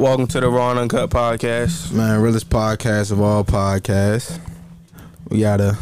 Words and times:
Welcome 0.00 0.26
to 0.28 0.40
the 0.40 0.48
Raw 0.48 0.70
and 0.70 0.78
Uncut 0.78 1.10
podcast. 1.10 1.92
Man, 1.92 2.22
realest 2.22 2.48
podcast 2.48 3.12
of 3.12 3.20
all 3.20 3.44
podcasts. 3.44 4.38
We 5.28 5.40
got 5.40 5.60
a 5.60 5.76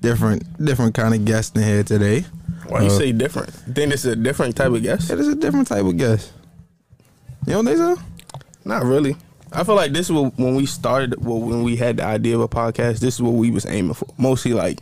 different 0.00 0.44
different 0.64 0.94
kind 0.94 1.12
of 1.12 1.24
guest 1.24 1.56
in 1.56 1.64
here 1.64 1.82
today. 1.82 2.20
Why 2.68 2.82
you 2.82 2.86
Uh, 2.86 2.90
say 2.98 3.10
different? 3.10 3.48
You 3.66 3.72
think 3.72 3.90
this 3.90 4.04
is 4.04 4.12
a 4.12 4.16
different 4.16 4.54
type 4.54 4.70
of 4.70 4.80
guest? 4.82 5.10
It 5.10 5.18
is 5.18 5.26
a 5.26 5.34
different 5.34 5.66
type 5.66 5.84
of 5.84 5.96
guest. 5.96 6.30
You 7.48 7.54
don't 7.54 7.64
think 7.64 7.78
so? 7.78 7.96
Not 8.64 8.84
really. 8.84 9.16
I 9.52 9.64
feel 9.64 9.74
like 9.74 9.92
this 9.92 10.06
is 10.06 10.12
what, 10.12 10.38
when 10.38 10.54
we 10.54 10.64
started, 10.66 11.24
well, 11.24 11.40
when 11.40 11.64
we 11.64 11.74
had 11.74 11.96
the 11.96 12.04
idea 12.04 12.36
of 12.36 12.42
a 12.42 12.48
podcast. 12.48 13.00
This 13.00 13.14
is 13.14 13.22
what 13.22 13.32
we 13.32 13.50
was 13.50 13.66
aiming 13.66 13.94
for. 13.94 14.06
Mostly 14.18 14.52
like 14.52 14.78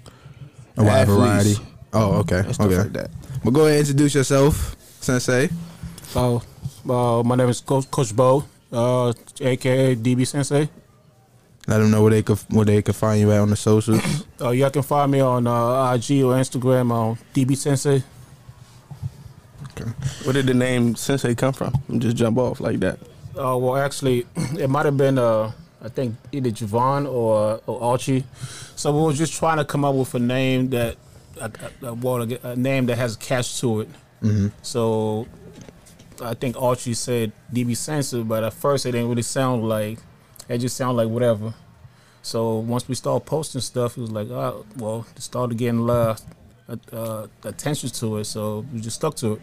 A 0.77 0.84
wide 0.84 1.09
athletes 1.09 1.19
variety. 1.19 1.56
Oh, 1.95 2.16
okay. 2.19 2.41
and 2.41 2.55
stuff 2.55 2.66
Okay. 2.66 2.77
like 2.79 2.93
that. 2.93 3.11
But 3.43 3.52
go 3.52 3.62
ahead 3.62 3.79
and 3.79 3.88
introduce 3.88 4.15
yourself, 4.15 4.77
Sensei. 5.01 5.48
Oh, 6.15 6.43
uh, 6.91 7.23
my 7.23 7.37
name 7.37 7.48
is 7.48 7.61
Coach, 7.61 7.91
Coach 7.91 8.15
Bo, 8.15 8.45
uh, 8.73 9.12
aka 9.41 9.97
DB 9.97 10.27
Sensei. 10.27 10.69
Let 11.69 11.79
them 11.79 11.91
know 11.91 12.02
where 12.02 12.12
they 12.12 12.23
could 12.23 12.38
where 12.51 12.65
they 12.65 12.80
could 12.83 12.95
find 12.95 13.20
you 13.20 13.33
at 13.33 13.41
on 13.41 13.51
the 13.51 13.56
socials. 13.56 14.01
Uh, 14.39 14.51
y'all 14.51 14.69
can 14.69 14.83
find 14.83 15.11
me 15.11 15.19
on 15.20 15.47
uh, 15.47 15.95
IG 15.95 16.23
or 16.23 16.34
Instagram 16.34 16.92
on 16.92 17.16
DB 17.33 17.56
Sensei. 17.56 18.02
Okay. 19.70 19.91
Where 20.25 20.34
did 20.34 20.47
the 20.47 20.52
name 20.52 20.95
Sensei 20.95 21.34
come 21.34 21.55
from? 21.55 21.73
Just 21.97 22.19
jump 22.19 22.37
off 22.37 22.61
like 22.61 22.80
that. 22.80 22.98
Uh, 23.30 23.56
well, 23.56 23.79
actually, 23.79 24.27
it 24.59 24.69
might 24.69 24.84
have 24.84 24.98
been 24.98 25.17
uh, 25.17 25.53
I 25.83 25.89
think 25.89 26.17
either 26.33 26.51
Javon 26.51 27.11
or, 27.11 27.61
or 27.67 27.83
Archie. 27.83 28.25
So 28.75 28.92
we 28.94 29.03
were 29.05 29.12
just 29.12 29.33
trying 29.33 29.59
to 29.59 29.64
come 29.64 29.84
up 29.84 29.94
with 29.94 30.14
a 30.14 30.19
name 30.19 30.70
that, 30.70 30.97
a, 31.41 31.50
a, 31.83 31.94
well, 31.94 32.22
a, 32.22 32.39
a 32.42 32.56
name 32.56 32.87
that 32.87 32.97
has 32.97 33.14
a 33.14 33.19
catch 33.19 33.61
to 33.61 33.83
it. 33.83 33.89
So 34.62 35.27
I 36.22 36.34
think 36.34 36.61
Archie 36.61 36.95
said 36.95 37.33
DB 37.53 37.77
Sensei, 37.77 38.22
but 38.22 38.45
at 38.45 38.53
first 38.53 38.86
it 38.86 38.92
didn't 38.92 39.09
really 39.09 39.22
sound 39.22 39.69
like. 39.69 39.98
It 40.48 40.59
just 40.59 40.77
sounded 40.77 41.03
like 41.03 41.09
whatever. 41.09 41.55
So 42.22 42.56
once 42.56 42.89
we 42.89 42.95
started 42.95 43.25
posting 43.25 43.61
stuff, 43.61 43.97
it 43.97 44.00
was 44.00 44.11
like, 44.11 44.28
oh, 44.31 44.67
well, 44.77 45.06
it 45.14 45.22
started 45.22 45.56
getting 45.59 45.81
a 45.81 45.83
lot 45.83 46.22
of 46.69 46.81
uh, 46.92 47.27
attention 47.44 47.91
to 47.91 48.17
it. 48.19 48.25
So 48.25 48.64
we 48.72 48.81
just 48.81 48.97
stuck 48.97 49.14
to 49.17 49.34
it. 49.34 49.41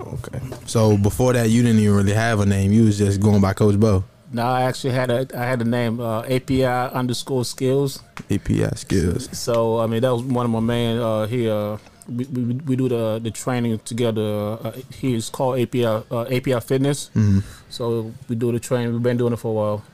Okay. 0.00 0.40
so 0.66 0.96
before 0.96 1.32
that, 1.32 1.50
you 1.50 1.62
didn't 1.62 1.80
even 1.80 1.94
really 1.94 2.12
have 2.12 2.40
a 2.40 2.46
name. 2.46 2.72
You 2.72 2.84
was 2.84 2.98
just 2.98 3.20
going 3.20 3.40
by 3.40 3.52
Coach 3.52 3.78
Bo. 3.78 4.04
Now 4.32 4.50
I 4.50 4.62
actually 4.62 4.94
had 4.94 5.10
a 5.10 5.26
I 5.34 5.44
had 5.44 5.62
a 5.62 5.64
name 5.64 6.00
uh, 6.00 6.22
API 6.22 6.64
underscore 6.64 7.44
skills. 7.44 8.02
API 8.30 8.68
skills. 8.74 9.28
So 9.36 9.78
I 9.78 9.86
mean 9.86 10.02
that 10.02 10.12
was 10.12 10.22
one 10.22 10.44
of 10.44 10.50
my 10.50 10.60
main 10.60 10.98
uh, 10.98 11.26
here. 11.26 11.52
Uh, 11.52 11.78
we, 12.08 12.24
we, 12.24 12.42
we 12.54 12.76
do 12.76 12.88
the 12.88 13.18
the 13.22 13.30
training 13.30 13.78
together. 13.80 14.58
Uh, 14.62 14.72
he 14.92 15.14
is 15.14 15.28
called 15.28 15.58
API 15.58 15.86
uh, 15.86 16.22
API 16.30 16.60
Fitness. 16.60 17.10
Mm-hmm. 17.14 17.40
So 17.70 18.12
we 18.28 18.36
do 18.36 18.52
the 18.52 18.60
training. 18.60 18.92
We've 18.92 19.02
been 19.02 19.16
doing 19.16 19.32
it 19.32 19.36
for 19.38 19.48
a 19.50 19.54
while. 19.54 19.84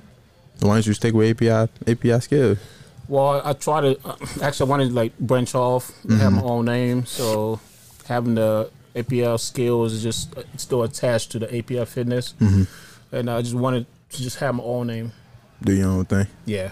Why 0.60 0.74
don't 0.74 0.86
you 0.86 0.94
stick 0.94 1.14
with 1.14 1.30
API 1.30 1.70
API 1.86 2.20
skills? 2.20 2.58
Well, 3.08 3.42
I 3.44 3.52
try 3.54 3.80
to 3.80 3.98
uh, 4.04 4.16
actually 4.42 4.68
I 4.68 4.70
wanted 4.70 4.88
to 4.88 4.94
like 4.94 5.18
branch 5.18 5.54
off, 5.54 5.92
have 6.08 6.32
my 6.32 6.42
own 6.42 6.66
name. 6.66 7.06
So 7.06 7.60
having 8.06 8.34
the 8.34 8.70
API 8.94 9.38
skills 9.38 9.92
is 9.92 10.02
just 10.02 10.36
uh, 10.36 10.42
still 10.56 10.82
attached 10.82 11.32
to 11.32 11.38
the 11.38 11.46
API 11.56 11.84
Fitness, 11.84 12.34
and 13.12 13.30
I 13.30 13.42
just 13.42 13.54
wanted 13.54 13.86
to 14.10 14.22
just 14.22 14.38
have 14.38 14.54
my 14.54 14.64
own 14.64 14.88
name. 14.88 15.12
Do 15.62 15.72
your 15.72 15.88
own 15.88 16.04
thing. 16.06 16.26
Yeah. 16.46 16.70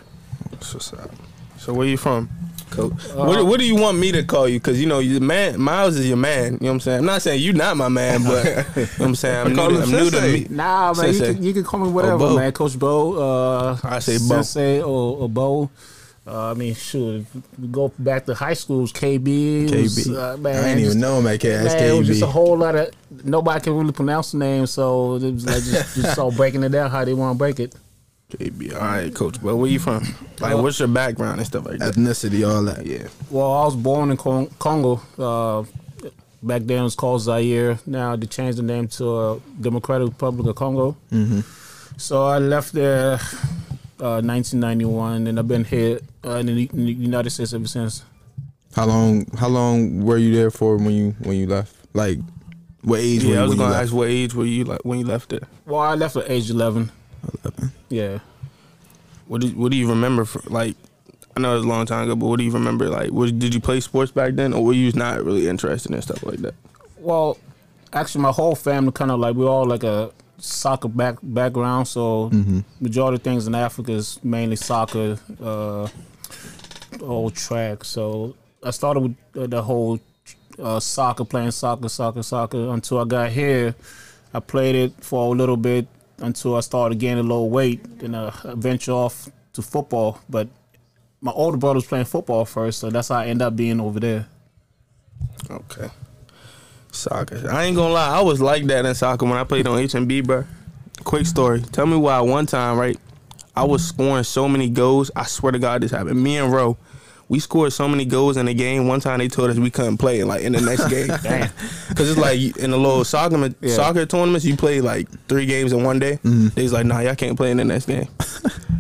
What's. 0.51 0.93
So 1.59 1.75
where 1.75 1.87
you 1.89 1.97
from, 1.97 2.31
Coach? 2.79 3.11
Uh, 3.11 3.25
what, 3.25 3.47
what 3.47 3.61
do 3.61 3.67
you 3.67 3.77
want 3.77 3.99
me 3.99 4.13
to 4.13 4.23
call 4.23 4.49
you? 4.49 4.59
Because 4.59 4.81
you 4.81 4.87
know, 4.87 5.01
your 5.01 5.21
man 5.21 5.61
Miles 5.61 5.97
is 5.97 6.07
your 6.09 6.17
man. 6.17 6.55
You 6.55 6.59
know 6.61 6.67
what 6.69 6.73
I'm 6.75 6.81
saying? 6.81 6.99
I'm 7.01 7.05
not 7.07 7.23
saying 7.23 7.43
you 7.43 7.53
not 7.53 7.77
my 7.77 7.89
man, 7.89 8.23
but 8.25 8.45
you 8.45 8.51
know 8.55 8.63
what 8.65 9.01
I'm 9.01 9.15
saying 9.15 9.47
I'm, 9.47 9.49
new, 9.57 9.69
to, 9.69 9.83
I'm 9.83 9.91
new 9.91 10.11
to 10.11 10.21
me. 10.23 10.47
Nah, 10.51 10.95
man, 10.95 11.13
you 11.13 11.21
can, 11.21 11.43
you 11.43 11.53
can 11.53 11.65
call 11.65 11.81
me 11.81 11.91
whatever, 11.91 12.19
Bo. 12.19 12.37
man. 12.37 12.53
Coach 12.53 12.79
Bo, 12.79 13.15
uh, 13.15 13.79
I 13.83 13.99
say 13.99 14.19
Bo. 14.19 14.43
Sensei 14.43 14.81
or, 14.81 15.19
or 15.19 15.29
Bo. 15.29 15.71
Uh, 16.27 16.51
I 16.51 16.55
mean, 16.55 16.75
shoot, 16.75 17.25
go 17.73 17.91
back 17.99 18.27
to 18.27 18.35
high 18.35 18.53
schools, 18.53 18.93
KB. 18.93 19.73
it 19.73 19.81
was, 19.81 19.97
KB. 19.97 20.15
uh, 20.15 20.37
man, 20.37 20.63
I 20.63 20.69
ain't 20.69 20.81
even 20.81 21.01
know 21.01 21.19
him 21.19 21.27
at 21.27 21.41
K- 21.41 21.49
that's 21.49 21.75
Man, 21.75 21.89
it 21.95 21.99
was 21.99 22.07
just 22.07 22.21
a 22.21 22.27
whole 22.27 22.55
lot 22.59 22.77
of 22.77 22.91
nobody 23.25 23.61
can 23.65 23.75
really 23.75 23.93
pronounce 23.93 24.33
the 24.33 24.37
name, 24.39 24.67
so 24.67 25.15
it 25.17 25.33
was 25.33 25.47
like 25.47 25.63
just, 25.65 25.97
just 25.97 26.19
all 26.19 26.31
breaking 26.31 26.63
it 26.65 26.69
down 26.69 26.91
how 26.91 27.03
they 27.03 27.15
want 27.15 27.35
to 27.35 27.39
break 27.39 27.59
it. 27.61 27.75
KB. 28.31 28.75
All 28.75 28.81
right, 28.81 29.15
Coach. 29.15 29.43
But 29.43 29.57
where 29.57 29.71
you 29.71 29.79
from? 29.79 30.05
Like, 30.41 30.55
Uh, 30.55 30.63
what's 30.63 30.79
your 30.79 30.89
background 30.89 31.39
and 31.41 31.47
stuff 31.47 31.65
like 31.67 31.79
that? 31.79 31.95
Ethnicity, 31.95 32.49
all 32.49 32.63
that. 32.65 32.85
Yeah. 32.87 33.09
Well, 33.31 33.51
I 33.53 33.65
was 33.65 33.77
born 33.77 34.11
in 34.11 34.17
Con- 34.17 34.51
Congo. 34.59 35.01
Uh, 35.19 35.65
back 36.43 36.63
then 36.63 36.81
it 36.81 36.85
was 36.85 36.95
called 36.95 37.23
Zaire. 37.23 37.79
Now 37.87 38.17
they 38.17 38.27
changed 38.27 38.59
the 38.59 38.63
name 38.63 38.87
to 38.89 39.17
uh, 39.17 39.39
Democratic 39.61 40.09
Republic 40.09 40.47
of 40.49 40.57
Congo. 40.57 40.97
Mm-hmm. 41.13 41.41
So 41.97 42.27
I 42.27 42.39
left 42.39 42.73
there 42.75 43.15
uh, 44.01 44.21
1991, 44.23 45.27
and 45.27 45.39
I've 45.39 45.49
been 45.49 45.65
here 45.65 46.01
uh, 46.25 46.37
in, 46.37 46.47
the, 46.47 46.71
in 46.73 46.85
the 46.87 46.93
United 46.93 47.31
States 47.31 47.53
ever 47.55 47.67
since. 47.67 48.05
How 48.77 48.85
long? 48.85 49.27
How 49.39 49.49
long 49.49 50.05
were 50.05 50.19
you 50.19 50.35
there 50.35 50.51
for 50.51 50.77
when 50.77 50.91
you 50.93 51.15
when 51.21 51.37
you 51.39 51.47
left? 51.47 51.75
Like, 51.95 52.19
what 52.83 53.01
age 53.01 53.25
were 53.25 53.31
Yeah, 53.31 53.35
you 53.37 53.41
I 53.41 53.47
was 53.47 53.55
gonna 53.57 53.75
ask 53.75 53.93
what 53.93 54.09
age 54.09 54.35
were 54.35 54.45
you 54.45 54.65
like 54.65 54.81
when 54.85 54.99
you 55.01 55.07
left 55.07 55.31
there? 55.31 55.49
Well, 55.67 55.81
I 55.81 55.95
left 55.95 56.15
at 56.17 56.31
age 56.31 56.51
11. 56.51 56.93
Yeah. 57.89 58.19
What 59.27 59.41
do 59.41 59.49
What 59.49 59.73
do 59.73 59.79
you 59.79 59.89
remember? 59.89 60.25
For, 60.25 60.41
like, 60.51 60.77
I 61.37 61.41
know 61.41 61.53
it 61.53 61.57
was 61.57 61.65
a 61.65 61.69
long 61.69 61.87
time 61.87 62.05
ago, 62.05 62.17
but 62.17 62.27
what 62.27 62.39
do 62.39 62.45
you 62.45 62.51
remember? 62.51 62.89
Like, 62.89 63.11
what, 63.11 63.39
did 63.39 63.55
you 63.55 63.61
play 63.61 63.81
sports 63.81 64.11
back 64.11 64.35
then, 64.35 64.53
or 64.53 64.65
were 64.65 64.73
you 64.73 64.91
not 64.93 65.23
really 65.25 65.49
interested 65.49 65.93
in 65.93 66.03
stuff 66.03 66.23
like 66.23 66.39
that? 66.39 66.55
Well, 66.99 67.39
actually, 67.93 68.23
my 68.23 68.33
whole 68.33 68.55
family 68.55 68.93
kind 68.93 69.11
of 69.11 69.21
like 69.21 69.37
we're 69.37 69.49
all 69.49 69.67
like 69.67 69.85
a 69.85 70.11
soccer 70.39 70.89
back 70.89 71.19
background. 71.23 71.89
So 71.89 72.31
majority 72.81 73.17
of 73.17 73.23
things 73.23 73.47
in 73.47 73.55
Africa 73.55 73.93
is 73.93 74.19
mainly 74.23 74.57
soccer, 74.57 75.19
uh, 75.43 75.89
old 77.01 77.35
track. 77.35 77.85
So 77.85 78.35
I 78.63 78.71
started 78.71 79.01
with 79.01 79.17
uh, 79.37 79.47
the 79.47 79.63
whole 79.63 80.01
uh, 80.59 80.81
soccer, 80.81 81.25
playing 81.25 81.53
soccer, 81.53 81.89
soccer, 81.89 82.23
soccer 82.23 82.71
until 82.71 82.99
I 82.99 83.05
got 83.05 83.31
here. 83.31 83.75
I 84.35 84.41
played 84.41 84.75
it 84.75 84.93
for 85.01 85.33
a 85.33 85.37
little 85.37 85.57
bit 85.57 85.87
until 86.19 86.57
I 86.57 86.61
started 86.61 86.99
gaining 86.99 87.19
a 87.19 87.23
little 87.23 87.51
weight, 87.51 87.85
and 88.03 88.17
I 88.17 88.33
venture 88.45 88.93
off 88.93 89.29
to 89.55 89.63
football. 89.63 90.21
But 90.29 90.49
my 91.21 91.33
older 91.33 91.57
brother 91.57 91.77
was 91.77 91.87
playing 91.87 92.07
football 92.07 92.45
first, 92.45 92.79
so 92.79 92.91
that's 92.91 93.09
how 93.09 93.17
I 93.17 93.27
ended 93.27 93.43
up 93.43 93.57
being 93.57 93.81
over 93.81 94.01
there. 94.01 94.27
Okay. 95.51 95.89
Soccer. 96.93 97.51
I 97.51 97.65
ain't 97.65 97.77
gonna 97.77 97.93
lie, 97.93 98.19
I 98.19 98.21
was 98.21 98.41
like 98.41 98.65
that 98.65 98.87
in 98.87 98.95
soccer 98.95 99.27
when 99.27 99.37
I 99.37 99.45
played 99.45 99.67
on 99.67 99.79
HMB, 99.79 100.27
bro. 100.27 100.45
Quick 101.05 101.27
story. 101.27 101.61
Tell 101.61 101.87
me 101.87 101.97
why 101.97 102.21
one 102.21 102.47
time, 102.47 102.79
right? 102.79 102.97
I 103.55 103.65
was 103.65 103.87
scoring 103.87 104.25
so 104.25 104.49
many 104.49 104.69
goals. 104.69 105.11
I 105.17 105.25
swear 105.25 105.53
to 105.53 105.59
God, 105.59 105.83
this 105.83 105.91
happened. 105.91 106.23
Me 106.23 106.39
and 106.39 106.53
Ro, 106.53 106.77
we 107.29 107.39
scored 107.41 107.73
so 107.73 107.87
many 107.87 108.05
goals 108.05 108.37
in 108.37 108.47
the 108.47 108.55
game. 108.55 108.89
One 108.89 109.01
time 109.01 109.19
they 109.19 109.29
told 109.29 109.51
us 109.51 109.59
we 109.59 109.71
couldn't 109.71 109.99
play 109.99 110.25
like 110.25 110.43
in 110.43 110.53
the 110.53 110.61
next 110.61 110.89
game. 110.91 111.09
Cause 111.09 112.11
it's 112.11 112.19
like 112.19 112.39
in 112.59 112.71
the 112.71 112.79
little 112.79 113.05
soccer 113.05 113.51
Yeah. 113.61 113.75
soccer 113.75 114.07
tournaments, 114.07 114.45
you 114.47 114.57
play 114.57 114.81
like 114.81 115.09
three 115.29 115.45
games 115.47 115.73
in 115.73 115.85
one 115.85 115.99
day. 115.99 116.19
They's 116.23 116.73
like, 116.73 116.87
nah, 116.87 117.01
y'all 117.01 117.15
can't 117.15 117.37
play 117.37 117.51
in 117.51 117.57
the 117.59 117.65
next 117.65 117.87
game. 117.87 118.09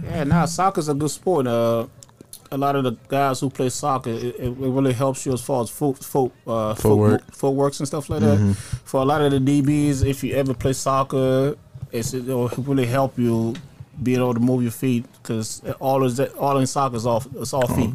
Yeah, 0.09 0.25
now 0.25 0.47
soccer's 0.47 0.89
a 0.89 0.95
good 0.95 1.11
sport. 1.11 1.47
Uh, 1.47 1.87
a 2.51 2.57
lot 2.57 2.75
of 2.77 2.83
the 2.85 2.93
guys 3.09 3.41
who 3.41 3.51
play 3.51 3.69
soccer, 3.69 4.09
it, 4.09 4.37
it 4.41 4.51
really 4.57 4.95
helps 4.95 5.27
you 5.27 5.35
as 5.35 5.43
far 5.43 5.63
as 5.63 5.69
foot, 5.69 5.99
foot, 6.03 6.33
uh, 6.47 6.75
Footwork. 6.75 7.23
foot, 7.27 7.35
footworks 7.37 7.79
and 7.81 7.87
stuff 7.87 8.09
like 8.09 8.21
that. 8.21 8.57
For 8.85 9.03
a 9.03 9.05
lot 9.05 9.21
of 9.21 9.33
the 9.33 9.39
DBs, 9.39 10.07
if 10.07 10.25
you 10.25 10.35
ever 10.35 10.55
play 10.55 10.73
soccer, 10.73 11.57
it's, 11.93 12.15
it'll 12.15 12.49
really 12.57 12.87
help 12.87 13.19
you 13.19 13.55
be 14.03 14.15
able 14.15 14.33
to 14.33 14.41
move 14.41 14.63
your 14.63 14.73
feet 14.73 15.05
because 15.23 15.61
all 15.79 16.03
is 16.05 16.17
that, 16.17 16.35
all 16.37 16.57
in 16.57 16.67
soccer 16.67 16.97
is 16.97 17.05
all 17.05 17.23
it's 17.37 17.53
all 17.53 17.67
feet. 17.67 17.91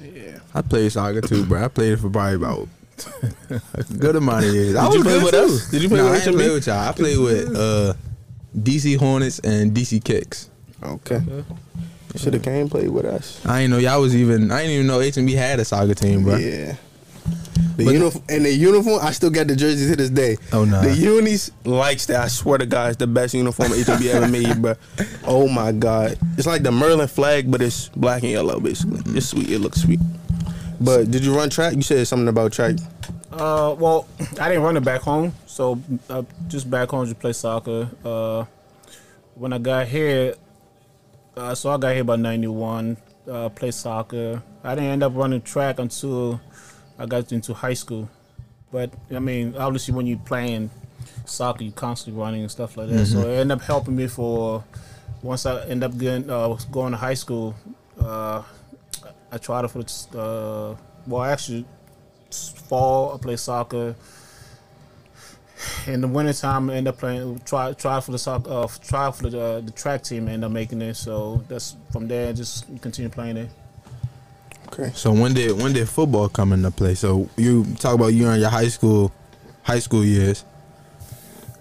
Yeah. 0.00 0.38
I 0.54 0.62
played 0.62 0.92
soccer 0.92 1.20
too, 1.20 1.44
bro. 1.46 1.64
I 1.64 1.68
played 1.68 1.92
it 1.92 1.96
for 1.98 2.10
probably 2.10 2.34
about 2.34 2.68
a 3.76 3.84
good 3.98 4.16
amount 4.16 4.44
of 4.44 4.54
years. 4.54 4.76
I 4.76 4.88
Did 4.88 4.94
you 4.98 5.02
play 5.02 5.22
with 5.22 5.30
too. 5.30 5.36
us? 5.38 5.70
Did 5.70 5.82
you 5.82 5.88
play 5.88 5.98
nah, 5.98 6.10
with 6.10 6.22
I 6.22 6.24
didn't 6.24 6.38
play 6.38 6.50
with 6.50 6.66
y'all. 6.66 6.88
I 6.88 6.92
played 6.92 7.18
with 7.18 7.56
uh, 7.56 7.94
DC 8.56 8.96
Hornets 8.96 9.38
and 9.40 9.72
DC 9.72 10.02
Kicks. 10.04 10.50
Okay. 10.82 11.20
You 11.26 12.18
should 12.18 12.34
have 12.34 12.42
came 12.42 12.68
played 12.68 12.88
with 12.88 13.04
us. 13.04 13.44
I 13.46 13.60
didn't 13.60 13.72
know 13.72 13.78
y'all 13.78 14.00
was 14.00 14.16
even. 14.16 14.50
I 14.50 14.62
didn't 14.62 14.74
even 14.74 14.86
know 14.86 14.98
HMB 14.98 15.34
had 15.34 15.60
a 15.60 15.64
soccer 15.64 15.94
team, 15.94 16.24
bro. 16.24 16.36
Yeah. 16.36 16.76
The 17.80 17.86
But- 17.86 17.94
uniform 17.94 18.24
and 18.28 18.44
the 18.44 18.52
uniform, 18.52 19.00
I 19.02 19.10
still 19.12 19.30
got 19.30 19.46
the 19.48 19.56
jerseys 19.56 19.90
to 19.90 19.96
this 19.96 20.10
day. 20.10 20.36
Oh, 20.52 20.64
nah. 20.64 20.82
The 20.82 20.92
unis 20.94 21.50
likes 21.64 22.06
that. 22.06 22.20
I 22.20 22.28
swear 22.28 22.58
to 22.58 22.66
God, 22.66 22.88
it's 22.90 22.96
the 22.98 23.06
best 23.06 23.34
uniform 23.34 23.72
HB 23.72 24.06
ever 24.08 24.28
made, 24.28 24.60
bro. 24.60 24.74
Oh 25.26 25.48
my 25.48 25.72
God, 25.72 26.18
it's 26.36 26.46
like 26.46 26.62
the 26.62 26.72
Merlin 26.72 27.08
flag, 27.08 27.50
but 27.50 27.62
it's 27.62 27.88
black 27.90 28.22
and 28.22 28.32
yellow, 28.32 28.58
basically. 28.60 29.00
It's 29.16 29.26
sweet. 29.26 29.50
It 29.50 29.58
looks 29.60 29.82
sweet. 29.82 30.00
But 30.80 31.10
did 31.10 31.24
you 31.24 31.34
run 31.36 31.50
track? 31.50 31.74
You 31.76 31.82
said 31.82 32.06
something 32.08 32.28
about 32.28 32.52
track. 32.52 32.76
Uh, 33.32 33.76
well, 33.78 34.08
I 34.40 34.48
didn't 34.48 34.62
run 34.64 34.76
it 34.76 34.84
back 34.84 35.02
home, 35.02 35.32
so 35.46 35.80
uh, 36.08 36.22
just 36.48 36.68
back 36.70 36.88
home 36.88 37.04
just 37.06 37.18
play 37.20 37.32
soccer. 37.32 37.88
Uh, 38.04 38.44
when 39.34 39.52
I 39.52 39.58
got 39.58 39.86
here, 39.88 40.34
uh, 41.36 41.54
so 41.54 41.70
I 41.70 41.76
got 41.78 41.92
here 41.92 42.02
about 42.02 42.18
'91. 42.20 42.96
Uh, 43.30 43.48
play 43.50 43.70
soccer. 43.70 44.42
I 44.64 44.74
didn't 44.74 44.90
end 44.90 45.02
up 45.04 45.12
running 45.14 45.42
track 45.42 45.78
until 45.78 46.40
I 47.00 47.06
got 47.06 47.32
into 47.32 47.54
high 47.54 47.74
school. 47.74 48.08
But 48.70 48.92
I 49.10 49.18
mean, 49.18 49.56
obviously, 49.56 49.94
when 49.94 50.06
you're 50.06 50.18
playing 50.18 50.70
soccer, 51.24 51.64
you're 51.64 51.72
constantly 51.72 52.20
running 52.20 52.42
and 52.42 52.50
stuff 52.50 52.76
like 52.76 52.88
that. 52.90 53.06
So 53.06 53.20
it 53.20 53.38
ended 53.40 53.58
up 53.58 53.62
helping 53.62 53.96
me 53.96 54.06
for 54.06 54.62
once 55.22 55.46
I 55.46 55.64
end 55.66 55.82
up 55.82 55.96
getting 55.96 56.30
uh, 56.30 56.56
going 56.70 56.92
to 56.92 56.98
high 56.98 57.14
school. 57.14 57.54
Uh, 57.98 58.42
I 59.32 59.38
tried 59.38 59.64
it 59.64 59.68
for 59.68 59.82
the 59.82 60.18
uh, 60.18 60.76
well, 61.06 61.22
actually, 61.22 61.64
fall 62.30 63.14
I 63.14 63.18
play 63.18 63.36
soccer. 63.36 63.96
In 65.86 66.00
the 66.00 66.08
wintertime, 66.08 66.70
I 66.70 66.74
end 66.76 66.88
up 66.88 66.98
playing 66.98 67.40
try 67.44 67.72
try 67.72 68.00
for 68.00 68.12
the 68.12 68.18
soccer 68.18 68.50
uh, 68.50 68.68
try 68.82 69.10
for 69.10 69.28
the 69.28 69.40
uh, 69.40 69.60
the 69.60 69.72
track 69.72 70.02
team, 70.02 70.24
and 70.24 70.30
end 70.30 70.44
up 70.44 70.52
making 70.52 70.80
it. 70.82 70.94
So 70.94 71.42
that's 71.48 71.76
from 71.92 72.08
there, 72.08 72.32
just 72.32 72.66
continue 72.80 73.08
playing 73.08 73.36
it. 73.38 73.50
Okay. 74.80 74.92
So 74.94 75.12
when 75.12 75.34
did 75.34 75.60
when 75.60 75.72
did 75.72 75.88
football 75.88 76.28
come 76.28 76.52
into 76.52 76.70
play? 76.70 76.94
So 76.94 77.28
you 77.36 77.66
talk 77.78 77.94
about 77.94 78.08
you 78.08 78.28
in 78.28 78.40
your 78.40 78.48
high 78.48 78.68
school 78.68 79.12
high 79.62 79.78
school 79.78 80.04
years, 80.04 80.44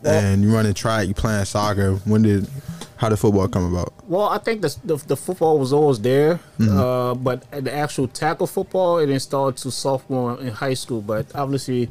and 0.06 0.44
you 0.44 0.54
running 0.54 0.74
track, 0.74 1.08
you 1.08 1.14
playing 1.14 1.44
soccer. 1.46 1.96
When 2.06 2.22
did 2.22 2.48
how 2.96 3.10
did 3.10 3.18
football 3.18 3.48
come 3.48 3.74
about? 3.74 3.94
Well, 4.08 4.28
I 4.30 4.38
think 4.38 4.62
the 4.62 4.76
the, 4.84 4.96
the 4.96 5.18
football 5.18 5.60
was 5.60 5.74
always 5.74 6.00
there, 6.00 6.40
uh, 6.62 7.14
but 7.16 7.50
the 7.52 7.74
actual 7.74 8.08
tackle 8.08 8.48
football 8.48 9.00
it 9.00 9.08
didn't 9.08 9.22
start 9.22 9.58
to 9.58 9.72
sophomore 9.72 10.40
in 10.40 10.50
high 10.50 10.74
school. 10.76 11.02
But 11.02 11.34
obviously, 11.36 11.90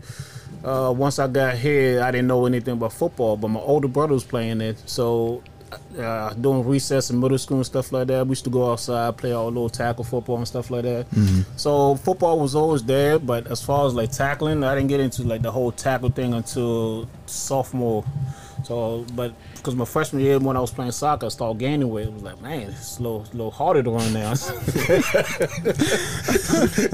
uh, 0.65 0.95
once 0.97 1.19
I 1.19 1.27
got 1.29 1.57
here, 1.57 2.03
I 2.03 2.11
didn't 2.11 2.29
know 2.29 2.47
anything 2.47 2.75
about 2.75 2.95
football. 2.95 3.37
But 3.37 3.49
my 3.49 3.61
older 3.61 3.89
brother 3.89 4.15
was 4.15 4.25
playing 4.25 4.63
it, 4.63 4.79
so 4.89 5.43
uh, 5.99 6.33
doing 6.35 6.65
recess 6.67 7.11
in 7.11 7.21
middle 7.21 7.39
school 7.39 7.59
and 7.59 7.67
stuff 7.67 7.93
like 7.93 8.07
that, 8.09 8.27
we 8.27 8.31
used 8.31 8.45
to 8.45 8.51
go 8.51 8.71
outside 8.73 9.17
play 9.17 9.33
our 9.33 9.45
little 9.45 9.69
tackle 9.69 10.05
football 10.05 10.37
and 10.39 10.47
stuff 10.47 10.71
like 10.71 10.83
that. 10.83 11.07
So 11.57 11.97
football 11.97 12.39
was 12.39 12.55
always 12.55 12.83
there, 12.83 13.19
but 13.19 13.47
as 13.49 13.63
far 13.63 13.87
as 13.87 13.95
like 13.95 14.11
tackling, 14.11 14.65
I 14.65 14.75
didn't 14.75 14.89
get 14.89 15.01
into 15.01 15.25
like 15.25 15.43
the 15.43 15.51
whole 15.51 15.73
tackle 15.73 16.11
thing 16.11 16.35
until 16.35 17.09
sophomore. 17.27 18.05
So, 18.65 19.05
but 19.15 19.35
because 19.55 19.75
my 19.75 19.85
freshman 19.85 20.23
year 20.23 20.39
when 20.39 20.57
I 20.57 20.61
was 20.61 20.71
playing 20.71 20.93
soccer, 20.93 21.27
I 21.27 21.29
started 21.29 21.59
gaining 21.59 21.89
weight. 21.89 22.09
It 22.09 22.13
was 22.13 22.23
like, 22.23 22.41
man, 22.41 22.71
it's 22.71 22.99
a 22.99 23.03
little, 23.03 23.23
a 23.23 23.33
little 23.33 23.51
harder 23.51 23.83
to 23.83 23.91
run 23.91 24.13
now. 24.13 24.35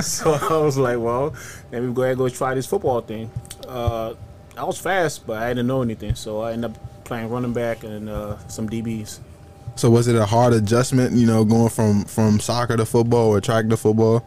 so 0.00 0.32
I 0.34 0.58
was 0.58 0.76
like, 0.76 0.98
well, 0.98 1.34
let 1.72 1.82
me 1.82 1.92
go 1.92 2.02
ahead 2.02 2.12
and 2.12 2.18
go 2.18 2.28
try 2.28 2.54
this 2.54 2.66
football 2.66 3.00
thing. 3.00 3.30
Uh, 3.66 4.14
I 4.56 4.64
was 4.64 4.78
fast, 4.78 5.26
but 5.26 5.42
I 5.42 5.48
didn't 5.48 5.66
know 5.66 5.82
anything, 5.82 6.14
so 6.14 6.42
I 6.42 6.52
ended 6.52 6.70
up 6.70 6.76
playing 7.04 7.28
running 7.30 7.52
back 7.52 7.84
and 7.84 8.08
uh, 8.08 8.36
some 8.48 8.68
DBs. 8.68 9.18
So 9.76 9.90
was 9.90 10.08
it 10.08 10.16
a 10.16 10.24
hard 10.24 10.52
adjustment? 10.52 11.12
You 11.16 11.26
know, 11.26 11.44
going 11.44 11.68
from 11.68 12.04
from 12.04 12.40
soccer 12.40 12.76
to 12.76 12.86
football 12.86 13.28
or 13.28 13.40
track 13.40 13.68
to 13.68 13.76
football, 13.76 14.24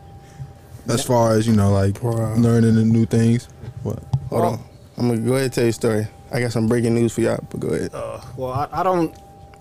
as 0.89 1.03
far 1.03 1.33
as 1.33 1.47
you 1.47 1.53
know, 1.55 1.71
like 1.71 2.01
Wow. 2.03 2.35
learning 2.35 2.75
the 2.75 2.83
new 2.83 3.05
things. 3.05 3.47
What? 3.83 3.99
Hold 4.29 4.43
on. 4.45 4.59
I'm 4.97 5.07
gonna 5.09 5.21
go 5.21 5.33
ahead 5.33 5.43
and 5.45 5.53
tell 5.53 5.63
you 5.63 5.69
a 5.69 5.73
story. 5.73 6.07
I 6.31 6.41
got 6.41 6.51
some 6.51 6.67
breaking 6.67 6.93
news 6.95 7.13
for 7.13 7.21
y'all, 7.21 7.39
but 7.49 7.59
go 7.59 7.69
ahead. 7.69 7.93
Uh, 7.93 8.19
well, 8.35 8.51
I, 8.51 8.67
I 8.73 8.83
don't, 8.83 9.15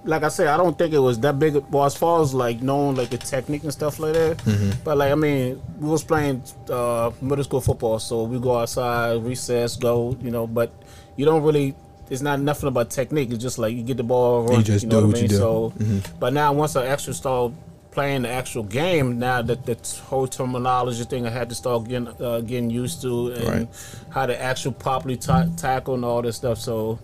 like 0.05 0.25
I 0.25 0.29
said, 0.29 0.49
I 0.49 0.57
don't 0.57 0.77
think 0.77 0.93
it 0.93 0.99
was 0.99 1.21
that 1.21 1.39
big. 1.39 1.55
Well, 1.71 1.85
as 1.85 1.95
far 1.97 2.21
as 2.23 2.35
like 2.35 2.61
knowing 2.63 2.97
like 2.97 3.11
the 3.11 3.19
technique 3.19 3.63
and 3.63 3.73
stuff 3.73 4.01
like 4.01 4.15
that, 4.15 4.81
but 4.83 4.97
like 4.99 5.13
I 5.13 5.15
mean, 5.15 5.63
we 5.79 5.89
was 5.89 6.03
playing 6.03 6.43
uh, 6.69 7.13
middle 7.21 7.45
school 7.45 7.61
football, 7.61 7.99
so 8.01 8.25
we 8.25 8.41
go 8.41 8.57
outside, 8.59 9.23
recess, 9.23 9.77
go, 9.77 10.17
you 10.21 10.31
know, 10.33 10.47
but 10.49 10.73
you 11.15 11.25
don't 11.25 11.43
really. 11.45 11.77
It's 12.11 12.23
not 12.23 12.41
nothing 12.41 12.69
about 12.69 12.91
technique. 12.91 13.31
It's 13.33 13.43
just 13.43 13.59
like 13.59 13.75
you 13.75 13.83
get 13.83 13.97
the 13.97 14.03
ball, 14.05 14.43
run, 14.45 14.63
just 14.63 14.85
you 14.85 14.89
know 14.91 15.01
do 15.01 15.07
what 15.09 15.15
what 15.15 15.17
I 15.19 15.23
you 15.23 15.29
mean. 15.29 15.31
do. 15.31 16.03
So, 16.03 16.13
but 16.21 16.33
now 16.33 16.53
once 16.53 16.77
I 16.77 16.87
actually 16.87 17.15
start 17.15 17.53
playing 17.91 18.23
the 18.23 18.29
actual 18.29 18.63
game, 18.63 19.19
now 19.19 19.43
that 19.43 19.65
the 19.67 19.77
whole 20.05 20.27
terminology 20.29 21.03
thing 21.05 21.27
I 21.27 21.31
had 21.31 21.49
to 21.49 21.55
start 21.55 21.89
getting 21.89 22.09
uh, 22.21 22.41
getting 22.41 22.71
used 22.71 23.03
to, 23.03 23.33
and 23.33 23.45
Right. 23.49 23.69
how 24.11 24.27
to 24.27 24.41
actually 24.41 24.75
properly 24.75 25.17
ta- 25.17 25.49
tackle 25.57 25.95
and 25.95 26.05
all 26.05 26.23
this 26.23 26.37
stuff. 26.37 26.59
So, 26.59 26.99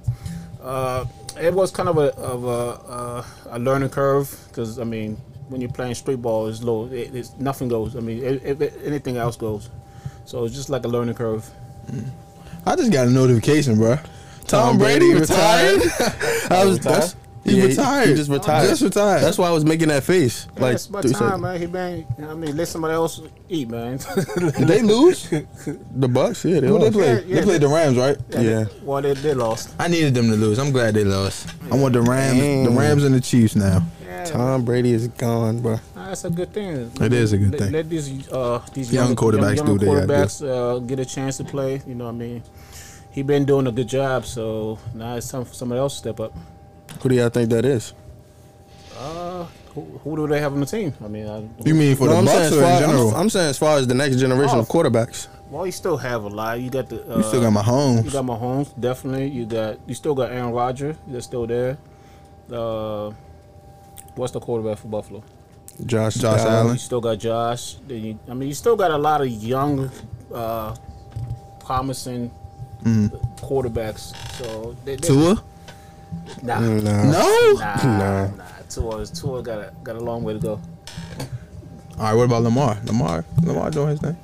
uh, 0.63 1.05
it 1.41 1.53
was 1.55 1.71
kind 1.71 1.89
of 1.89 1.97
a 1.99 2.15
of 2.17 2.45
a, 2.45 2.49
uh, 2.93 3.25
a 3.51 3.59
learning 3.59 3.89
curve 3.89 4.29
because 4.49 4.79
I 4.79 4.85
mean, 4.85 5.17
when 5.49 5.61
you're 5.61 5.71
playing 5.73 5.95
street 5.95 6.23
ball, 6.23 6.47
it's 6.47 6.63
low. 6.63 6.87
It, 6.87 7.15
it's 7.15 7.33
nothing 7.39 7.69
goes. 7.69 7.97
I 7.97 8.01
mean, 8.01 8.23
if, 8.23 8.61
if 8.61 8.85
anything 8.85 9.17
else 9.17 9.37
goes. 9.37 9.69
So 10.27 10.45
it's 10.45 10.55
just 10.55 10.71
like 10.71 10.85
a 10.85 10.89
learning 10.89 11.15
curve. 11.17 11.49
I 12.65 12.77
just 12.77 12.93
got 12.93 13.09
a 13.09 13.11
notification, 13.11 13.77
bro. 13.77 13.99
Tom, 14.53 14.69
Tom 14.71 14.79
Brady, 14.79 15.07
Brady 15.11 15.21
retired. 15.21 15.81
I 16.51 16.65
was 16.65 16.79
retired? 16.79 17.03
that's 17.03 17.17
he 17.45 17.59
Yeah, 17.59 17.65
retired. 17.65 18.09
he 18.11 18.15
just 18.15 18.31
retired. 18.31 18.69
Just 18.69 18.83
retired. 18.83 19.21
That's 19.21 19.37
why 19.37 19.49
I 19.49 19.51
was 19.51 19.65
making 19.65 19.89
that 19.89 20.05
face. 20.05 20.47
Like, 20.53 20.61
Like 20.61 20.75
it's 20.75 20.87
about 20.87 21.03
time, 21.03 21.13
seconds. 21.13 21.43
man. 21.43 21.61
He 21.61 21.67
been. 21.67 22.07
I 22.31 22.35
mean, 22.35 22.57
let 22.57 22.69
somebody 22.69 22.95
else 22.95 23.21
eat, 23.49 23.69
man. 23.69 23.99
Did 23.99 24.69
they 24.69 24.81
lose? 24.83 25.29
The 25.29 26.09
Bucs, 26.09 26.49
yeah, 26.49 26.61
they 26.61 26.69
Who 26.69 26.79
they 26.79 26.85
lost. 26.85 26.93
play? 26.93 27.07
Yeah, 27.15 27.21
yeah, 27.27 27.35
they 27.35 27.43
played 27.43 27.61
the 27.63 27.69
Rams, 27.69 27.97
right? 27.99 28.17
Yeah. 28.31 28.67
well, 28.85 29.03
they, 29.03 29.15
they 29.15 29.35
lost. 29.35 29.75
I 29.81 29.89
needed 29.89 30.15
them 30.15 30.29
to 30.31 30.37
lose. 30.37 30.61
I'm 30.61 30.71
glad 30.71 30.95
they 30.95 31.03
lost. 31.03 31.49
I 31.73 31.75
want 31.75 31.95
the 31.95 32.03
Rams, 32.03 32.39
the 32.69 32.71
Rams 32.73 33.03
and 33.03 33.13
the 33.15 33.21
Chiefs 33.21 33.57
now. 33.57 33.83
Yeah, 34.07 34.25
Tom 34.25 34.65
Brady 34.65 34.93
is 34.93 35.09
gone, 35.09 35.61
bro. 35.63 35.81
Nah, 35.97 36.09
That's 36.09 36.25
a 36.25 36.31
good 36.31 36.53
thing. 36.53 36.93
It 37.01 37.13
is 37.13 37.33
a 37.33 37.39
good 37.39 37.51
let, 37.53 37.61
thing. 37.61 37.73
Let 37.73 37.91
these 37.91 38.29
uh, 38.31 38.63
these 38.73 38.93
Young 38.93 39.09
young, 39.09 39.17
quarterbacks 39.17 39.57
young, 39.57 39.79
do 39.79 39.85
young 39.87 39.97
what 39.97 40.07
they 40.07 40.07
gotta 40.15 40.27
quarterbacks 40.29 40.77
uh, 40.77 40.79
get 40.81 41.01
a 41.01 41.05
chance 41.05 41.39
to 41.39 41.45
play. 41.45 41.83
You 41.89 41.97
know, 41.97 42.05
what 42.05 42.11
I 42.11 42.19
mean, 42.19 42.43
he 43.13 43.23
been 43.23 43.45
doing 43.45 43.67
a 43.67 43.73
good 43.73 43.89
job. 43.89 44.25
So 44.27 44.79
now 44.95 45.15
it's 45.17 45.29
time 45.31 45.45
for 45.45 45.55
somebody 45.55 45.79
else 45.79 45.95
to 45.95 45.99
step 45.99 46.21
up. 46.21 46.33
Who 47.01 47.09
do 47.09 47.15
y'all 47.15 47.29
think 47.29 47.51
that 47.51 47.65
is? 47.65 47.95
Uh, 48.99 49.45
who, 49.75 49.81
who 50.05 50.17
do 50.17 50.27
they 50.27 50.41
have 50.41 50.53
on 50.53 50.61
the 50.61 50.67
team? 50.67 50.93
I 51.03 51.09
mean, 51.09 51.27
I, 51.27 51.45
You 51.65 51.75
mean 51.75 51.97
for 51.97 52.07
No, 52.07 52.13
the 52.13 52.19
I'm 52.19 52.27
saying, 52.27 52.41
Bucs 52.41 52.47
as 52.47 52.53
or 52.59 52.61
far, 52.63 52.73
in 52.73 52.81
general? 52.81 53.09
I'm, 53.11 53.21
I'm 53.21 53.31
saying 53.31 53.49
as 53.51 53.59
far 53.59 53.79
as 53.79 53.87
the 53.87 53.95
next 53.95 54.17
generation 54.17 54.57
Oh. 54.57 54.61
of 54.61 54.69
quarterbacks. 54.69 55.29
well, 55.51 55.65
you 55.67 55.73
still 55.73 55.97
have 55.97 56.25
a 56.25 56.29
lot. 56.29 56.61
You 56.61 56.71
got 56.71 56.89
the. 56.89 57.03
Uh, 57.13 57.17
you 57.19 57.23
still 57.23 57.41
got 57.41 57.53
Mahomes. 57.53 58.05
You 58.05 58.11
Mahomes. 58.11 58.13
got 58.13 58.25
Mahomes, 58.25 58.81
definitely. 58.81 59.29
You 59.29 59.47
got 59.47 59.79
you 59.87 59.95
still 59.95 60.15
got 60.15 60.31
Aaron 60.31 60.51
Rodgers. 60.53 60.97
They're 61.07 61.21
still 61.23 61.47
there. 61.47 61.79
Uh, 62.53 63.13
what's 64.15 64.33
the 64.33 64.41
quarterback 64.41 64.79
for 64.79 64.89
Buffalo? 64.89 65.23
Josh, 65.87 66.15
Josh 66.17 66.41
Allen. 66.41 66.53
Allen. 66.55 66.73
You 66.75 66.79
still 66.79 67.01
got 67.01 67.19
Josh. 67.19 67.77
Then 67.89 68.05
you, 68.05 68.19
I 68.29 68.35
mean, 68.35 68.49
you 68.49 68.55
still 68.55 68.77
got 68.77 68.91
a 68.91 68.99
lot 68.99 69.23
of 69.23 69.29
young, 69.29 69.91
uh, 70.33 70.77
promising 71.61 72.31
quarterbacks. 72.85 74.15
So 74.39 74.77
they, 74.85 74.97
they, 74.97 75.09
Tua? 75.09 75.43
nah, 76.43 76.59
Mm, 76.59 76.83
Nah. 76.83 77.03
No. 77.05 77.53
nah, 77.55 77.77
Nah. 77.85 78.27
nah. 78.37 78.45
Tua, 78.69 79.07
Tua 79.07 79.43
got 79.43 79.59
a 79.59 79.73
got 79.85 79.97
a 79.97 80.01
long 80.01 80.23
way 80.23 80.33
to 80.35 80.39
go. 80.39 80.61
All 81.99 82.05
right. 82.05 82.15
What 82.15 82.25
about 82.25 82.43
Lamar? 82.43 82.79
Lamar. 82.87 83.25
Lamar 83.45 83.71
doing 83.71 83.89
his 83.89 84.01
thing. 84.01 84.17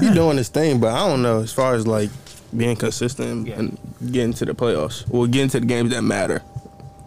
He 0.00 0.12
doing 0.12 0.36
his 0.36 0.48
thing, 0.48 0.78
but 0.78 0.92
I 0.92 1.08
don't 1.08 1.22
know 1.22 1.40
as 1.40 1.52
far 1.52 1.74
as 1.74 1.86
like 1.86 2.10
being 2.56 2.76
consistent 2.76 3.46
Yeah. 3.48 3.58
and 3.58 3.78
getting 4.12 4.32
to 4.34 4.44
the 4.44 4.52
playoffs 4.54 5.04
or 5.12 5.26
getting 5.26 5.48
to 5.50 5.60
the 5.60 5.66
games 5.66 5.90
that 5.90 6.02
matter. 6.02 6.42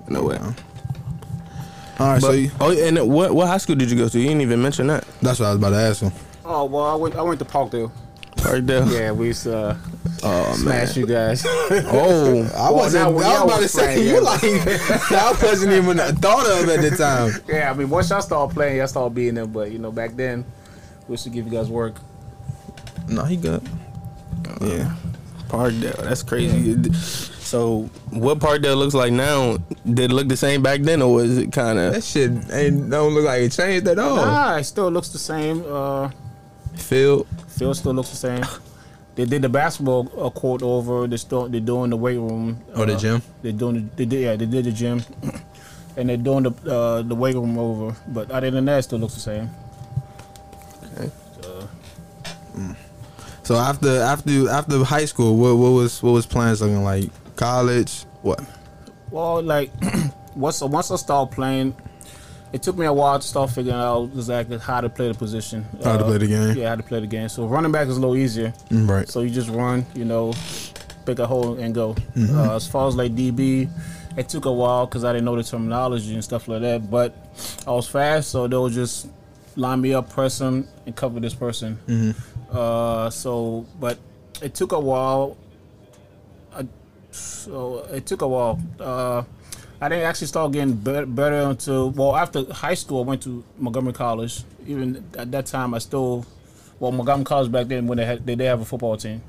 In 0.07 0.15
a 0.15 0.23
way. 0.23 0.37
All 1.99 2.07
right. 2.07 2.21
so 2.21 2.31
you, 2.31 2.49
oh, 2.59 2.71
and 2.71 2.97
what 3.11 3.33
what 3.33 3.47
high 3.47 3.57
school 3.57 3.75
did 3.75 3.91
you 3.91 3.97
go 3.97 4.09
to? 4.09 4.19
You 4.19 4.27
didn't 4.27 4.41
even 4.41 4.61
mention 4.61 4.87
that. 4.87 5.05
that's 5.21 5.39
what 5.39 5.47
I 5.47 5.49
was 5.49 5.57
about 5.59 5.69
to 5.71 5.75
ask 5.77 6.01
him. 6.01 6.11
Oh 6.45 6.65
well, 6.65 6.85
I 6.85 6.95
went 6.95 7.15
I 7.15 7.21
went 7.21 7.39
to 7.39 7.45
Parkdale. 7.45 7.91
Right 8.45 8.65
there. 8.65 8.85
Yeah, 8.87 9.11
we 9.11 9.27
used 9.27 9.43
to 9.43 9.57
uh, 9.57 9.77
Oh 10.23 10.43
man. 10.49 10.55
smash 10.87 10.97
you 10.97 11.05
guys. 11.05 11.45
Oh, 11.45 12.43
I 12.55 12.71
Well, 12.71 12.75
wasn't. 12.75 13.03
now 13.05 13.11
we 13.11 13.23
I 13.23 13.43
was 13.43 13.53
about 13.53 13.61
to 13.61 13.67
say 13.67 14.07
you 14.07 14.21
like. 14.21 14.43
I 14.43 15.37
wasn't 15.41 15.73
even 15.73 15.97
thought 16.17 16.45
of 16.47 16.69
at 16.69 16.81
the 16.81 16.91
time. 16.97 17.31
yeah, 17.47 17.69
I 17.69 17.73
mean, 17.73 17.89
once 17.89 18.09
y'all 18.09 18.21
started 18.21 18.53
playing, 18.53 18.77
y'all 18.77 18.87
started 18.87 19.13
being 19.15 19.35
there. 19.35 19.45
But 19.45 19.71
you 19.71 19.79
know, 19.79 19.91
back 19.91 20.15
then, 20.15 20.45
we 21.07 21.13
used 21.13 21.23
to 21.25 21.29
give 21.29 21.45
you 21.45 21.51
guys 21.51 21.69
work. 21.69 21.95
No, 23.07 23.23
he 23.23 23.35
good. 23.37 23.61
Yeah. 24.61 24.93
Parkdale. 25.47 25.97
That's 26.03 26.21
crazy. 26.23 26.91
So, 26.93 27.89
what 28.11 28.37
Parkdale 28.39 28.77
looks 28.77 28.93
like 28.93 29.11
now? 29.11 29.57
Did 29.85 30.11
it 30.11 30.13
look 30.13 30.27
the 30.27 30.37
same 30.37 30.61
back 30.61 30.81
then, 30.81 31.01
or 31.01 31.13
was 31.15 31.37
it 31.37 31.51
kind 31.51 31.79
of 31.79 31.93
That 31.93 32.03
shit 32.03 32.31
ain't 32.53 32.89
don't 32.89 33.13
look 33.15 33.25
like 33.25 33.41
it 33.41 33.51
changed 33.51 33.87
at 33.87 33.97
all. 33.99 34.15
Nah, 34.17 34.57
it 34.57 34.63
still 34.65 34.89
looks 34.89 35.09
the 35.09 35.17
same. 35.17 35.63
Uh, 35.67 36.09
Field. 36.79 37.27
field 37.47 37.77
still 37.77 37.93
looks 37.93 38.09
the 38.09 38.15
same. 38.15 38.43
They 39.15 39.25
did 39.25 39.41
the 39.41 39.49
basketball 39.49 40.09
uh, 40.17 40.29
court 40.29 40.63
over. 40.63 41.05
They 41.07 41.17
still 41.17 41.49
they're 41.49 41.59
doing 41.59 41.89
the 41.89 41.97
weight 41.97 42.17
room. 42.17 42.63
Or 42.75 42.85
the 42.85 42.95
uh, 42.95 42.99
gym? 42.99 43.21
They're 43.41 43.51
doing 43.51 43.75
the, 43.75 43.81
they 43.97 44.05
did 44.05 44.21
yeah 44.21 44.35
they 44.35 44.45
did 44.45 44.65
the 44.65 44.71
gym, 44.71 45.03
and 45.97 46.09
they're 46.09 46.17
doing 46.17 46.43
the 46.43 46.53
uh, 46.71 47.01
the 47.01 47.15
weight 47.15 47.35
room 47.35 47.57
over. 47.57 47.95
But 48.07 48.31
other 48.31 48.49
than 48.49 48.65
that, 48.65 48.79
it 48.79 48.83
still 48.83 48.99
looks 48.99 49.15
the 49.15 49.19
same. 49.19 49.49
Okay. 50.95 51.11
So, 51.41 51.67
So 53.43 53.55
after 53.55 53.99
after 54.01 54.49
after 54.49 54.83
high 54.83 55.05
school, 55.05 55.35
what 55.35 55.57
what 55.57 55.71
was 55.71 56.01
what 56.01 56.11
was 56.11 56.25
plans 56.25 56.61
looking 56.61 56.83
like? 56.83 57.09
College? 57.35 58.05
What? 58.21 58.39
well, 59.11 59.41
like 59.41 59.71
once 60.35 60.61
once 60.61 60.91
I 60.91 60.95
started 60.95 61.33
playing, 61.33 61.75
it 62.53 62.61
took 62.63 62.77
me 62.77 62.85
a 62.85 62.93
while 62.93 63.19
to 63.19 63.27
start 63.27 63.49
figuring 63.51 63.79
out 63.79 64.09
exactly 64.15 64.57
how 64.57 64.81
to 64.81 64.89
play 64.89 65.07
the 65.11 65.13
position. 65.17 65.65
How 65.83 65.97
to 65.97 66.03
Uh, 66.03 66.07
play 66.07 66.17
the 66.17 66.27
game? 66.27 66.57
Yeah, 66.57 66.69
how 66.69 66.75
to 66.75 66.83
play 66.83 66.99
the 66.99 67.07
game. 67.07 67.29
So 67.29 67.45
running 67.45 67.71
back 67.71 67.87
is 67.87 67.97
a 67.97 67.99
little 67.99 68.15
easier. 68.15 68.53
Right. 68.71 69.07
So 69.07 69.21
you 69.21 69.29
just 69.29 69.49
run, 69.49 69.85
you 69.93 70.05
know, 70.05 70.33
pick 71.05 71.19
a 71.19 71.27
hole 71.27 71.55
and 71.59 71.73
go. 71.75 71.93
Mm-hmm. 72.15 72.37
Uh, 72.37 72.55
as 72.55 72.67
far 72.67 72.87
as 72.87 72.95
like 72.95 73.13
DB, 73.15 73.69
it 74.17 74.27
took 74.29 74.45
a 74.45 74.51
while 74.51 74.85
because 74.85 75.03
I 75.03 75.13
didn't 75.13 75.25
know 75.25 75.35
the 75.35 75.43
terminology 75.43 76.13
and 76.13 76.23
stuff 76.23 76.47
like 76.47 76.61
that. 76.61 76.89
But 76.89 77.15
I 77.67 77.71
was 77.71 77.87
fast, 77.87 78.29
so 78.31 78.47
they'll 78.47 78.69
just 78.69 79.07
line 79.55 79.81
me 79.81 79.93
up, 79.93 80.09
press 80.09 80.37
them, 80.39 80.67
and 80.85 80.95
cover 80.95 81.19
this 81.19 81.33
person. 81.35 81.77
Mm-hmm. 81.87 82.57
Uh, 82.57 83.09
so, 83.11 83.65
but 83.79 83.97
it 84.41 84.53
took 84.55 84.71
a 84.71 84.79
while. 84.79 85.37
I, 86.55 86.65
So 87.11 87.85
it 87.91 88.05
took 88.05 88.21
a 88.21 88.27
while. 88.27 88.59
I 89.81 89.87
didn't 89.89 90.03
actually 90.05 90.27
start 90.27 90.51
getting 90.51 90.73
better, 90.73 91.05
better 91.05 91.41
until 91.41 91.91
well 91.91 92.15
after 92.15 92.43
high 92.53 92.73
school. 92.73 93.03
I 93.03 93.05
went 93.05 93.23
to 93.23 93.43
Montgomery 93.57 93.93
College. 93.93 94.43
Even 94.67 95.03
at 95.17 95.31
that 95.31 95.45
time, 95.45 95.73
I 95.73 95.79
still 95.79 96.25
well 96.79 96.91
Montgomery 96.91 97.25
College 97.25 97.51
back 97.51 97.67
then 97.67 97.87
when 97.87 97.97
they 97.97 98.05
had 98.05 98.25
they 98.25 98.35
did 98.35 98.45
have 98.45 98.61
a 98.61 98.65
football 98.65 98.97
team. 98.97 99.21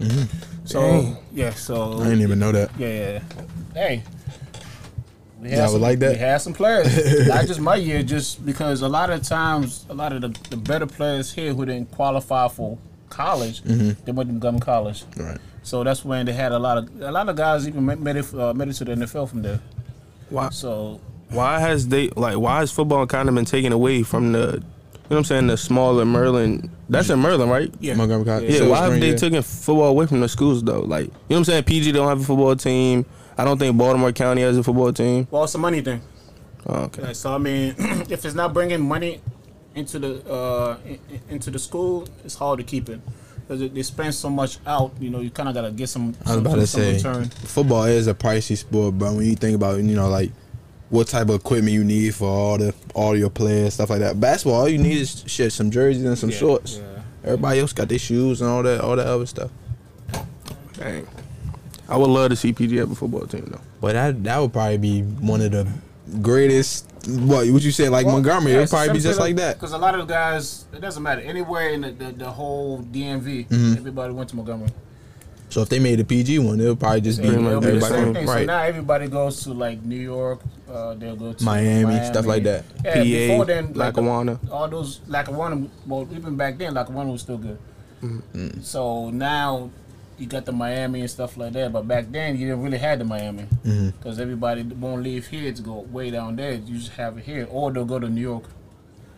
So 0.64 0.80
Dang. 0.80 1.16
yeah, 1.32 1.50
so 1.50 2.00
I 2.00 2.04
didn't 2.04 2.22
even 2.22 2.38
know 2.38 2.52
that. 2.52 2.70
yeah, 2.78 2.88
yeah. 2.88 3.20
Hey. 3.74 4.02
We 5.40 5.50
Yeah, 5.52 5.66
I 5.68 5.70
would 5.72 5.80
like 5.80 5.98
that. 6.00 6.12
We 6.12 6.18
had 6.18 6.38
some 6.38 6.52
players. 6.52 6.86
Not 7.28 7.46
just 7.46 7.60
my 7.60 7.76
year, 7.76 8.02
just 8.02 8.44
because 8.44 8.82
a 8.82 8.88
lot 8.88 9.08
of 9.10 9.22
times, 9.22 9.86
a 9.88 9.94
lot 9.94 10.12
of 10.12 10.20
the, 10.20 10.28
the 10.50 10.56
better 10.56 10.84
players 10.86 11.32
here 11.32 11.54
who 11.54 11.64
didn't 11.64 11.90
qualify 11.92 12.48
for 12.48 12.76
college, 13.08 13.62
Mm-hmm. 13.62 14.04
they 14.04 14.12
went 14.12 14.28
to 14.28 14.32
Montgomery 14.34 14.60
College. 14.60 15.04
Right. 15.16 15.38
So 15.62 15.82
that's 15.84 16.04
when 16.04 16.26
they 16.26 16.32
had 16.32 16.52
a 16.52 16.58
lot 16.58 16.78
of 16.78 17.02
a 17.02 17.10
lot 17.12 17.28
of 17.28 17.36
guys 17.36 17.66
even 17.68 17.86
made, 17.86 18.00
made 18.00 18.16
it 18.16 18.34
uh, 18.34 18.52
made 18.52 18.68
it 18.68 18.74
to 18.74 18.84
the 18.84 18.92
NFL 18.92 19.28
from 19.30 19.42
there. 19.42 19.60
Why? 20.30 20.48
So 20.50 21.00
Why 21.28 21.60
has 21.60 21.88
they 21.88 22.08
like? 22.10 22.38
Why 22.38 22.60
has 22.60 22.72
football 22.72 23.06
kind 23.06 23.28
of 23.28 23.34
been 23.34 23.44
taken 23.44 23.72
away 23.72 24.02
from 24.02 24.32
the? 24.32 24.38
You 24.38 25.16
know 25.16 25.16
what 25.16 25.16
I'm 25.18 25.24
saying? 25.24 25.46
The 25.48 25.56
smaller 25.56 26.04
Merlin. 26.04 26.70
That's 26.88 27.10
in 27.10 27.18
Merlin, 27.18 27.48
right? 27.48 27.72
yeah, 27.80 27.94
Montgomery 27.94 28.24
College. 28.26 28.50
Yeah. 28.50 28.56
Silver 28.58 28.70
why 28.70 28.84
have 28.84 29.00
they 29.00 29.10
yeah. 29.10 29.16
taken 29.16 29.42
football 29.42 29.88
away 29.88 30.06
from 30.06 30.20
the 30.20 30.28
schools 30.28 30.62
though? 30.62 30.82
Like, 30.82 31.06
you 31.06 31.10
know 31.10 31.16
what 31.28 31.36
I'm 31.38 31.44
saying? 31.44 31.64
PG 31.64 31.92
don't 31.92 32.08
have 32.08 32.20
a 32.20 32.24
football 32.24 32.54
team. 32.54 33.04
I 33.36 33.44
don't 33.44 33.58
think 33.58 33.76
Baltimore 33.76 34.12
County 34.12 34.42
has 34.42 34.56
a 34.56 34.62
football 34.62 34.92
team. 34.92 35.26
well, 35.30 35.44
it's 35.44 35.54
a 35.54 35.58
money 35.58 35.80
thing. 35.80 36.00
Oh, 36.66 36.74
okay. 36.82 37.02
Like, 37.02 37.16
so 37.16 37.34
I 37.34 37.38
mean, 37.38 37.74
if 37.78 38.24
it's 38.24 38.34
not 38.34 38.52
bringing 38.52 38.80
money 38.80 39.20
into 39.74 39.98
the 39.98 40.30
uh, 40.30 40.78
in, 40.84 40.98
in- 41.10 41.20
into 41.30 41.50
the 41.50 41.58
school, 41.58 42.06
it's 42.24 42.36
hard 42.36 42.58
to 42.58 42.64
keep 42.64 42.88
it 42.88 43.00
because 43.50 43.68
they 43.72 43.82
spend 43.82 44.14
so 44.14 44.30
much 44.30 44.58
out. 44.64 44.92
You 45.00 45.10
know, 45.10 45.20
you 45.20 45.30
kind 45.30 45.48
of 45.48 45.54
gotta 45.54 45.72
get 45.72 45.88
some. 45.88 46.14
I 46.20 46.22
was 46.22 46.28
some, 46.34 46.46
about 46.46 46.54
to 46.54 46.66
say, 46.66 46.94
return. 46.96 47.24
football 47.30 47.84
is 47.84 48.06
a 48.06 48.14
pricey 48.14 48.56
sport, 48.56 48.96
but 48.98 49.12
when 49.12 49.26
you 49.26 49.34
think 49.34 49.56
about, 49.56 49.78
you 49.78 49.96
know, 49.96 50.08
like 50.08 50.30
what 50.90 51.08
type 51.08 51.28
of 51.28 51.34
equipment 51.36 51.72
you 51.72 51.82
need 51.84 52.14
for 52.14 52.28
all 52.28 52.58
the 52.58 52.72
all 52.94 53.16
your 53.16 53.30
players, 53.30 53.74
stuff 53.74 53.90
like 53.90 54.00
that. 54.00 54.20
Basketball, 54.20 54.60
all 54.60 54.68
you 54.68 54.78
need 54.78 54.98
is 54.98 55.24
shit, 55.26 55.52
some 55.52 55.70
jerseys 55.70 56.04
and 56.04 56.16
some 56.16 56.30
Yeah, 56.30 56.36
shorts. 56.36 56.76
yeah. 56.78 57.02
Everybody 57.24 57.60
else 57.60 57.72
got 57.72 57.88
their 57.88 57.98
shoes 57.98 58.40
and 58.40 58.48
all 58.48 58.62
that, 58.62 58.80
all 58.80 58.96
that 58.96 59.06
other 59.06 59.26
stuff. 59.26 59.50
Dang. 60.74 61.06
I 61.88 61.96
would 61.96 62.08
love 62.08 62.30
to 62.30 62.36
see 62.36 62.52
PG 62.52 62.76
have 62.76 62.92
a 62.92 62.94
football 62.94 63.26
team 63.26 63.46
though. 63.50 63.60
But 63.80 63.94
that 63.94 64.22
that 64.24 64.38
would 64.38 64.52
probably 64.52 64.78
be 64.78 65.02
one 65.02 65.40
of 65.40 65.50
the 65.50 65.66
greatest. 66.22 66.88
What 67.08 67.46
would 67.48 67.64
you 67.64 67.70
say, 67.70 67.88
like 67.88 68.06
Montgomery? 68.06 68.52
it 68.52 68.58
would 68.58 68.68
probably 68.68 68.92
be 68.94 69.00
just 69.00 69.18
like 69.18 69.36
that. 69.36 69.56
Because 69.56 69.72
a 69.72 69.78
lot 69.78 69.98
of 69.98 70.06
guys, 70.06 70.66
it 70.72 70.80
doesn't 70.80 71.02
matter 71.02 71.22
anywhere 71.22 71.70
in 71.70 71.80
the, 71.80 71.90
the, 71.92 72.12
the 72.12 72.30
whole 72.30 72.82
DMV. 72.82 73.48
Mm-hmm. 73.48 73.74
Everybody 73.78 74.12
went 74.12 74.28
to 74.30 74.36
Montgomery. 74.36 74.70
So 75.48 75.62
if 75.62 75.68
they 75.68 75.80
made 75.80 75.98
a 75.98 76.04
PG 76.04 76.38
one, 76.38 76.60
it'll 76.60 76.76
probably 76.76 77.00
just 77.00 77.20
be 77.20 77.26
Pretty 77.28 77.42
be 77.42 77.48
the 77.48 77.56
everybody- 77.56 77.80
same 77.94 78.14
thing. 78.14 78.26
So 78.26 78.44
now 78.44 78.62
everybody 78.62 79.08
goes 79.08 79.42
to 79.44 79.52
like 79.52 79.82
New 79.82 79.96
York. 79.98 80.40
Uh, 80.70 80.94
they'll 80.94 81.16
go 81.16 81.32
to 81.32 81.44
Miami, 81.44 82.04
stuff 82.04 82.24
like 82.26 82.44
that. 82.44 82.64
Yeah, 82.84 82.94
PA, 82.94 83.02
before 83.02 83.44
then, 83.46 83.66
like, 83.72 83.96
Lackawanna. 83.96 84.38
all 84.52 84.68
those 84.68 85.00
Lackawanna. 85.08 85.66
Well, 85.86 86.06
even 86.14 86.36
back 86.36 86.56
then, 86.58 86.74
Lackawanna 86.74 87.10
was 87.10 87.22
still 87.22 87.38
good. 87.38 87.58
Mm-hmm. 88.00 88.60
So 88.60 89.10
now 89.10 89.70
you 90.20 90.26
got 90.26 90.44
the 90.44 90.52
Miami 90.52 91.00
and 91.00 91.10
stuff 91.10 91.36
like 91.36 91.52
that. 91.54 91.72
But 91.72 91.88
back 91.88 92.06
then, 92.10 92.36
you 92.36 92.46
didn't 92.48 92.62
really 92.62 92.78
have 92.78 92.98
the 92.98 93.04
Miami 93.04 93.44
Mm-hmm. 93.64 93.90
because 93.90 94.20
everybody 94.20 94.62
won't 94.62 95.02
leave 95.02 95.26
here 95.26 95.50
to 95.52 95.62
go 95.62 95.80
way 95.90 96.10
down 96.10 96.36
there. 96.36 96.52
You 96.52 96.76
just 96.78 96.92
have 96.92 97.18
it 97.18 97.24
here, 97.24 97.46
or 97.50 97.72
they'll 97.72 97.84
go 97.84 97.98
to 97.98 98.08
New 98.08 98.20
York. 98.20 98.44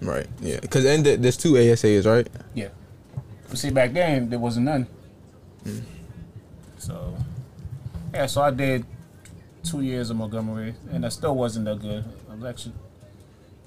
Right. 0.01 0.27
Yeah. 0.41 0.61
Because 0.61 0.85
then 0.85 1.05
th- 1.05 1.21
there's 1.21 1.37
two 1.37 1.53
ASAs, 1.53 2.07
right? 2.07 2.27
Yeah. 2.55 2.69
But 3.49 3.59
see, 3.59 3.71
back 3.71 3.93
then 3.93 4.31
there 4.31 4.39
wasn't 4.39 4.67
none. 4.67 4.87
Mm. 5.65 5.83
So, 6.79 7.17
yeah. 8.15 8.27
So 8.27 8.43
I 8.43 8.51
did 8.51 8.85
two 9.63 9.81
years 9.83 10.11
of 10.11 10.17
Montgomery, 10.17 10.75
and 10.91 11.05
I 11.07 11.09
still 11.09 11.37
wasn't 11.37 11.65
that 11.67 11.81
good. 11.81 12.05
I 12.31 12.35
was 12.35 12.45
actually. 12.45 12.75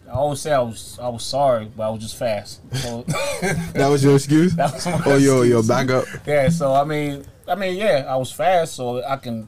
I 0.07 0.12
always 0.12 0.39
say 0.41 0.51
I 0.53 0.62
was 0.62 0.97
I 1.01 1.07
was 1.09 1.24
sorry, 1.25 1.65
but 1.75 1.83
I 1.83 1.89
was 1.89 2.01
just 2.01 2.15
fast. 2.17 2.62
So 2.75 3.01
That 3.74 3.88
was 3.89 4.03
your 4.03 4.15
excuse. 4.15 4.55
that 4.57 4.74
was 4.74 4.85
my 4.85 5.01
Oh, 5.05 5.17
your 5.17 5.45
your 5.45 5.59
excuse. 5.59 5.67
backup. 5.67 6.05
Yeah. 6.25 6.50
So 6.50 6.74
I 6.74 6.83
mean, 6.83 7.25
I 7.47 7.55
mean, 7.55 7.75
yeah, 7.75 8.05
I 8.07 8.15
was 8.15 8.31
fast, 8.31 8.75
so 8.75 9.03
I 9.03 9.17
can 9.17 9.47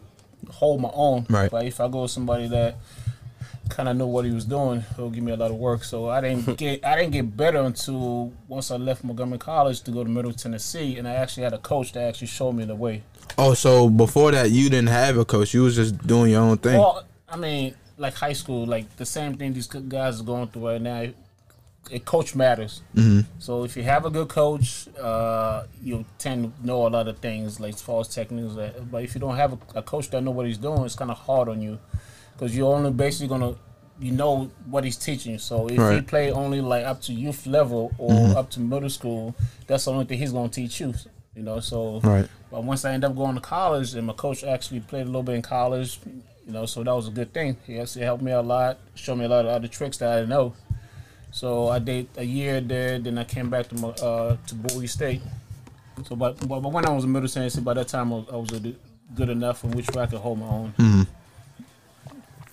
hold 0.50 0.82
my 0.82 0.90
own. 0.94 1.26
Right. 1.30 1.50
But 1.52 1.66
if 1.66 1.80
I 1.80 1.88
go 1.88 2.04
with 2.04 2.12
somebody 2.12 2.48
that 2.48 2.78
kind 3.70 3.90
of 3.90 3.98
knew 3.98 4.06
what 4.06 4.24
he 4.24 4.32
was 4.32 4.46
doing, 4.46 4.84
he'll 4.96 5.10
give 5.10 5.24
me 5.24 5.32
a 5.34 5.36
lot 5.36 5.52
of 5.52 5.58
work. 5.58 5.84
So 5.84 6.10
I 6.10 6.22
didn't 6.22 6.58
get 6.58 6.86
I 6.86 6.96
didn't 6.96 7.12
get 7.12 7.36
better 7.38 7.60
until 7.60 8.32
once 8.48 8.72
I 8.72 8.78
left 8.78 9.04
Montgomery 9.04 9.40
College 9.40 9.82
to 9.84 9.92
go 9.92 10.04
to 10.04 10.10
Middle 10.10 10.34
Tennessee, 10.34 10.98
and 10.98 11.08
I 11.08 11.14
actually 11.16 11.44
had 11.44 11.54
a 11.54 11.58
coach 11.60 11.92
that 11.94 12.02
actually 12.04 12.28
showed 12.28 12.54
me 12.54 12.66
the 12.66 12.76
way. 12.76 13.04
Oh, 13.38 13.54
so 13.54 13.90
before 13.90 14.32
that, 14.32 14.50
you 14.52 14.70
didn't 14.70 14.90
have 14.90 15.18
a 15.18 15.26
coach. 15.26 15.54
You 15.54 15.64
was 15.64 15.76
just 15.76 16.06
doing 16.08 16.32
your 16.32 16.42
own 16.42 16.58
thing. 16.58 16.80
Well, 16.80 17.04
I 17.30 17.36
mean, 17.36 17.76
like 17.98 18.14
high 18.14 18.34
school, 18.34 18.66
like 18.66 18.96
the 18.98 19.06
same 19.06 19.34
thing 19.36 19.54
these 19.54 19.68
guys 19.68 20.22
are 20.22 20.24
going 20.24 20.48
through 20.48 20.68
right 20.68 20.82
now. 20.82 21.08
A 21.90 22.00
coach 22.00 22.36
matters. 22.36 22.82
Mm-hmm. 22.96 23.22
So 23.40 23.64
if 23.64 23.78
you 23.78 23.84
have 23.84 24.06
a 24.06 24.10
good 24.10 24.28
coach, 24.28 24.88
uh, 25.00 25.64
you 25.82 26.04
tend 26.18 26.54
to 26.60 26.68
know 26.68 26.86
a 26.86 26.90
lot 26.90 27.08
of 27.08 27.20
things, 27.20 27.60
like 27.62 27.76
as 27.76 27.82
far 27.82 28.02
as 28.02 28.10
techniques. 28.10 28.58
uh, 28.58 28.74
But 28.92 29.04
if 29.04 29.16
you 29.16 29.22
don't 29.22 29.38
have 29.38 29.54
a, 29.54 29.58
a 29.76 29.82
coach 29.82 30.10
that 30.10 30.22
know 30.22 30.32
what 30.32 30.48
he's 30.48 30.58
doing, 30.58 30.84
it's 30.84 30.96
kind 30.96 31.10
of 31.12 31.18
hard 31.18 31.48
on 31.48 31.62
you, 31.62 31.80
because 32.34 32.56
you're 32.58 32.74
only 32.76 32.92
basically 32.92 33.30
gonna, 33.30 33.56
you 34.02 34.12
know 34.12 34.52
what 34.70 34.84
he's 34.84 34.98
teaching. 34.98 35.40
So 35.40 35.70
if 35.70 35.80
Right. 35.80 36.06
play 36.06 36.30
only 36.30 36.60
like 36.60 36.86
up 36.86 37.02
to 37.04 37.14
youth 37.14 37.48
level 37.48 37.94
or 37.98 38.12
Mm-hmm. 38.12 38.38
up 38.38 38.50
to 38.52 38.60
middle 38.60 38.90
school, 38.90 39.34
that's 39.66 39.86
the 39.86 39.92
only 39.94 40.04
thing 40.06 40.20
he's 40.20 40.34
gonna 40.34 40.50
teach 40.50 40.82
you. 40.82 40.94
You 41.36 41.44
know, 41.44 41.62
so 41.62 42.02
Right. 42.02 42.28
but 42.52 42.66
once 42.66 42.84
I 42.84 42.92
end 42.94 43.06
up 43.06 43.16
going 43.16 43.36
to 43.36 43.42
college, 43.42 43.96
and 43.96 44.08
my 44.08 44.14
coach 44.14 44.44
actually 44.44 44.82
played 44.82 45.04
a 45.04 45.06
little 45.06 45.24
bit 45.24 45.36
in 45.36 45.42
college, 45.42 46.00
you 46.48 46.54
know, 46.54 46.66
so 46.66 46.82
that 46.84 46.94
was 46.96 47.08
a 47.10 47.12
good 47.12 47.34
thing. 47.34 47.58
He 47.68 47.78
actually 47.80 48.06
helped 48.06 48.24
me 48.24 48.32
a 48.32 48.42
lot, 48.42 48.80
showed 48.96 49.18
me 49.18 49.26
a 49.26 49.30
lot 49.30 49.46
of 49.46 49.52
other 49.52 49.68
tricks 49.68 49.98
that 49.98 50.10
I 50.12 50.16
didn't 50.22 50.30
know. 50.30 50.54
So 51.32 51.68
I 51.68 51.80
did 51.80 52.08
a 52.18 52.24
year 52.24 52.62
there, 52.62 52.98
then 53.00 53.18
I 53.18 53.26
came 53.26 53.50
back 53.50 53.68
to 53.70 53.76
my, 53.76 53.90
uh, 53.90 54.38
to 54.48 54.56
Bowie 54.56 54.88
State. 54.88 55.22
So, 56.08 56.16
but, 56.16 56.48
but 56.48 56.62
when 56.64 56.86
I 56.86 56.92
was 56.92 57.04
in 57.04 57.12
Middle 57.12 57.28
Tennessee, 57.28 57.60
by 57.62 57.74
that 57.74 57.90
time 57.90 58.14
I 58.14 58.16
was, 58.16 58.26
I 58.32 58.36
was 58.38 58.52
a- 58.54 58.76
good 59.16 59.30
enough 59.30 59.64
in 59.64 59.72
which 59.72 59.88
way 59.92 60.04
I 60.04 60.06
could 60.06 60.20
hold 60.20 60.40
my 60.40 60.46
own. 60.48 60.70
hmm 60.78 61.02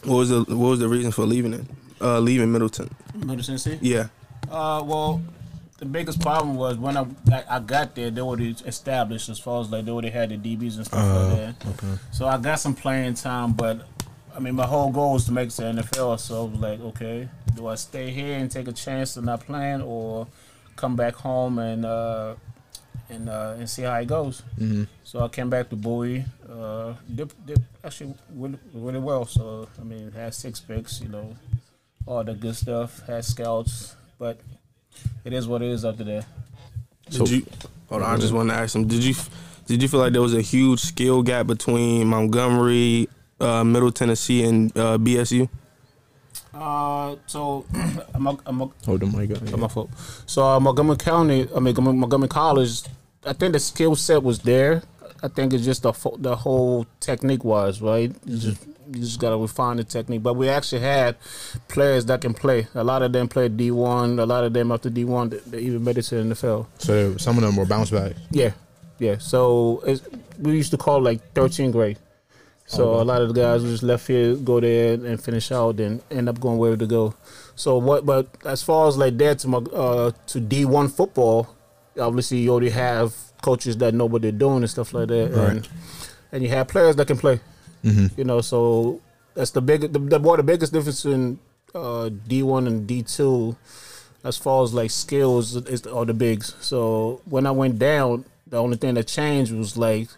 What 0.05 0.17
was 0.19 0.29
the 0.31 0.39
What 0.45 0.71
was 0.71 0.79
the 0.81 0.89
reason 0.89 1.13
for 1.13 1.25
leaving 1.27 1.53
it? 1.53 1.65
Uh, 2.01 2.19
leaving 2.21 2.51
Middleton. 2.53 2.89
Middle 3.15 3.45
Tennessee. 3.45 3.79
Yeah. 3.81 4.09
Uh, 4.51 4.83
well, 4.85 5.21
the 5.79 5.85
biggest 5.87 6.21
problem 6.21 6.57
was 6.57 6.77
when 6.79 6.97
I 6.97 7.07
I, 7.33 7.45
I 7.57 7.61
got 7.61 7.95
there, 7.95 8.11
they 8.11 8.23
were 8.23 8.39
established 8.41 9.29
as 9.29 9.39
far 9.39 9.61
as 9.61 9.71
like 9.71 9.85
they 9.85 9.91
already 9.91 10.11
had 10.11 10.31
the 10.31 10.37
DBs 10.39 10.77
and 10.77 10.87
stuff 10.87 11.31
like 11.31 11.39
that. 11.59 11.67
okay. 11.69 11.99
So 12.13 12.27
I 12.27 12.39
got 12.39 12.61
some 12.61 12.75
playing 12.75 13.15
time, 13.15 13.53
but 13.53 13.87
I 14.37 14.41
mean, 14.41 14.55
my 14.55 14.67
whole 14.67 14.91
goal 14.91 15.13
was 15.15 15.25
to 15.27 15.33
make 15.33 15.49
it 15.49 15.53
to 15.53 15.63
NFL. 15.63 16.19
So 16.21 16.47
I 16.47 16.51
was 16.51 16.61
like, 16.61 16.81
okay, 16.81 17.29
do 17.55 17.67
I 17.69 17.75
stay 17.77 18.11
here 18.11 18.37
and 18.39 18.51
take 18.51 18.67
a 18.69 18.73
chance 18.73 19.17
of 19.17 19.25
not 19.25 19.41
playing, 19.47 19.83
or 19.83 20.27
come 20.77 20.97
back 20.97 21.15
home 21.15 21.59
and 21.59 21.85
uh, 21.85 22.35
and 23.09 23.29
uh, 23.29 23.55
and 23.59 23.69
see 23.71 23.83
how 23.83 23.95
it 23.97 24.07
goes? 24.07 24.43
Mhm. 24.59 24.87
So 25.05 25.21
I 25.25 25.29
came 25.29 25.51
back 25.51 25.71
to 25.71 25.77
Bowie. 25.77 26.25
Uh, 26.49 26.95
did, 27.13 27.33
did 27.47 27.63
actually 27.85 28.15
really, 28.33 28.59
really 28.73 28.99
well. 28.99 29.25
So 29.27 29.69
I 29.81 29.85
mean, 29.85 30.11
had 30.13 30.35
six 30.35 30.61
picks, 30.61 31.01
you 31.01 31.09
know, 31.09 31.37
all 32.07 32.23
the 32.25 32.35
good 32.35 32.57
stuff. 32.57 33.07
Had 33.07 33.25
scouts, 33.25 33.95
but 34.19 34.41
it 35.25 35.33
is 35.33 35.49
what 35.49 35.63
it 35.63 35.69
is 35.69 35.85
after 35.85 36.05
that. 36.05 36.27
Did 37.11 37.29
you? 37.29 37.47
Hold 37.89 38.03
on. 38.03 38.15
I 38.15 38.19
just 38.19 38.33
want 38.33 38.49
to 38.51 38.55
ask 38.55 38.75
him. 38.75 38.87
Did 38.87 39.05
you? 39.05 39.15
Did 39.67 39.83
you 39.83 39.89
feel 39.89 40.01
like 40.01 40.13
there 40.13 40.23
was 40.23 40.35
a 40.35 40.43
huge 40.43 40.81
skill 40.81 41.23
gap 41.23 41.47
between 41.47 42.07
Montgomery, 42.09 43.09
uh, 43.41 43.65
Middle 43.65 43.91
Tennessee, 43.91 44.45
and 44.45 44.71
uh, 44.77 44.99
BSU? 44.99 45.49
Uh, 46.53 47.17
so 47.27 47.65
I'm 48.15 48.27
a, 48.27 48.39
I'm 48.47 48.61
a, 48.61 48.71
Hold 48.85 49.01
the 49.01 49.07
mic 49.07 49.31
up. 49.33 49.43
Oh, 49.53 49.57
my 49.57 49.69
fault. 49.69 49.91
So 50.27 50.45
uh, 50.45 50.61
Montgomery 50.61 50.97
County, 50.97 51.49
I 51.51 51.61
mean 51.61 51.75
Montgomery 51.75 51.95
Montgomery 51.95 52.29
College, 52.29 52.83
I 53.27 53.33
think 53.33 53.55
the 53.55 53.61
skill 53.61 53.97
set 53.97 54.23
was 54.23 54.39
there. 54.41 54.83
I 55.25 55.29
think 55.29 55.55
it's 55.55 55.65
just 55.65 55.83
the 55.83 55.93
the 56.19 56.37
whole 56.37 56.87
technique 57.01 57.45
wise, 57.45 57.81
right. 57.81 58.15
You 58.27 58.39
just 58.39 58.67
you 58.93 59.01
just 59.01 59.19
gotta 59.19 59.39
refine 59.39 59.79
the 59.79 59.85
technique. 59.85 60.23
But 60.23 60.35
we 60.35 60.51
actually 60.51 60.83
had 60.83 61.17
players 61.69 62.05
that 62.07 62.21
can 62.21 62.35
play. 62.35 62.67
A 62.75 62.85
lot 62.85 63.01
of 63.01 63.13
them 63.15 63.29
played 63.29 63.57
D 63.57 63.71
one. 63.71 64.19
A 64.19 64.27
lot 64.27 64.45
of 64.45 64.53
them 64.53 64.71
after 64.71 64.91
D 64.91 65.07
one, 65.07 65.31
they, 65.47 65.61
even 65.61 65.83
made 65.83 65.97
it 65.97 66.03
to 66.03 66.23
the 66.23 66.35
NFL. 66.35 66.67
So 66.77 67.17
some 67.17 67.39
of 67.39 67.43
them 67.43 67.57
were 67.57 67.65
bounce 67.65 67.91
back. 67.91 68.13
Yeah, 68.31 68.53
yeah. 68.99 69.17
So 69.17 69.83
it's, 69.87 70.03
we 70.39 70.57
used 70.57 70.73
to 70.73 70.77
call 70.77 71.01
like 71.01 71.33
13th 71.33 71.73
grade. 71.73 71.99
So 72.67 73.01
a 73.01 73.05
lot 73.05 73.23
of 73.23 73.29
the 73.29 73.35
guys 73.35 73.63
who 73.63 73.71
just 73.71 73.83
left 73.83 74.07
here, 74.07 74.37
go 74.37 74.61
there 74.61 74.95
and 74.95 75.23
finish 75.23 75.53
out, 75.53 75.81
and 75.81 76.03
end 76.11 76.29
up 76.29 76.39
going 76.39 76.59
wherever 76.59 76.79
to 76.79 76.87
go. 76.87 77.15
So 77.57 77.79
what? 77.79 78.05
But 78.05 78.29
as 78.45 78.63
far 78.63 78.89
as 78.89 78.99
like 78.99 79.17
that 79.19 79.39
to 79.41 79.49
my, 79.49 79.59
uh, 79.59 80.13
to 80.29 80.41
D 80.41 80.67
one 80.67 80.89
football, 80.89 81.49
obviously 81.99 82.39
you 82.39 82.51
already 82.51 82.71
have 82.71 83.15
coaches 83.49 83.77
that 83.83 83.93
know 83.95 84.07
what 84.13 84.23
they're 84.23 84.41
doing 84.47 84.63
and 84.65 84.71
stuff 84.71 84.93
like 84.97 85.09
that, 85.09 85.29
Right. 85.31 85.51
and 85.51 85.69
and 86.33 86.43
you 86.43 86.49
have 86.57 86.67
players 86.75 86.97
that 86.97 87.07
can 87.07 87.19
play. 87.25 87.37
Mhm. 87.85 88.07
You 88.19 88.25
know, 88.25 88.41
so 88.41 89.01
that's 89.37 89.53
the 89.53 89.61
big 89.61 89.81
the, 89.93 89.99
the 90.15 90.19
boy 90.19 90.37
the 90.37 90.43
biggest 90.53 90.73
difference 90.73 91.05
in 91.05 91.39
uh, 91.75 92.09
D 92.29 92.43
one 92.43 92.67
and 92.67 92.87
D 92.87 93.03
two, 93.03 93.57
as 94.25 94.37
far 94.39 94.63
as 94.65 94.73
like 94.73 94.91
skills 94.91 95.57
is 95.75 95.87
are 95.87 96.07
the 96.07 96.15
bigs. 96.15 96.55
So 96.61 97.21
when 97.35 97.47
I 97.47 97.51
went 97.63 97.79
down, 97.79 98.25
the 98.47 98.57
only 98.65 98.77
thing 98.79 98.95
that 98.95 99.07
changed 99.07 99.53
was 99.53 99.77
like 99.77 100.09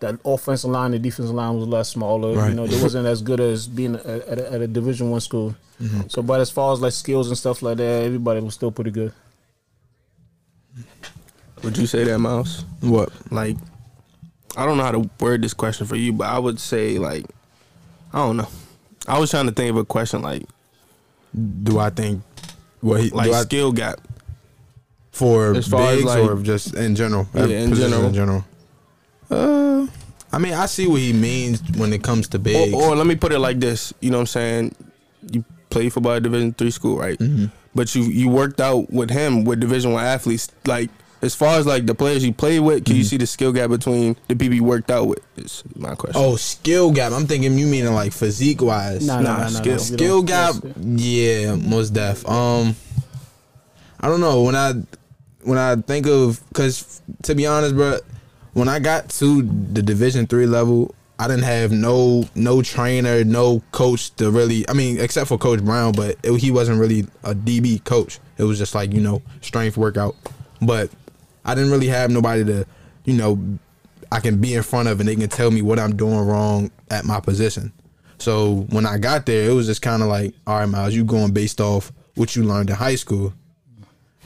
the 0.00 0.18
offensive 0.24 0.70
line, 0.70 0.92
the 0.92 0.98
defensive 1.00 1.34
line 1.34 1.54
was 1.58 1.64
a 1.66 1.70
lot 1.70 1.86
smaller. 1.86 2.30
Right. 2.36 2.50
You 2.50 2.54
know, 2.54 2.66
they 2.68 2.80
wasn't 2.80 3.06
as 3.06 3.20
good 3.22 3.40
as 3.40 3.66
being 3.66 3.96
at, 3.96 4.06
at, 4.06 4.38
a, 4.38 4.52
at 4.54 4.60
a 4.62 4.68
Division 4.68 5.10
One 5.10 5.20
school. 5.20 5.56
Mm-hmm. 5.82 6.02
So, 6.08 6.22
but 6.22 6.40
as 6.40 6.50
far 6.50 6.72
as 6.72 6.80
like 6.80 6.92
skills 6.92 7.26
and 7.28 7.36
stuff 7.38 7.62
like 7.62 7.78
that, 7.78 8.04
everybody 8.06 8.40
was 8.40 8.54
still 8.54 8.70
pretty 8.70 8.92
good. 8.92 9.12
Would 11.62 11.76
you 11.78 11.86
say 11.86 12.04
that, 12.04 12.18
Miles? 12.18 12.64
What? 12.80 13.10
Like, 13.32 13.56
I 14.56 14.64
don't 14.64 14.76
know 14.76 14.84
how 14.84 14.92
to 14.92 15.10
word 15.20 15.42
this 15.42 15.54
question 15.54 15.86
for 15.86 15.96
you, 15.96 16.12
but 16.12 16.26
I 16.28 16.38
would 16.38 16.58
say 16.60 16.98
like, 16.98 17.26
I 18.12 18.18
don't 18.18 18.36
know. 18.36 18.48
I 19.06 19.18
was 19.18 19.30
trying 19.30 19.46
to 19.46 19.52
think 19.52 19.70
of 19.70 19.76
a 19.76 19.84
question 19.84 20.22
like, 20.22 20.42
Do 21.62 21.78
I 21.78 21.90
think 21.90 22.22
what 22.80 23.00
he 23.00 23.10
like 23.10 23.26
do 23.30 23.34
I, 23.34 23.42
skill 23.42 23.72
gap. 23.72 24.00
for 25.12 25.54
As 25.56 25.66
far 25.68 25.82
as, 25.90 25.96
bigs 25.96 26.04
like- 26.06 26.24
or 26.30 26.36
just 26.42 26.74
in 26.74 26.94
general? 26.96 27.28
Yeah, 27.34 27.42
Uh, 27.42 27.46
in 27.48 27.74
general. 27.74 28.06
In 28.06 28.14
general. 28.14 28.44
Uh, 29.30 29.86
I 30.32 30.38
mean, 30.38 30.54
I 30.54 30.66
see 30.66 30.86
what 30.86 31.00
he 31.00 31.12
means 31.12 31.62
when 31.76 31.92
it 31.92 32.02
comes 32.02 32.28
to 32.28 32.38
bigs. 32.38 32.72
Or, 32.74 32.90
or 32.92 32.96
let 32.96 33.06
me 33.06 33.14
put 33.16 33.32
it 33.32 33.38
like 33.38 33.60
this. 33.60 33.92
You 34.00 34.10
know 34.10 34.18
what 34.18 34.22
I'm 34.22 34.26
saying? 34.26 34.74
You 35.30 35.44
play 35.70 35.88
football 35.88 36.12
at 36.12 36.22
Division 36.22 36.52
three 36.54 36.70
school, 36.70 36.98
right? 36.98 37.18
Mm-hmm. 37.18 37.46
But 37.74 37.94
you 37.94 38.02
you 38.04 38.28
worked 38.28 38.60
out 38.60 38.90
with 38.90 39.10
him 39.10 39.44
with 39.44 39.60
Division 39.60 39.92
one 39.92 40.04
athletes. 40.04 40.50
Like 40.66 40.90
as 41.22 41.34
far 41.34 41.58
as 41.58 41.66
like 41.66 41.86
the 41.86 41.94
players 41.94 42.24
you 42.24 42.32
played 42.32 42.60
with, 42.60 42.84
can 42.84 42.96
you 42.96 43.04
see 43.04 43.16
the 43.16 43.26
skill 43.26 43.52
gap 43.52 43.70
between 43.70 44.16
the 44.28 44.36
people 44.36 44.54
you 44.54 44.64
worked 44.64 44.90
out 44.90 45.06
with? 45.08 45.18
Is 45.36 45.64
my 45.76 45.94
question. 45.94 46.20
oh, 46.22 46.36
skill 46.36 46.90
gap. 46.92 47.12
I'm 47.12 47.26
thinking 47.26 47.58
you 47.58 47.66
meaning 47.66 47.92
like 47.92 48.12
physique 48.12 48.62
wise. 48.62 49.06
Nah, 49.06 49.20
Nah, 49.20 49.36
nah, 49.36 49.38
nah, 49.42 49.46
skill. 49.48 49.72
nah, 49.72 49.78
Skill 49.78 50.22
gap, 50.22 50.54
yeah, 50.80 51.54
most 51.56 51.90
def. 51.90 52.28
Um, 52.28 52.76
I 54.00 54.08
don't 54.08 54.20
know 54.20 54.42
when 54.42 54.54
I 54.54 54.74
when 55.42 55.58
I 55.58 55.76
think 55.76 56.06
of 56.06 56.40
because 56.48 57.02
to 57.22 57.34
be 57.34 57.46
honest, 57.46 57.74
bro, 57.74 57.98
when 58.52 58.68
I 58.68 58.78
got 58.78 59.08
to 59.10 59.42
the 59.42 59.82
Division 59.82 60.26
three 60.26 60.46
level, 60.46 60.94
I 61.18 61.26
didn't 61.26 61.44
have 61.44 61.72
no 61.72 62.28
no 62.36 62.62
trainer, 62.62 63.24
no 63.24 63.62
coach 63.72 64.14
to 64.16 64.30
really. 64.30 64.68
I 64.68 64.72
mean, 64.72 65.00
except 65.00 65.26
for 65.28 65.38
Coach 65.38 65.64
Brown, 65.64 65.92
but 65.92 66.16
it, 66.22 66.36
he 66.38 66.50
wasn't 66.52 66.78
really 66.80 67.06
a 67.24 67.34
DB 67.34 67.82
coach. 67.84 68.20
It 68.36 68.44
was 68.44 68.58
just 68.58 68.74
like 68.74 68.92
you 68.92 69.00
know 69.00 69.20
strength 69.40 69.76
workout, 69.76 70.14
but 70.62 70.90
I 71.48 71.54
didn't 71.54 71.70
really 71.70 71.88
have 71.88 72.10
nobody 72.10 72.44
to 72.44 72.66
you 73.04 73.14
know 73.14 73.58
I 74.12 74.20
can 74.20 74.40
be 74.40 74.54
in 74.54 74.62
front 74.62 74.88
of 74.88 75.00
and 75.00 75.08
they 75.08 75.16
can 75.16 75.28
tell 75.28 75.50
me 75.50 75.62
what 75.62 75.78
I'm 75.78 75.96
doing 75.96 76.18
wrong 76.18 76.70
at 76.90 77.04
my 77.04 77.20
position. 77.20 77.72
So 78.18 78.66
when 78.70 78.86
I 78.86 78.98
got 78.98 79.26
there, 79.26 79.50
it 79.50 79.52
was 79.52 79.66
just 79.66 79.82
kind 79.82 80.02
of 80.02 80.08
like, 80.08 80.34
all 80.46 80.58
right, 80.58 80.66
Miles, 80.66 80.94
you 80.94 81.04
going 81.04 81.32
based 81.32 81.60
off 81.60 81.92
what 82.14 82.34
you 82.34 82.42
learned 82.42 82.70
in 82.70 82.76
high 82.76 82.96
school. 82.96 83.32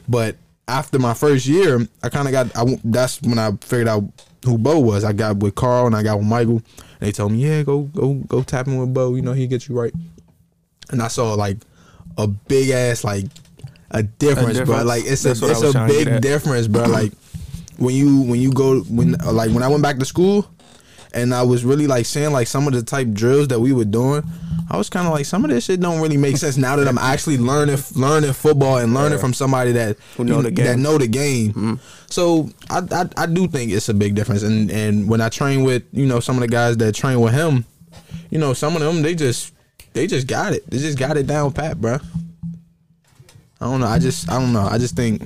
But 0.09 0.37
after 0.67 0.99
my 0.99 1.15
first 1.15 1.47
year, 1.47 1.87
I 2.03 2.09
kind 2.09 2.27
of 2.27 2.33
got. 2.33 2.57
I, 2.57 2.81
that's 2.85 3.21
when 3.23 3.39
I 3.39 3.53
figured 3.61 3.89
out 3.89 4.05
who 4.45 4.59
Bo 4.59 4.79
was. 4.81 5.05
I 5.05 5.13
got 5.13 5.39
with 5.39 5.55
Carl 5.55 5.87
and 5.87 5.95
I 5.97 6.03
got 6.03 6.19
with 6.19 6.27
Michael. 6.27 6.63
They 7.01 7.13
told 7.13 7.33
me, 7.33 7.39
yeah, 7.39 7.63
go 7.63 7.83
go 7.83 8.15
go 8.15 8.43
tap 8.43 8.67
in 8.67 8.79
with 8.79 8.95
Bo. 8.95 9.15
You 9.15 9.23
know, 9.23 9.33
he 9.33 9.47
get 9.47 9.69
you 9.69 9.79
right. 9.79 9.93
And 10.91 11.03
I 11.03 11.09
saw 11.09 11.35
like 11.35 11.59
a 12.17 12.27
big 12.27 12.71
ass 12.71 13.05
like 13.05 13.27
a 13.93 14.03
difference, 14.03 14.59
bro. 14.59 14.67
difference? 14.67 14.85
Like 14.85 15.05
it's 15.05 15.23
That's 15.23 15.43
a 15.43 15.51
it's 15.51 15.63
a 15.63 15.73
trying 15.73 15.89
to 15.89 15.95
get 15.95 16.05
big 16.05 16.21
difference, 16.23 16.67
bro. 16.67 16.85
Like 16.85 17.13
when 17.77 17.95
you 17.95 18.23
when 18.23 18.41
you 18.41 18.53
go 18.53 18.81
when 18.83 19.13
like 19.13 19.51
when 19.51 19.63
I 19.63 19.69
went 19.69 19.83
back 19.83 19.99
to 19.99 20.05
school 20.05 20.47
and 21.15 21.35
I 21.35 21.43
was 21.43 21.65
really 21.65 21.87
like 21.87 22.07
seeing 22.07 22.33
like 22.33 22.47
some 22.47 22.67
of 22.67 22.73
the 22.73 22.83
type 22.83 23.13
drills 23.13 23.49
that 23.49 23.61
we 23.61 23.73
were 23.73 23.85
doing, 23.85 24.23
I 24.71 24.77
was 24.77 24.89
kind 24.89 25.07
of 25.07 25.13
like 25.13 25.27
some 25.27 25.45
of 25.45 25.51
this 25.51 25.65
shit 25.65 25.81
don't 25.81 26.01
really 26.01 26.17
make 26.17 26.37
sense 26.39 26.57
now 26.57 26.77
that 26.77 26.89
I'm 26.89 26.99
actually 26.99 27.39
learning 27.39 27.79
learning 27.95 28.33
football 28.33 28.79
and 28.79 28.95
learning 28.95 29.19
from 29.19 29.35
somebody 29.35 29.73
that 29.73 29.99
Who 30.17 30.25
know 30.25 30.41
the 30.41 30.51
that 30.51 30.53
game. 30.53 30.67
Mm-hmm. 30.67 30.83
know 30.83 30.99
the 30.99 31.09
game. 31.09 31.81
So 32.09 32.51
I, 32.71 32.83
I 32.91 33.09
I 33.17 33.27
do 33.27 33.47
think 33.49 33.73
it's 33.73 33.89
a 33.89 33.95
big 33.95 34.15
difference. 34.15 34.43
And 34.43 34.71
and 34.71 35.09
when 35.09 35.21
I 35.21 35.29
train 35.29 35.65
with 35.65 35.83
you 35.93 36.07
know 36.07 36.21
some 36.21 36.37
of 36.37 36.41
the 36.41 36.49
guys 36.49 36.77
that 36.79 36.95
train 36.95 37.21
with 37.21 37.35
him, 37.35 37.65
you 38.31 38.39
know 38.39 38.55
some 38.55 38.75
of 38.75 38.83
them 38.83 39.03
they 39.03 39.15
just 39.15 39.53
they 39.93 40.07
just 40.07 40.27
got 40.27 40.55
it. 40.55 40.69
They 40.71 40.79
just 40.79 40.99
got 40.99 41.17
it 41.17 41.27
down 41.27 41.53
pat, 41.53 41.81
bro. 41.81 41.99
I 43.63 43.67
don't 43.71 43.81
know. 43.81 43.87
I 43.87 43.99
just 43.99 44.31
I 44.31 44.39
don't 44.41 44.53
know. 44.53 44.67
I 44.71 44.77
just 44.79 44.97
think 44.97 45.23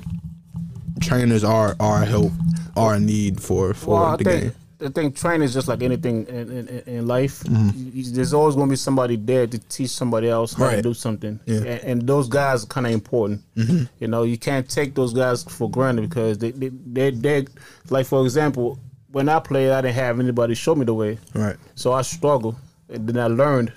trainers 1.01 1.43
are 1.43 1.75
are 1.79 2.03
a 2.03 2.05
help 2.05 2.31
are 2.75 2.95
a 2.95 2.99
need 2.99 3.41
for 3.41 3.73
for 3.73 3.89
Well, 3.99 4.17
the 4.17 4.23
think 4.23 4.41
game. 4.43 4.51
I 4.79 4.89
think 4.89 5.15
training 5.15 5.41
is 5.45 5.55
just 5.55 5.67
like 5.67 5.81
anything 5.81 6.27
in, 6.27 6.51
in, 6.51 6.67
in 6.85 7.07
life. 7.07 7.39
Mm-hmm. 7.45 8.13
There's 8.13 8.31
always 8.31 8.53
going 8.53 8.67
to 8.67 8.73
be 8.73 8.75
somebody 8.75 9.15
there 9.15 9.47
to 9.47 9.57
teach 9.57 9.89
somebody 9.89 10.29
else 10.29 10.53
how 10.53 10.69
to 10.69 10.83
do 10.83 10.93
something, 10.93 11.39
Yeah. 11.47 11.55
Mm-hmm. 11.55 11.67
and, 11.67 11.81
and 11.83 12.01
those 12.07 12.27
guys 12.27 12.63
are 12.63 12.67
kind 12.67 12.85
of 12.85 12.93
important. 12.93 13.41
You 13.55 14.07
know, 14.07 14.21
you 14.21 14.37
can't 14.37 14.69
take 14.69 14.93
those 14.93 15.13
guys 15.13 15.41
for 15.43 15.67
granted 15.69 16.07
because 16.07 16.37
they 16.37 16.51
they 16.51 16.69
they 16.69 17.09
they 17.09 17.47
like 17.89 18.05
for 18.05 18.23
example, 18.23 18.77
when 19.11 19.29
I 19.29 19.39
played, 19.39 19.71
I 19.71 19.81
didn't 19.81 19.95
have 19.95 20.19
anybody 20.19 20.53
show 20.53 20.75
me 20.75 20.85
the 20.85 20.93
way, 20.93 21.17
Right. 21.33 21.55
so 21.73 21.93
I 21.93 22.03
struggled, 22.03 22.55
and 22.89 23.07
then 23.09 23.17
I 23.17 23.27
learned. 23.27 23.73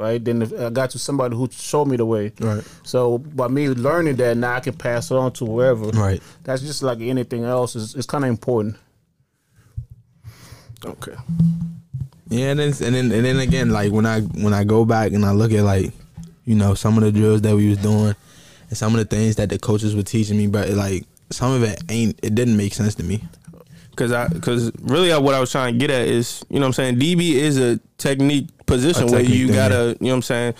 Right 0.00 0.24
then, 0.24 0.42
I 0.58 0.70
got 0.70 0.88
to 0.90 0.98
somebody 0.98 1.36
who 1.36 1.46
showed 1.52 1.84
me 1.84 1.98
the 1.98 2.06
way. 2.06 2.32
Right. 2.40 2.64
So 2.84 3.18
by 3.18 3.48
me 3.48 3.68
learning 3.68 4.16
that, 4.16 4.34
now 4.34 4.54
I 4.54 4.60
can 4.60 4.72
pass 4.72 5.10
it 5.10 5.14
on 5.14 5.30
to 5.32 5.44
whoever. 5.44 5.88
Right. 5.88 6.22
That's 6.42 6.62
just 6.62 6.82
like 6.82 7.00
anything 7.02 7.44
else. 7.44 7.76
It's, 7.76 7.94
it's 7.94 8.06
kind 8.06 8.24
of 8.24 8.30
important. 8.30 8.76
Okay. 10.82 11.14
Yeah, 12.30 12.52
and 12.52 12.60
then 12.60 12.68
and 12.68 12.94
then 12.94 13.12
and 13.12 13.24
then 13.26 13.38
again, 13.40 13.68
like 13.68 13.92
when 13.92 14.06
I 14.06 14.22
when 14.22 14.54
I 14.54 14.64
go 14.64 14.86
back 14.86 15.12
and 15.12 15.22
I 15.22 15.32
look 15.32 15.52
at 15.52 15.64
like, 15.64 15.92
you 16.46 16.54
know, 16.54 16.72
some 16.72 16.96
of 16.96 17.04
the 17.04 17.12
drills 17.12 17.42
that 17.42 17.54
we 17.54 17.68
was 17.68 17.78
doing, 17.78 18.16
and 18.68 18.78
some 18.78 18.94
of 18.94 19.00
the 19.00 19.04
things 19.04 19.36
that 19.36 19.50
the 19.50 19.58
coaches 19.58 19.94
were 19.94 20.02
teaching 20.02 20.38
me, 20.38 20.46
but 20.46 20.70
like 20.70 21.04
some 21.28 21.52
of 21.52 21.62
it 21.62 21.82
ain't, 21.90 22.18
it 22.22 22.34
didn't 22.34 22.56
make 22.56 22.72
sense 22.72 22.94
to 22.94 23.02
me. 23.02 23.22
Cause 24.00 24.12
I, 24.12 24.28
cause 24.40 24.72
really, 24.80 25.10
what 25.22 25.34
I 25.34 25.40
was 25.40 25.52
trying 25.52 25.74
to 25.74 25.78
get 25.78 25.90
at 25.90 26.08
is, 26.08 26.42
you 26.48 26.58
know, 26.58 26.62
what 26.64 26.68
I'm 26.68 26.72
saying, 26.72 26.98
DB 26.98 27.32
is 27.32 27.58
a 27.58 27.78
technique 27.98 28.48
position 28.64 29.02
A 29.02 29.12
where 29.12 29.20
technique 29.20 29.38
you 29.38 29.46
thing, 29.48 29.56
gotta, 29.56 29.88
you 30.00 30.06
know, 30.06 30.12
what 30.12 30.14
I'm 30.14 30.22
saying, 30.22 30.54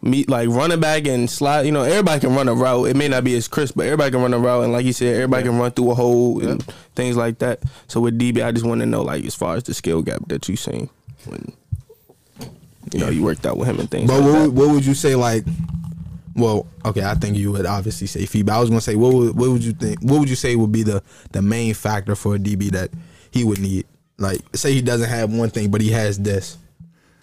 meet 0.00 0.28
like 0.30 0.48
running 0.48 0.78
back 0.78 1.08
and 1.08 1.28
slide. 1.28 1.62
You 1.62 1.72
know, 1.72 1.82
everybody 1.82 2.20
can 2.20 2.36
run 2.36 2.46
a 2.46 2.54
route. 2.54 2.84
It 2.84 2.94
may 2.94 3.08
not 3.08 3.24
be 3.24 3.34
as 3.34 3.48
crisp, 3.48 3.74
but 3.74 3.86
everybody 3.86 4.12
can 4.12 4.22
run 4.22 4.32
a 4.32 4.38
route. 4.38 4.62
And 4.62 4.72
like 4.72 4.86
you 4.86 4.92
said, 4.92 5.12
everybody 5.16 5.42
can 5.42 5.58
run 5.58 5.72
through 5.72 5.90
a 5.90 5.94
hole 5.96 6.40
and 6.46 6.62
things 6.94 7.16
like 7.16 7.40
that. 7.40 7.62
So 7.88 8.00
with 8.00 8.16
DB, 8.16 8.44
I 8.44 8.52
just 8.52 8.64
want 8.64 8.80
to 8.80 8.86
know, 8.86 9.02
like, 9.02 9.24
as 9.24 9.34
far 9.34 9.56
as 9.56 9.64
the 9.64 9.74
skill 9.74 10.00
gap 10.00 10.28
that 10.28 10.48
you 10.48 10.54
seen 10.54 10.88
when, 11.24 11.52
you 12.92 13.00
know, 13.00 13.08
you 13.08 13.24
worked 13.24 13.44
out 13.44 13.56
with 13.56 13.66
him 13.66 13.80
and 13.80 13.90
things. 13.90 14.08
But 14.08 14.20
like 14.20 14.32
what, 14.32 14.40
would- 14.42 14.54
what 14.56 14.68
would 14.70 14.86
you 14.86 14.94
say 14.94 15.16
like? 15.16 15.44
Well, 16.36 16.66
okay, 16.84 17.04
I 17.04 17.14
think 17.14 17.36
you 17.36 17.52
would 17.52 17.66
obviously 17.66 18.06
say 18.08 18.26
feedback. 18.26 18.56
I 18.56 18.60
was 18.60 18.68
gonna 18.70 18.80
say 18.80 18.96
what 18.96 19.14
would 19.14 19.36
what 19.38 19.50
would 19.50 19.62
you 19.64 19.72
think? 19.72 20.00
What 20.02 20.18
would 20.20 20.28
you 20.28 20.36
say 20.36 20.56
would 20.56 20.72
be 20.72 20.82
the 20.82 21.02
the 21.32 21.42
main 21.42 21.74
factor 21.74 22.14
for 22.16 22.34
a 22.34 22.38
DB 22.38 22.70
that 22.72 22.90
he 23.30 23.44
would 23.44 23.60
need? 23.60 23.86
Like, 24.18 24.40
say 24.56 24.72
he 24.72 24.82
doesn't 24.82 25.08
have 25.08 25.32
one 25.32 25.50
thing, 25.50 25.70
but 25.70 25.80
he 25.80 25.90
has 25.90 26.18
this. 26.18 26.56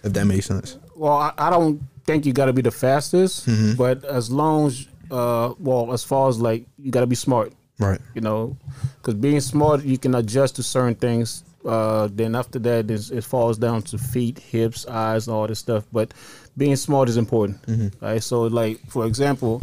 If 0.04 0.12
that 0.14 0.24
makes 0.26 0.46
sense. 0.46 0.78
Well, 0.96 1.12
I, 1.12 1.32
I 1.38 1.48
don't 1.50 1.80
think 2.04 2.26
you 2.26 2.32
got 2.32 2.46
to 2.46 2.52
be 2.52 2.62
the 2.62 2.70
fastest, 2.70 3.46
Mm-hmm. 3.46 3.74
but 3.76 4.04
as 4.04 4.30
long 4.30 4.66
as, 4.66 4.86
uh, 5.10 5.54
well, 5.58 5.92
as 5.92 6.02
far 6.04 6.28
as 6.28 6.40
like 6.40 6.66
you 6.78 6.90
got 6.90 7.00
to 7.02 7.06
be 7.06 7.14
smart, 7.14 7.52
Right. 7.78 8.00
you 8.14 8.20
know, 8.20 8.56
because 8.96 9.14
being 9.14 9.40
smart, 9.40 9.84
you 9.84 9.96
can 9.98 10.14
adjust 10.16 10.56
to 10.56 10.62
certain 10.62 10.94
things. 10.96 11.44
Uh, 11.64 12.08
then 12.12 12.34
after 12.34 12.58
that, 12.58 12.90
it 12.90 13.22
falls 13.24 13.56
down 13.56 13.82
to 13.82 13.96
feet, 13.96 14.38
hips, 14.40 14.84
eyes, 14.86 15.28
all 15.28 15.46
this 15.46 15.60
stuff. 15.60 15.84
But 15.92 16.12
being 16.56 16.76
smart 16.76 17.08
is 17.08 17.16
important, 17.16 17.62
Mm-hmm. 17.66 18.04
right? 18.04 18.22
So, 18.22 18.42
like 18.42 18.78
for 18.88 19.06
example, 19.06 19.62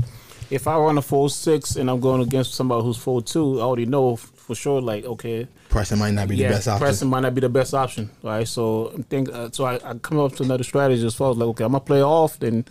if 0.50 0.68
I 0.68 0.76
run 0.78 0.98
a 0.98 1.02
full 1.02 1.30
six 1.30 1.76
and 1.76 1.90
I'm 1.90 2.00
going 2.00 2.22
against 2.22 2.54
somebody 2.56 2.84
who's 2.84 2.98
full 2.98 3.22
two, 3.22 3.60
I 3.60 3.64
already 3.64 3.86
know 3.86 4.16
for 4.16 4.56
sure, 4.56 4.82
like 4.82 5.06
okay, 5.06 5.48
Pressing 5.70 6.00
might 6.00 6.16
not 6.16 6.28
be 6.28 6.36
the 6.38 6.44
best 6.50 6.68
option. 6.68 6.80
pressing 6.84 7.08
might 7.10 7.20
not 7.20 7.36
be 7.36 7.42
the 7.42 7.50
best 7.50 7.76
option, 7.76 8.10
right? 8.24 8.48
So 8.48 8.92
I'm 8.96 9.04
think 9.04 9.30
uh, 9.32 9.50
so 9.52 9.66
I, 9.66 9.76
I 9.88 9.94
come 9.94 10.20
up 10.20 10.36
to 10.38 10.44
another 10.44 10.64
strategy 10.64 11.06
as 11.06 11.14
far 11.14 11.30
as 11.32 11.38
like, 11.38 11.48
okay, 11.50 11.64
I'm 11.64 11.72
gonna 11.74 11.82
play 11.82 12.02
off, 12.02 12.40
then 12.40 12.66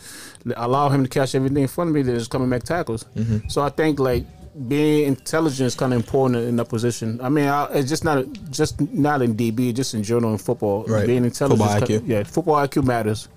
allow 0.57 0.89
him 0.89 1.05
to 1.05 1.09
catch 1.09 1.35
everything 1.37 1.63
in 1.63 1.69
front 1.69 1.91
of 1.91 1.95
me, 1.95 2.03
then 2.03 2.19
just 2.19 2.31
come 2.33 2.43
and 2.43 2.51
make 2.51 2.65
tackles. 2.65 3.05
Mm-hmm. 3.17 3.49
So 3.49 3.63
I 3.63 3.69
think 3.69 4.01
like 4.01 4.25
being 4.67 5.07
intelligent 5.07 5.69
is 5.69 5.77
kind 5.77 5.93
of 5.93 6.01
important 6.01 6.49
in 6.49 6.57
that 6.57 6.69
position. 6.69 7.21
I 7.23 7.29
mean, 7.29 7.47
I, 7.47 7.67
it's 7.75 7.89
just 7.89 8.03
not 8.03 8.25
just 8.51 8.81
not 8.81 9.23
in 9.23 9.37
DB, 9.37 9.73
just 9.73 9.95
in 9.95 10.03
general 10.03 10.33
in 10.33 10.39
football. 10.39 10.83
Right. 10.83 11.07
Being 11.07 11.25
intelligent, 11.25 11.61
Football 11.61 11.83
is 11.85 11.89
kind- 11.89 12.03
IQ. 12.05 12.09
yeah, 12.09 12.23
football 12.25 12.57
IQ 12.67 12.83
matters. 12.85 13.29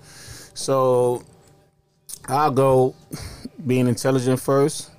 So 0.54 1.22
I'll 2.28 2.50
go 2.50 2.94
being 3.66 3.88
intelligent 3.88 4.40
first. 4.40 4.90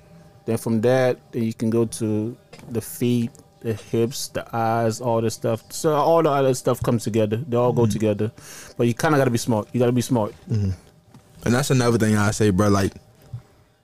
Then 0.46 0.58
from 0.58 0.80
that, 0.82 1.18
then 1.32 1.42
you 1.44 1.54
can 1.54 1.70
go 1.70 1.86
to 1.86 2.36
the 2.70 2.80
feet, 2.80 3.30
the 3.60 3.72
hips, 3.74 4.28
the 4.28 4.44
eyes, 4.54 5.00
all 5.00 5.20
this 5.22 5.34
stuff. 5.34 5.62
So 5.72 5.94
all 5.94 6.22
the 6.22 6.30
other 6.30 6.52
stuff 6.54 6.82
comes 6.82 7.04
together. 7.04 7.36
They 7.38 7.56
all 7.56 7.72
Mm-hmm. 7.72 7.80
go 7.80 7.86
together. 7.86 8.32
But 8.76 8.86
you 8.86 8.94
kind 8.94 9.14
of 9.14 9.18
got 9.20 9.24
to 9.24 9.30
be 9.30 9.38
smart. 9.38 9.68
You 9.72 9.80
got 9.80 9.86
to 9.86 9.92
be 9.92 10.02
smart. 10.02 10.34
And 10.50 10.74
that's 11.44 11.70
another 11.70 11.98
thing 11.98 12.16
I 12.16 12.30
say, 12.30 12.50
bro. 12.50 12.68
Like 12.68 12.92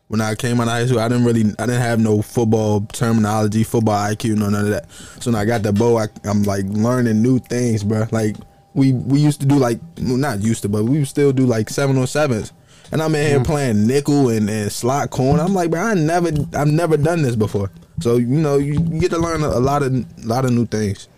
when 0.08 0.20
I 0.20 0.34
came 0.34 0.60
out 0.60 0.64
of 0.64 0.68
high 0.70 0.86
school, 0.86 0.98
I 1.00 1.08
didn't 1.08 1.24
really, 1.24 1.44
I 1.58 1.66
didn't 1.66 1.80
have 1.82 1.98
no 2.00 2.20
football 2.20 2.82
terminology, 2.92 3.64
football 3.64 3.94
IQ, 3.96 4.36
no 4.36 4.50
none 4.50 4.64
of 4.64 4.70
that. 4.70 4.90
So 5.20 5.30
when 5.30 5.40
I 5.40 5.44
got 5.46 5.62
the 5.62 5.72
Bo, 5.72 5.96
I, 5.98 6.08
I'm 6.24 6.42
like 6.42 6.64
learning 6.66 7.22
new 7.22 7.38
things, 7.38 7.84
bro. 7.84 8.06
Like 8.10 8.36
we 8.74 8.92
we 8.92 9.18
used 9.20 9.40
to 9.40 9.46
do 9.46 9.56
like, 9.56 9.80
well, 10.00 10.16
not 10.16 10.40
used 10.40 10.62
to, 10.62 10.68
but 10.68 10.84
we 10.84 10.98
would 10.98 11.08
still 11.08 11.32
do 11.32 11.46
like 11.46 11.68
seven 11.70 11.96
on 11.98 12.06
sevens. 12.06 12.52
And 12.92 13.00
I'm 13.02 13.14
in 13.14 13.26
here 13.26 13.44
playing 13.44 13.86
nickel 13.86 14.30
and, 14.30 14.50
and 14.50 14.70
slot 14.70 15.10
corner. 15.10 15.42
I'm 15.42 15.54
like, 15.54 15.70
bro, 15.70 15.80
I 15.80 15.94
never, 15.94 16.30
I've 16.54 16.68
never 16.68 16.96
done 16.96 17.22
this 17.22 17.36
before. 17.36 17.70
So 18.00 18.16
you 18.16 18.26
know, 18.26 18.58
you, 18.58 18.74
you 18.74 19.00
get 19.00 19.10
to 19.10 19.18
learn 19.18 19.42
a, 19.42 19.48
a 19.48 19.60
lot 19.60 19.82
of, 19.82 19.92
a 19.94 20.04
lot 20.22 20.44
of 20.44 20.52
new 20.52 20.66
things. 20.66 21.08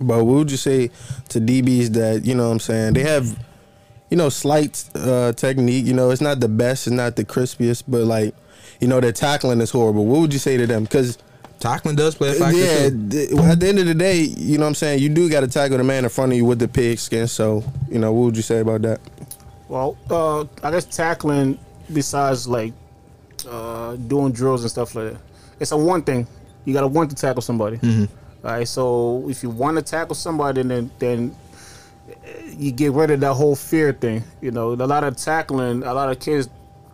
But 0.00 0.24
what 0.24 0.34
would 0.34 0.50
you 0.50 0.56
say 0.56 0.90
to 1.28 1.40
DBs 1.40 1.88
that 1.90 2.24
you 2.24 2.34
know 2.34 2.46
what 2.46 2.54
I'm 2.54 2.60
saying 2.60 2.94
they 2.94 3.02
have, 3.02 3.38
you 4.10 4.16
know, 4.16 4.28
slight 4.28 4.84
uh, 4.94 5.32
technique. 5.32 5.86
You 5.86 5.92
know, 5.94 6.10
it's 6.10 6.20
not 6.20 6.40
the 6.40 6.48
best, 6.48 6.86
it's 6.86 6.94
not 6.94 7.16
the 7.16 7.24
crispiest, 7.24 7.84
but 7.86 8.02
like, 8.04 8.34
you 8.80 8.88
know, 8.88 9.00
their 9.00 9.12
tackling 9.12 9.60
is 9.60 9.70
horrible. 9.70 10.04
What 10.06 10.20
would 10.20 10.32
you 10.32 10.38
say 10.38 10.56
to 10.56 10.66
them? 10.66 10.84
Because 10.84 11.18
Tackling 11.60 11.96
does 11.96 12.14
play 12.14 12.30
a 12.30 12.34
factor. 12.34 12.58
yeah, 12.58 12.88
too. 12.90 13.08
th- 13.08 13.32
at 13.32 13.60
the 13.60 13.68
end 13.68 13.78
of 13.78 13.86
the 13.86 13.94
day, 13.94 14.20
you 14.22 14.58
know 14.58 14.64
what 14.64 14.68
I'm 14.68 14.74
saying. 14.74 15.00
You 15.00 15.08
do 15.08 15.30
got 15.30 15.40
to 15.40 15.48
tackle 15.48 15.78
the 15.78 15.84
man 15.84 16.04
in 16.04 16.10
front 16.10 16.32
of 16.32 16.36
you 16.36 16.44
with 16.44 16.58
the 16.58 16.68
pigskin. 16.68 17.26
So 17.26 17.64
you 17.90 17.98
know, 17.98 18.12
what 18.12 18.26
would 18.26 18.36
you 18.36 18.42
say 18.42 18.60
about 18.60 18.82
that? 18.82 19.00
Well, 19.68 19.96
uh, 20.10 20.42
I 20.62 20.70
guess 20.70 20.84
tackling 20.84 21.58
besides 21.92 22.46
like 22.46 22.72
uh, 23.48 23.96
doing 23.96 24.32
drills 24.32 24.62
and 24.62 24.70
stuff 24.70 24.94
like 24.94 25.12
that, 25.12 25.20
it's 25.58 25.72
a 25.72 25.76
one 25.76 26.02
thing. 26.02 26.26
You 26.64 26.74
gotta 26.74 26.86
want 26.86 27.10
to 27.10 27.16
tackle 27.16 27.42
somebody. 27.42 27.78
Mm-hmm. 27.78 28.46
All 28.46 28.52
right. 28.52 28.68
So 28.68 29.28
if 29.28 29.42
you 29.42 29.50
want 29.50 29.76
to 29.78 29.82
tackle 29.82 30.14
somebody, 30.14 30.62
then 30.62 30.90
then 30.98 31.34
you 32.48 32.72
get 32.72 32.92
rid 32.92 33.10
of 33.10 33.20
that 33.20 33.34
whole 33.34 33.56
fear 33.56 33.92
thing. 33.92 34.22
You 34.40 34.50
know, 34.50 34.72
a 34.72 34.74
lot 34.74 35.04
of 35.04 35.16
tackling, 35.16 35.82
a 35.82 35.94
lot 35.94 36.10
of 36.10 36.20
kids, 36.20 36.48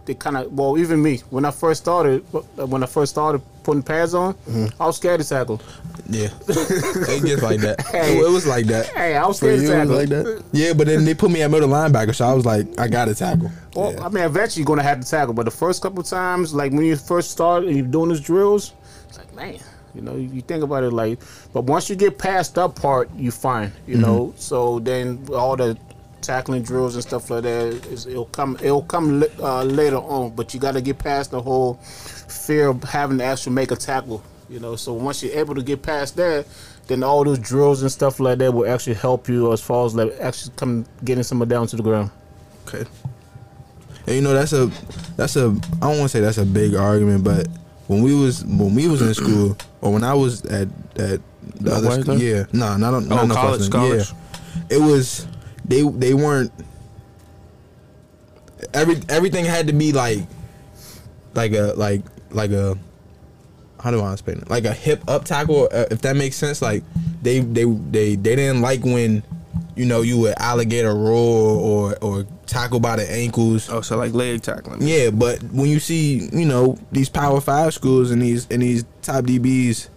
they 0.07 0.15
kind 0.15 0.37
of 0.37 0.53
well, 0.53 0.79
even 0.79 1.03
me 1.03 1.19
when 1.31 1.45
I 1.45 1.51
first 1.51 1.83
started, 1.83 2.21
when 2.57 2.83
I 2.83 2.87
first 2.87 3.13
started 3.13 3.43
putting 3.63 3.83
pads 3.83 4.15
on, 4.15 4.35
Mm-hmm. 4.35 4.83
I 4.83 4.87
was 4.87 4.97
scared 4.97 5.21
to 5.21 5.29
tackle. 5.29 5.61
Yeah, 6.09 6.29
it 6.49 7.25
gets 7.25 7.43
like 7.43 7.61
that. 7.61 7.81
Hey. 7.87 8.19
It, 8.19 8.25
it 8.27 8.31
was 8.31 8.47
like 8.47 8.67
that. 8.67 8.87
Hey, 8.89 9.17
I 9.17 9.27
was 9.27 9.37
scared 9.37 9.61
to 9.61 9.67
tackle. 9.69 9.95
like 9.95 10.09
that. 10.09 10.43
Yeah, 10.53 10.73
but 10.73 10.87
then 10.89 11.05
they 11.05 11.15
put 11.15 11.31
me 11.31 11.43
at 11.43 11.51
middle 11.51 11.69
linebacker, 11.69 12.15
so 12.15 12.27
I 12.27 12.33
was 12.35 12.45
like, 12.45 12.67
I 12.81 12.89
got 12.89 13.05
to 13.05 13.15
tackle. 13.15 13.51
Well, 13.77 13.93
Yeah. 13.93 14.05
I 14.05 14.09
mean, 14.09 14.25
eventually 14.25 14.63
you're 14.63 14.67
gonna 14.67 14.83
have 14.83 15.01
to 15.01 15.07
tackle, 15.09 15.35
but 15.35 15.45
the 15.45 15.51
first 15.53 15.83
couple 15.83 16.03
times, 16.03 16.53
like 16.55 16.73
when 16.73 16.85
you 16.85 16.97
first 16.97 17.31
start 17.31 17.65
and 17.65 17.77
you're 17.77 17.87
doing 17.87 18.09
these 18.09 18.21
drills, 18.21 18.73
it's 19.09 19.19
like, 19.19 19.33
man, 19.35 19.61
you 19.95 20.01
know, 20.03 20.17
you 20.17 20.41
think 20.41 20.65
about 20.65 20.83
it 20.83 20.93
like, 20.93 21.21
but 21.53 21.65
once 21.65 21.89
you 21.91 21.95
get 21.97 22.19
past 22.19 22.55
that 22.57 22.75
part, 22.75 23.09
you 23.15 23.31
fine, 23.31 23.73
you 23.87 23.97
know. 23.99 24.33
So 24.37 24.81
then 24.81 25.25
all 25.33 25.55
the 25.57 25.77
tackling 26.23 26.63
drills 26.63 26.95
and 26.95 27.03
stuff 27.03 27.31
like 27.31 27.43
that, 27.45 27.67
is, 27.87 28.07
it'll 28.07 28.27
come, 28.27 28.57
it'll 28.63 28.83
come 28.83 29.25
uh, 29.41 29.63
later 29.65 29.97
on, 29.99 30.31
but 30.31 30.53
you 30.55 30.61
got 30.61 30.73
to 30.73 30.81
get 30.81 30.99
past 30.99 31.31
the 31.31 31.41
whole 31.43 31.75
fear 31.75 32.69
of 32.69 32.83
having 32.85 33.19
to 33.19 33.25
actually 33.25 33.53
make 33.53 33.71
a 33.71 33.77
tackle, 33.77 34.23
you 34.49 34.61
know. 34.61 34.77
So 34.77 34.93
once 34.93 35.23
you're 35.23 35.39
able 35.39 35.55
to 35.55 35.63
get 35.63 35.83
past 35.83 36.17
that. 36.17 36.47
Then 36.87 37.05
all 37.05 37.23
those 37.23 37.39
drills 37.39 37.83
and 37.83 37.93
stuff 37.93 38.19
like 38.19 38.39
that 38.39 38.53
will 38.53 38.69
actually 38.69 38.95
help 38.95 39.29
you 39.29 39.53
as 39.53 39.61
far 39.61 39.87
as 39.87 39.95
like 39.95 40.13
actually 40.19 40.53
come 40.57 40.85
getting 41.05 41.23
someone 41.23 41.47
down 41.47 41.69
to 41.69 41.77
the 41.77 41.85
ground. 41.85 42.11
Okay. 42.67 42.85
And 44.09 44.17
you 44.17 44.23
know 44.23 44.35
that's 44.35 44.53
a 44.53 44.73
that's 45.17 45.37
a 45.37 45.55
I 45.81 45.87
don't 45.87 45.99
want 45.99 46.03
to 46.03 46.09
say 46.09 46.19
that's 46.19 46.39
a 46.39 46.45
big 46.45 46.75
argument, 46.75 47.23
but 47.23 47.47
when 47.87 48.03
we 48.03 48.13
was 48.13 48.45
when 48.45 48.75
we 48.75 48.89
was 48.89 49.03
in 49.03 49.15
school 49.15 49.57
or 49.83 49.93
when 49.93 50.03
I 50.03 50.15
was 50.15 50.45
at 50.47 50.67
at 50.97 51.21
the 51.61 51.73
other 51.73 52.03
school, 52.03 52.19
yeah, 52.19 52.47
no, 52.53 52.77
not 52.77 52.93
on 52.95 53.09
not 53.09 53.21
Oh, 53.23 53.27
Northwestern, 53.27 53.71
college, 53.71 54.09
college. 54.09 54.13
yeah, 54.69 54.77
it 54.77 54.81
was 54.81 55.29
they 55.71 55.83
they 55.83 56.15
weren't 56.15 56.53
every 58.75 59.01
everything 59.09 59.45
had 59.45 59.67
to 59.69 59.73
be 59.73 59.93
like 59.93 60.19
like 61.35 61.53
a 61.53 61.73
like 61.77 62.03
like 62.31 62.51
a 62.51 62.77
how 63.83 63.91
do 63.91 64.01
I 64.01 64.13
explain 64.13 64.39
it 64.39 64.51
like 64.51 64.65
a 64.65 64.73
hip 64.73 65.03
up 65.09 65.25
tackle 65.25 65.69
uh, 65.73 65.87
if 65.91 66.03
that 66.03 66.17
makes 66.17 66.37
sense 66.37 66.61
like 66.61 66.83
they 67.23 67.41
they 67.41 67.65
they 67.65 68.15
they 68.17 68.37
didn't 68.37 68.61
like 68.61 68.85
when 68.85 69.23
you 69.77 69.87
know 69.87 70.03
you 70.03 70.19
would 70.21 70.35
alligator 70.39 70.95
roll 70.95 71.59
or 71.59 71.97
or 72.03 72.27
tackle 72.47 72.81
by 72.81 72.97
the 72.97 73.11
ankles 73.11 73.71
Oh, 73.71 73.81
so 73.81 73.97
like 73.97 74.13
leg 74.13 74.43
tackling. 74.43 74.83
yeah, 74.83 75.11
but 75.11 75.41
when 75.45 75.69
you 75.69 75.79
see, 75.79 76.29
you 76.33 76.45
know, 76.45 76.77
these 76.91 77.09
Power 77.09 77.41
Five 77.41 77.73
schools 77.73 78.11
and 78.11 78.21
these 78.21 78.49
and 78.51 78.61
these 78.61 78.85
top 79.03 79.25
DBs 79.25 79.89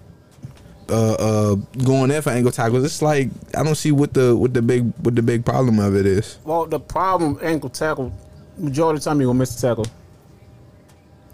uh 0.89 1.13
uh 1.13 1.55
going 1.85 2.09
there 2.09 2.21
for 2.21 2.31
ankle 2.31 2.51
tackles, 2.51 2.83
it's 2.83 3.01
like 3.01 3.29
I 3.55 3.63
don't 3.63 3.75
see 3.75 3.91
what 3.91 4.13
the 4.13 4.35
what 4.35 4.53
the 4.53 4.61
big 4.61 4.91
what 5.01 5.15
the 5.15 5.21
big 5.21 5.45
problem 5.45 5.79
of 5.79 5.95
it 5.95 6.05
is. 6.05 6.37
Well, 6.43 6.65
the 6.65 6.79
problem 6.79 7.39
ankle 7.41 7.69
tackle, 7.69 8.11
majority 8.57 8.97
of 8.97 9.03
the 9.03 9.09
time 9.09 9.19
you're 9.21 9.29
gonna 9.29 9.39
miss 9.39 9.55
the 9.59 9.67
tackle. 9.67 9.85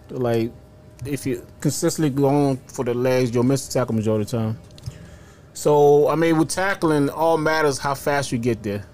Like, 0.10 0.52
if 1.06 1.26
you 1.26 1.46
consistently 1.62 2.10
going 2.10 2.58
for 2.68 2.84
the 2.84 2.94
legs, 2.94 3.34
you'll 3.34 3.44
miss 3.44 3.68
the 3.68 3.74
tackle 3.74 3.96
majority 3.96 4.24
of 4.24 4.32
the 4.32 4.38
time. 4.38 4.60
So, 5.54 6.08
I 6.08 6.16
mean, 6.16 6.38
with 6.38 6.50
tackling, 6.50 7.10
all 7.10 7.38
matters 7.38 7.78
how 7.78 7.94
fast 7.94 8.32
you 8.32 8.38
get 8.38 8.64
there. 8.64 8.86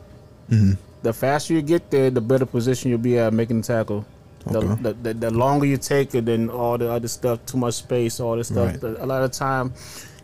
The 1.03 1.13
faster 1.13 1.53
you 1.53 1.61
get 1.61 1.91
there, 1.91 2.09
the 2.09 2.21
better 2.21 2.45
position 2.45 2.89
you'll 2.89 2.99
be 2.99 3.17
at 3.19 3.31
making 3.33 3.61
the 3.61 3.67
tackle. 3.67 4.05
The, 4.47 4.59
Okay. 4.59 4.81
the, 4.81 4.93
the, 4.93 5.13
the 5.13 5.31
longer 5.31 5.65
you 5.65 5.77
take 5.77 6.13
it, 6.15 6.25
then 6.25 6.49
all 6.49 6.77
the 6.77 6.91
other 6.91 7.07
stuff, 7.07 7.43
too 7.45 7.57
much 7.57 7.75
space, 7.75 8.19
all 8.19 8.35
this 8.35 8.47
stuff. 8.49 8.71
Right. 8.71 8.81
the- 8.81 9.03
a 9.03 9.05
lot 9.05 9.23
of 9.23 9.31
time, 9.31 9.73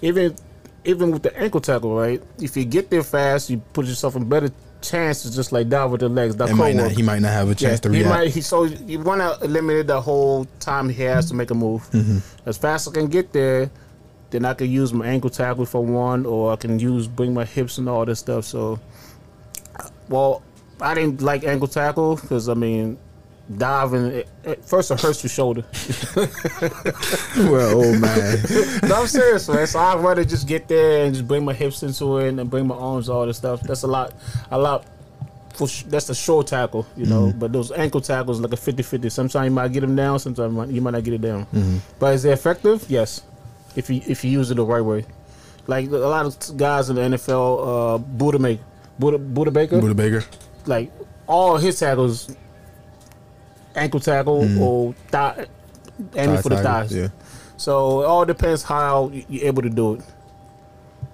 even 0.01 0.35
even 0.83 1.11
with 1.11 1.23
the 1.23 1.37
ankle 1.37 1.61
tackle, 1.61 1.95
right? 1.95 2.21
If 2.39 2.57
you 2.57 2.65
get 2.65 2.89
there 2.89 3.03
fast, 3.03 3.49
you 3.49 3.57
put 3.73 3.85
yourself 3.85 4.15
in 4.15 4.27
better 4.27 4.49
chances, 4.81 5.35
just 5.35 5.51
like 5.51 5.69
that 5.69 5.89
with 5.89 6.01
the 6.01 6.09
legs. 6.09 6.35
That 6.37 6.55
might 6.55 6.75
not, 6.75 6.91
he 6.91 7.03
might 7.03 7.21
not 7.21 7.31
have 7.31 7.49
a 7.49 7.55
chance 7.55 7.79
to 7.81 7.91
he 7.91 8.03
might. 8.03 8.31
He, 8.31 8.41
so 8.41 8.63
you 8.63 8.99
want 8.99 9.21
to 9.21 9.45
eliminate 9.45 9.87
the 9.87 10.01
whole 10.01 10.45
time 10.59 10.89
he 10.89 11.03
has 11.03 11.27
to 11.29 11.35
make 11.35 11.51
a 11.51 11.53
move. 11.53 11.83
Mm-hmm. 11.91 12.49
As 12.49 12.57
fast 12.57 12.87
as 12.87 12.93
I 12.93 12.99
can 12.99 13.07
get 13.09 13.31
there, 13.31 13.69
then 14.31 14.45
I 14.45 14.53
can 14.53 14.69
use 14.69 14.93
my 14.93 15.05
ankle 15.05 15.29
tackle 15.29 15.65
for 15.65 15.85
one, 15.85 16.25
or 16.25 16.51
I 16.51 16.55
can 16.55 16.79
use 16.79 17.07
bring 17.07 17.33
my 17.33 17.45
hips 17.45 17.77
and 17.77 17.87
all 17.87 18.05
this 18.05 18.19
stuff. 18.19 18.45
So, 18.45 18.79
well, 20.09 20.41
I 20.79 20.95
didn't 20.95 21.21
like 21.21 21.43
ankle 21.43 21.67
tackle 21.67 22.15
because 22.15 22.49
I 22.49 22.55
mean, 22.55 22.97
diving 23.57 24.05
it, 24.05 24.27
eh, 24.45 24.51
it, 24.51 24.59
eh, 24.59 24.61
first 24.61 24.91
it 24.91 24.99
hurts 24.99 25.23
your 25.23 25.29
shoulder. 25.29 25.63
well, 27.37 27.81
oh 27.81 27.97
man, 27.97 28.37
no, 28.83 29.01
I'm 29.01 29.07
serious, 29.07 29.47
man. 29.49 29.67
So 29.67 29.79
I'd 29.79 29.99
rather 29.99 30.23
just 30.23 30.47
get 30.47 30.67
there 30.67 31.05
and 31.05 31.13
just 31.13 31.27
bring 31.27 31.45
my 31.45 31.53
hips 31.53 31.83
into 31.83 32.17
it 32.17 32.29
and 32.29 32.49
bring 32.49 32.67
my 32.67 32.75
arms, 32.75 33.09
all 33.09 33.25
this 33.25 33.37
stuff. 33.37 33.61
That's 33.61 33.83
a 33.83 33.87
lot, 33.87 34.13
a 34.49 34.57
lot. 34.57 34.85
For 35.55 35.67
sh- 35.67 35.83
that's 35.83 36.09
a 36.09 36.15
short 36.15 36.47
tackle, 36.47 36.87
you 36.95 37.05
know. 37.05 37.27
Mm-hmm. 37.27 37.39
But 37.39 37.51
those 37.51 37.71
ankle 37.71 37.99
tackles 37.99 38.39
like 38.39 38.53
a 38.53 38.55
50-50. 38.55 39.11
Sometimes 39.11 39.45
you 39.45 39.51
might 39.51 39.73
get 39.73 39.81
them 39.81 39.95
down, 39.95 40.17
sometimes 40.19 40.71
you 40.73 40.81
might, 40.81 40.91
not 40.91 41.03
get 41.03 41.13
it 41.13 41.21
down. 41.21 41.45
Mm-hmm. 41.47 41.77
But 41.99 42.15
is 42.15 42.25
it 42.25 42.31
effective? 42.31 42.85
Yes, 42.87 43.21
if 43.75 43.89
you 43.89 44.01
if 44.07 44.23
you 44.23 44.31
use 44.31 44.49
it 44.51 44.55
the 44.55 44.65
right 44.65 44.81
way. 44.81 45.05
Like 45.67 45.87
a 45.87 45.97
lot 45.97 46.25
of 46.25 46.57
guys 46.57 46.89
in 46.89 46.95
the 46.95 47.01
NFL, 47.01 47.59
uh, 47.61 47.97
Budda 47.99 48.39
make 48.39 48.59
Budda, 48.99 49.33
Budda 49.33 49.53
Baker, 49.53 49.79
Budda 49.79 49.95
Baker. 49.95 50.23
like 50.65 50.91
all 51.27 51.57
his 51.57 51.79
tackles, 51.79 52.35
ankle 53.75 53.99
tackle 53.99 54.43
mm. 54.43 54.59
or 54.59 54.93
thigh, 55.09 55.45
aiming 56.15 56.35
Thigh 56.35 56.41
for 56.41 56.49
the 56.49 56.55
tackle, 56.55 56.71
thighs. 56.71 56.95
Yeah. 56.95 57.07
So 57.57 58.01
it 58.01 58.05
all 58.05 58.25
depends 58.25 58.63
how 58.63 59.11
you're 59.29 59.45
able 59.45 59.61
to 59.61 59.69
do 59.69 59.95
it. 59.95 60.01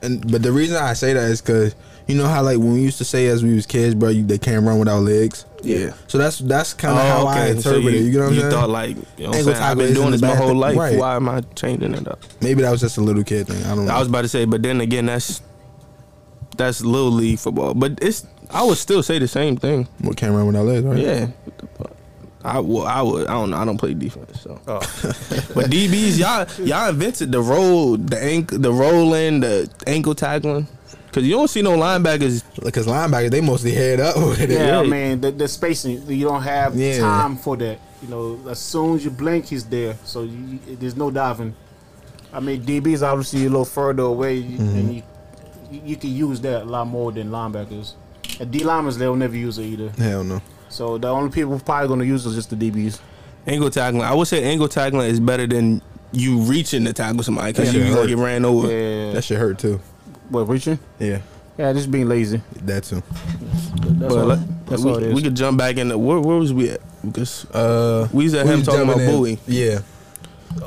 And 0.02 0.32
but 0.32 0.44
the 0.44 0.52
reason 0.52 0.78
I 0.78 0.94
say 0.94 1.14
that 1.14 1.30
is 1.32 1.42
because 1.42 1.76
you 2.08 2.16
know 2.16 2.28
how 2.28 2.42
like 2.42 2.58
when 2.58 2.74
we 2.74 2.82
used 2.82 3.00
to 3.00 3.06
say 3.06 3.28
as 3.28 3.44
we 3.44 3.54
was 3.54 3.66
kids, 3.66 3.96
bro, 3.96 4.10
you, 4.10 4.24
they 4.24 4.38
can't 4.38 4.66
run 4.66 4.80
without 4.80 5.00
legs. 5.02 5.46
Yeah. 5.62 5.94
So 6.08 6.18
that's 6.18 6.40
that's 6.40 6.74
kind 6.74 6.98
of 6.98 7.04
oh, 7.04 7.08
how 7.08 7.28
I 7.28 7.52
So 7.52 7.76
interpret 7.76 7.96
it. 7.96 8.04
You 8.04 8.12
get 8.12 8.20
what 8.20 8.28
I'm 8.28 8.34
you 8.34 8.40
saying? 8.42 8.52
thought 8.52 8.70
like, 8.70 8.96
you 9.18 9.24
know 9.26 9.30
what 9.32 9.48
I'm 9.58 9.64
I've 9.64 9.78
been 9.78 9.94
doing 9.94 10.12
this 10.12 10.22
my 10.22 10.36
whole 10.36 10.50
thing. 10.50 10.58
life. 10.58 10.78
Right. 10.78 10.98
Why 10.98 11.16
am 11.16 11.28
I 11.28 11.42
changing 11.56 11.94
it 11.94 12.08
up? 12.08 12.20
Maybe 12.42 12.62
that 12.62 12.72
was 12.72 12.80
just 12.80 12.98
a 12.98 13.02
little 13.02 13.24
kid 13.24 13.48
thing. 13.48 13.64
I 13.66 13.76
don't 13.76 13.86
know. 13.86 13.94
I 13.94 14.00
was 14.00 14.08
about 14.08 14.22
to 14.22 14.30
say, 14.30 14.46
but 14.46 14.64
then 14.64 14.80
again, 14.80 15.08
that's 15.08 15.42
that's 16.56 16.82
little 16.82 17.12
league 17.12 17.40
football. 17.40 17.74
But 17.74 18.00
it's 18.02 18.26
I 18.50 18.64
would 18.64 18.78
still 18.78 19.04
say 19.04 19.20
the 19.20 19.28
same 19.28 19.58
thing. 19.58 19.88
what 20.00 20.16
can't 20.16 20.34
run 20.34 20.48
without 20.48 20.66
legs, 20.66 20.86
right? 20.86 20.98
Yeah. 20.98 21.28
I 22.48 22.60
well, 22.60 22.86
I 22.88 23.02
would 23.02 23.28
I 23.28 23.34
don't 23.34 23.50
know 23.52 23.58
I 23.58 23.66
don't 23.66 23.78
play 23.78 23.94
defense 23.94 24.42
so 24.42 24.60
but 24.66 25.66
DBs 25.70 26.18
y'all 26.20 26.48
y'all 26.66 26.90
invented 26.90 27.32
the 27.32 27.42
roll 27.42 27.98
the 27.98 28.18
ankle 28.24 28.58
the 28.60 28.72
rolling 28.72 29.42
the 29.42 29.70
ankle 29.86 30.16
tackling 30.16 30.68
because 31.08 31.26
you 31.28 31.34
don't 31.34 31.48
see 31.50 31.62
no 31.62 31.72
linebackers 31.78 32.44
Because 32.64 32.86
linebackers, 32.88 33.32
they 33.32 33.42
mostly 33.42 33.72
head 33.74 34.00
up 34.00 34.16
with 34.18 34.40
it. 34.42 34.50
Yeah, 34.52 34.80
I 34.80 34.84
Yeah. 34.84 34.90
mean 34.90 35.22
the, 35.22 35.32
the 35.32 35.48
spacing. 35.48 36.04
You 36.08 36.26
don't 36.28 36.44
have 36.44 36.76
Yeah. 36.76 37.00
time 37.00 37.38
for 37.38 37.56
that. 37.58 37.80
You 38.04 38.10
know, 38.10 38.40
as 38.50 38.60
soon 38.60 38.96
as 38.98 39.06
you 39.06 39.10
blink, 39.12 39.46
he's 39.46 39.64
there. 39.66 39.98
So 40.04 40.24
you, 40.24 40.60
there's 40.80 40.96
no 40.96 41.10
diving. 41.10 41.56
I 42.32 42.40
mean, 42.40 42.62
DBs 42.64 43.02
obviously 43.02 43.42
a 43.46 43.50
little 43.50 43.66
further 43.66 44.04
away, 44.04 44.44
Mm-hmm. 44.44 44.76
and 44.78 44.96
you 44.96 45.04
you 45.84 45.96
can 45.96 46.12
use 46.14 46.40
that 46.42 46.62
a 46.64 46.66
lot 46.66 46.86
more 46.88 47.12
than 47.12 47.30
linebackers. 47.32 47.94
And 48.40 48.52
D 48.52 48.64
linemen 48.64 48.98
they'll 49.00 49.16
never 49.16 49.36
use 49.36 49.58
it 49.58 49.64
either. 49.64 49.90
Hell 49.98 50.24
no. 50.24 50.42
So 50.78 51.00
the 51.00 51.08
only 51.08 51.32
people 51.32 51.60
probably 51.60 51.88
going 51.88 52.00
to 52.02 52.06
use 52.06 52.24
is 52.28 52.36
just 52.36 52.52
the 52.52 52.56
DBs. 52.56 53.00
Ankle 53.48 53.72
tackling 53.72 54.04
I 54.04 54.14
would 54.14 54.28
say 54.28 54.44
ankle 54.44 54.68
tackling 54.68 55.10
is 55.10 55.20
better 55.20 55.48
than 55.48 55.82
you 56.12 56.38
reaching 56.42 56.86
to 56.86 56.94
tackle 56.94 57.24
somebody 57.24 57.52
because 57.54 57.74
Yeah. 57.74 57.86
you 57.88 57.96
gonna 57.96 58.08
get 58.08 58.18
ran 58.18 58.46
over 58.46 58.68
Yeah. 58.68 59.14
That 59.14 59.24
shit 59.24 59.40
hurt 59.40 59.58
too. 59.58 59.80
what 60.30 60.48
reaching? 60.50 60.78
Yeah, 61.00 61.20
Yeah, 61.58 61.74
just 61.74 61.90
being 61.90 62.08
lazy. 62.10 62.42
that 62.66 62.84
too. 62.84 63.02
That's, 63.82 64.14
But 64.14 64.22
all, 64.22 64.26
let- 64.26 64.66
that's 64.68 64.84
we, 64.84 64.92
all 64.92 64.98
it 64.98 65.04
is. 65.04 65.16
we 65.16 65.22
could 65.24 65.36
jump 65.36 65.58
back 65.58 65.78
in 65.78 65.88
the, 65.88 65.98
where, 65.98 66.20
where 66.20 66.38
was 66.38 66.54
we 66.54 66.70
at 66.70 66.82
because 67.04 67.46
Uh, 67.52 68.08
we 68.14 68.26
was 68.26 68.34
at 68.36 68.46
we 68.46 68.52
him 68.52 68.60
was 68.60 68.68
talking 68.68 68.82
about 68.84 68.98
jumping 68.98 69.08
in. 69.10 69.18
Bowie 69.18 69.40
Yeah. 69.48 69.80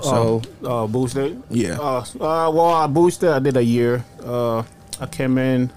so 0.02 0.42
uh, 0.64 0.86
boosted. 0.86 1.40
yeah 1.50 1.76
Uh, 1.78 1.98
uh, 2.20 2.50
well, 2.50 2.72
I 2.74 2.86
boosted. 2.88 3.28
I 3.30 3.38
did 3.38 3.56
a 3.58 3.62
year. 3.64 4.04
Uh, 4.24 4.62
I 4.98 5.06
came 5.06 5.36
in. 5.38 5.70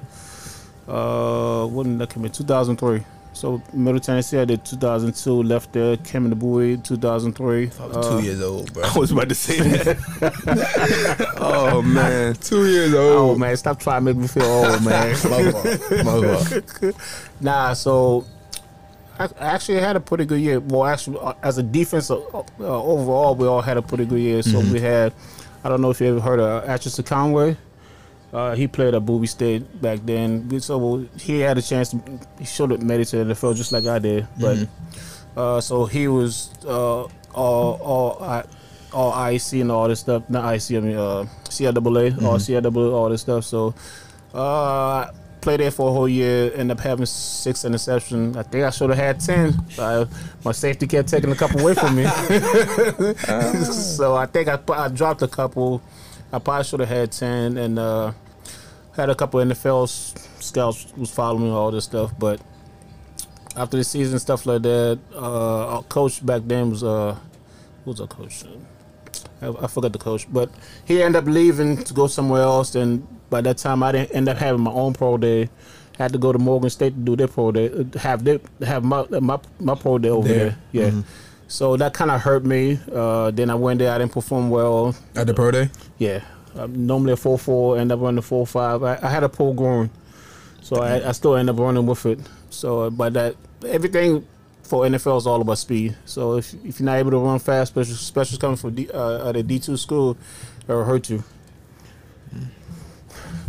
Uh, 0.87 1.65
when 1.67 1.97
did 1.97 2.09
I 2.09 2.11
come 2.11 2.25
in? 2.25 2.31
2003. 2.31 3.03
So 3.43 3.61
Middle 3.73 3.99
Tennessee, 3.99 4.39
I 4.39 4.45
did 4.45 4.63
2002. 4.63 5.43
Left 5.43 5.73
there, 5.73 5.97
came 5.97 6.23
into 6.23 6.37
Bowie 6.37 6.77
2003. 6.77 7.71
I 7.77 7.85
was 7.85 7.97
Uh, 7.97 8.17
two 8.17 8.23
years 8.23 8.41
old, 8.41 8.71
bro. 8.71 8.83
I 8.95 8.97
was 8.97 9.11
about 9.11 9.27
to 9.27 9.35
say 9.35 9.59
that. 9.59 11.35
oh 11.41 11.81
man. 11.81 12.35
two 12.35 12.71
years 12.71 12.93
old. 12.93 13.35
Oh 13.35 13.35
man, 13.37 13.57
stop 13.57 13.81
trying 13.81 14.05
to 14.05 14.13
make 14.13 14.15
me 14.15 14.27
feel 14.29 14.43
old, 14.45 14.81
man. 14.85 15.13
My. 16.05 16.93
Nah, 17.41 17.73
so 17.73 18.23
I 19.19 19.27
actually 19.41 19.81
had 19.81 19.97
a 19.97 19.99
pretty 19.99 20.23
good 20.23 20.39
year. 20.39 20.61
Well, 20.61 20.85
actually, 20.85 21.19
uh, 21.19 21.33
as 21.43 21.57
a 21.57 21.63
defense 21.63 22.09
uh, 22.11 22.19
uh, 22.21 22.43
overall, 22.61 23.35
we 23.35 23.45
all 23.45 23.61
had 23.61 23.75
a 23.75 23.81
pretty 23.81 24.05
good 24.05 24.21
year. 24.21 24.41
So 24.41 24.61
we 24.61 24.79
had, 24.79 25.11
I 25.65 25.67
don't 25.67 25.81
know 25.81 25.89
if 25.89 25.99
you 25.99 26.07
ever 26.07 26.21
heard 26.21 26.39
of 26.39 26.63
Atchison 26.63 27.03
Conway. 27.03 27.57
Uh, 28.33 28.55
he 28.55 28.67
played 28.67 28.95
at 28.95 29.05
Bowie 29.05 29.27
State 29.27 29.79
back 29.79 29.99
then. 30.03 30.59
So 30.59 31.05
he 31.19 31.39
had 31.39 31.59
a 31.59 31.61
chance. 31.61 31.91
To, 31.91 32.01
he 32.39 32.45
should 32.45 32.71
have 32.71 32.81
made 32.81 32.99
it 32.99 33.05
to 33.05 33.23
the 33.23 33.33
NFL 33.33 33.55
just 33.55 33.71
like 33.71 33.85
I 33.85 33.99
did. 33.99 34.27
But 34.39 34.67
uh, 35.37 35.61
so 35.61 35.85
he 35.85 36.07
was 36.07 36.49
uh, 36.65 37.03
all 37.35 37.73
all 37.81 38.23
I, 38.23 38.43
all 38.91 39.27
IC 39.27 39.53
and 39.61 39.71
all 39.71 39.87
this 39.87 39.99
stuff. 39.99 40.27
Not 40.29 40.51
IC, 40.51 40.77
I 40.77 40.79
mean 40.79 40.97
uh, 40.97 41.25
CIAA, 41.45 42.23
all 42.23 42.37
CIAA, 42.37 42.93
all 42.93 43.09
this 43.09 43.21
stuff. 43.21 43.43
So 43.43 43.75
uh, 44.33 45.11
played 45.41 45.59
there 45.59 45.69
for 45.69 45.89
a 45.89 45.93
whole 45.93 46.09
year. 46.09 46.51
Ended 46.55 46.79
up 46.79 46.83
having 46.83 47.05
six 47.05 47.59
interceptions. 47.59 48.35
I 48.35 48.41
think 48.41 48.63
I 48.63 48.71
should 48.71 48.89
have 48.89 48.97
had 48.97 49.19
ten. 49.19 49.53
Uh, 49.77 50.05
my 50.43 50.53
safety 50.53 50.87
kept 50.87 51.07
taking 51.07 51.31
a 51.31 51.35
couple 51.35 51.59
away 51.59 51.75
from 51.75 51.95
me. 51.95 52.03
so 53.63 54.15
I 54.15 54.25
think 54.25 54.47
I, 54.47 54.57
I 54.69 54.87
dropped 54.87 55.21
a 55.21 55.27
couple. 55.27 55.83
I 56.31 56.39
probably 56.39 56.63
should 56.63 56.79
have 56.79 56.89
had 56.89 57.11
ten, 57.11 57.57
and 57.57 57.77
uh, 57.77 58.13
had 58.95 59.09
a 59.09 59.15
couple 59.15 59.39
NFL 59.39 59.87
scouts 60.41 60.93
was 60.95 61.11
following 61.11 61.51
all 61.51 61.71
this 61.71 61.85
stuff. 61.85 62.11
But 62.17 62.41
after 63.55 63.77
the 63.77 63.83
season, 63.83 64.19
stuff 64.19 64.45
like 64.45 64.61
that, 64.63 64.99
uh, 65.13 65.67
our 65.75 65.83
coach 65.83 66.25
back 66.25 66.41
then 66.45 66.69
was 66.71 66.83
uh, 66.83 67.17
who 67.83 67.91
was 67.91 68.01
our 68.01 68.07
coach? 68.07 68.43
I, 69.41 69.47
I 69.49 69.67
forgot 69.67 69.93
the 69.93 69.99
coach, 69.99 70.31
but 70.31 70.49
he 70.85 71.01
ended 71.03 71.21
up 71.23 71.29
leaving 71.29 71.83
to 71.83 71.93
go 71.93 72.07
somewhere 72.07 72.41
else. 72.41 72.75
And 72.75 73.05
by 73.29 73.41
that 73.41 73.57
time, 73.57 73.83
I 73.83 73.91
didn't 73.91 74.11
end 74.11 74.29
up 74.29 74.37
having 74.37 74.61
my 74.61 74.71
own 74.71 74.93
pro 74.93 75.17
day. 75.17 75.49
Had 75.97 76.11
to 76.13 76.17
go 76.17 76.31
to 76.31 76.39
Morgan 76.39 76.71
State 76.71 76.95
to 76.95 76.99
do 77.01 77.15
their 77.15 77.27
pro 77.27 77.51
day, 77.51 77.69
uh, 77.69 77.99
have 77.99 78.23
their, 78.23 78.39
have 78.65 78.83
my 78.83 79.05
my 79.19 79.39
my 79.59 79.75
pro 79.75 79.99
day 79.99 80.09
over 80.09 80.27
There. 80.27 80.57
there. 80.71 80.91
Yeah. 80.91 81.01
So 81.47 81.77
that 81.77 81.93
kind 81.93 82.09
of 82.09 82.19
hurt 82.21 82.43
me. 82.45 82.79
Uh, 82.91 83.29
then 83.29 83.51
I 83.51 83.55
went 83.55 83.77
there. 83.77 83.91
I 83.93 83.99
didn't 83.99 84.11
perform 84.11 84.49
well. 84.49 84.95
At 85.15 85.27
the 85.27 85.35
pro 85.35 85.51
day? 85.51 85.69
Yeah, 85.99 86.21
I'm 86.55 86.85
normally 86.85 87.13
a 87.13 87.17
four 87.17 87.37
four, 87.37 87.77
end 87.77 87.91
up 87.91 87.99
running 87.99 88.19
a 88.19 88.21
four 88.21 88.45
five. 88.45 88.83
I, 88.83 88.99
I 89.01 89.09
had 89.09 89.23
a 89.23 89.29
pull 89.29 89.53
groin, 89.53 89.89
so 90.61 90.77
I, 90.77 91.09
I 91.09 91.11
still 91.11 91.35
end 91.35 91.49
up 91.49 91.57
running 91.57 91.85
with 91.85 92.05
it. 92.05 92.19
So, 92.49 92.81
uh, 92.81 92.89
but 92.89 93.13
that 93.13 93.35
everything 93.65 94.25
for 94.63 94.83
NFL 94.85 95.17
is 95.17 95.27
all 95.27 95.41
about 95.41 95.57
speed. 95.57 95.95
So 96.05 96.37
if 96.37 96.53
if 96.65 96.79
you're 96.79 96.85
not 96.85 96.97
able 96.97 97.11
to 97.11 97.17
run 97.17 97.39
fast, 97.39 97.73
special 97.73 97.95
specials 97.95 98.39
coming 98.39 98.57
from 98.57 98.75
D, 98.75 98.89
uh, 98.91 99.29
at 99.29 99.35
a 99.35 99.43
D 99.43 99.59
two 99.59 99.77
school, 99.77 100.17
it'll 100.67 100.83
hurt 100.83 101.09
you. 101.09 101.23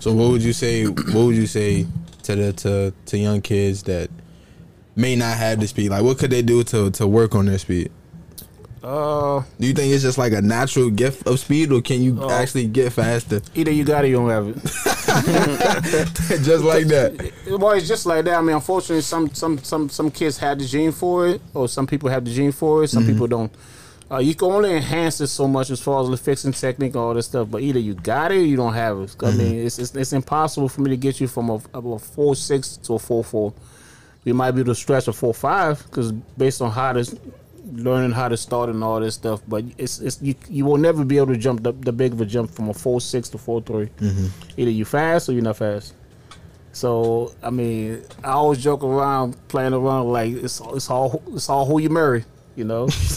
So 0.00 0.12
what 0.12 0.30
would 0.30 0.42
you 0.42 0.52
say? 0.52 0.84
What 0.84 1.14
would 1.14 1.36
you 1.36 1.46
say 1.46 1.86
to 2.24 2.36
the 2.36 2.52
to 2.52 2.92
to 3.06 3.18
young 3.18 3.40
kids 3.40 3.84
that 3.84 4.10
may 4.96 5.16
not 5.16 5.36
have 5.36 5.60
the 5.60 5.66
speed? 5.66 5.90
Like, 5.90 6.02
what 6.02 6.18
could 6.18 6.30
they 6.30 6.42
do 6.42 6.62
to 6.64 6.90
to 6.90 7.06
work 7.06 7.34
on 7.34 7.46
their 7.46 7.58
speed? 7.58 7.90
Uh, 8.84 9.42
Do 9.58 9.66
you 9.66 9.72
think 9.72 9.94
it's 9.94 10.02
just 10.02 10.18
like 10.18 10.32
a 10.34 10.42
natural 10.42 10.90
gift 10.90 11.26
of 11.26 11.40
speed, 11.40 11.72
or 11.72 11.80
can 11.80 12.02
you 12.02 12.18
Oh. 12.20 12.28
actually 12.28 12.66
get 12.66 12.92
faster? 12.92 13.40
either 13.54 13.70
you 13.70 13.82
got 13.82 14.04
it, 14.04 14.08
or 14.08 14.10
you 14.10 14.16
don't 14.16 14.28
have 14.28 14.48
it. 14.48 14.56
just 16.44 16.64
like 16.64 16.86
that. 16.88 17.32
Well, 17.48 17.70
it's 17.72 17.88
just 17.88 18.04
like 18.04 18.26
that. 18.26 18.34
I 18.38 18.42
mean, 18.42 18.56
unfortunately, 18.56 19.00
some 19.02 19.32
some 19.32 19.58
some 19.64 19.88
some 19.88 20.10
kids 20.10 20.36
have 20.38 20.58
the 20.58 20.66
gene 20.66 20.92
for 20.92 21.26
it, 21.28 21.40
or 21.54 21.66
some 21.68 21.86
people 21.86 22.10
have 22.10 22.24
the 22.26 22.30
gene 22.30 22.52
for 22.52 22.84
it. 22.84 22.88
Some 22.88 23.06
people 23.06 23.26
don't. 23.26 23.50
Uh, 24.10 24.18
you 24.18 24.34
can 24.34 24.50
only 24.52 24.76
enhance 24.76 25.18
it 25.22 25.28
so 25.28 25.48
much 25.48 25.70
as 25.70 25.80
far 25.80 26.02
as 26.02 26.10
the 26.10 26.16
fixing 26.18 26.52
technique, 26.52 26.92
and 26.94 26.96
all 27.02 27.14
this 27.14 27.24
stuff. 27.24 27.48
But 27.50 27.62
either 27.62 27.78
you 27.78 27.94
got 27.94 28.32
it, 28.32 28.36
or 28.36 28.44
you 28.44 28.56
don't 28.56 28.74
have 28.74 28.98
it. 29.00 29.16
I 29.22 29.30
mean, 29.30 29.64
it's, 29.64 29.78
it's 29.78 29.94
it's 29.94 30.12
impossible 30.12 30.68
for 30.68 30.82
me 30.82 30.90
to 30.90 30.96
get 30.98 31.20
you 31.22 31.26
from 31.26 31.48
a, 31.48 31.58
a 31.72 31.98
four 31.98 32.36
six 32.36 32.76
to 32.84 32.94
a 32.94 32.98
four 32.98 33.24
four. 33.24 33.54
You 34.24 34.34
might 34.34 34.50
be 34.52 34.60
able 34.60 34.74
to 34.74 34.78
stretch 34.80 35.08
a 35.08 35.12
four 35.14 35.32
five 35.32 35.82
because 35.84 36.12
based 36.12 36.60
on 36.60 36.70
how 36.70 36.92
this 36.92 37.14
learning 37.72 38.12
how 38.12 38.28
to 38.28 38.36
start 38.36 38.68
and 38.68 38.82
all 38.84 39.00
this 39.00 39.14
stuff. 39.14 39.40
But 39.48 39.64
it's 39.78 40.00
it's 40.00 40.20
you, 40.22 40.34
you 40.48 40.64
will 40.64 40.76
never 40.76 41.04
be 41.04 41.16
able 41.18 41.28
to 41.34 41.36
jump 41.38 41.62
the, 41.62 41.72
the 41.72 41.92
big 41.92 42.12
of 42.12 42.20
a 42.20 42.26
jump 42.26 42.50
from 42.50 42.68
a 42.68 42.74
four 42.74 43.00
six 43.00 43.28
to 43.30 43.38
four 43.38 43.60
three. 43.62 43.88
Either 44.56 44.70
you 44.70 44.84
fast 44.84 45.28
or 45.28 45.32
you're 45.32 45.42
not 45.42 45.56
fast. 45.56 45.94
So 46.72 47.32
I 47.42 47.50
mean, 47.50 48.02
I 48.22 48.32
always 48.32 48.62
joke 48.62 48.82
around, 48.82 49.36
playing 49.48 49.74
around 49.74 50.08
like 50.08 50.32
it's 50.32 50.60
it's 50.72 50.90
all 50.90 51.22
it's 51.32 51.48
all 51.48 51.66
who 51.66 51.78
you 51.80 51.88
marry, 51.88 52.24
you 52.56 52.64
know. 52.64 52.86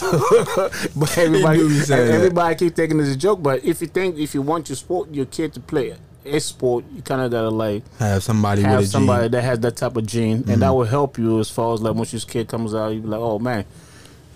but 0.96 1.18
everybody 1.18 1.58
do 1.58 1.68
be 1.68 1.74
saying 1.80 2.06
that. 2.08 2.14
everybody 2.14 2.54
keep 2.54 2.76
thinking 2.76 3.00
it's 3.00 3.10
a 3.10 3.16
joke. 3.16 3.42
But 3.42 3.64
if 3.64 3.80
you 3.80 3.88
think 3.88 4.16
if 4.18 4.34
you 4.34 4.42
want 4.42 4.68
your 4.68 4.76
sport 4.76 5.10
your 5.12 5.26
kid 5.26 5.54
to 5.54 5.60
play 5.60 5.96
a 6.24 6.38
sport, 6.40 6.84
you 6.94 7.02
kind 7.02 7.20
of 7.22 7.30
gotta 7.32 7.48
like 7.50 7.82
Have 7.98 8.22
somebody 8.22 8.62
have 8.62 8.78
with 8.78 8.86
a 8.86 8.90
somebody 8.90 9.24
gene. 9.24 9.30
that 9.32 9.42
has 9.42 9.58
that 9.60 9.76
type 9.76 9.96
of 9.96 10.06
gene, 10.06 10.36
and 10.36 10.44
Mm-hmm. 10.46 10.60
that 10.60 10.70
will 10.70 10.84
help 10.84 11.18
you 11.18 11.40
as 11.40 11.50
far 11.50 11.74
as 11.74 11.80
like 11.82 11.94
once 11.96 12.12
your 12.12 12.20
kid 12.22 12.46
comes 12.48 12.74
out, 12.74 12.88
you 12.90 13.00
be 13.00 13.08
like, 13.08 13.20
oh 13.20 13.38
man. 13.40 13.64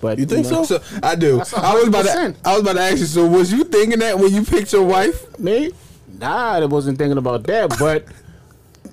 But 0.02 0.18
You 0.18 0.26
think 0.26 0.50
know, 0.50 0.64
so? 0.64 0.78
So 0.78 0.98
I 1.00 1.14
do. 1.14 1.38
That's 1.38 1.52
a 1.52 1.58
I 1.60 1.74
was 1.74 1.86
about 1.86 2.02
to. 2.04 2.34
I 2.44 2.52
was 2.54 2.62
about 2.62 2.72
to 2.74 2.80
ask 2.82 2.98
you. 2.98 3.06
So 3.06 3.24
was 3.24 3.52
you 3.52 3.62
thinking 3.62 4.00
that 4.00 4.18
when 4.18 4.34
you 4.34 4.44
picked 4.44 4.72
your 4.72 4.82
wife? 4.82 5.38
Me? 5.38 5.70
Nah, 6.18 6.54
I 6.56 6.64
wasn't 6.66 6.98
thinking 6.98 7.18
about 7.18 7.44
that. 7.44 7.76
But 7.78 8.04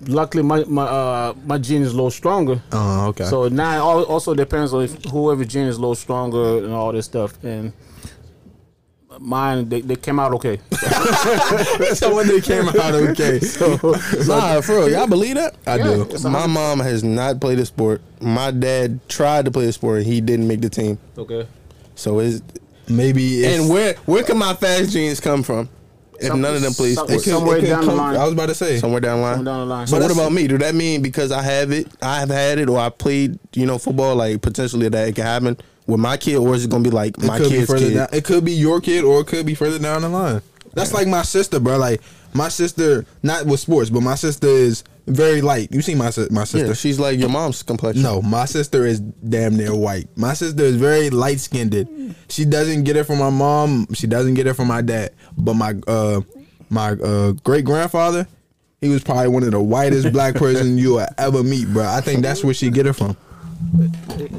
luckily, 0.08 0.44
my 0.44 0.64
my 0.66 0.84
uh, 0.84 1.34
my 1.46 1.58
gene 1.58 1.82
is 1.82 1.94
a 1.94 1.96
little 1.96 2.12
stronger. 2.12 2.62
Oh, 2.72 3.08
okay. 3.08 3.26
So 3.26 3.48
now 3.50 4.00
it 4.00 4.08
also 4.08 4.36
depends 4.36 4.72
on 4.72 4.84
if 4.84 5.04
whoever 5.06 5.44
gene 5.44 5.66
is 5.66 5.78
a 5.78 5.82
little 5.82 5.96
stronger 5.96 6.64
and 6.64 6.72
all 6.72 6.92
this 6.92 7.06
stuff. 7.06 7.44
And 7.44 7.74
mine, 9.20 9.70
they, 9.70 9.82
they 9.82 9.96
came 9.96 10.20
out 10.20 10.34
okay. 10.34 10.60
so 11.94 12.16
when 12.16 12.28
they 12.28 12.42
came 12.42 12.68
out, 12.70 12.76
okay. 12.76 13.40
Nah, 14.28 14.62
for 14.62 14.76
real, 14.76 14.90
y'all 14.90 15.08
believe 15.08 15.36
that? 15.36 15.56
I 15.68 15.76
Yeah, 15.78 15.84
do. 15.84 16.02
it's 16.04 16.24
a 16.24 16.30
My 16.30 16.42
hundred- 16.42 16.54
mom 16.54 16.80
has 16.80 17.04
not 17.04 17.40
played 17.42 17.60
a 17.60 17.66
sport. 17.66 18.02
My 18.22 18.52
dad 18.52 19.00
tried 19.10 19.46
to 19.46 19.52
play 19.52 19.68
a 19.68 19.72
sport 19.72 20.04
he 20.04 20.22
didn't 20.22 20.48
make 20.48 20.62
the 20.62 20.70
team. 20.70 20.98
Okay. 21.18 21.48
So 21.96 22.20
it's 22.20 22.42
Maybe. 22.88 23.42
It's, 23.44 23.60
and 23.60 23.70
where 23.70 23.94
where 24.06 24.24
can 24.24 24.38
my 24.38 24.56
fast 24.56 24.92
genes 24.92 25.20
come 25.20 25.44
from? 25.44 25.70
If 26.20 26.28
Some- 26.30 26.42
none 26.42 26.56
of 26.56 26.62
them 26.62 26.74
play 26.74 26.94
some- 26.96 27.08
sports, 27.08 27.24
could- 27.24 27.34
somewhere 27.34 27.60
could 27.60 27.68
down 27.70 27.86
the 27.86 27.94
line. 27.94 28.16
I 28.18 28.24
was 28.24 28.34
about 28.34 28.48
to 28.48 28.56
say. 28.56 28.78
somewhere 28.80 29.00
down 29.00 29.18
the 29.20 29.24
line. 29.24 29.36
Somewhere 29.36 29.54
down 29.54 29.60
the 29.68 29.74
line. 29.74 29.88
So 29.88 29.96
But 30.00 30.04
what 30.04 30.12
about 30.12 30.32
me? 30.34 30.48
Do 30.48 30.58
that 30.58 30.74
mean 30.76 31.02
because 31.02 31.32
I 31.32 31.42
have 31.44 31.72
it, 31.72 31.88
I 32.02 32.20
have 32.20 32.30
had 32.30 32.58
it, 32.58 32.68
or 32.68 32.80
I 32.80 32.90
played, 32.90 33.38
you 33.54 33.66
know, 33.66 33.78
football, 33.78 34.16
like 34.16 34.42
potentially 34.42 34.90
that 34.90 35.08
it 35.08 35.16
can 35.16 35.24
happen 35.26 35.58
with 35.90 36.00
my 36.00 36.18
kid, 36.18 36.36
or 36.38 36.56
is 36.56 36.64
it 36.66 36.70
gonna 36.72 36.84
be 36.84 36.90
like 36.90 37.18
It 37.18 37.24
my 37.26 37.40
kid's 37.40 37.68
further 37.70 37.88
kid? 37.88 37.94
down. 37.96 38.08
It 38.14 38.24
could 38.24 38.46
be 38.46 38.54
your 38.54 38.80
kid, 38.80 39.04
or 39.04 39.22
it 39.22 39.28
could 39.28 39.46
be 39.46 39.56
further 39.56 39.80
down 39.80 40.04
the 40.04 40.10
line. 40.10 40.42
That's 40.74 40.94
like 40.94 41.08
my 41.08 41.24
sister, 41.24 41.60
bro. 41.60 41.78
Like 41.78 42.02
my 42.34 42.50
sister, 42.50 43.06
not 43.24 43.46
with 43.46 43.60
sports, 43.60 43.90
but 43.90 44.02
my 44.02 44.16
sister 44.16 44.48
is 44.48 44.84
very 45.08 45.42
light. 45.42 45.72
You 45.72 45.82
see 45.82 45.96
my 45.96 46.12
my 46.30 46.44
sister? 46.44 46.68
Yeah, 46.68 46.74
she's 46.74 47.00
like 47.00 47.20
your 47.20 47.30
mom's 47.30 47.64
complexion. 47.64 48.04
No, 48.04 48.22
my 48.22 48.46
sister 48.46 48.86
is 48.86 49.00
damn 49.00 49.58
near 49.58 49.76
white. 49.76 50.08
My 50.16 50.34
sister 50.34 50.64
is 50.64 50.76
very 50.76 51.10
light 51.10 51.40
skinned. 51.40 52.16
She 52.30 52.46
doesn't 52.46 52.84
get 52.84 52.96
it 52.96 53.06
from 53.06 53.18
my 53.20 53.32
mom. 53.32 53.88
She 53.94 54.06
doesn't 54.08 54.36
get 54.36 54.46
it 54.48 54.54
from 54.54 54.68
my 54.68 54.82
dad. 54.82 55.12
But 55.38 55.56
my 55.56 55.74
uh 55.88 56.22
my 56.70 56.92
uh 56.92 57.32
great 57.44 57.66
grandfather, 57.66 58.28
he 58.82 58.90
was 58.90 59.04
probably 59.04 59.30
one 59.30 59.44
of 59.44 59.52
the 59.52 59.60
whitest 59.60 60.14
black 60.14 60.36
person 60.36 60.78
you 60.78 60.94
will 60.96 61.08
ever 61.18 61.42
meet, 61.44 61.68
bro. 61.68 61.86
I 61.88 62.02
think 62.02 62.22
that's 62.22 62.44
where 62.44 62.54
she 62.54 62.70
get 62.70 62.86
it 62.86 62.94
from. 62.94 63.18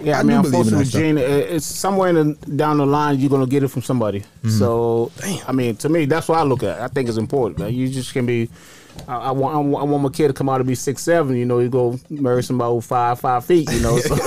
Yeah, 0.02 0.16
I, 0.16 0.20
I 0.20 0.22
mean, 0.22 0.42
do 0.42 0.50
believe 0.50 0.68
in 0.68 0.74
unfortunately, 0.74 0.84
gene, 0.86 1.18
it- 1.18 1.50
it's 1.54 1.66
somewhere 1.66 2.10
in 2.10 2.16
the, 2.16 2.34
down 2.56 2.78
the 2.78 2.86
line 2.86 3.18
you're 3.18 3.30
gonna 3.30 3.46
get 3.46 3.62
it 3.62 3.68
from 3.68 3.82
somebody. 3.82 4.20
Mm-hmm. 4.20 4.50
So, 4.50 5.12
I 5.46 5.52
mean, 5.52 5.76
to 5.76 5.88
me, 5.88 6.06
that's 6.06 6.28
what 6.28 6.38
I 6.38 6.42
look 6.42 6.62
at. 6.62 6.80
I 6.80 6.88
think 6.88 7.08
it's 7.08 7.18
important. 7.18 7.60
Like, 7.60 7.74
you 7.74 7.88
just 7.88 8.12
can 8.12 8.26
be. 8.26 8.48
I, 9.06 9.16
I 9.16 9.30
want. 9.30 9.54
I 9.54 9.84
want 9.84 10.02
my 10.02 10.08
kid 10.08 10.28
to 10.28 10.34
come 10.34 10.48
out 10.48 10.58
to 10.58 10.64
be 10.64 10.74
six 10.74 11.02
seven. 11.02 11.36
You 11.36 11.46
know, 11.46 11.60
you 11.60 11.68
go 11.68 11.98
marry 12.10 12.42
somebody 12.42 12.74
who's 12.74 12.86
five 12.86 13.20
five 13.20 13.44
feet. 13.44 13.70
You 13.70 13.80
know, 13.80 13.98
so, 13.98 14.16
so 14.16 14.24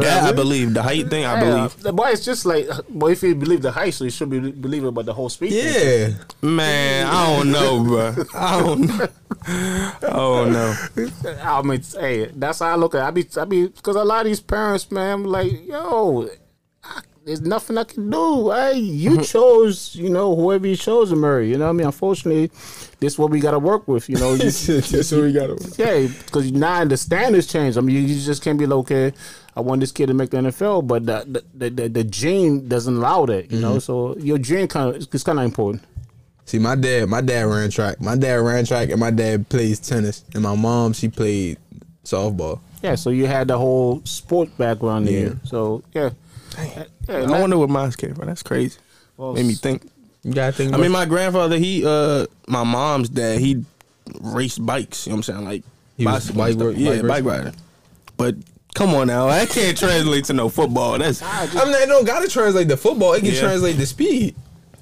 that 0.00 0.22
I 0.24 0.32
believe. 0.32 0.74
The 0.74 0.82
height 0.82 1.08
thing, 1.10 1.24
I 1.24 1.34
yeah, 1.34 1.40
believe. 1.44 1.82
the 1.82 1.92
boy, 1.92 2.08
it's 2.10 2.24
just 2.24 2.46
like, 2.46 2.66
boy, 2.88 3.12
if 3.12 3.22
you 3.22 3.34
believe 3.34 3.62
the 3.62 3.70
height, 3.70 3.94
so 3.94 4.04
you 4.04 4.10
should 4.10 4.30
be 4.30 4.40
believing 4.50 4.88
about 4.88 5.04
the 5.06 5.14
whole 5.14 5.28
speed. 5.28 5.50
thing. 5.50 6.16
Yeah. 6.42 6.48
Man, 6.48 7.06
I 7.06 7.36
don't 7.36 7.52
know, 7.52 7.84
bro. 7.84 8.14
I 8.34 8.60
don't 8.60 8.80
know. 8.80 9.08
Oh 10.02 10.44
no. 10.44 10.74
I 11.42 11.62
mean, 11.62 11.82
hey, 11.98 12.26
that's 12.26 12.58
how 12.60 12.66
I 12.66 12.74
look 12.76 12.94
at. 12.94 12.98
it. 12.98 13.04
I 13.04 13.10
be, 13.10 13.26
I 13.36 13.44
be, 13.44 13.68
because 13.68 13.96
a 13.96 14.04
lot 14.04 14.20
of 14.20 14.26
these 14.26 14.40
parents, 14.40 14.90
man, 14.90 15.24
like, 15.24 15.66
yo, 15.66 16.28
I, 16.82 17.00
there's 17.24 17.40
nothing 17.40 17.78
I 17.78 17.84
can 17.84 18.10
do. 18.10 18.50
Hey, 18.50 18.78
you 18.78 19.22
chose, 19.22 19.94
you 19.94 20.10
know, 20.10 20.34
whoever 20.34 20.66
you 20.66 20.76
chose 20.76 21.10
to 21.10 21.16
marry. 21.16 21.50
You 21.50 21.58
know, 21.58 21.66
what 21.66 21.70
I 21.70 21.74
mean, 21.74 21.86
unfortunately, 21.86 22.48
this 22.98 23.14
is 23.14 23.18
what 23.18 23.30
we 23.30 23.40
got 23.40 23.52
to 23.52 23.58
work 23.58 23.86
with. 23.88 24.08
You 24.08 24.16
know, 24.16 24.32
you, 24.34 24.50
That's 24.50 25.12
what 25.12 25.22
we 25.22 25.32
got. 25.32 25.58
to. 25.58 25.74
yeah, 25.78 26.08
because 26.24 26.50
now 26.52 26.84
the 26.84 26.96
standards 26.96 27.46
change. 27.46 27.76
I 27.76 27.80
mean, 27.80 27.96
you, 27.96 28.02
you 28.02 28.20
just 28.20 28.42
can't 28.42 28.58
be 28.58 28.66
like, 28.66 28.78
okay, 28.78 29.12
I 29.54 29.60
want 29.60 29.80
this 29.80 29.92
kid 29.92 30.06
to 30.06 30.14
make 30.14 30.30
the 30.30 30.38
NFL, 30.38 30.86
but 30.86 31.06
the 31.06 31.44
the, 31.54 31.70
the, 31.70 31.88
the 31.88 32.04
gene 32.04 32.68
doesn't 32.68 32.96
allow 32.96 33.26
that. 33.26 33.50
You 33.50 33.60
know, 33.60 33.72
mm-hmm. 33.72 33.78
so 33.80 34.16
your 34.16 34.38
gene 34.38 34.68
kind 34.68 34.94
of 34.96 35.14
it's 35.14 35.24
kind 35.24 35.38
of 35.38 35.44
important. 35.44 35.84
See, 36.46 36.58
my 36.58 36.74
dad, 36.74 37.08
my 37.08 37.20
dad 37.20 37.42
ran 37.46 37.70
track. 37.70 38.00
My 38.00 38.16
dad 38.16 38.34
ran 38.36 38.64
track, 38.64 38.90
and 38.90 38.98
my 38.98 39.10
dad 39.10 39.48
plays 39.48 39.78
tennis. 39.78 40.24
And 40.34 40.42
my 40.42 40.56
mom, 40.56 40.92
she 40.92 41.08
played 41.08 41.58
softball. 42.04 42.60
Yeah, 42.82 42.94
so 42.96 43.10
you 43.10 43.26
had 43.26 43.48
the 43.48 43.58
whole 43.58 44.00
sport 44.04 44.56
background 44.58 45.06
there. 45.06 45.36
So 45.44 45.82
yeah, 45.92 46.10
yeah. 46.58 46.84
I 47.08 47.40
wonder 47.40 47.58
where 47.58 47.68
mine 47.68 47.92
came 47.92 48.14
from. 48.14 48.26
That's 48.26 48.42
crazy. 48.42 48.78
well, 49.16 49.34
Made 49.34 49.46
me 49.46 49.54
think. 49.54 49.88
You 50.22 50.32
gotta 50.34 50.52
think. 50.52 50.74
I 50.74 50.76
mean, 50.78 50.90
my 50.90 51.04
grandfather, 51.06 51.56
he, 51.58 51.84
uh, 51.86 52.26
my 52.48 52.64
mom's 52.64 53.08
dad, 53.10 53.38
he 53.38 53.64
raced 54.20 54.64
bikes. 54.64 55.06
You 55.06 55.10
know 55.12 55.16
what 55.16 55.28
I'm 55.28 55.34
saying? 55.34 55.44
Like, 55.44 55.62
He 55.96 56.04
was 56.06 56.30
bicycle 56.30 56.66
bike 56.66 56.76
and 56.76 56.84
yeah, 56.84 56.90
bike 56.90 57.02
bike 57.02 57.24
racing? 57.24 57.44
riding. 57.44 57.60
But 58.16 58.34
come 58.74 58.94
on 58.94 59.06
now, 59.06 59.28
I 59.28 59.46
can't 59.46 59.76
translate 59.78 60.24
to 60.26 60.32
no 60.32 60.48
football. 60.48 60.98
That's 60.98 61.22
I 61.22 61.46
mean, 61.64 61.74
it 61.74 61.86
don't 61.86 62.06
gotta 62.06 62.28
translate 62.28 62.68
to 62.68 62.76
football. 62.76 63.12
It 63.14 63.20
can 63.20 63.32
Yeah. 63.34 63.40
translate 63.40 63.76
to 63.76 63.86
speed. 63.86 64.34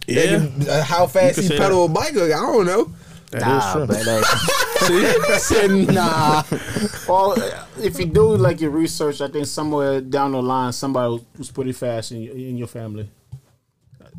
They 0.09 0.31
yeah. 0.33 0.38
can- 0.38 0.68
uh, 0.68 0.83
how 0.83 1.07
fast 1.07 1.35
could 1.37 1.44
he 1.44 1.49
say 1.51 1.59
pedal 1.59 1.85
a 1.85 1.88
bike. 1.88 2.14
Like, 2.14 2.33
I 2.33 2.40
don't 2.40 2.66
know. 2.66 2.90
That 3.31 3.42
is 3.42 3.47
Nah, 3.47 3.73
true. 3.75 3.87
but 3.87 4.07
like, 4.07 4.25
He 5.29 5.38
said, 5.38 5.71
nah. 5.94 6.42
well, 7.07 7.35
if 7.79 7.99
you 7.99 8.07
do 8.07 8.37
like 8.37 8.59
your 8.62 8.71
research, 8.71 9.21
I 9.21 9.29
think 9.29 9.44
somewhere 9.47 10.01
down 10.01 10.33
the 10.33 10.40
line 10.42 10.73
somebody 10.73 11.23
was 11.37 11.51
pretty 11.51 11.73
fast 11.73 12.12
in 12.12 12.23
your, 12.23 12.35
in 12.35 12.57
your 12.57 12.68
family. 12.68 13.11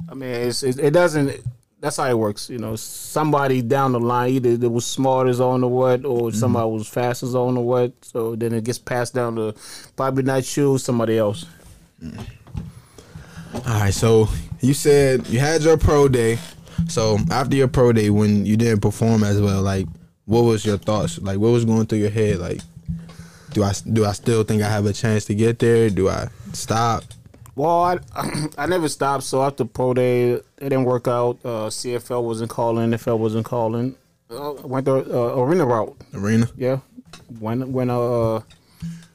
I 0.10 0.14
mean, 0.14 0.30
it's, 0.30 0.62
it, 0.62 0.78
it 0.80 0.92
doesn't. 0.92 1.42
That's 1.82 1.98
how 1.98 2.08
it 2.08 2.18
works. 2.18 2.50
You 2.52 2.60
know, 2.60 2.76
somebody 2.76 3.62
down 3.64 3.94
the 3.94 4.00
line 4.00 4.32
either 4.32 4.58
they 4.58 4.68
was 4.68 4.86
smart 4.86 5.28
as 5.28 5.40
on 5.42 5.62
the 5.62 5.68
what, 5.68 6.06
or 6.06 6.32
somebody 6.32 6.70
was 6.70 6.88
fast 6.88 7.24
as 7.24 7.34
on 7.34 7.56
the 7.56 7.62
what. 7.62 7.94
So 8.06 8.36
then 8.36 8.54
it 8.54 8.64
gets 8.64 8.78
passed 8.78 9.16
down 9.16 9.38
to 9.38 9.56
probably 9.96 10.24
not 10.24 10.56
you, 10.58 10.78
somebody 10.78 11.18
else. 11.18 11.46
All 13.54 13.62
right, 13.66 13.94
so 13.94 14.28
you 14.62 14.74
said 14.74 15.28
you 15.28 15.40
had 15.40 15.62
your 15.62 15.78
pro 15.78 16.08
day. 16.08 16.38
So 16.88 17.18
after 17.32 17.56
your 17.56 17.68
pro 17.68 17.92
day, 17.92 18.10
when 18.10 18.46
you 18.46 18.58
didn't 18.58 18.82
perform 18.82 19.24
as 19.24 19.42
well, 19.42 19.62
like 19.62 19.88
what 20.26 20.42
was 20.42 20.66
your 20.66 20.78
thoughts? 20.78 21.20
Like 21.20 21.40
what 21.40 21.50
was 21.52 21.66
going 21.66 21.88
through 21.88 22.00
your 22.00 22.12
head? 22.12 22.38
Like, 22.38 22.62
do 23.52 23.64
I 23.64 23.74
do 23.92 24.06
I 24.06 24.12
still 24.12 24.44
think 24.44 24.62
I 24.62 24.70
have 24.70 24.86
a 24.86 24.94
chance 24.94 25.26
to 25.26 25.36
get 25.36 25.60
there? 25.60 25.90
Do 25.90 26.10
I 26.10 26.28
stop? 26.54 27.04
Well, 27.56 27.84
I 27.84 27.98
I 28.58 28.68
never 28.68 28.88
stopped. 28.88 29.24
So 29.24 29.44
after 29.44 29.66
pro 29.66 29.94
day, 29.94 30.32
it 30.32 30.44
didn't 30.60 30.86
work 30.86 31.08
out. 31.08 31.40
Uh, 31.44 31.68
CFL 31.70 32.24
wasn't 32.24 32.52
calling. 32.52 32.92
NFL 32.92 33.18
wasn't 33.18 33.46
calling. 33.46 33.96
Uh, 34.30 34.54
went 34.64 34.86
the 34.86 34.96
uh, 34.96 35.36
arena 35.42 35.66
route. 35.66 35.98
Arena. 36.14 36.48
Yeah, 36.56 36.80
went 37.40 37.68
went 37.68 37.90
uh 37.90 38.42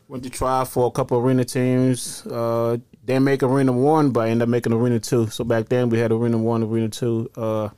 went 0.09 0.25
to 0.25 0.31
try 0.31 0.64
for 0.64 0.88
a 0.88 0.90
couple 0.90 1.18
arena 1.18 1.44
teams. 1.44 2.27
Uh, 2.27 2.79
didn't 3.05 3.25
make 3.25 3.43
arena 3.43 3.73
one, 3.73 4.11
but 4.11 4.21
I 4.21 4.29
ended 4.31 4.43
up 4.43 4.49
making 4.49 4.73
arena 4.73 5.01
two. 5.01 5.29
So 5.29 5.45
back 5.45 5.69
then 5.69 5.90
we 5.90 5.99
had 5.99 6.12
arena 6.12 6.38
one, 6.38 6.62
arena 6.62 6.88
two. 6.88 7.31
Uh, 7.37 7.69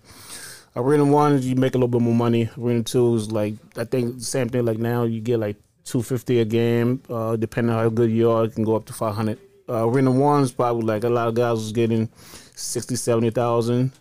arena 0.74 1.04
one 1.04 1.40
you 1.42 1.56
make 1.56 1.74
a 1.74 1.78
little 1.78 1.88
bit 1.88 2.00
more 2.02 2.14
money. 2.14 2.48
Arena 2.58 2.82
two 2.82 3.14
is 3.16 3.32
like 3.32 3.54
I 3.76 3.84
think 3.84 4.18
the 4.18 4.24
same 4.24 4.48
thing. 4.48 4.64
Like 4.64 4.78
now 4.78 5.04
you 5.04 5.20
get 5.20 5.38
like 5.38 5.56
two 5.84 6.02
fifty 6.02 6.40
a 6.40 6.44
game. 6.44 7.02
Uh, 7.08 7.36
depending 7.36 7.74
on 7.74 7.82
how 7.82 7.88
good 7.88 8.10
you 8.10 8.30
are, 8.30 8.44
it 8.44 8.54
can 8.54 8.64
go 8.64 8.76
up 8.76 8.86
to 8.86 8.92
five 8.92 9.14
hundred. 9.14 9.38
Uh, 9.68 9.88
arena 9.88 10.10
one's 10.10 10.52
probably 10.52 10.84
like 10.84 11.02
a 11.02 11.08
lot 11.08 11.26
of 11.26 11.34
guys 11.34 11.54
was 11.54 11.72
getting 11.72 12.08
60, 12.54 12.96
70,000. 12.96 13.92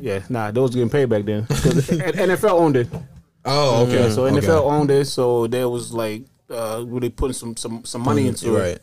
Yeah, 0.00 0.22
nah, 0.28 0.50
those 0.50 0.74
getting 0.74 0.88
paid 0.88 1.08
back 1.08 1.24
then. 1.24 1.44
NFL 1.46 2.52
owned 2.52 2.76
it. 2.76 2.88
Oh, 3.44 3.82
okay. 3.82 4.04
Yeah, 4.04 4.10
so 4.10 4.26
okay. 4.26 4.36
NFL 4.36 4.62
owned 4.62 4.90
it, 4.90 5.06
so 5.06 5.46
there 5.46 5.68
was 5.68 5.92
like 5.92 6.22
uh, 6.48 6.84
really 6.86 7.10
putting 7.10 7.34
some 7.34 7.56
some, 7.56 7.84
some 7.84 8.02
money 8.02 8.26
into 8.26 8.52
right. 8.52 8.76
it. 8.76 8.82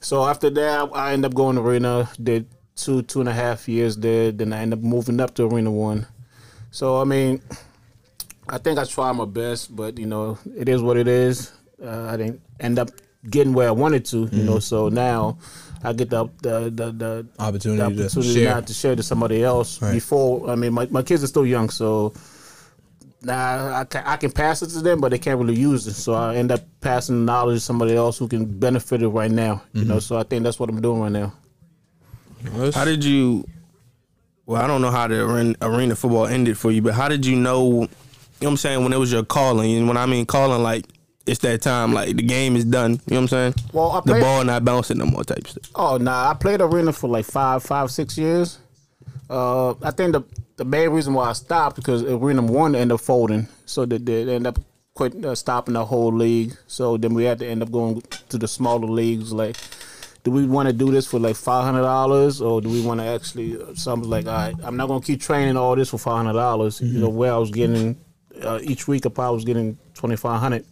So 0.00 0.24
after 0.26 0.50
that, 0.50 0.90
I 0.94 1.12
end 1.12 1.24
up 1.24 1.34
going 1.34 1.56
to 1.56 1.62
Arena, 1.62 2.08
did 2.22 2.46
two 2.76 3.02
two 3.02 3.20
and 3.20 3.28
a 3.28 3.32
half 3.32 3.68
years 3.68 3.96
there. 3.96 4.32
Then 4.32 4.52
I 4.52 4.60
end 4.60 4.72
up 4.72 4.80
moving 4.80 5.20
up 5.20 5.34
to 5.34 5.44
Arena 5.44 5.70
One. 5.70 6.06
So 6.70 7.00
I 7.00 7.04
mean, 7.04 7.40
I 8.48 8.58
think 8.58 8.78
I 8.78 8.84
tried 8.84 9.12
my 9.12 9.24
best, 9.26 9.74
but 9.74 9.98
you 9.98 10.06
know, 10.06 10.38
it 10.56 10.68
is 10.68 10.80
what 10.82 10.96
it 10.96 11.08
is. 11.08 11.52
Uh, 11.82 12.06
I 12.10 12.16
didn't 12.16 12.40
end 12.60 12.78
up 12.78 12.90
getting 13.28 13.52
where 13.52 13.68
I 13.68 13.72
wanted 13.72 14.04
to, 14.06 14.28
you 14.32 14.42
know. 14.44 14.58
So 14.58 14.88
now 14.88 15.36
I 15.84 15.92
get 15.92 16.08
the 16.10 16.26
the 16.42 16.70
the, 16.70 16.92
the 16.92 17.26
Opportunity 17.38 17.78
the 17.94 18.02
to 18.02 18.04
opportunity 18.06 18.34
share. 18.40 18.54
not 18.54 18.66
to 18.68 18.74
share 18.74 18.96
to 18.96 19.02
somebody 19.02 19.42
else 19.44 19.80
Right. 19.82 19.92
before. 19.92 20.48
I 20.48 20.54
mean, 20.54 20.72
my, 20.72 20.86
my 20.90 21.02
kids 21.02 21.22
are 21.22 21.26
still 21.26 21.46
young, 21.46 21.68
so 21.68 22.14
now 23.22 23.74
I 23.80 23.84
can, 23.84 24.02
I 24.04 24.16
can 24.16 24.30
pass 24.32 24.62
it 24.62 24.68
to 24.68 24.80
them, 24.80 25.00
but 25.00 25.10
they 25.10 25.18
can't 25.18 25.38
really 25.38 25.58
use 25.58 25.86
it. 25.86 25.94
So 25.94 26.14
I 26.14 26.36
end 26.36 26.50
up 26.52 26.60
passing 26.80 27.18
the 27.20 27.32
knowledge 27.32 27.56
to 27.56 27.60
somebody 27.60 27.94
else 27.94 28.18
who 28.18 28.28
can 28.28 28.44
benefit 28.46 29.02
it 29.02 29.08
right 29.08 29.30
now. 29.30 29.62
You 29.72 29.82
Mm-hmm. 29.82 29.90
know, 29.90 29.98
so 29.98 30.16
I 30.18 30.22
think 30.22 30.42
that's 30.44 30.58
what 30.58 30.68
I'm 30.70 30.80
doing 30.80 31.00
right 31.00 31.12
now. 31.12 31.32
How 32.74 32.84
did 32.84 33.04
you? 33.04 33.44
Well, 34.46 34.60
I 34.62 34.66
don't 34.66 34.80
know 34.82 34.90
how 34.90 35.06
the 35.06 35.22
arena, 35.22 35.54
arena 35.62 35.94
football 35.94 36.26
ended 36.26 36.56
for 36.58 36.70
you, 36.70 36.82
but 36.82 36.94
how 36.94 37.08
did 37.08 37.24
you 37.26 37.36
know? 37.36 37.66
You 37.66 37.70
know 37.80 37.88
what 38.38 38.48
I'm 38.52 38.56
saying 38.56 38.82
when 38.82 38.92
it 38.92 38.98
was 38.98 39.12
your 39.12 39.24
calling, 39.24 39.76
and 39.76 39.86
when 39.86 39.96
I 39.98 40.06
mean 40.06 40.24
calling, 40.26 40.62
like 40.62 40.86
it's 41.26 41.40
that 41.40 41.60
time, 41.60 41.92
like 41.92 42.16
the 42.16 42.22
game 42.22 42.56
is 42.56 42.64
done. 42.64 42.92
You 42.92 42.96
know 42.96 43.16
what 43.16 43.18
I'm 43.18 43.28
saying? 43.28 43.54
Well, 43.74 43.90
I 43.92 43.96
the 44.00 44.12
played- 44.12 44.22
ball 44.22 44.44
not 44.44 44.64
bouncing 44.64 44.96
no 44.98 45.04
more 45.06 45.22
type 45.24 45.46
stuff. 45.46 45.70
Oh 45.74 45.98
nah, 45.98 46.30
I 46.30 46.34
played 46.34 46.60
arena 46.62 46.92
for 46.92 47.08
like 47.10 47.26
five, 47.26 47.62
five, 47.62 47.90
six 47.90 48.16
years. 48.16 48.58
Uh, 49.28 49.72
I 49.82 49.90
think 49.90 50.12
the 50.12 50.22
the 50.60 50.64
main 50.66 50.90
reason 50.90 51.14
why 51.14 51.30
I 51.30 51.32
stopped 51.32 51.76
because 51.76 52.02
arena 52.02 52.42
one 52.42 52.74
ended 52.74 52.92
up 52.92 53.00
folding, 53.00 53.48
so 53.64 53.86
they, 53.86 53.96
they 53.96 54.34
ended 54.34 54.48
up 54.48 54.58
quit 54.92 55.24
uh, 55.24 55.34
stopping 55.34 55.72
the 55.72 55.86
whole 55.86 56.12
league. 56.12 56.54
So 56.66 56.98
then 56.98 57.14
we 57.14 57.24
had 57.24 57.38
to 57.38 57.46
end 57.46 57.62
up 57.62 57.72
going 57.72 58.02
to 58.28 58.36
the 58.36 58.46
smaller 58.46 58.86
leagues. 58.86 59.32
Like, 59.32 59.56
do 60.22 60.30
we 60.30 60.44
want 60.44 60.68
to 60.68 60.74
do 60.74 60.90
this 60.90 61.06
for 61.06 61.18
like 61.18 61.36
five 61.36 61.64
hundred 61.64 61.80
dollars, 61.80 62.42
or 62.42 62.60
do 62.60 62.68
we 62.68 62.82
want 62.82 63.00
to 63.00 63.06
actually? 63.06 63.56
Something 63.74 64.10
like, 64.10 64.26
all 64.26 64.34
right, 64.34 64.54
I'm 64.62 64.76
not 64.76 64.88
gonna 64.88 65.00
keep 65.00 65.22
training 65.22 65.56
all 65.56 65.74
this 65.76 65.88
for 65.88 65.96
five 65.96 66.26
hundred 66.26 66.38
dollars. 66.38 66.78
You 66.82 67.00
know, 67.00 67.08
where 67.08 67.32
I 67.32 67.38
was 67.38 67.50
getting 67.50 67.98
uh, 68.42 68.58
each 68.62 68.86
week, 68.86 69.06
I 69.06 69.08
probably 69.08 69.36
was 69.36 69.46
getting 69.46 69.78
twenty 69.94 70.16
five 70.16 70.40
hundred. 70.40 70.66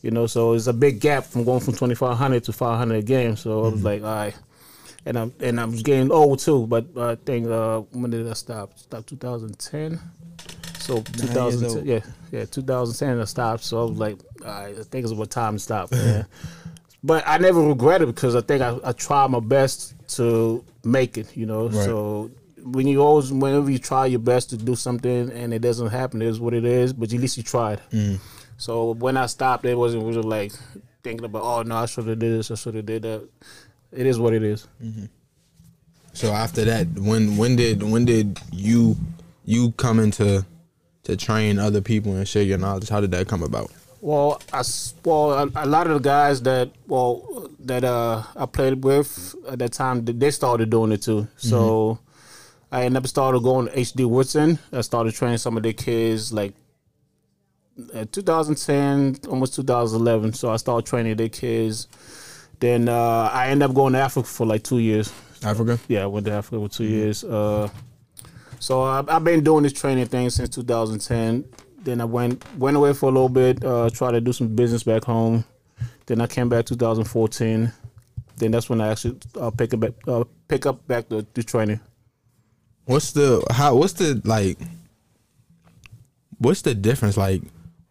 You 0.00 0.10
know, 0.10 0.26
so 0.26 0.54
it's 0.54 0.66
a 0.66 0.72
big 0.72 0.98
gap 0.98 1.26
from 1.26 1.44
going 1.44 1.60
from 1.60 1.74
twenty 1.74 1.94
five 1.94 2.16
hundred 2.16 2.42
to 2.42 2.52
five 2.52 2.76
hundred 2.76 2.96
a 2.96 3.02
game. 3.02 3.36
So 3.36 3.66
I 3.66 3.68
was 3.68 3.84
like, 3.84 4.02
all 4.02 4.08
right, 4.08 4.34
and 5.06 5.18
I'm 5.18 5.32
and 5.40 5.60
I 5.60 5.64
was 5.64 5.82
getting 5.82 6.10
old 6.10 6.38
too. 6.38 6.66
But 6.66 6.86
I 6.96 7.14
think 7.16 7.48
uh, 7.48 7.80
when 7.92 8.10
did 8.10 8.28
I 8.28 8.34
stop? 8.34 8.78
Stop 8.78 9.06
2010. 9.06 9.98
So 10.78 10.96
2010, 11.02 11.86
yeah, 11.86 12.00
yeah, 12.32 12.44
2010 12.44 13.20
I 13.20 13.24
stopped. 13.24 13.62
So 13.62 13.82
I 13.82 13.84
was 13.90 13.98
like, 13.98 14.18
right, 14.40 14.74
I 14.78 14.82
think 14.82 15.04
it's 15.04 15.12
about 15.12 15.30
time 15.30 15.54
to 15.54 15.58
stop. 15.58 15.92
But 17.04 17.24
I 17.26 17.38
never 17.38 17.60
regret 17.60 18.00
it 18.00 18.06
because 18.06 18.36
I 18.36 18.42
think 18.42 18.62
I, 18.62 18.78
I 18.84 18.92
tried 18.92 19.28
my 19.30 19.40
best 19.40 19.94
to 20.16 20.64
make 20.84 21.18
it. 21.18 21.36
You 21.36 21.46
know, 21.46 21.68
so 21.84 22.30
when 22.62 22.86
you 22.86 23.02
always 23.02 23.32
whenever 23.32 23.70
you 23.70 23.78
try 23.78 24.06
your 24.06 24.20
best 24.20 24.50
to 24.50 24.56
do 24.56 24.76
something 24.76 25.30
and 25.32 25.52
it 25.52 25.60
doesn't 25.62 25.88
happen, 25.88 26.22
it 26.22 26.28
is 26.28 26.38
what 26.38 26.54
it 26.54 26.64
is. 26.64 26.92
But 26.92 27.12
at 27.12 27.20
least 27.20 27.36
you 27.36 27.42
tried. 27.42 27.80
So 28.56 28.92
when 28.92 29.16
I 29.16 29.26
stopped, 29.26 29.64
it 29.64 29.74
wasn't 29.76 30.04
really 30.04 30.22
like 30.22 30.52
thinking 31.02 31.24
about, 31.24 31.42
oh 31.42 31.62
no, 31.62 31.76
I 31.76 31.86
should 31.86 32.06
have 32.06 32.20
did 32.20 32.38
this, 32.38 32.52
I 32.52 32.54
should 32.54 32.76
have 32.76 32.86
did 32.86 33.02
that. 33.02 33.28
It 33.92 34.06
is 34.06 34.18
what 34.18 34.32
it 34.32 34.42
is. 34.42 34.66
So 36.14 36.32
after 36.32 36.64
that, 36.64 36.88
when 36.98 37.36
when 37.36 37.56
did 37.56 37.82
when 37.82 38.04
did 38.04 38.38
you 38.52 38.96
you 39.44 39.72
come 39.72 39.98
into 39.98 40.44
to 41.04 41.16
train 41.16 41.58
other 41.58 41.80
people 41.80 42.14
and 42.14 42.26
share 42.26 42.42
your 42.42 42.58
knowledge? 42.58 42.88
How 42.88 43.00
did 43.00 43.10
that 43.12 43.28
come 43.28 43.42
about? 43.42 43.70
Well, 44.00 44.42
I 44.52 44.62
well 45.04 45.32
a, 45.32 45.50
a 45.54 45.66
lot 45.66 45.86
of 45.86 45.94
the 45.94 46.08
guys 46.08 46.42
that 46.42 46.70
well 46.86 47.48
that 47.60 47.84
uh 47.84 48.22
I 48.36 48.46
played 48.46 48.82
with 48.84 49.34
at 49.48 49.58
that 49.60 49.72
time 49.72 50.04
they 50.04 50.30
started 50.30 50.70
doing 50.70 50.92
it 50.92 51.02
too. 51.02 51.28
So 51.36 51.98
I 52.70 52.84
ended 52.84 53.02
up 53.02 53.06
started 53.06 53.42
going 53.42 53.68
to 53.68 53.72
HD 53.72 54.08
Woodson. 54.08 54.58
I 54.72 54.80
started 54.80 55.14
training 55.14 55.38
some 55.38 55.56
of 55.56 55.62
their 55.62 55.74
kids 55.74 56.32
like 56.32 56.54
uh, 57.94 58.04
2010, 58.10 59.30
almost 59.30 59.54
2011. 59.54 60.32
So 60.34 60.50
I 60.50 60.56
started 60.56 60.86
training 60.86 61.16
their 61.16 61.28
kids. 61.28 61.86
Then 62.62 62.88
uh, 62.88 63.28
I 63.32 63.48
ended 63.48 63.68
up 63.68 63.74
going 63.74 63.92
to 63.94 63.98
Africa 63.98 64.28
for 64.28 64.46
like 64.46 64.62
two 64.62 64.78
years. 64.78 65.12
Africa. 65.42 65.80
Yeah, 65.88 66.04
I 66.04 66.06
went 66.06 66.26
to 66.26 66.32
Africa 66.32 66.68
for 66.68 66.72
2 66.72 66.84
years. 66.84 67.24
Uh, 67.24 67.68
so 68.60 68.82
I, 68.82 69.02
I've 69.08 69.24
been 69.24 69.42
doing 69.42 69.64
this 69.64 69.72
training 69.72 70.06
thing 70.06 70.30
since 70.30 70.48
2010. 70.50 71.44
Then 71.82 72.00
I 72.00 72.04
went 72.04 72.40
went 72.56 72.76
away 72.76 72.92
for 72.92 73.08
a 73.08 73.12
little 73.12 73.28
bit, 73.28 73.64
uh, 73.64 73.90
tried 73.90 74.12
to 74.12 74.20
do 74.20 74.32
some 74.32 74.54
business 74.54 74.84
back 74.84 75.02
home. 75.02 75.44
Then 76.06 76.20
I 76.20 76.28
came 76.28 76.48
back 76.48 76.66
2014. 76.66 77.72
Then 78.36 78.50
that's 78.52 78.70
when 78.70 78.80
I 78.80 78.92
actually 78.92 79.18
uh, 79.40 79.50
pick 79.50 79.74
up 79.74 79.80
back, 79.80 79.92
uh, 80.06 80.22
pick 80.46 80.64
up 80.64 80.86
back 80.86 81.08
the, 81.08 81.26
the 81.34 81.42
training. 81.42 81.80
What's 82.84 83.10
the 83.10 83.44
how? 83.50 83.74
What's 83.74 83.94
the 83.94 84.22
like? 84.24 84.56
What's 86.38 86.62
the 86.62 86.76
difference? 86.76 87.16
Like, 87.16 87.42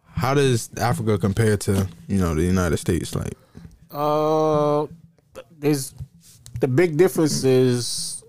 how 0.06 0.32
does 0.32 0.70
Africa 0.78 1.18
compare 1.18 1.58
to 1.58 1.86
you 2.08 2.16
know 2.16 2.34
the 2.34 2.44
United 2.44 2.78
States? 2.78 3.14
Like, 3.14 3.34
Uh, 3.92 4.86
there's 5.58 5.94
the 6.60 6.68
big 6.68 6.96
difference 6.96 7.44
is, 7.44 8.24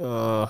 uh, 0.00 0.46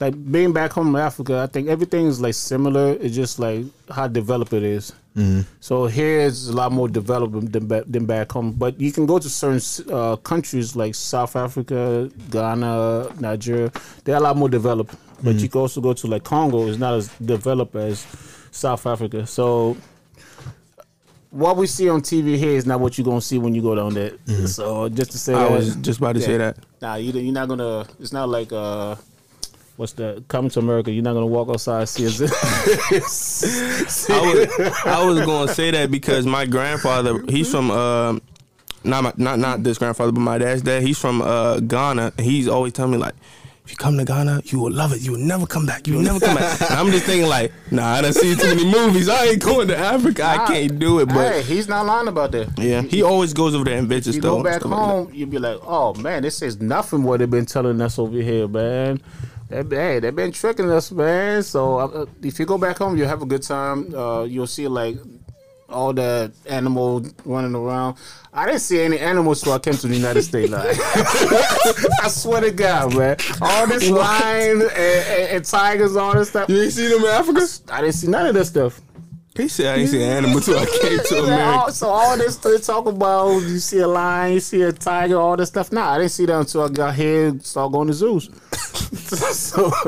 like 0.00 0.14
being 0.30 0.52
back 0.52 0.72
home 0.72 0.94
in 0.94 1.00
Africa. 1.00 1.38
I 1.38 1.46
think 1.46 1.68
everything 1.68 2.06
is 2.06 2.20
like 2.20 2.34
similar. 2.34 2.92
It's 3.00 3.14
just 3.14 3.38
like 3.38 3.64
how 3.90 4.06
developed 4.08 4.52
it 4.52 4.62
is. 4.62 4.92
So 5.60 5.86
here 5.86 6.20
is 6.20 6.48
a 6.48 6.52
lot 6.54 6.72
more 6.72 6.88
developed 6.88 7.50
than 7.52 7.66
back, 7.66 7.84
than 7.86 8.04
back 8.04 8.30
home. 8.32 8.52
But 8.52 8.78
you 8.78 8.92
can 8.92 9.06
go 9.06 9.18
to 9.18 9.28
certain 9.30 9.62
uh, 9.90 10.16
countries 10.16 10.76
like 10.76 10.94
South 10.94 11.36
Africa, 11.36 12.10
Ghana, 12.30 13.14
Nigeria. 13.18 13.72
They're 14.04 14.16
a 14.16 14.20
lot 14.20 14.36
more 14.36 14.50
developed. 14.50 14.94
But 15.22 15.36
you 15.36 15.48
can 15.48 15.62
also 15.62 15.80
go 15.80 15.94
to 15.94 16.06
like 16.06 16.24
Congo. 16.24 16.68
It's 16.68 16.78
not 16.78 16.94
as 16.94 17.08
developed 17.16 17.74
as 17.76 18.06
South 18.50 18.86
Africa. 18.86 19.26
So 19.26 19.78
what 21.36 21.56
we 21.56 21.66
see 21.66 21.88
on 21.88 22.00
TV 22.00 22.36
here 22.36 22.56
is 22.56 22.64
not 22.66 22.80
what 22.80 22.96
you're 22.96 23.04
gonna 23.04 23.20
see 23.20 23.38
when 23.38 23.54
you 23.54 23.62
go 23.62 23.74
down 23.74 23.94
there. 23.94 24.12
So 24.46 24.88
just 24.88 25.12
to 25.12 25.18
say, 25.18 25.34
I 25.34 25.44
that, 25.44 25.50
was 25.50 25.76
just 25.76 25.98
about 25.98 26.14
to 26.14 26.20
say 26.20 26.38
that. 26.38 26.56
Nah, 26.80 26.94
you 26.94 27.12
you're 27.12 27.32
not 27.32 27.48
gonna. 27.48 27.86
It's 28.00 28.12
not 28.12 28.28
like 28.28 28.52
uh, 28.52 28.96
what's 29.76 29.92
the 29.92 30.24
coming 30.28 30.50
to 30.50 30.60
America? 30.60 30.90
You're 30.90 31.04
not 31.04 31.12
gonna 31.12 31.26
walk 31.26 31.48
outside 31.50 31.80
and 31.80 31.88
see 31.88 32.06
us. 32.06 32.20
I 34.10 34.20
was, 34.20 34.60
I 34.86 35.04
was 35.04 35.26
going 35.26 35.48
to 35.48 35.54
say 35.54 35.70
that 35.72 35.90
because 35.90 36.26
my 36.26 36.46
grandfather, 36.46 37.22
he's 37.28 37.50
from 37.50 37.70
uh, 37.70 38.18
not 38.84 39.04
my, 39.04 39.12
not 39.16 39.38
not 39.38 39.62
this 39.62 39.78
grandfather, 39.78 40.12
but 40.12 40.20
my 40.20 40.38
dad's 40.38 40.62
dad. 40.62 40.82
He's 40.82 40.98
from 40.98 41.20
uh, 41.20 41.60
Ghana. 41.60 42.14
He's 42.18 42.48
always 42.48 42.72
telling 42.72 42.92
me 42.92 42.98
like, 42.98 43.14
if 43.66 43.72
you 43.72 43.76
come 43.76 43.98
to 43.98 44.04
Ghana, 44.04 44.42
you 44.44 44.60
will 44.60 44.70
love 44.70 44.92
it. 44.92 45.02
You 45.02 45.10
will 45.12 45.18
never 45.18 45.44
come 45.44 45.66
back. 45.66 45.88
You 45.88 45.94
will 45.94 46.02
never 46.02 46.20
come 46.20 46.36
back. 46.36 46.60
And 46.60 46.70
I'm 46.78 46.90
just 46.92 47.04
thinking 47.04 47.28
like, 47.28 47.52
nah, 47.72 47.94
I 47.94 48.02
done 48.02 48.12
seen 48.12 48.36
too 48.36 48.46
many 48.46 48.64
movies. 48.64 49.08
I 49.08 49.24
ain't 49.24 49.42
going 49.42 49.66
to 49.66 49.76
Africa. 49.76 50.24
I 50.24 50.46
can't 50.46 50.78
do 50.78 51.00
it. 51.00 51.06
But 51.06 51.32
hey, 51.32 51.42
he's 51.42 51.66
not 51.66 51.84
lying 51.84 52.06
about 52.06 52.30
that. 52.30 52.56
yeah, 52.58 52.82
he 52.82 53.02
always 53.02 53.32
goes 53.34 53.56
over 53.56 53.64
there 53.64 53.76
and 53.76 53.88
visits 53.88 54.14
You 54.14 54.22
though. 54.22 54.36
go 54.36 54.44
back 54.44 54.60
stuff 54.60 54.70
like 54.70 54.78
home, 54.80 55.10
you'd 55.12 55.30
be 55.30 55.38
like, 55.40 55.58
oh 55.62 55.94
man, 55.94 56.22
this 56.22 56.42
is 56.42 56.60
nothing 56.60 57.02
what 57.02 57.18
they've 57.18 57.28
been 57.28 57.44
telling 57.46 57.80
us 57.80 57.98
over 57.98 58.16
here, 58.16 58.46
man. 58.46 59.00
Hey, 59.48 59.98
they've 59.98 60.14
been 60.14 60.30
tricking 60.30 60.70
us, 60.70 60.92
man. 60.92 61.42
So 61.42 61.78
uh, 61.78 62.06
if 62.22 62.38
you 62.38 62.46
go 62.46 62.58
back 62.58 62.78
home, 62.78 62.96
you'll 62.96 63.08
have 63.08 63.22
a 63.22 63.26
good 63.26 63.42
time. 63.42 63.92
Uh, 63.92 64.22
you'll 64.22 64.46
see 64.46 64.68
like 64.68 64.96
all 65.68 65.92
the 65.92 66.32
animals 66.46 67.12
running 67.24 67.54
around. 67.54 67.96
I 68.32 68.46
didn't 68.46 68.60
see 68.60 68.80
any 68.80 68.98
animals 68.98 69.42
till 69.42 69.52
I 69.52 69.58
came 69.58 69.74
to 69.74 69.86
the 69.86 69.96
United 69.96 70.22
States. 70.22 70.52
Like, 70.52 70.76
I 72.02 72.08
swear 72.08 72.42
to 72.42 72.50
God, 72.50 72.94
man. 72.94 73.16
All 73.40 73.66
this 73.66 73.88
lion 73.88 74.62
and, 74.62 74.70
and, 74.70 75.30
and 75.36 75.44
tigers, 75.44 75.96
all 75.96 76.14
this 76.14 76.28
stuff. 76.30 76.48
You 76.48 76.62
ain't 76.62 76.72
seen 76.72 76.90
them 76.90 77.00
in 77.00 77.06
Africa? 77.06 77.46
I 77.70 77.80
didn't 77.80 77.94
see 77.94 78.08
none 78.08 78.26
of 78.26 78.34
this 78.34 78.48
stuff. 78.48 78.80
He 79.36 79.48
said 79.48 79.74
I 79.76 79.80
ain't 79.80 79.90
seen 79.90 80.00
an 80.02 80.08
animal 80.10 80.40
till 80.40 80.58
I 80.58 80.64
came 80.80 80.98
to 80.98 81.14
Yeah, 81.14 81.20
all- 81.20 81.26
America. 81.26 81.72
so 81.72 81.88
all 81.88 82.16
this 82.16 82.36
they 82.36 82.58
talk 82.58 82.86
about, 82.86 83.38
you 83.40 83.58
see 83.58 83.78
a 83.80 83.88
lion, 83.88 84.34
you 84.34 84.40
see 84.40 84.62
a 84.62 84.72
tiger, 84.72 85.16
all 85.20 85.36
this 85.36 85.48
stuff. 85.48 85.70
Nah, 85.72 85.92
I 85.92 85.98
didn't 85.98 86.10
see 86.12 86.26
that 86.26 86.38
until 86.38 86.62
I 86.62 86.68
got 86.68 86.94
here, 86.94 87.26
and 87.28 87.42
started 87.44 87.72
going 87.72 87.88
to 87.88 87.94
zoos. 87.94 88.30
so 89.36 89.70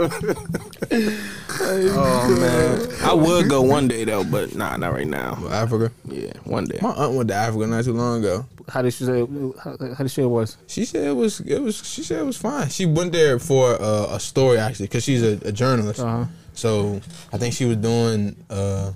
Oh 1.61 2.37
man, 2.41 2.89
I 3.03 3.15
would 3.15 3.49
go 3.49 3.63
one 3.63 3.89
day 3.89 4.05
though, 4.05 4.25
but 4.25 4.55
nah, 4.55 4.77
not 4.77 4.93
right 4.93 5.07
now. 5.07 5.39
Africa. 5.51 5.91
Yeah, 6.05 6.33
one 6.45 6.65
day. 6.65 6.79
My 6.83 6.91
aunt 6.91 7.15
went 7.15 7.29
to 7.29 7.35
Africa 7.35 7.67
not 7.67 7.85
too 7.85 7.93
long 7.95 8.21
ago. 8.21 8.47
how 8.69 8.83
did 8.83 8.93
she 8.93 9.05
say? 9.05 9.27
How, 9.63 9.77
how 9.81 10.03
did 10.05 10.09
she 10.11 10.17
say 10.17 10.23
it 10.23 10.27
was? 10.27 10.57
She 10.67 10.85
said 10.85 11.07
it 11.07 11.13
was 11.17 11.41
it 11.41 11.61
was 11.61 11.77
she 11.87 12.03
said 12.03 12.21
it 12.21 12.25
was 12.27 12.37
fine. 12.37 12.69
She 12.69 12.87
went 12.87 13.13
there 13.13 13.39
for 13.39 13.81
uh, 13.81 14.09
a 14.15 14.21
story 14.21 14.59
actually 14.59 14.87
because 14.87 15.05
she's 15.05 15.23
a, 15.23 15.39
a 15.47 15.53
journalist. 15.53 16.01
Uh-huh. 16.01 16.27
So 16.55 17.01
I 17.33 17.39
think 17.39 17.55
she 17.55 17.65
was 17.65 17.77
doing 17.79 18.37
uh 18.51 18.93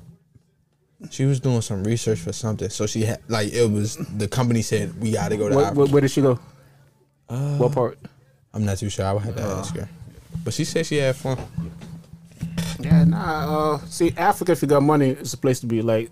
she 1.11 1.25
was 1.25 1.41
doing 1.41 1.61
some 1.61 1.85
research 1.85 2.19
for 2.21 2.33
something. 2.33 2.71
So 2.71 2.87
she 2.87 3.03
had 3.03 3.21
like 3.29 3.53
it 3.53 3.71
was 3.71 3.97
the 3.97 4.29
company 4.29 4.63
said 4.63 4.99
we 5.01 5.13
got 5.13 5.29
to 5.31 5.37
go 5.37 5.49
to 5.49 5.57
Where, 5.57 5.65
Africa. 5.67 5.79
where, 5.81 5.89
where 5.89 6.01
did 6.03 6.11
she 6.11 6.23
go? 6.23 6.39
Uh, 7.29 7.57
what 7.59 7.73
part? 7.73 7.99
I'm 8.55 8.65
not 8.65 8.79
too 8.79 8.89
sure. 8.91 9.05
I 9.07 9.13
would 9.13 9.23
have 9.23 9.37
to 9.37 9.43
ask 9.43 9.75
her. 9.77 9.89
But 10.45 10.53
she 10.55 10.65
said 10.65 10.87
she 10.87 10.97
had 10.97 11.17
fun. 11.17 11.39
Yeah, 12.81 13.05
nah. 13.05 13.75
Uh, 13.75 13.79
see, 13.87 14.13
Africa, 14.17 14.53
if 14.53 14.63
you 14.63 14.69
got 14.69 14.83
money, 14.83 15.11
it's 15.11 15.33
a 15.35 15.39
place 15.39 15.61
to 15.61 15.67
be. 15.67 15.83
Like, 15.83 16.11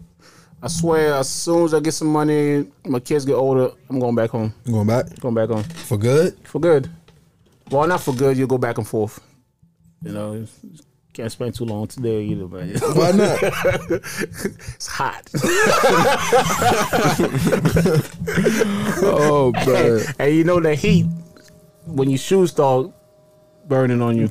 I 0.62 0.68
swear, 0.68 1.14
as 1.14 1.28
soon 1.28 1.64
as 1.64 1.74
I 1.74 1.80
get 1.80 1.92
some 1.92 2.08
money, 2.08 2.66
my 2.86 3.00
kids 3.00 3.24
get 3.24 3.34
older, 3.34 3.70
I'm 3.88 3.98
going 3.98 4.14
back 4.14 4.30
home. 4.30 4.54
You 4.64 4.72
going 4.72 4.86
back 4.86 5.18
Going 5.20 5.34
back 5.34 5.48
home 5.48 5.64
for 5.64 5.98
good? 5.98 6.36
for 6.44 6.60
good. 6.60 6.88
Well, 7.70 7.86
not 7.86 8.00
for 8.00 8.14
good. 8.14 8.36
You 8.36 8.46
go 8.46 8.58
back 8.58 8.78
and 8.78 8.86
forth. 8.86 9.20
You 10.02 10.12
know, 10.12 10.46
can't 11.12 11.30
spend 11.32 11.54
too 11.54 11.64
long 11.64 11.86
today 11.88 12.22
either, 12.22 12.46
man. 12.46 12.68
Why 12.94 13.10
not? 13.12 13.38
it's 13.42 14.86
hot. 14.86 15.28
oh, 19.02 19.52
man. 19.66 20.00
and 20.18 20.34
you 20.34 20.44
know 20.44 20.60
the 20.60 20.74
heat 20.74 21.06
when 21.86 22.08
your 22.10 22.18
shoes 22.18 22.50
start 22.50 22.90
burning 23.66 24.02
on 24.02 24.16
you. 24.16 24.30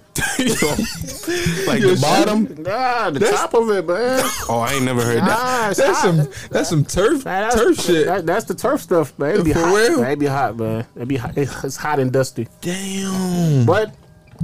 like 1.68 1.80
the 1.82 1.98
bottom. 2.02 2.44
Nah, 2.64 3.10
the 3.10 3.20
top 3.20 3.54
of 3.54 3.70
it, 3.72 3.86
man. 3.88 4.20
Oh, 4.50 4.60
I 4.60 4.74
ain't 4.74 4.84
never 4.86 5.02
heard 5.02 5.20
that. 5.20 5.26
Nah, 5.64 5.70
it's 5.70 5.80
That's 5.80 6.00
hot. 6.00 6.16
some 6.16 6.30
that's 6.50 6.70
some 6.70 6.84
turf 6.86 7.26
Man, 7.26 7.44
that's, 7.44 7.56
turf 7.56 7.80
shit. 7.80 8.06
that- 8.06 8.26
that's 8.26 8.46
the 8.46 8.56
turf 8.56 8.82
stuff, 8.82 9.18
man. 9.20 9.32
It'd 9.32 9.46
be 9.46 9.54
For 9.54 9.60
hot. 9.60 9.76
real? 9.76 9.98
Man, 9.98 10.08
it'd 10.08 10.20
be 10.20 10.26
hot, 10.26 10.58
man. 10.58 10.86
It'd 10.96 11.08
be 11.08 11.18
hot. 11.18 11.38
It's 11.38 11.76
hot 11.78 12.00
and 12.00 12.12
dusty. 12.12 12.48
Damn. 12.62 13.66
But 13.66 13.94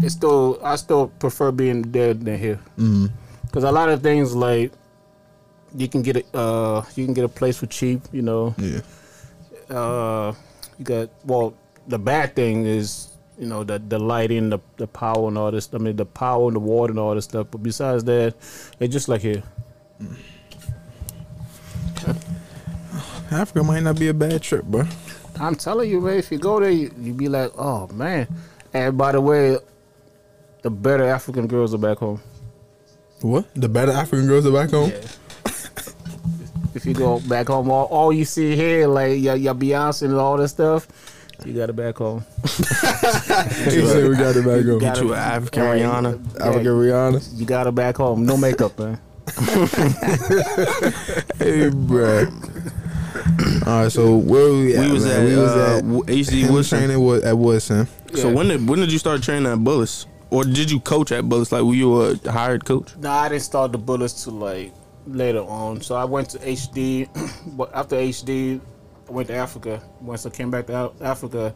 it's 0.02 0.14
still, 0.16 0.60
I 0.64 0.76
still 0.76 1.08
prefer 1.08 1.52
being 1.52 1.82
there 1.92 2.14
than 2.14 2.38
here. 2.38 2.60
Mm-hmm. 2.78 3.08
Because 3.46 3.64
a 3.64 3.72
lot 3.72 3.90
of 3.90 4.02
things 4.04 4.36
like 4.36 4.72
you 5.76 5.88
can 5.88 6.02
get 6.02 6.18
a, 6.18 6.38
uh, 6.38 6.86
you 6.96 7.06
can 7.06 7.14
get 7.14 7.24
a 7.26 7.30
place 7.30 7.58
for 7.58 7.68
cheap. 7.68 8.02
You 8.12 8.22
know, 8.22 8.56
Yeah. 8.58 8.82
uh, 9.70 10.34
you 10.78 10.86
got 10.86 11.10
well. 11.26 11.54
The 11.88 12.00
bad 12.00 12.36
thing 12.36 12.66
is, 12.66 13.10
you 13.38 13.46
know, 13.48 13.64
the 13.64 13.80
the 13.80 14.00
lighting, 14.00 14.50
the 14.50 14.60
the 14.78 14.88
power, 14.88 15.28
and 15.28 15.38
all 15.38 15.52
this. 15.52 15.70
I 15.74 15.78
mean, 15.78 15.96
the 15.96 16.06
power 16.06 16.48
and 16.48 16.56
the 16.56 16.60
water 16.60 16.92
and 16.92 17.00
all 17.00 17.14
this 17.16 17.26
stuff. 17.26 17.48
But 17.52 17.64
besides 17.64 18.04
that, 18.06 18.34
it's 18.80 18.92
just 18.92 19.08
like 19.08 19.22
here. 19.22 19.44
Africa 23.32 23.64
might 23.64 23.82
not 23.84 23.98
be 24.00 24.08
a 24.10 24.14
bad 24.14 24.42
trip, 24.42 24.66
bro. 24.66 24.84
I'm 25.40 25.56
telling 25.56 25.90
you, 25.90 26.00
man. 26.02 26.18
If 26.18 26.32
you 26.32 26.38
go 26.38 26.60
there, 26.60 26.70
you, 26.72 26.94
you 27.00 27.14
be 27.14 27.28
like, 27.28 27.52
oh 27.58 27.88
man. 27.88 28.28
And 28.74 28.98
by 28.98 29.12
the 29.14 29.22
way, 29.22 29.58
the 30.66 30.72
better 30.72 31.04
African 31.08 31.46
girls 31.46 31.76
are 31.76 31.78
back 31.78 32.00
home. 32.00 32.20
What? 33.22 33.46
The 33.54 33.70
better 33.70 33.92
African 33.92 34.26
girls 34.26 34.48
are 34.48 34.52
back 34.52 34.72
home? 34.72 34.92
If 36.74 36.88
you 36.88 36.96
go 36.96 37.20
back 37.20 37.50
home, 37.50 37.70
all, 37.70 37.86
all 37.86 38.12
you 38.12 38.26
see 38.26 38.56
here, 38.56 38.88
like 38.88 39.20
your, 39.22 39.36
your 39.36 39.54
Beyonce 39.54 40.02
and 40.08 40.16
all 40.16 40.38
this 40.38 40.50
stuff, 40.52 40.88
you 41.46 41.54
got 41.54 41.70
it 41.70 41.76
back 41.76 41.98
home. 41.98 42.26
He 42.44 43.86
said 43.86 44.10
we 44.10 44.16
got 44.16 44.36
it 44.36 44.44
back 44.44 44.66
home. 44.66 44.80
Got 44.80 44.98
You 45.02 45.14
it. 45.14 45.18
an 45.18 45.22
African 45.22 45.64
Yeah, 45.64 45.76
Rihanna. 45.76 46.34
yeah, 46.40 46.46
African 46.48 46.72
Rihanna. 46.72 47.40
You 47.40 47.46
got 47.46 47.68
it 47.68 47.76
back 47.76 47.98
home. 47.98 48.26
No 48.26 48.38
makeup, 48.38 48.78
man. 48.80 49.00
Hey, 51.38 51.70
bro. 51.70 52.26
All 53.68 53.84
right, 53.84 53.92
so 53.92 54.18
where 54.18 54.52
we 54.52 54.76
at? 54.76 54.86
We 54.88 54.92
was 54.94 55.06
man? 55.06 55.22
at, 55.22 55.28
we 55.30 55.36
was 55.38 55.52
uh, 55.52 55.76
at 55.78 55.82
W- 55.82 56.04
HD 56.04 56.50
Woodson. 56.52 56.80
training 56.80 57.00
Wood- 57.04 57.24
at 57.24 57.38
Woodson. 57.38 57.88
So 58.16 58.32
when 58.34 58.48
did 58.48 58.68
when 58.68 58.80
did 58.80 58.92
you 58.92 58.98
start 59.00 59.22
training 59.24 59.52
at 59.52 59.58
Bullis, 59.60 60.06
or 60.30 60.44
did 60.44 60.72
you 60.72 60.80
coach 60.80 61.12
at 61.12 61.24
Bullis? 61.26 61.52
Like 61.52 61.64
were 61.64 61.74
you 61.74 62.02
a 62.02 62.32
hired 62.32 62.66
coach? 62.66 62.96
Nah, 62.98 63.22
I 63.22 63.30
didn't 63.30 63.44
start 63.44 63.72
the 63.72 63.80
Bullis 63.80 64.24
till 64.24 64.34
like 64.34 64.74
later 65.08 65.42
on. 65.42 65.82
So 65.82 65.96
I 65.96 66.06
went 66.06 66.30
to 66.32 66.40
HD, 66.40 67.08
but 67.58 67.74
after 67.74 67.96
HD, 67.96 68.60
I 69.08 69.12
went 69.12 69.28
to 69.28 69.36
Africa. 69.36 69.82
Once 70.02 70.26
I 70.26 70.30
came 70.30 70.50
back 70.52 70.68
to 70.68 70.92
Africa, 71.02 71.54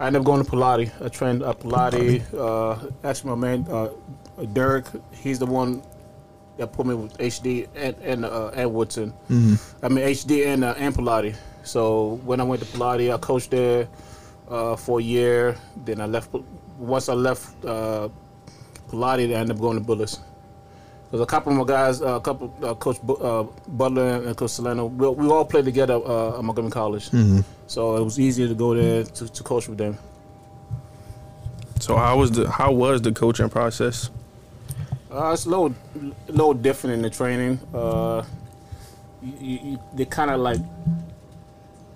I 0.00 0.06
ended 0.06 0.20
up 0.20 0.26
going 0.26 0.44
to 0.44 0.50
Pallotti. 0.50 0.90
I 1.04 1.08
trained 1.08 1.42
at 1.42 1.60
Pallotti. 1.60 2.22
Uh, 2.34 2.90
actually, 3.04 3.30
my 3.30 3.36
man 3.36 3.66
uh, 3.70 3.90
Derek, 4.52 4.86
he's 5.12 5.38
the 5.38 5.46
one 5.46 5.82
that 6.56 6.72
put 6.72 6.86
me 6.86 6.94
with 6.94 7.16
HD 7.18 7.68
and 7.74 7.96
and, 8.02 8.24
uh, 8.24 8.48
and 8.54 8.72
Woodson. 8.74 9.12
I 9.82 9.88
mean 9.88 10.04
HD 10.04 10.46
and 10.46 10.64
uh, 10.64 10.74
and 10.76 10.94
Pallotti. 10.94 11.36
So 11.62 12.20
when 12.24 12.40
I 12.40 12.44
went 12.44 12.62
to 12.62 12.68
Pallotti, 12.68 13.12
I 13.14 13.18
coached 13.18 13.50
there 13.50 13.88
uh, 14.48 14.76
for 14.76 15.00
a 15.00 15.02
year. 15.02 15.56
Then 15.84 16.00
I 16.00 16.06
left. 16.06 16.30
Once 16.78 17.08
I 17.08 17.14
left 17.14 17.64
uh, 17.64 18.08
Pallotti, 18.88 19.30
I 19.34 19.40
ended 19.40 19.56
up 19.56 19.60
going 19.60 19.78
to 19.78 19.84
Bullis. 19.84 20.20
There's 21.10 21.22
a 21.22 21.26
couple 21.26 21.52
of 21.52 21.58
my 21.58 21.64
guys, 21.64 22.02
uh, 22.02 22.16
a 22.16 22.20
couple, 22.20 22.54
uh, 22.62 22.74
Coach 22.74 23.00
Bu- 23.02 23.14
uh, 23.16 23.42
Butler 23.66 24.26
and 24.26 24.36
Coach 24.36 24.50
Solano. 24.50 24.86
We, 24.86 25.08
we 25.08 25.26
all 25.28 25.44
played 25.44 25.64
together 25.64 25.94
uh, 25.94 26.38
at 26.38 26.44
Montgomery 26.44 26.70
College, 26.70 27.10
so 27.66 27.96
it 27.96 28.04
was 28.04 28.20
easier 28.20 28.46
to 28.46 28.54
go 28.54 28.74
there 28.74 29.04
to, 29.04 29.28
to 29.28 29.42
coach 29.42 29.68
with 29.68 29.78
them. 29.78 29.96
So 31.80 31.96
how 31.96 32.18
was 32.18 32.30
the 32.32 32.50
how 32.50 32.72
was 32.72 33.00
the 33.02 33.12
coaching 33.12 33.48
process? 33.48 34.10
Uh, 35.10 35.30
it's 35.32 35.46
a 35.46 35.48
little, 35.48 35.74
a 36.28 36.32
little 36.32 36.52
different 36.54 36.94
in 36.94 37.02
the 37.02 37.08
training. 37.08 37.58
Uh, 37.72 38.22
you, 39.22 39.58
you, 39.62 39.78
they 39.94 40.04
kind 40.04 40.30
of 40.30 40.40
like 40.40 40.58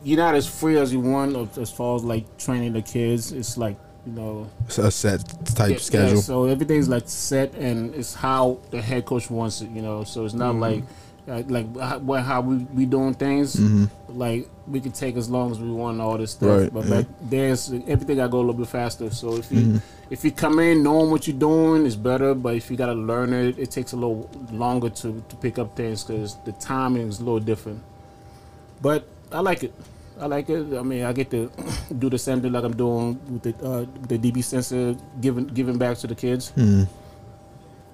you're 0.02 0.16
not 0.18 0.34
as 0.34 0.46
free 0.46 0.78
as 0.78 0.92
you 0.92 1.00
want 1.00 1.58
as 1.58 1.70
far 1.70 1.96
as 1.96 2.02
like 2.02 2.24
training 2.38 2.72
the 2.72 2.80
kids. 2.82 3.32
It's 3.32 3.58
like 3.58 3.76
you 4.06 4.12
know 4.12 4.50
a 4.78 4.90
set 4.90 5.22
type 5.54 5.70
Yeah, 5.72 5.76
schedule. 5.78 6.14
yeah, 6.16 6.20
so 6.20 6.44
everything's 6.46 6.88
like 6.88 7.04
set, 7.06 7.54
and 7.54 7.94
it's 7.94 8.14
how 8.14 8.58
the 8.70 8.80
head 8.82 9.04
coach 9.04 9.30
wants 9.30 9.60
it. 9.60 9.70
You 9.70 9.82
know, 9.82 10.04
so 10.04 10.24
it's 10.24 10.34
not 10.34 10.56
like 10.56 10.82
uh, 11.28 11.42
like 11.46 11.76
how, 11.78 11.98
what- 11.98 12.22
how 12.22 12.40
we 12.40 12.56
we 12.74 12.84
doing 12.86 13.14
things. 13.14 13.58
Like 14.08 14.48
we 14.66 14.80
can 14.80 14.92
take 14.92 15.16
as 15.16 15.28
long 15.30 15.50
as 15.52 15.58
we 15.60 15.70
want 15.70 16.00
all 16.00 16.18
this 16.18 16.32
stuff, 16.32 16.60
Right, 16.60 16.72
but 16.74 16.84
yeah. 16.84 16.90
back 17.02 17.06
there's 17.22 17.72
everything 17.86 18.16
to 18.18 18.28
go 18.28 18.38
a 18.38 18.40
little 18.40 18.54
bit 18.54 18.68
faster. 18.68 19.08
So 19.10 19.36
if 19.36 19.50
you 19.52 19.80
if 20.10 20.24
you 20.24 20.30
come 20.32 20.58
in 20.58 20.82
knowing 20.82 21.10
what 21.10 21.26
you're 21.28 21.38
doing, 21.38 21.86
it's 21.86 21.96
better. 21.96 22.34
But 22.34 22.56
if 22.56 22.70
you 22.70 22.76
got 22.76 22.86
to 22.86 22.92
learn 22.94 23.32
it, 23.32 23.58
it 23.58 23.70
takes 23.70 23.92
a 23.92 23.96
little 23.96 24.28
longer 24.50 24.90
to 24.90 25.22
to 25.28 25.36
pick 25.36 25.58
up 25.60 25.76
things 25.76 26.02
because 26.04 26.36
the 26.44 26.52
timing 26.52 27.06
is 27.08 27.20
a 27.20 27.24
little 27.24 27.40
different. 27.40 27.80
But 28.82 29.06
I 29.30 29.40
like 29.40 29.62
it. 29.62 29.72
I 30.22 30.26
like 30.26 30.48
it. 30.48 30.78
I 30.78 30.82
mean, 30.82 31.02
I 31.02 31.12
get 31.12 31.30
to 31.30 31.50
do 31.98 32.08
the 32.08 32.18
same 32.18 32.40
thing 32.40 32.52
like 32.52 32.62
I'm 32.62 32.76
doing 32.76 33.18
with 33.28 33.42
the 33.42 33.66
uh, 33.66 33.86
the 34.06 34.18
DB 34.18 34.44
Sensei, 34.44 34.96
giving 35.20 35.46
giving 35.48 35.78
back 35.78 35.98
to 35.98 36.06
the 36.06 36.14
kids. 36.14 36.52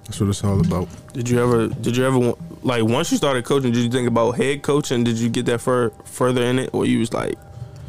That's 0.04 0.20
what 0.20 0.28
it's 0.28 0.44
all 0.44 0.60
about. 0.60 0.88
Did 1.14 1.28
you 1.28 1.42
ever? 1.42 1.68
Did 1.68 1.96
you 1.96 2.06
ever 2.06 2.34
like 2.62 2.84
once 2.84 3.10
you 3.10 3.16
started 3.16 3.44
coaching? 3.46 3.72
Did 3.72 3.82
you 3.82 3.90
think 3.90 4.08
about 4.08 4.32
head 4.32 4.62
coaching? 4.62 5.04
Did 5.04 5.16
you 5.16 5.30
get 5.30 5.46
that 5.46 5.60
fur, 5.60 5.90
further 6.04 6.42
in 6.42 6.58
it, 6.58 6.70
or 6.74 6.84
you 6.84 6.98
was 6.98 7.14
like, 7.14 7.38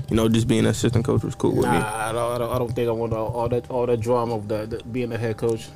you 0.10 0.16
know, 0.16 0.30
just 0.30 0.48
being 0.48 0.62
an 0.62 0.68
assistant 0.68 1.04
coach 1.04 1.24
was 1.24 1.36
cool 1.36 1.56
with 1.56 1.66
me? 1.66 1.78
Nah, 1.78 2.10
I 2.10 2.12
don't, 2.14 2.32
I 2.32 2.38
don't. 2.38 2.52
I 2.56 2.58
don't 2.60 2.74
think 2.74 2.88
I 2.88 2.92
want 2.92 3.12
all, 3.12 3.28
all 3.28 3.50
that 3.50 3.70
all 3.70 3.86
that 3.86 4.00
drama 4.00 4.36
of 4.36 4.48
the, 4.48 4.66
the 4.66 4.84
being 4.84 5.12
a 5.12 5.18
head 5.18 5.36
coach. 5.36 5.68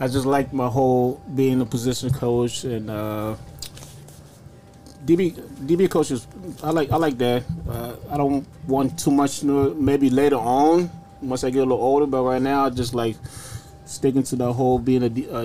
I 0.00 0.08
just 0.08 0.26
like 0.26 0.52
my 0.52 0.66
whole 0.66 1.20
being 1.34 1.60
a 1.60 1.66
position 1.66 2.10
coach 2.10 2.64
and 2.64 2.90
uh, 2.90 3.36
DB 5.04 5.32
DB 5.66 5.90
coaches. 5.90 6.26
I 6.62 6.70
like 6.70 6.90
I 6.90 6.96
like 6.96 7.18
that. 7.18 7.44
Uh, 7.68 7.94
I 8.10 8.16
don't 8.16 8.46
want 8.66 8.98
too 8.98 9.10
much. 9.10 9.42
Maybe 9.42 10.10
later 10.10 10.36
on, 10.36 10.90
once 11.20 11.44
I 11.44 11.50
get 11.50 11.58
a 11.60 11.62
little 11.62 11.82
older. 11.84 12.06
But 12.06 12.22
right 12.22 12.40
now, 12.42 12.66
I 12.66 12.70
just 12.70 12.94
like 12.94 13.16
sticking 13.84 14.22
to 14.24 14.36
the 14.36 14.52
whole 14.52 14.78
being 14.78 15.02
a, 15.02 15.08
D, 15.10 15.26
a, 15.30 15.42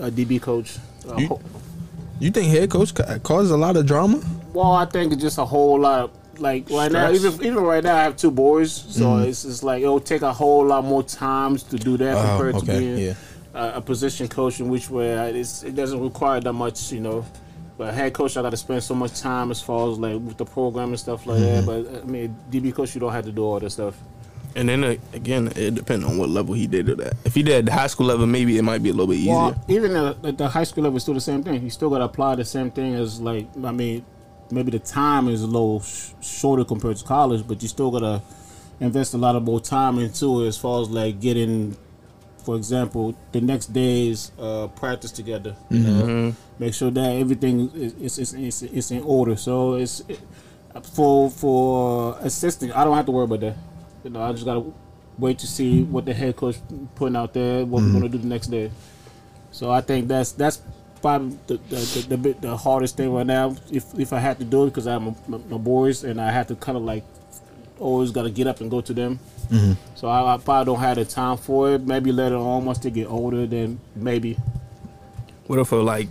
a 0.00 0.10
DB 0.10 0.40
coach. 0.40 0.76
Uh, 1.08 1.16
You- 1.16 1.40
You 2.20 2.30
think 2.30 2.46
head 2.48 2.70
coach 2.70 2.94
causes 3.24 3.50
a 3.50 3.56
lot 3.56 3.76
of 3.76 3.86
drama? 3.86 4.20
well, 4.54 4.70
I 4.72 4.84
think 4.86 5.12
it's 5.12 5.20
just 5.20 5.38
a 5.38 5.44
whole 5.44 5.80
lot 5.80 6.04
of 6.04 6.10
like 6.40 6.70
right 6.70 6.90
now. 6.90 7.10
Even 7.10 7.32
even 7.42 7.62
right 7.64 7.82
now, 7.82 7.96
I 7.96 8.02
have 8.04 8.16
two 8.16 8.30
boys, 8.30 8.70
so 8.72 9.18
it's 9.18 9.42
just 9.42 9.62
like 9.64 9.82
it'll 9.82 9.98
take 10.00 10.22
a 10.22 10.32
whole 10.32 10.64
lot 10.64 10.84
more 10.84 11.02
times 11.02 11.64
to 11.64 11.76
do 11.76 11.96
that 11.96 12.14
Oh, 12.16 12.22
compared 12.22 12.54
to 12.54 12.60
okay, 12.62 12.78
being 12.78 12.98
yeah. 12.98 13.14
a, 13.54 13.78
a 13.78 13.80
position 13.80 14.28
coach, 14.28 14.60
in 14.60 14.68
which 14.68 14.88
way 14.88 15.18
I- 15.18 15.28
it 15.34 15.74
doesn't 15.74 16.00
require 16.00 16.40
that 16.40 16.52
much, 16.52 16.92
you 16.92 17.00
know. 17.00 17.24
But 17.76 17.92
head 17.94 18.12
coach, 18.12 18.36
I 18.36 18.42
got 18.42 18.50
to 18.50 18.56
spend 18.56 18.82
so 18.82 18.94
much 18.94 19.20
time 19.20 19.50
as 19.50 19.60
far 19.60 19.90
as 19.90 19.98
like 19.98 20.14
with 20.20 20.36
the 20.36 20.44
program 20.44 20.90
and 20.90 21.00
stuff 21.00 21.26
like 21.26 21.40
Mm-hmm. 21.40 21.66
that. 21.66 21.84
But 21.92 22.02
I 22.02 22.04
mean, 22.04 22.36
DB 22.50 22.72
coach, 22.74 22.94
you 22.94 23.00
don't 23.00 23.12
have 23.12 23.24
to 23.24 23.32
do 23.32 23.42
all 23.44 23.58
that 23.60 23.70
stuff. 23.70 23.96
And 24.56 24.68
then 24.68 24.84
uh, 24.84 24.94
again, 25.12 25.52
it 25.56 25.74
depends 25.74 26.04
on 26.06 26.16
what 26.16 26.28
level 26.28 26.54
he 26.54 26.68
did 26.68 26.88
it 26.88 27.00
at. 27.00 27.14
If 27.24 27.34
he 27.34 27.42
did 27.42 27.56
at 27.56 27.64
the 27.66 27.72
high 27.72 27.88
school 27.88 28.06
level, 28.06 28.26
maybe 28.26 28.56
it 28.56 28.62
might 28.62 28.82
be 28.84 28.90
a 28.90 28.92
little 28.92 29.08
bit 29.08 29.16
easier. 29.18 29.32
Well, 29.32 29.64
even 29.66 29.96
at 29.96 30.24
at 30.24 30.38
the 30.38 30.48
high 30.48 30.62
school 30.62 30.84
level, 30.84 30.96
it's 30.96 31.04
still 31.04 31.14
the 31.14 31.20
same 31.20 31.42
thing. 31.42 31.60
You 31.64 31.70
still 31.70 31.90
got 31.90 31.98
to 31.98 32.04
apply 32.04 32.36
the 32.36 32.44
same 32.44 32.70
thing 32.70 32.94
as 32.94 33.20
like 33.20 33.48
I 33.64 33.72
mean, 33.72 34.04
maybe 34.52 34.70
the 34.70 34.78
time 34.78 35.26
is 35.26 35.42
a 35.42 35.46
little 35.48 35.80
sh- 35.80 36.10
shorter 36.22 36.64
compared 36.64 36.96
to 36.98 37.04
college, 37.04 37.44
but 37.48 37.60
you 37.62 37.66
still 37.68 37.90
got 37.90 38.00
to 38.00 38.22
invest 38.78 39.14
a 39.14 39.18
lot 39.18 39.34
of 39.34 39.42
more 39.42 39.60
time 39.60 39.98
into 39.98 40.44
it 40.44 40.46
as 40.48 40.56
far 40.56 40.82
as 40.82 40.88
like 40.90 41.20
getting, 41.20 41.76
for 42.44 42.56
example, 42.56 43.14
the 43.32 43.40
next 43.40 43.72
day's 43.72 44.30
uh, 44.38 44.68
practice 44.68 45.10
together. 45.10 45.56
You 45.70 45.78
know, 45.80 46.34
make 46.58 46.74
sure 46.74 46.90
that 46.90 47.16
everything 47.16 47.70
is 47.74 48.18
is, 48.18 48.34
is, 48.34 48.62
is, 48.62 48.90
in 48.90 49.02
order. 49.02 49.34
So 49.36 49.74
it's 49.74 50.00
it, 50.08 50.20
for 50.92 51.30
for 51.30 52.18
assisting. 52.20 52.72
I 52.72 52.84
don't 52.84 52.94
have 52.96 53.06
to 53.06 53.12
worry 53.12 53.24
about 53.24 53.40
that. 53.40 53.56
You 54.04 54.10
know, 54.10 54.22
I 54.22 54.32
just 54.32 54.44
gotta 54.44 54.64
wait 55.18 55.38
to 55.38 55.46
see 55.46 55.82
what 55.82 56.04
the 56.04 56.12
head 56.12 56.36
coach 56.36 56.56
putting 56.94 57.16
out 57.16 57.32
there, 57.32 57.64
what 57.64 57.82
we're 57.82 57.92
gonna 57.92 58.08
do 58.08 58.18
the 58.18 58.26
next 58.26 58.48
day. 58.48 58.70
So 59.50 59.70
I 59.70 59.80
think 59.80 60.08
that's 60.08 60.32
that's 60.32 60.60
probably 61.00 61.38
the 61.46 61.56
the, 61.68 62.06
the, 62.08 62.16
the, 62.16 62.32
the 62.40 62.56
hardest 62.56 62.96
thing 62.96 63.12
right 63.12 63.26
now. 63.26 63.56
If 63.70 63.98
if 63.98 64.12
I 64.12 64.18
had 64.18 64.38
to 64.38 64.44
do 64.44 64.64
it 64.64 64.70
because 64.70 64.86
I 64.86 64.92
have 64.92 65.02
my, 65.02 65.38
my, 65.38 65.58
boys 65.58 66.04
and 66.04 66.20
I 66.20 66.30
had 66.30 66.48
to 66.48 66.56
kind 66.56 66.76
of 66.76 66.84
like 66.84 67.04
always 67.78 68.10
got 68.10 68.24
to 68.24 68.30
get 68.30 68.46
up 68.46 68.60
and 68.60 68.70
go 68.70 68.80
to 68.80 68.92
them. 68.92 69.18
Mm-hmm. 69.50 69.72
So 69.94 70.08
I, 70.08 70.34
I 70.34 70.38
probably 70.38 70.72
don't 70.72 70.80
have 70.80 70.96
the 70.96 71.04
time 71.04 71.36
for 71.36 71.72
it. 71.72 71.82
Maybe 71.86 72.12
later 72.12 72.36
on, 72.36 72.64
once 72.64 72.78
they 72.78 72.90
get 72.90 73.06
older, 73.08 73.46
then 73.46 73.78
maybe. 73.96 74.36
What 75.46 75.58
if 75.58 75.72
a 75.72 75.76
like, 75.76 76.08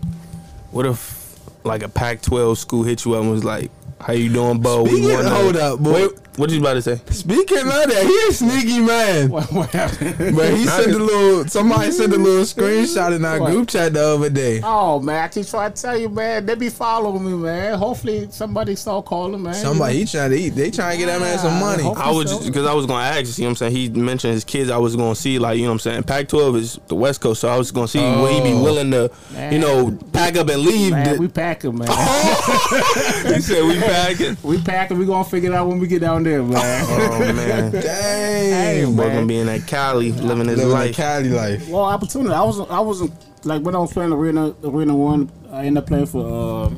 what 0.71 0.85
if 0.85 1.39
like 1.63 1.83
a 1.83 1.89
Pac-12 1.89 2.57
school 2.57 2.83
hit 2.83 3.05
you 3.05 3.13
up 3.15 3.21
and 3.21 3.31
was 3.31 3.43
like, 3.43 3.71
"How 3.99 4.13
you 4.13 4.31
doing, 4.31 4.59
Bo? 4.61 4.85
Speaking- 4.85 5.11
wanna-" 5.13 5.29
hold 5.29 5.55
up, 5.57 5.79
boy. 5.79 5.93
Wait, 6.07 6.11
what 6.37 6.49
you 6.49 6.59
about 6.59 6.73
to 6.75 6.81
say? 6.81 6.99
Speaking 7.09 7.59
of 7.59 7.65
that, 7.65 8.03
he 8.05 8.29
a 8.29 8.33
sneaky 8.33 8.79
man. 8.79 9.29
What, 9.29 9.51
what 9.51 9.69
happened? 9.69 10.35
But 10.35 10.53
he 10.55 10.65
sent 10.65 10.91
a 10.91 10.97
little. 10.97 11.45
Somebody 11.47 11.91
sent 11.91 12.13
a 12.13 12.17
little 12.17 12.43
screenshot 12.43 13.15
in 13.15 13.23
our 13.25 13.39
What? 13.39 13.51
group 13.51 13.69
chat 13.69 13.93
the 13.93 14.03
other 14.03 14.29
day. 14.29 14.61
Oh 14.63 14.99
man, 14.99 15.23
I 15.23 15.27
keep 15.27 15.45
trying 15.47 15.73
to 15.73 15.81
tell 15.81 15.97
you, 15.97 16.09
man. 16.09 16.45
They 16.45 16.55
be 16.55 16.69
following 16.69 17.23
me, 17.25 17.33
man. 17.33 17.77
Hopefully 17.77 18.27
somebody 18.31 18.75
start 18.75 19.05
calling, 19.05 19.41
man. 19.41 19.53
Somebody 19.53 19.99
he 19.99 20.05
trying 20.05 20.31
to 20.31 20.37
eat. 20.37 20.49
They 20.51 20.71
trying 20.71 20.97
to 20.99 21.05
get 21.05 21.11
that 21.11 21.21
man 21.21 21.37
some 21.39 21.59
money. 21.59 21.83
hope- 21.83 21.97
I 21.99 22.11
was 22.11 22.31
just 22.31 22.45
because 22.45 22.65
I 22.65 22.73
was 22.73 22.85
gonna 22.85 23.03
ask, 23.05 23.37
you 23.37 23.43
know 23.43 23.49
what 23.49 23.61
I'm 23.61 23.71
saying? 23.71 23.75
He 23.75 23.89
mentioned 23.89 24.33
his 24.33 24.43
kids. 24.43 24.69
I 24.69 24.77
was 24.77 24.95
gonna 24.95 25.15
see, 25.15 25.39
like, 25.39 25.57
you 25.57 25.63
know 25.63 25.69
what 25.69 25.73
I'm 25.73 25.79
saying? 25.79 26.03
Pac 26.03 26.27
12 26.27 26.55
is 26.57 26.79
the 26.87 26.95
West 26.95 27.21
Coast, 27.21 27.41
so 27.41 27.47
I 27.49 27.57
was 27.57 27.71
gonna 27.71 27.87
see 27.87 27.99
will 27.99 28.27
he 28.27 28.41
be 28.41 28.53
Oh. 28.57 28.63
willing 28.63 28.91
to, 28.91 29.11
you 29.51 29.59
know, 29.59 29.91
pack 30.11 30.35
up 30.35 30.49
and 30.49 30.61
leave. 30.61 30.91
Man, 30.91 31.13
the- 31.15 31.19
we 31.21 31.27
packing, 31.27 31.77
man. 31.77 31.87
Oh. 31.89 33.23
he 33.33 33.41
said 33.41 33.63
we 33.65 33.79
pack 33.79 34.17
packing. 34.17 34.37
we 34.43 34.57
pack 34.57 34.65
packing. 34.65 34.97
We 34.97 35.05
gonna 35.05 35.23
figure 35.23 35.51
it 35.51 35.55
out 35.55 35.67
when 35.67 35.79
we 35.79 35.87
get 35.87 36.01
down 36.01 36.22
there, 36.23 36.43
man. 36.43 36.85
Oh, 36.87 37.19
man. 37.33 37.71
Dang. 37.71 37.81
Hey, 37.83 38.83
Boy 38.85 38.91
man. 38.91 39.13
gonna 39.15 39.25
be 39.27 39.37
in 39.37 39.47
that 39.47 39.67
Cali, 39.67 40.11
living 40.11 40.47
his 40.47 40.57
Living 40.57 40.71
a 40.71 40.73
life. 40.73 40.95
Cali 40.95 41.29
life. 41.29 41.67
Well, 41.69 41.83
opportunity. 41.83 42.33
I 42.33 42.41
wasn't. 42.43 42.69
I 42.71 42.79
wasn't 42.79 43.11
like 43.45 43.61
when 43.61 43.75
I 43.75 43.79
was 43.79 43.91
playing 43.93 44.11
arena 44.13 44.55
arena 44.63 44.95
one. 44.95 45.31
I 45.51 45.65
ended 45.65 45.83
up 45.83 45.87
playing 45.87 46.07
for 46.07 46.71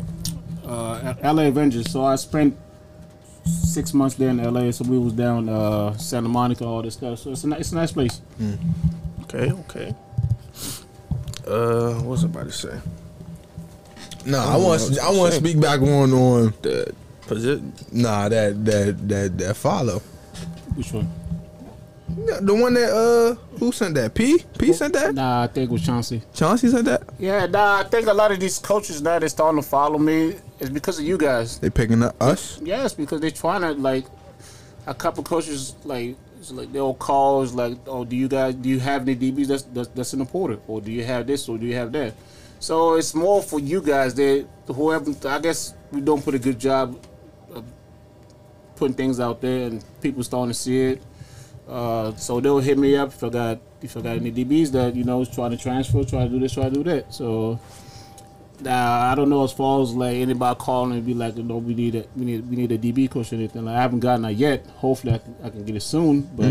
uh, 0.66 0.68
uh, 0.68 1.14
L.A. 1.22 1.48
Avengers. 1.48 1.91
So 1.91 2.04
I 2.04 2.16
spent 2.16 2.58
six 3.46 3.93
months 3.93 4.16
there 4.16 4.30
in 4.30 4.39
L.A. 4.39 4.72
So 4.74 4.84
we 4.86 4.98
was 4.98 5.14
down 5.14 5.48
uh, 5.50 5.96
Santa 5.98 6.30
Monica, 6.30 6.66
all 6.66 6.82
this 6.82 6.96
stuff. 6.96 7.20
So 7.20 7.32
it's 7.32 7.43
a 7.43 7.52
it's 7.52 7.72
a 7.72 7.76
nice 7.76 7.91
place. 7.91 8.22
Okay, 9.24 9.52
okay. 9.52 9.96
Uh, 11.48 11.93
what 11.96 12.06
was 12.06 12.24
I 12.24 12.28
about 12.28 12.46
to 12.46 12.52
say? 12.52 12.80
No, 14.26 14.39
I 14.39 14.58
want 14.58 15.00
I 15.00 15.12
want 15.12 15.34
to 15.34 15.39
speak 15.39 15.60
back 15.60 15.82
on 15.82 16.12
on 16.12 16.54
The 16.64 16.93
position. 17.28 17.73
nah 17.91 18.30
that 18.30 18.65
that 18.65 19.07
that 19.07 19.38
that 19.38 19.55
follow. 19.55 19.99
Which 20.76 20.91
one? 20.91 21.09
The 22.07 22.53
one 22.53 22.76
that 22.76 22.91
uh 22.91 23.36
who 23.57 23.71
sent 23.71 23.95
that? 23.95 24.13
P 24.13 24.43
P 24.57 24.73
sent 24.73 24.93
that. 24.93 25.15
Nah, 25.15 25.43
I 25.43 25.47
think 25.47 25.69
it 25.69 25.73
was 25.73 25.86
Chauncey. 25.86 26.21
Chauncey 26.34 26.69
sent 26.69 26.86
that. 26.86 27.03
Yeah, 27.17 27.45
nah. 27.47 27.80
I 27.80 27.84
think 27.84 28.07
a 28.07 28.13
lot 28.13 28.32
of 28.32 28.39
these 28.39 28.59
coaches 28.59 29.01
now 29.01 29.19
they're 29.19 29.30
starting 29.30 29.61
to 29.61 29.67
follow 29.67 29.97
me. 29.97 30.36
It's 30.59 30.69
because 30.69 30.99
of 30.99 31.05
you 31.05 31.17
guys. 31.17 31.59
They 31.59 31.69
picking 31.69 32.03
up 32.03 32.15
us. 32.21 32.61
Yes, 32.63 32.93
because 32.93 33.21
they're 33.21 33.32
trying 33.32 33.61
to 33.61 33.73
like 33.73 34.05
a 34.88 34.93
couple 34.93 35.23
coaches 35.23 35.76
like 35.84 36.15
it's 36.39 36.51
like 36.51 36.71
they'll 36.71 36.93
call 36.93 37.41
it's 37.41 37.53
like, 37.53 37.78
oh, 37.88 38.05
do 38.05 38.15
you 38.15 38.28
guys 38.28 38.53
do 38.55 38.69
you 38.69 38.80
have 38.80 39.01
any 39.01 39.15
DBs 39.15 39.47
that's 39.47 39.63
that's, 39.63 39.88
that's 39.89 40.13
in 40.13 40.19
the 40.19 40.26
portal, 40.26 40.61
or 40.67 40.82
do 40.82 40.91
you 40.91 41.03
have 41.03 41.26
this, 41.26 41.49
or 41.49 41.57
do 41.57 41.65
you 41.65 41.76
have 41.76 41.91
that? 41.93 42.13
So 42.59 42.95
it's 42.95 43.15
more 43.15 43.41
for 43.41 43.59
you 43.59 43.82
guys 43.82 44.13
that 44.15 44.45
whoever 44.67 45.11
I 45.28 45.39
guess 45.39 45.73
we 45.91 46.01
don't 46.01 46.23
put 46.23 46.36
a 46.36 46.39
good 46.39 46.59
job 46.59 46.95
of 46.95 47.14
putting 48.76 48.95
things 48.95 49.19
out 49.19 49.41
there, 49.41 49.67
and 49.67 49.84
people 50.01 50.23
starting 50.23 50.51
to 50.51 50.57
see 50.57 50.82
it. 50.82 51.01
Uh, 51.67 52.13
so 52.15 52.39
they'll 52.39 52.59
hit 52.59 52.78
me 52.78 52.95
up 52.95 53.09
if 53.09 53.23
I 53.23 53.30
got 53.30 53.59
if 53.82 53.97
I 53.97 54.01
got 54.01 54.17
any 54.17 54.32
DBs 54.32 54.71
that 54.71 54.95
you 54.95 55.03
know 55.03 55.21
is 55.21 55.30
trying 55.30 55.51
to 55.51 55.57
transfer, 55.57 56.03
try 56.03 56.23
to 56.23 56.30
do 56.30 56.39
this, 56.39 56.53
try 56.53 56.65
to 56.65 56.69
do 56.69 56.84
that. 56.84 57.13
So 57.13 57.59
now 58.61 59.11
I 59.11 59.15
don't 59.15 59.30
know 59.30 59.43
as 59.43 59.51
far 59.51 59.82
as 59.82 59.93
like 59.93 60.15
anybody 60.15 60.57
calling 60.59 60.93
and 60.93 61.05
be 61.05 61.13
like, 61.13 61.36
no, 61.38 61.57
we 61.57 61.73
need 61.73 61.95
a 61.95 62.05
we 62.15 62.26
need 62.26 62.49
we 62.49 62.55
need 62.55 62.71
a 62.71 62.78
DB 62.78 63.09
coach 63.09 63.32
or 63.32 63.36
anything. 63.36 63.65
Like, 63.65 63.76
I 63.76 63.82
haven't 63.82 63.99
gotten 63.99 64.23
that 64.23 64.36
yet. 64.36 64.65
Hopefully 64.78 65.13
I 65.13 65.17
can, 65.17 65.36
I 65.43 65.49
can 65.49 65.65
get 65.65 65.76
it 65.76 65.82
soon, 65.82 66.21
but 66.21 66.45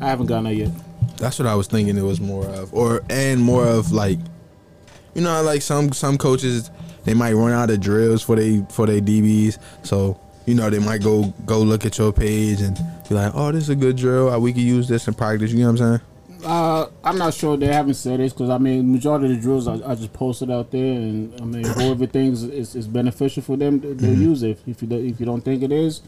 I 0.00 0.08
haven't 0.08 0.26
gotten 0.26 0.44
that 0.44 0.54
yet. 0.54 0.70
That's 1.16 1.38
what 1.38 1.46
I 1.48 1.54
was 1.54 1.66
thinking. 1.66 1.96
It 1.96 2.02
was 2.02 2.20
more 2.20 2.46
of, 2.46 2.72
or 2.72 3.02
and 3.10 3.40
more 3.40 3.66
of 3.66 3.92
like, 3.92 4.18
you 5.14 5.22
know, 5.22 5.42
like 5.42 5.62
some 5.62 5.92
some 5.92 6.16
coaches 6.16 6.70
they 7.04 7.14
might 7.14 7.32
run 7.32 7.52
out 7.52 7.70
of 7.70 7.80
drills 7.80 8.22
for 8.22 8.36
they 8.36 8.64
for 8.70 8.86
their 8.86 9.00
DBs. 9.00 9.58
So 9.82 10.20
you 10.46 10.54
know 10.54 10.68
they 10.70 10.78
might 10.78 11.02
go 11.02 11.32
go 11.46 11.60
look 11.60 11.84
at 11.86 11.96
your 11.98 12.12
page 12.12 12.60
and 12.60 12.76
be 13.08 13.14
like, 13.14 13.32
oh, 13.34 13.52
this 13.52 13.64
is 13.64 13.68
a 13.70 13.76
good 13.76 13.96
drill. 13.96 14.30
Uh, 14.30 14.38
We 14.38 14.52
could 14.52 14.62
use 14.62 14.88
this 14.88 15.06
in 15.08 15.14
practice. 15.14 15.52
You 15.52 15.60
know 15.60 15.72
what 15.72 15.80
I'm 15.80 15.98
saying? 15.98 16.00
Uh, 16.44 16.88
I'm 17.04 17.18
not 17.18 17.34
sure 17.34 17.56
they 17.56 17.66
haven't 17.66 17.94
said 17.94 18.18
this 18.18 18.32
because 18.32 18.50
I 18.50 18.58
mean 18.58 18.90
majority 18.90 19.26
of 19.26 19.30
the 19.36 19.40
drills 19.40 19.68
I, 19.68 19.74
I 19.88 19.94
just 19.94 20.12
posted 20.12 20.50
out 20.50 20.72
there, 20.72 20.92
and 20.94 21.40
I 21.40 21.44
mean 21.44 21.64
whoever 21.64 22.06
thinks 22.06 22.42
is, 22.42 22.74
is 22.74 22.88
beneficial 22.88 23.42
for 23.44 23.56
them, 23.56 23.78
they- 23.78 23.92
they'll 23.92 24.18
use 24.18 24.42
it. 24.42 24.58
If 24.66 24.82
you 24.82 24.88
do, 24.88 24.96
if 24.98 25.20
you 25.20 25.26
don't 25.26 25.42
think 25.44 25.62
it 25.62 25.70
is, 25.70 26.00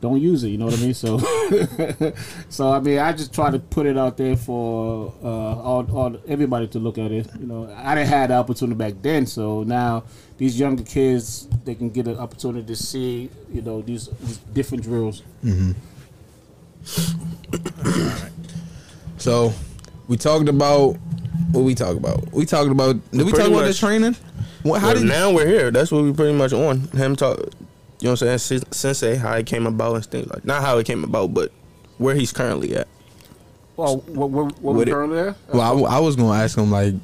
don't 0.00 0.20
use 0.20 0.44
it. 0.44 0.48
You 0.48 0.58
know 0.58 0.66
what 0.66 0.78
I 0.78 0.82
mean? 0.82 0.94
So, 0.94 1.18
so 2.48 2.70
I 2.72 2.80
mean 2.80 2.98
I 2.98 3.12
just 3.12 3.32
try 3.34 3.50
to 3.50 3.58
put 3.58 3.86
it 3.86 3.98
out 3.98 4.16
there 4.16 4.36
for 4.36 5.12
uh, 5.22 5.26
all, 5.26 5.86
all 5.96 6.16
everybody 6.26 6.66
to 6.68 6.78
look 6.78 6.98
at 6.98 7.12
it. 7.12 7.28
You 7.38 7.46
know, 7.46 7.72
I 7.76 7.94
didn't 7.94 8.08
have 8.08 8.28
the 8.28 8.36
opportunity 8.36 8.76
back 8.78 8.94
then, 9.02 9.26
so 9.26 9.62
now 9.62 10.04
these 10.38 10.58
younger 10.58 10.82
kids 10.84 11.48
they 11.64 11.74
can 11.74 11.90
get 11.90 12.06
an 12.06 12.16
opportunity 12.18 12.66
to 12.66 12.76
see 12.76 13.30
you 13.52 13.62
know 13.62 13.82
these, 13.82 14.08
these 14.20 14.38
different 14.38 14.84
drills. 14.84 15.22
So 19.18 19.52
we 20.08 20.16
talked 20.16 20.48
about 20.48 20.96
what 21.52 21.60
we 21.62 21.74
talked 21.74 21.98
about. 21.98 22.32
We 22.32 22.46
talked 22.46 22.70
about. 22.70 22.94
Did 23.10 23.18
we 23.26 23.32
Pretty 23.32 23.38
talk 23.38 23.48
about 23.48 23.66
the 23.66 23.74
training? 23.74 24.16
What? 24.62 24.80
How 24.80 24.88
Well, 24.88 24.96
did? 24.96 25.08
now 25.08 25.30
we're 25.30 25.46
here. 25.46 25.70
That's 25.70 25.92
what 25.92 26.04
we 26.04 26.12
pretty 26.14 26.32
much 26.36 26.52
on. 26.54 26.80
Him 26.88 27.16
talk. 27.16 27.38
You 28.00 28.06
know 28.06 28.12
what 28.12 28.22
I'm 28.22 28.38
saying? 28.38 28.60
Sen- 28.62 28.72
Sensei, 28.72 29.16
how 29.16 29.34
it 29.34 29.46
came 29.46 29.66
about 29.66 29.94
and 29.96 30.06
things 30.06 30.26
like. 30.30 30.44
Not 30.44 30.62
how 30.62 30.78
it 30.78 30.86
came 30.86 31.04
about, 31.04 31.34
but 31.34 31.52
where 31.98 32.14
he's 32.14 32.32
currently 32.32 32.74
at. 32.76 32.88
Well, 33.76 33.98
what, 33.98 34.30
what, 34.30 34.60
what 34.60 34.74
we 34.76 34.84
currently 34.86 35.16
there? 35.16 35.34
well, 35.52 35.86
I, 35.86 35.96
I 35.96 35.98
was 36.00 36.16
gonna 36.16 36.38
ask 36.38 36.56
him 36.58 36.70
like, 36.70 36.94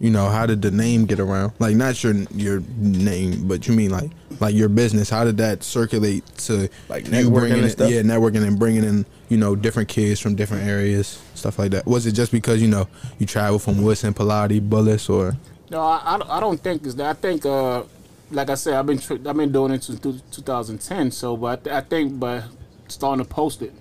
you 0.00 0.10
know, 0.10 0.28
how 0.28 0.46
did 0.46 0.60
the 0.62 0.70
name 0.70 1.04
get 1.06 1.20
around? 1.20 1.52
Like 1.58 1.76
not 1.76 2.02
your 2.02 2.14
your 2.34 2.60
name, 2.76 3.46
but 3.48 3.66
you 3.68 3.74
mean 3.74 3.90
like 3.90 4.10
like 4.38 4.54
your 4.54 4.68
business. 4.70 5.08
How 5.10 5.24
did 5.24 5.36
that 5.38 5.62
circulate 5.62 6.24
to 6.38 6.68
Like 6.88 7.04
you 7.06 7.10
networking 7.12 7.32
bringing 7.34 7.62
and 7.62 7.70
stuff? 7.72 7.90
yeah, 7.90 8.00
networking 8.00 8.46
and 8.46 8.58
bringing 8.58 8.84
in 8.84 9.06
you 9.28 9.36
know 9.36 9.54
different 9.56 9.88
kids 9.88 10.20
from 10.20 10.34
different 10.36 10.64
areas, 10.66 11.22
stuff 11.34 11.58
like 11.58 11.70
that. 11.72 11.86
Was 11.86 12.06
it 12.06 12.12
just 12.12 12.32
because 12.32 12.60
you 12.62 12.68
know 12.68 12.86
you 13.18 13.26
travel 13.26 13.58
from 13.58 13.82
Woodson, 13.82 14.12
Pallotti, 14.14 14.60
Bullis, 14.66 15.08
or 15.10 15.36
No, 15.70 15.80
I, 15.82 16.02
I, 16.14 16.18
don't- 16.18 16.30
I 16.30 16.40
don't 16.40 16.60
think 16.60 16.84
it's 16.84 16.94
that. 16.96 17.06
I 17.10 17.12
think, 17.14 17.44
uh, 17.46 17.82
like 18.30 18.50
I 18.50 18.54
said, 18.54 18.74
I've 18.74 18.86
been 18.86 18.98
tr- 18.98 19.14
I've 19.26 19.36
been 19.36 19.52
doing 19.52 19.72
it 19.72 19.82
since 19.84 19.98
two- 20.00 20.20
2010. 20.30 21.10
So, 21.10 21.36
but 21.36 21.66
I 21.68 21.80
think 21.80 22.18
by 22.18 22.42
starting 22.88 23.24
to 23.24 23.28
post 23.30 23.62
it, 23.62 23.72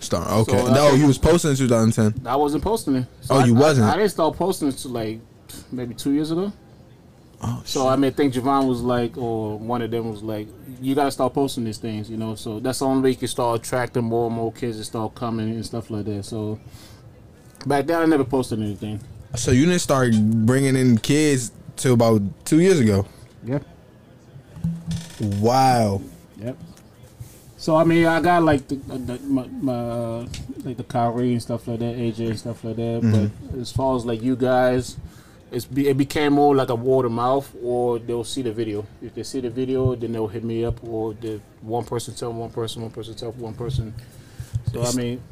Star? 0.00 0.28
Okay, 0.40 0.52
So, 0.58 0.72
no, 0.72 0.88
think- 0.90 1.00
you 1.00 1.06
was 1.06 1.18
posting 1.18 1.50
in 1.50 1.56
2010. 1.56 2.26
I 2.26 2.36
wasn't 2.36 2.62
posting 2.62 2.96
it. 2.96 3.06
So 3.22 3.34
Oh, 3.34 3.38
I- 3.38 3.44
you 3.46 3.54
wasn't? 3.54 3.86
I, 3.90 3.96
didn't 3.96 4.10
start 4.10 4.36
posting 4.36 4.68
it 4.68 4.78
till 4.78 4.90
like 4.90 5.20
maybe 5.72 5.94
two 5.94 6.12
years 6.12 6.30
ago. 6.30 6.52
Oh, 7.42 7.60
So 7.64 7.86
I 7.88 7.96
mean, 7.96 8.10
I 8.10 8.14
think 8.14 8.32
Javon 8.34 8.66
was 8.66 8.80
like, 8.80 9.18
or 9.18 9.58
one 9.58 9.82
of 9.82 9.90
them 9.90 10.10
was 10.10 10.22
like, 10.22 10.48
you 10.80 10.94
gotta 10.94 11.10
start 11.10 11.34
posting 11.34 11.64
these 11.64 11.76
things, 11.78 12.08
you 12.08 12.16
know. 12.16 12.34
So 12.34 12.58
that's 12.60 12.78
the 12.78 12.86
only 12.86 13.02
way 13.02 13.10
you 13.10 13.16
can 13.16 13.28
start 13.28 13.60
attracting 13.60 14.04
more 14.04 14.26
and 14.28 14.36
more 14.36 14.50
kids 14.52 14.78
to 14.78 14.84
start 14.84 15.14
coming 15.14 15.50
and 15.50 15.64
stuff 15.64 15.90
like 15.90 16.06
that. 16.06 16.24
So 16.24 16.58
back 17.66 17.86
then, 17.86 18.00
I 18.00 18.06
never 18.06 18.24
posted 18.24 18.60
anything. 18.60 19.00
so 19.36 19.50
you 19.50 19.66
didn't 19.66 19.80
start 19.80 20.12
bringing 20.46 20.76
in 20.76 20.96
kids 20.98 21.50
till 21.76 21.94
about 21.94 22.22
two 22.44 22.60
years 22.60 22.78
ago. 22.80 23.04
Yep. 23.44 23.64
Wow. 25.40 26.00
Yep. 26.38 26.56
So 27.56 27.76
I 27.76 27.84
mean, 27.84 28.06
I 28.06 28.20
got 28.20 28.42
like 28.42 28.68
the, 28.68 28.76
the 28.76 29.18
my, 29.20 29.46
my 29.46 29.72
uh, 29.72 30.26
like 30.64 30.76
the 30.76 30.84
Kyrie 30.84 31.32
and 31.32 31.42
stuff 31.42 31.66
like 31.66 31.78
that, 31.78 31.96
AJ 31.96 32.18
and 32.30 32.38
stuff 32.38 32.62
like 32.64 32.76
that. 32.76 33.30
But 33.50 33.60
as 33.60 33.72
far 33.72 33.96
as 33.96 34.04
like 34.04 34.22
you 34.22 34.36
guys, 34.36 34.98
it's 35.50 35.64
be, 35.64 35.88
it 35.88 35.96
became 35.96 36.34
more 36.34 36.54
like 36.54 36.68
a 36.68 36.74
word 36.74 37.06
of 37.06 37.12
mouth, 37.12 37.50
or 37.62 37.98
they'll 37.98 38.24
see 38.24 38.42
the 38.42 38.52
video. 38.52 38.84
If 39.00 39.14
they 39.14 39.22
see 39.22 39.40
the 39.40 39.50
video, 39.50 39.94
then 39.94 40.12
they'll 40.12 40.28
hit 40.28 40.44
me 40.44 40.64
up, 40.64 40.82
or 40.84 41.14
the 41.14 41.40
one 41.62 41.84
person 41.84 42.14
tell 42.14 42.32
one 42.32 42.50
person, 42.50 42.82
one 42.82 42.90
person 42.90 43.14
tell 43.14 43.32
one 43.32 43.54
person. 43.54 43.94
So 44.72 44.82
I 44.82 44.92
mean, 44.92 45.22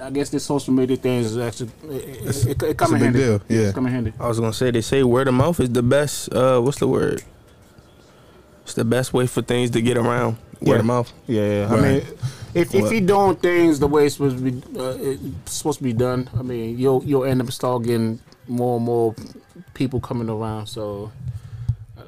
I 0.00 0.10
guess 0.10 0.28
this 0.28 0.44
social 0.44 0.74
media 0.74 0.96
thing 0.96 1.20
is 1.20 1.36
actually 1.38 1.70
it, 1.84 2.36
it, 2.36 2.46
it, 2.46 2.62
it 2.62 2.78
come 2.78 2.92
a 2.92 2.96
in 2.96 3.00
big 3.00 3.04
handy. 3.04 3.18
deal, 3.18 3.40
yeah. 3.48 3.66
It's 3.66 3.72
come 3.74 3.86
in 3.86 3.92
handy. 3.92 4.12
I 4.20 4.28
was 4.28 4.38
gonna 4.38 4.52
say 4.52 4.70
they 4.70 4.80
say 4.80 5.02
word 5.02 5.26
of 5.26 5.34
mouth 5.34 5.58
is 5.58 5.70
the 5.70 5.82
best. 5.82 6.32
Uh, 6.32 6.60
what's 6.60 6.78
the 6.78 6.86
word? 6.86 7.24
It's 8.64 8.74
the 8.74 8.84
best 8.84 9.12
way 9.12 9.26
for 9.26 9.42
things 9.42 9.70
to 9.70 9.80
get 9.82 9.96
around. 9.96 10.36
Word 10.60 10.74
Yeah. 10.74 10.78
of 10.80 10.84
mouth. 10.86 11.12
Yeah, 11.26 11.68
I 11.70 11.74
Right. 11.74 11.82
mean, 11.82 12.02
if 12.54 12.74
if 12.74 12.82
What? 12.82 12.94
you 12.94 13.00
doing 13.00 13.36
things 13.36 13.78
the 13.78 13.86
way 13.86 14.06
it's 14.06 14.14
supposed 14.16 14.38
to 14.38 14.42
be, 14.50 14.62
uh, 14.78 14.94
supposed 15.46 15.78
to 15.78 15.84
be 15.84 15.92
done. 15.92 16.28
I 16.38 16.42
mean, 16.42 16.78
you'll 16.78 17.02
you'll 17.04 17.24
end 17.24 17.40
up 17.42 17.50
start 17.52 17.82
getting 17.82 18.20
more 18.48 18.76
and 18.76 18.84
more 18.86 19.14
people 19.74 20.00
coming 20.00 20.28
around. 20.30 20.66
So, 20.68 21.10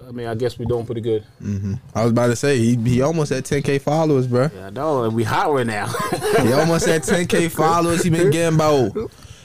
I 0.09 0.13
mean, 0.13 0.27
I 0.29 0.35
guess 0.35 0.59
we're 0.59 0.65
doing 0.67 0.87
pretty 0.87 1.01
good. 1.03 1.25
I 1.95 2.03
was 2.03 2.13
about 2.13 2.29
to 2.29 2.37
say 2.37 2.59
he 2.59 2.77
he 2.77 3.03
almost 3.03 3.33
at 3.33 3.45
10k 3.45 3.79
followers, 3.81 4.27
bro. 4.27 4.49
Yeah, 4.55 4.69
I 4.69 4.71
know 4.71 5.09
we 5.11 5.25
hot 5.25 5.53
right 5.53 5.67
now. 5.67 5.89
He 6.43 6.53
almost 6.53 6.89
at 6.89 7.03
10k 7.03 7.49
followers. 7.51 8.03
He 8.03 8.11
been 8.11 8.31
getting 8.31 8.55
about 8.55 8.93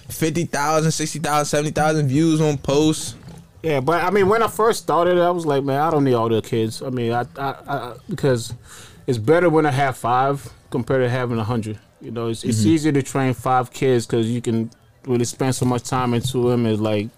50,000, 0.09 0.91
60,000, 0.91 1.45
70,000 1.45 2.07
views 2.07 2.39
on 2.41 2.57
posts. 2.57 3.15
Yeah, 3.63 3.79
but 3.79 4.03
I 4.03 4.09
mean, 4.09 4.27
when 4.27 4.41
I 4.41 4.47
first 4.47 4.83
started, 4.83 5.17
I 5.17 5.29
was 5.31 5.45
like, 5.45 5.63
man, 5.63 5.79
I 5.79 5.91
don't 5.91 6.03
need 6.03 6.13
all 6.13 6.29
the 6.29 6.41
kids. 6.41 6.81
I 6.81 6.89
mean, 6.89 7.11
I, 7.11 7.25
I, 7.37 7.55
I 7.67 7.95
because 8.09 8.53
it's 9.07 9.17
better 9.17 9.49
when 9.49 9.65
I 9.65 9.71
have 9.71 9.97
five 9.97 10.51
compared 10.69 11.03
to 11.03 11.09
having 11.09 11.37
a 11.37 11.43
hundred. 11.43 11.79
You 12.01 12.11
know, 12.11 12.27
it's, 12.27 12.43
it's 12.43 12.61
mm-hmm. 12.61 12.69
easier 12.69 12.91
to 12.93 13.03
train 13.03 13.33
five 13.33 13.71
kids 13.71 14.07
because 14.07 14.29
you 14.29 14.41
can 14.41 14.71
really 15.05 15.25
spend 15.25 15.53
so 15.55 15.65
much 15.65 15.83
time 15.83 16.13
into 16.13 16.49
them. 16.49 16.65
It's 16.65 16.81
like 16.81 17.09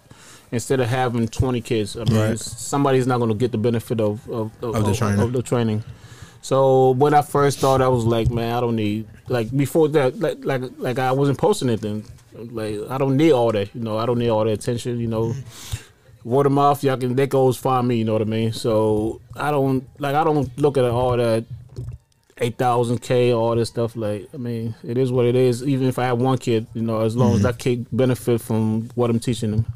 instead 0.52 0.80
of 0.80 0.88
having 0.88 1.28
twenty 1.28 1.62
kids, 1.62 1.96
I 1.96 2.04
mean, 2.04 2.16
Right. 2.16 2.38
somebody's 2.38 3.06
not 3.06 3.18
going 3.18 3.30
to 3.30 3.36
get 3.36 3.52
the 3.52 3.58
benefit 3.58 4.00
of 4.00 4.28
of, 4.30 4.50
Of 4.62 4.84
the 4.84 4.94
training. 4.94 5.20
Of 5.20 5.32
the 5.32 5.42
training. 5.42 5.82
So 6.42 6.90
when 6.90 7.14
I 7.14 7.22
first 7.22 7.56
started, 7.58 7.84
I 7.84 7.88
was 7.88 8.04
like, 8.04 8.30
man, 8.30 8.54
I 8.54 8.60
don't 8.60 8.76
need 8.76 9.06
like 9.28 9.56
before 9.56 9.88
that, 9.88 10.20
like 10.20 10.44
like 10.44 10.62
like 10.76 10.98
I 10.98 11.12
wasn't 11.12 11.38
posting 11.38 11.70
anything. 11.70 12.04
Like 12.34 12.80
I 12.90 12.98
don't 12.98 13.16
need 13.16 13.32
all 13.32 13.50
that, 13.52 13.74
you 13.74 13.80
know. 13.80 13.96
I 13.96 14.04
don't 14.04 14.18
need 14.18 14.28
all 14.28 14.44
the 14.44 14.52
attention, 14.52 15.00
you 15.00 15.06
know. 15.06 15.28
Mm-hmm. 15.28 15.78
Word 16.24 16.46
of 16.46 16.52
mouth, 16.52 16.82
y'all 16.82 16.96
can 16.96 17.14
they 17.14 17.26
can 17.26 17.38
always 17.38 17.56
find 17.56 17.86
me, 17.86 17.96
you 17.96 18.04
know 18.04 18.14
what 18.14 18.22
I 18.22 18.26
mean. 18.26 18.52
So 18.52 19.20
I 19.36 19.50
don't 19.50 19.86
like 20.00 20.14
I 20.14 20.24
don't 20.24 20.56
look 20.58 20.78
at 20.78 20.84
all 20.84 21.16
that 21.16 21.44
eight 22.38 22.56
thousand 22.56 22.98
k, 23.02 23.32
all 23.32 23.54
this 23.54 23.68
stuff. 23.68 23.94
Like 23.94 24.28
I 24.32 24.38
mean, 24.38 24.74
it 24.82 24.96
is 24.96 25.12
what 25.12 25.26
it 25.26 25.36
is. 25.36 25.62
Even 25.62 25.86
if 25.86 25.98
I 25.98 26.04
have 26.04 26.18
one 26.18 26.38
kid, 26.38 26.66
you 26.72 26.82
know, 26.82 27.02
as 27.02 27.16
long 27.16 27.32
as 27.32 27.36
mm-hmm. 27.36 27.46
that 27.46 27.58
kid 27.58 27.86
benefit 27.92 28.40
from 28.40 28.88
what 28.94 29.10
I'm 29.10 29.20
teaching 29.20 29.50
them. 29.50 29.66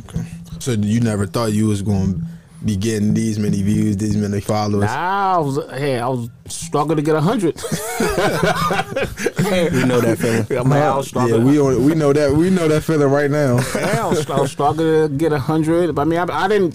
Okay. 0.00 0.24
So 0.60 0.72
you 0.72 1.00
never 1.00 1.26
thought 1.26 1.52
you 1.52 1.66
was 1.66 1.82
going 1.82 2.22
be 2.64 2.76
getting 2.76 3.12
these 3.14 3.38
many 3.38 3.62
views, 3.62 3.96
these 3.96 4.16
many 4.16 4.40
followers. 4.40 4.86
Nah, 4.86 5.36
I 5.36 5.38
was 5.38 5.58
hey, 5.72 5.98
I 5.98 6.08
was 6.08 6.30
struggling 6.48 6.96
to 6.96 7.02
get 7.02 7.14
a 7.14 7.20
hundred. 7.20 7.56
You 9.74 9.86
know 9.86 10.00
that 10.00 10.16
feeling. 10.18 10.58
I, 10.58 10.62
mean, 10.62 10.72
I 10.72 10.96
was 10.96 11.12
Yeah, 11.12 11.36
we 11.36 11.58
on, 11.60 11.84
we 11.84 11.94
know 11.94 12.12
that 12.12 12.32
we 12.32 12.50
know 12.50 12.68
that 12.68 12.82
feeling 12.82 13.08
right 13.10 13.30
now. 13.30 13.58
Yeah, 13.74 14.04
I 14.06 14.08
was, 14.08 14.30
I 14.30 14.40
was 14.40 14.50
struggling 14.52 15.08
to 15.10 15.14
get 15.16 15.32
a 15.32 15.38
hundred. 15.38 15.98
I 15.98 16.04
mean, 16.04 16.18
I, 16.18 16.44
I 16.44 16.48
didn't. 16.48 16.74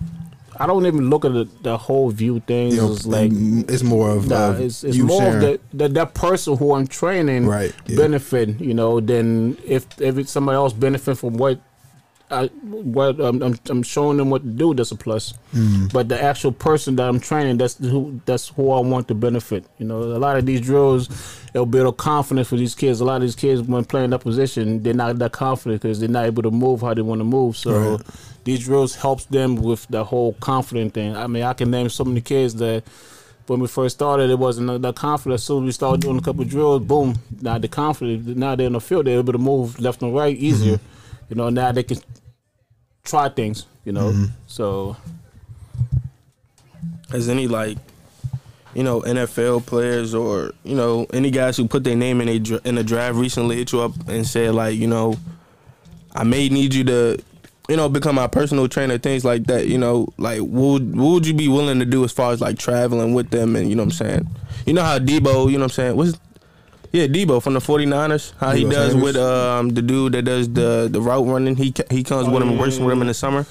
I 0.61 0.67
don't 0.67 0.85
even 0.85 1.09
look 1.09 1.23
at 1.23 1.31
the, 1.31 1.47
the 1.61 1.77
whole 1.77 2.09
view 2.11 2.41
thing. 2.41 2.71
You 2.71 2.77
know, 2.77 2.91
it's 2.91 3.05
like 3.05 3.31
it's 3.33 3.81
more 3.81 4.09
of 4.09 4.27
Nah, 4.27 4.49
uh, 4.49 4.51
it's, 4.59 4.83
it's 4.83 4.97
you 4.97 5.05
more 5.05 5.21
sharing. 5.21 5.35
of 5.37 5.41
the, 5.41 5.59
the 5.73 5.87
that 5.89 6.13
person 6.13 6.57
who 6.57 6.73
I'm 6.75 6.85
training 6.85 7.47
Right, 7.47 7.73
yeah. 7.87 7.95
benefit, 7.95 8.59
you 8.59 8.73
know, 8.73 8.99
than 8.99 9.57
if 9.65 9.85
if 10.01 10.17
it's 10.17 10.31
somebody 10.31 10.55
else 10.57 10.73
benefit 10.73 11.17
from 11.17 11.35
what 11.35 11.61
I 12.31 12.47
what 12.61 13.19
um, 13.19 13.41
I'm 13.41 13.59
I'm 13.69 13.83
showing 13.83 14.17
them 14.17 14.29
what 14.29 14.43
to 14.43 14.49
do. 14.49 14.73
That's 14.73 14.91
a 14.91 14.95
plus. 14.95 15.33
Mm-hmm. 15.53 15.87
But 15.87 16.09
the 16.09 16.21
actual 16.21 16.51
person 16.51 16.95
that 16.97 17.07
I'm 17.09 17.19
training, 17.19 17.57
that's 17.57 17.77
who 17.77 18.21
that's 18.25 18.49
who 18.49 18.71
I 18.71 18.79
want 18.81 19.07
to 19.07 19.15
benefit. 19.15 19.65
You 19.79 19.85
know, 19.85 19.97
a 20.01 20.19
lot 20.19 20.37
of 20.37 20.45
these 20.45 20.61
drills, 20.61 21.09
it'll 21.53 21.65
build 21.65 21.87
a 21.87 21.95
confidence 21.95 22.47
for 22.47 22.55
these 22.57 22.75
kids. 22.75 22.99
A 22.99 23.05
lot 23.05 23.15
of 23.17 23.21
these 23.23 23.35
kids, 23.35 23.61
when 23.63 23.83
playing 23.85 24.11
that 24.11 24.19
position, 24.19 24.83
they're 24.83 24.93
not 24.93 25.17
that 25.19 25.31
confident 25.31 25.81
because 25.81 25.99
they're 25.99 26.09
not 26.09 26.25
able 26.25 26.43
to 26.43 26.51
move 26.51 26.81
how 26.81 26.93
they 26.93 27.01
want 27.01 27.19
to 27.19 27.25
move. 27.25 27.57
So 27.57 27.71
Right. 27.95 28.01
these 28.43 28.59
drills 28.65 28.95
helps 28.95 29.25
them 29.25 29.55
with 29.55 29.87
the 29.89 30.03
whole 30.03 30.33
confident 30.33 30.93
thing. 30.93 31.15
I 31.15 31.27
mean, 31.27 31.43
I 31.43 31.53
can 31.53 31.71
name 31.71 31.89
so 31.89 32.03
many 32.03 32.21
kids 32.21 32.55
that 32.55 32.83
when 33.47 33.59
we 33.59 33.67
first 33.67 33.95
started, 33.95 34.29
it 34.29 34.37
wasn't 34.37 34.83
that 34.83 34.95
confident. 34.95 35.39
As 35.39 35.43
soon 35.43 35.63
as 35.63 35.65
we 35.65 35.71
started 35.71 36.01
doing 36.01 36.19
a 36.19 36.21
couple 36.21 36.43
of 36.43 36.49
drills, 36.49 36.83
boom, 36.83 37.15
now 37.41 37.57
the 37.57 37.67
confident. 37.67 38.37
Now 38.37 38.55
they're 38.55 38.67
in 38.67 38.73
the 38.73 38.79
field, 38.81 39.07
they're 39.07 39.17
able 39.17 39.33
to 39.33 39.39
move 39.39 39.79
left 39.79 40.03
and 40.03 40.13
right 40.15 40.37
easier. 40.37 40.79
You 41.29 41.35
know, 41.35 41.49
now 41.49 41.71
they 41.71 41.83
can 41.83 41.97
try 43.03 43.29
things. 43.29 43.65
You 43.85 43.93
know, 43.93 44.11
mm-hmm. 44.11 44.25
so 44.47 44.97
Has 47.11 47.29
any 47.29 47.47
like, 47.47 47.77
you 48.75 48.83
know, 48.83 49.01
NFL 49.01 49.65
players 49.65 50.13
or 50.13 50.51
you 50.63 50.75
know 50.75 51.07
any 51.11 51.31
guys 51.31 51.57
who 51.57 51.67
put 51.67 51.83
their 51.83 51.95
name 51.95 52.21
in 52.21 52.29
a 52.29 52.39
dr- 52.39 52.65
in 52.65 52.77
a 52.77 52.83
draft 52.83 53.15
recently 53.15 53.57
hit 53.57 53.71
you 53.71 53.81
up 53.81 53.93
and 54.07 54.27
said 54.27 54.53
like, 54.53 54.77
you 54.77 54.87
know, 54.87 55.15
I 56.13 56.23
may 56.23 56.49
need 56.49 56.73
you 56.73 56.83
to, 56.85 57.17
you 57.67 57.77
know, 57.77 57.89
become 57.89 58.15
my 58.15 58.27
personal 58.27 58.67
trainer, 58.67 58.97
things 58.97 59.25
like 59.25 59.45
that. 59.45 59.67
You 59.67 59.77
know, 59.77 60.09
like 60.17 60.39
what 60.41 60.73
would, 60.73 60.95
what 60.95 61.13
would 61.13 61.27
you 61.27 61.33
be 61.33 61.47
willing 61.47 61.79
to 61.79 61.85
do 61.85 62.03
as 62.03 62.11
far 62.11 62.31
as 62.31 62.41
like 62.41 62.59
traveling 62.59 63.13
with 63.13 63.31
them 63.31 63.55
and 63.55 63.69
you 63.69 63.75
know 63.75 63.83
what 63.83 63.99
I'm 64.01 64.07
saying? 64.07 64.27
You 64.65 64.73
know 64.73 64.83
how 64.83 64.99
Deebo, 64.99 65.51
you 65.51 65.57
know 65.57 65.63
what 65.63 65.63
I'm 65.63 65.69
saying? 65.69 65.95
What's 65.95 66.19
yeah, 66.91 67.07
Deebo 67.07 67.41
from 67.41 67.53
the 67.53 67.59
49ers, 67.59 68.33
how 68.39 68.51
he 68.51 68.63
Deebo 68.63 68.71
does 68.71 68.91
Sanders? 68.91 69.03
with 69.03 69.15
um 69.17 69.69
the 69.69 69.81
dude 69.81 70.13
that 70.13 70.23
does 70.23 70.49
the 70.51 70.87
the 70.91 71.01
route 71.01 71.25
running. 71.27 71.55
He 71.55 71.73
he 71.89 72.03
comes 72.03 72.27
with 72.27 72.41
him 72.41 72.49
and 72.49 72.59
works 72.59 72.77
with 72.79 72.91
him 72.91 73.01
in 73.01 73.07
the 73.07 73.13
summer. 73.13 73.45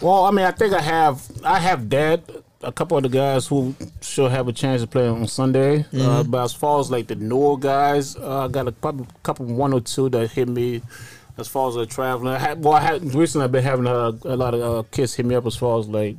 Well, 0.00 0.24
I 0.24 0.30
mean, 0.30 0.44
I 0.46 0.50
think 0.52 0.72
I 0.74 0.80
have 0.80 1.22
I 1.44 1.58
have 1.58 1.88
that. 1.90 2.22
A 2.62 2.70
couple 2.70 2.98
of 2.98 3.02
the 3.04 3.08
guys 3.08 3.46
who 3.46 3.74
should 4.02 4.30
have 4.30 4.46
a 4.46 4.52
chance 4.52 4.82
to 4.82 4.86
play 4.86 5.08
on 5.08 5.26
Sunday, 5.26 5.86
uh, 5.98 6.22
but 6.22 6.44
as 6.44 6.52
far 6.52 6.78
as 6.78 6.90
like 6.90 7.06
the 7.06 7.14
newer 7.14 7.56
guys, 7.56 8.16
uh, 8.16 8.44
I 8.44 8.48
got 8.48 8.68
a 8.68 8.72
couple, 8.72 9.06
couple, 9.22 9.46
one 9.46 9.72
or 9.72 9.80
two 9.80 10.10
that 10.10 10.30
hit 10.30 10.46
me. 10.46 10.82
As 11.38 11.48
far 11.48 11.70
as 11.70 11.76
the 11.76 11.86
traveling, 11.86 12.34
I 12.34 12.38
had, 12.38 12.62
well, 12.62 12.74
I 12.74 12.80
had 12.80 13.14
recently 13.14 13.46
I've 13.46 13.52
been 13.52 13.64
having 13.64 13.86
a, 13.86 14.12
a 14.24 14.36
lot 14.36 14.52
of 14.52 14.60
uh, 14.60 14.82
kids 14.90 15.14
hit 15.14 15.24
me 15.24 15.36
up 15.36 15.46
as 15.46 15.56
far 15.56 15.78
as 15.80 15.88
like 15.88 16.18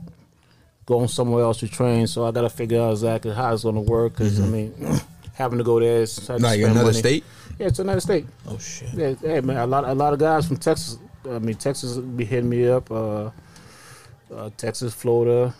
going 0.87 1.07
somewhere 1.07 1.43
else 1.43 1.59
to 1.59 1.67
train. 1.67 2.07
So 2.07 2.25
I 2.25 2.31
got 2.31 2.41
to 2.41 2.49
figure 2.49 2.81
out 2.81 2.91
exactly 2.93 3.31
how 3.35 3.53
it's 3.53 3.61
going 3.61 3.75
to 3.75 3.81
work. 3.81 4.13
Because 4.13 4.39
I 4.39 4.47
mean, 4.47 4.73
having 5.41 5.57
to 5.57 5.63
go 5.63 5.79
there. 5.79 6.05
I 6.29 6.31
had 6.31 6.41
like 6.41 6.59
another 6.61 6.83
money. 6.85 6.93
state. 6.97 7.23
Yeah, 7.59 7.67
it's 7.67 7.79
another 7.79 7.99
state. 7.99 8.25
Oh 8.47 8.57
shit. 8.57 8.89
Yeah, 8.93 9.13
hey 9.21 9.41
man, 9.41 9.57
a 9.57 9.67
lot 9.67 9.83
a 9.85 9.93
lot 9.93 10.13
of 10.13 10.19
guys 10.19 10.47
from 10.47 10.57
Texas. 10.57 10.97
I 11.29 11.39
mean, 11.39 11.55
Texas 11.55 11.97
be 11.97 12.25
hitting 12.25 12.49
me 12.49 12.67
up. 12.67 12.89
Uh, 12.89 13.29
uh, 14.33 14.49
Texas, 14.57 14.93
Florida. 14.93 15.53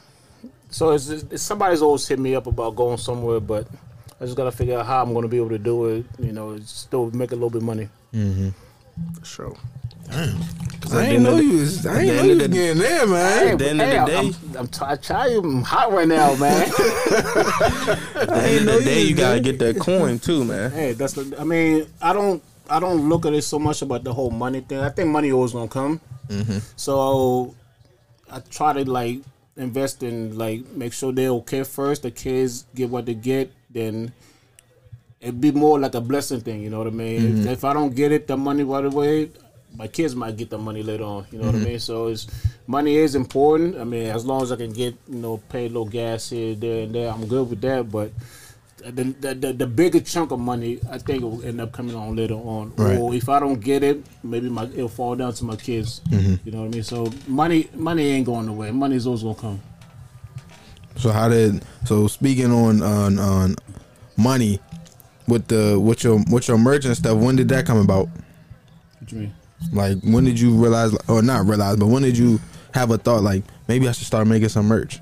So 0.70 0.92
it's, 0.92 1.10
it's 1.10 1.44
somebody's 1.44 1.82
always 1.82 2.08
hit 2.08 2.18
me 2.18 2.34
up 2.34 2.48
about 2.48 2.76
going 2.76 2.98
somewhere, 2.98 3.40
but 3.42 3.68
I 4.20 4.26
just 4.26 4.38
gotta 4.38 4.52
figure 4.52 4.80
out 4.80 4.86
how 4.86 5.04
I'm 5.04 5.14
gonna 5.14 5.28
be 5.28 5.38
able 5.38 5.50
to 5.50 5.60
do 5.60 5.86
it. 5.88 6.06
You 6.18 6.32
know, 6.32 6.58
still 6.60 7.12
make 7.12 7.32
a 7.32 7.36
little 7.36 7.50
bit 7.50 7.58
of 7.62 7.64
money. 7.64 7.90
For 9.20 9.26
sure. 9.26 9.58
I 10.10 11.02
ain't 11.06 11.24
know 11.24 11.38
you 11.38 11.60
was. 11.60 11.86
I 11.86 11.94
at 11.94 12.02
ain't 12.02 12.16
know 12.16 12.24
you 12.24 12.30
was 12.36 12.38
the- 12.40 12.48
getting 12.50 12.82
there, 12.82 13.08
man. 13.08 13.48
At 13.50 13.58
the 13.60 13.70
end 13.70 13.82
of 13.82 13.88
the 13.90 13.96
I'm- 13.98 14.06
day- 14.08 14.18
I'm, 14.18 14.58
I'm, 14.58 14.68
t- 14.68 14.80
I 14.86 14.96
tell 14.98 15.32
you, 15.32 15.40
I'm 15.40 15.62
hot 15.64 15.92
right 15.94 16.08
now, 16.08 16.36
man. 16.36 16.62
At 16.68 18.28
the 18.28 18.42
end 18.46 18.70
of 18.70 18.76
the 18.80 18.82
day, 18.84 19.04
you 19.04 19.16
gotta 19.16 19.40
get 19.40 19.60
that 19.60 19.80
coin 19.80 20.20
too, 20.20 20.44
man. 20.44 20.72
hey, 20.72 20.92
that's. 20.94 21.14
The, 21.14 21.36
I 21.40 21.44
mean, 21.44 21.86
I 22.02 22.14
don't. 22.14 22.44
I 22.70 22.80
don't 22.80 23.10
look 23.10 23.26
at 23.26 23.34
it 23.34 23.42
so 23.44 23.60
much 23.60 23.82
about 23.82 24.04
the 24.04 24.14
whole 24.14 24.32
money 24.32 24.62
thing. 24.62 24.80
I 24.80 24.90
think 24.90 25.10
money 25.10 25.32
always 25.32 25.52
gonna 25.54 25.68
come. 25.68 26.00
Mm-hmm. 26.28 26.60
So 26.78 27.54
I 28.32 28.40
try 28.50 28.74
to 28.74 28.90
like 28.90 29.20
invest 29.58 30.04
in 30.04 30.38
like 30.38 30.66
make 30.72 30.94
sure 30.94 31.12
they're 31.12 31.30
okay 31.30 31.64
first. 31.64 32.04
The 32.04 32.12
kids 32.12 32.66
get 32.76 32.90
what 32.90 33.06
they 33.06 33.14
get, 33.14 33.52
then 33.70 34.14
it'd 35.20 35.40
be 35.42 35.52
more 35.52 35.80
like 35.80 35.96
a 35.96 36.02
blessing 36.02 36.40
thing. 36.42 36.62
You 36.62 36.70
know 36.70 36.78
what 36.80 36.88
I 36.88 36.92
mean? 36.92 37.40
If, 37.42 37.48
if 37.48 37.64
I 37.66 37.74
don't 37.74 37.94
get 37.96 38.12
it, 38.14 38.28
the 38.28 38.38
money 38.38 38.64
right 38.64 38.86
away, 38.86 39.32
my 39.76 39.88
kids 39.88 40.16
might 40.16 40.38
get 40.38 40.50
the 40.50 40.58
money 40.58 40.84
later 40.84 41.04
on. 41.04 41.26
You 41.32 41.40
know 41.40 41.48
what 41.48 41.56
I 41.56 41.60
mean? 41.60 41.80
So 41.80 42.08
it's 42.08 42.28
money 42.68 42.96
is 42.96 43.16
important. 43.16 43.78
I 43.78 43.84
mean, 43.84 44.08
as 44.08 44.26
long 44.26 44.44
as 44.44 44.52
I 44.52 44.56
can 44.56 44.72
get 44.72 44.96
you 45.08 45.16
know 45.16 45.38
pay 45.50 45.66
a 45.66 45.68
little 45.68 45.86
gas 45.86 46.30
here, 46.30 46.56
there, 46.56 46.84
and 46.84 46.94
there, 46.94 47.12
I'm 47.12 47.26
good 47.28 47.50
with 47.50 47.62
that. 47.62 47.92
But 47.92 48.12
the, 48.84 49.04
the, 49.04 49.36
the, 49.36 49.54
the 49.54 49.68
bigger 49.68 50.00
chunk 50.00 50.32
of 50.32 50.40
money, 50.40 50.80
I 50.90 50.98
think 50.98 51.22
it 51.22 51.26
will 51.26 51.44
end 51.44 51.62
up 51.62 51.72
coming 51.72 51.96
on 51.96 52.16
later 52.16 52.36
on. 52.36 52.74
Right. 52.76 52.98
Or 52.98 53.14
if 53.14 53.30
I 53.30 53.40
don't 53.40 53.60
get 53.60 53.84
it, 53.84 54.04
maybe 54.24 54.50
my 54.50 54.64
it'll 54.64 54.90
fall 54.90 55.16
down 55.16 55.34
to 55.34 55.46
my 55.46 55.56
kids. 55.56 56.02
Mm-hmm. 56.10 56.36
You 56.46 56.52
know 56.52 56.60
what 56.62 56.68
I 56.68 56.70
mean? 56.70 56.84
So 56.84 57.12
money 57.28 57.70
money 57.74 58.08
ain't 58.12 58.26
going 58.26 58.48
away. 58.48 58.72
Money's 58.72 59.06
always 59.06 59.24
gonna 59.24 59.36
come. 59.36 59.62
So 60.98 61.12
how 61.12 61.30
did 61.30 61.64
so 61.86 62.08
speaking 62.08 62.52
on 62.52 62.82
on 62.82 63.20
on 63.20 63.56
money 64.18 64.60
with 65.28 65.48
the 65.48 65.80
with 65.80 66.04
your 66.04 66.24
with 66.30 66.48
your 66.48 66.58
merch 66.58 66.86
and 66.86 66.96
stuff? 66.96 67.18
When 67.18 67.36
did 67.36 67.50
that 67.50 67.66
come 67.66 67.78
about? 67.78 68.10
What 69.00 69.12
you 69.12 69.20
mean? 69.20 69.34
Like 69.72 70.00
when 70.04 70.24
did 70.26 70.40
you 70.40 70.52
realize 70.56 70.96
or 71.08 71.22
not 71.22 71.46
realize, 71.46 71.78
but 71.78 71.88
when 71.88 72.02
did 72.04 72.18
you 72.18 72.40
have 72.74 72.92
a 72.92 72.98
thought 72.98 73.24
like 73.24 73.44
maybe 73.68 73.88
I 73.88 73.92
should 73.92 74.08
start 74.08 74.28
making 74.28 74.50
some 74.50 74.68
merch? 74.68 75.00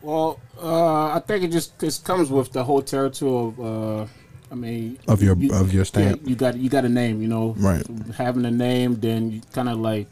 Well, 0.00 0.40
uh, 0.60 1.06
I 1.14 1.20
think 1.26 1.44
it 1.44 1.48
just 1.52 1.78
just 1.78 2.04
comes 2.04 2.30
with 2.30 2.52
the 2.52 2.64
whole 2.64 2.82
territory 2.82 3.48
of. 3.48 3.60
Uh, 3.60 4.06
I 4.50 4.54
mean, 4.54 4.98
Of 5.08 5.22
your- 5.22 5.36
of 5.54 5.72
your 5.72 5.86
stamp. 5.86 6.20
Yeah, 6.24 6.28
you 6.28 6.36
got 6.36 6.56
you 6.58 6.68
got 6.68 6.84
a 6.84 6.88
name, 6.88 7.22
you 7.22 7.28
know. 7.28 7.54
Right. 7.56 7.86
Having 8.16 8.44
a 8.44 8.50
name, 8.50 8.96
then 9.00 9.30
you 9.30 9.40
kind 9.52 9.68
of 9.70 9.78
like 9.78 10.08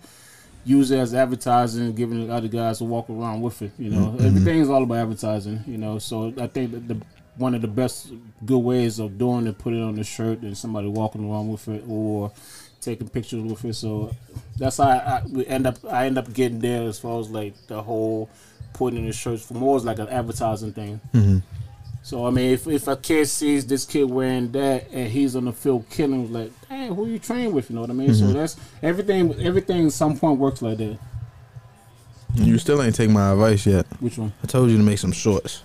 use 0.64 0.90
it 0.90 0.98
as 0.98 1.12
advertising, 1.14 1.92
giving 1.92 2.26
the 2.26 2.32
other 2.32 2.48
guys 2.48 2.78
to 2.78 2.84
walk 2.84 3.10
around 3.10 3.42
with 3.42 3.60
it. 3.60 3.72
You 3.78 3.90
know, 3.90 4.06
Mm-hmm. 4.16 4.26
everything's 4.26 4.70
all 4.70 4.82
about 4.82 4.96
advertising. 4.96 5.62
You 5.66 5.76
know, 5.76 5.98
so 5.98 6.32
I 6.38 6.46
think 6.46 6.70
that 6.72 6.88
the 6.88 6.96
one 7.36 7.54
of 7.54 7.60
the 7.60 7.68
best 7.68 8.12
good 8.46 8.58
ways 8.58 8.98
of 8.98 9.18
doing 9.18 9.46
it, 9.46 9.58
put 9.58 9.74
it 9.74 9.82
on 9.82 9.94
the 9.96 10.04
shirt, 10.04 10.40
and 10.40 10.56
somebody 10.56 10.88
walking 10.88 11.30
around 11.30 11.48
with 11.52 11.68
it, 11.68 11.84
or 11.86 12.32
taking 12.80 13.08
pictures 13.08 13.42
with 13.42 13.64
it. 13.64 13.74
So 13.74 14.14
that's 14.58 14.78
how 14.78 14.84
I, 14.84 14.96
I 14.96 15.22
we 15.26 15.46
end 15.46 15.66
up. 15.66 15.76
I 15.88 16.06
end 16.06 16.18
up 16.18 16.32
getting 16.32 16.60
there 16.60 16.82
as 16.88 16.98
far 16.98 17.20
as 17.20 17.30
like 17.30 17.54
the 17.66 17.82
whole 17.82 18.28
putting 18.72 19.00
in 19.00 19.06
the 19.06 19.12
shirts 19.12 19.44
for 19.44 19.54
more 19.54 19.76
is 19.76 19.84
like 19.84 19.98
an 19.98 20.08
advertising 20.08 20.72
thing. 20.72 21.00
Mm-hmm. 21.12 21.38
So 22.02 22.26
I 22.26 22.30
mean, 22.30 22.52
if, 22.52 22.66
if 22.66 22.88
a 22.88 22.96
kid 22.96 23.26
sees 23.28 23.66
this 23.66 23.84
kid 23.84 24.04
wearing 24.04 24.50
that 24.52 24.90
and 24.90 25.08
he's 25.08 25.36
on 25.36 25.44
the 25.44 25.52
field 25.52 25.84
killing, 25.90 26.32
like, 26.32 26.50
dang, 26.68 26.94
who 26.94 27.06
you 27.06 27.18
train 27.18 27.52
with? 27.52 27.70
You 27.70 27.76
know 27.76 27.82
what 27.82 27.90
I 27.90 27.94
mean? 27.94 28.14
So 28.14 28.24
mm-hmm. 28.24 28.32
that's 28.34 28.56
everything. 28.82 29.34
Everything 29.40 29.86
at 29.86 29.92
some 29.92 30.18
point 30.18 30.38
works 30.38 30.62
like 30.62 30.78
that. 30.78 30.98
You 32.34 32.58
still 32.58 32.80
ain't 32.82 32.94
take 32.94 33.10
my 33.10 33.32
advice 33.32 33.66
yet. 33.66 33.86
Which 34.00 34.16
one? 34.16 34.32
I 34.42 34.46
told 34.46 34.70
you 34.70 34.76
to 34.76 34.82
make 34.82 34.98
some 34.98 35.12
shorts. 35.12 35.62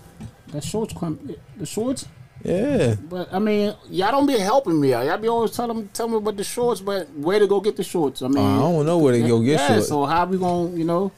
That 0.48 0.64
shorts, 0.64 0.94
come- 0.94 1.36
the 1.58 1.66
shorts. 1.66 2.08
Yeah. 2.46 2.96
But 3.10 3.34
I 3.34 3.40
mean, 3.40 3.76
y'all 3.90 4.12
don't 4.12 4.26
be 4.28 4.38
helping 4.38 4.80
me 4.80 4.94
out. 4.94 5.06
Y'all 5.06 5.18
be 5.18 5.28
always 5.28 5.52
telling 5.52 5.88
tell 5.90 6.08
me 6.08 6.18
about 6.18 6.38
the 6.38 6.44
shorts, 6.44 6.80
but 6.80 7.10
where 7.16 7.40
to 7.40 7.48
go 7.48 7.60
get 7.60 7.76
the 7.76 7.84
shorts? 7.84 8.22
I 8.22 8.28
mean, 8.28 8.38
I 8.46 8.60
don't 8.60 8.86
know 8.86 9.00
where 9.00 9.14
to 9.14 9.28
go 9.28 9.40
get 9.40 9.60
yeah, 9.60 9.68
shorts. 9.68 9.88
So 9.88 10.06
how 10.06 10.26
we 10.26 10.38
gonna, 10.38 10.76
you 10.78 10.86
know? 10.86 11.12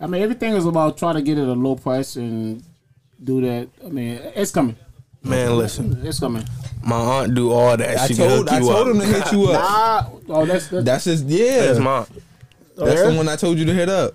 I 0.00 0.06
mean, 0.06 0.22
everything 0.22 0.54
is 0.54 0.64
about 0.64 0.96
trying 0.96 1.16
to 1.16 1.22
get 1.22 1.36
it 1.36 1.42
at 1.42 1.48
a 1.48 1.52
low 1.52 1.76
price 1.76 2.16
and 2.16 2.62
do 3.22 3.42
that. 3.42 3.68
I 3.84 3.88
mean, 3.90 4.20
it's 4.34 4.50
coming. 4.50 4.76
Man, 5.22 5.58
listen, 5.58 6.00
It's 6.06 6.18
coming. 6.18 6.44
my 6.82 6.96
aunt 6.96 7.34
do 7.34 7.52
all 7.52 7.76
that. 7.76 7.98
I 7.98 8.06
she 8.06 8.14
can 8.14 8.26
told 8.26 8.48
hook 8.48 8.52
I 8.52 8.58
you 8.58 8.64
told 8.64 8.88
up. 8.88 8.94
him 8.94 9.00
to 9.00 9.06
hit 9.06 9.32
you 9.32 9.44
up. 9.50 9.52
Nah. 10.28 10.34
Oh, 10.34 10.46
that's 10.46 10.68
that's, 10.68 10.84
That's 10.84 11.04
his 11.04 11.22
yeah. 11.24 11.66
That's 11.66 11.78
my. 11.78 12.06
That's 12.76 13.02
yeah? 13.02 13.10
the 13.10 13.16
one 13.16 13.28
I 13.28 13.36
told 13.36 13.58
you 13.58 13.66
to 13.66 13.74
hit 13.74 13.90
up. 13.90 14.14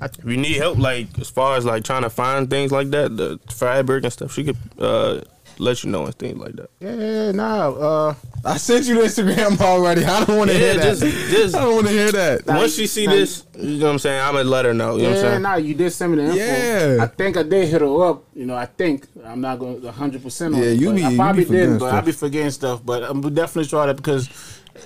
If 0.00 0.24
you 0.24 0.38
need 0.38 0.56
help, 0.56 0.78
like 0.78 1.18
as 1.18 1.28
far 1.28 1.56
as 1.58 1.66
like 1.66 1.84
trying 1.84 2.02
to 2.02 2.10
find 2.10 2.48
things 2.48 2.72
like 2.72 2.88
that, 2.90 3.14
the 3.16 3.38
fabric 3.50 4.04
and 4.04 4.12
stuff, 4.12 4.32
she 4.32 4.44
could 4.44 4.56
uh, 4.78 5.20
let 5.58 5.82
you 5.84 5.90
know 5.90 6.04
and 6.06 6.14
things 6.14 6.38
like 6.38 6.54
that. 6.56 6.70
yeah, 6.80 6.94
yeah, 6.94 7.32
nah. 7.32 7.70
Uh, 7.70 8.14
I 8.44 8.56
sent 8.58 8.86
you 8.86 8.96
the 8.96 9.02
Instagram 9.02 9.60
already. 9.72 10.04
I 10.04 10.24
don't 10.24 10.36
want 10.38 10.50
to 10.50 10.54
Yeah, 10.58 10.72
hear 10.72 10.74
that. 10.74 10.98
just- 10.98 11.30
just- 11.30 11.54
I 11.56 11.60
don't 11.64 11.74
want 11.76 11.86
to 11.88 11.92
hear 11.92 12.12
that. 12.12 12.46
Nah, 12.46 12.56
Once 12.58 12.74
she 12.74 12.86
see 12.86 13.06
nah, 13.06 13.12
this, 13.12 13.44
you 13.58 13.78
know 13.78 13.86
what 13.86 13.92
I'm 13.92 13.98
saying. 13.98 14.20
I'm 14.20 14.34
gonna 14.34 14.48
let 14.48 14.64
her 14.66 14.74
know. 14.74 14.96
You 14.96 15.02
know 15.04 15.08
what 15.10 15.18
I'm 15.18 15.24
yeah, 15.24 15.30
saying. 15.30 15.42
nah, 15.42 15.54
you 15.56 15.74
did 15.74 15.90
send 15.92 16.12
me 16.14 16.18
the 16.22 16.24
info. 16.30 16.36
Yeah. 16.36 17.02
I 17.04 17.06
think 17.06 17.36
I 17.36 17.42
did 17.42 17.68
hit 17.68 17.80
her 17.80 18.04
up. 18.04 18.24
You 18.34 18.46
know, 18.46 18.54
I 18.56 18.66
think 18.66 19.06
I'm 19.24 19.40
not 19.40 19.58
going 19.58 19.80
to 19.80 19.86
100 19.86 20.22
percent 20.22 20.54
on 20.54 20.60
Yeah, 20.62 20.68
it. 20.68 20.78
you 20.80 20.88
but 20.90 20.96
be- 20.96 21.04
I 21.04 21.16
probably 21.16 21.44
forgetting 21.44 21.70
did, 21.72 21.80
but 21.80 21.86
I 21.86 21.90
stuff. 21.90 22.04
be 22.04 22.12
forgetting 22.12 22.50
stuff. 22.50 22.80
But 22.84 23.02
I'm 23.04 23.20
definitely 23.34 23.68
try 23.68 23.86
that 23.86 23.96
because 23.96 24.28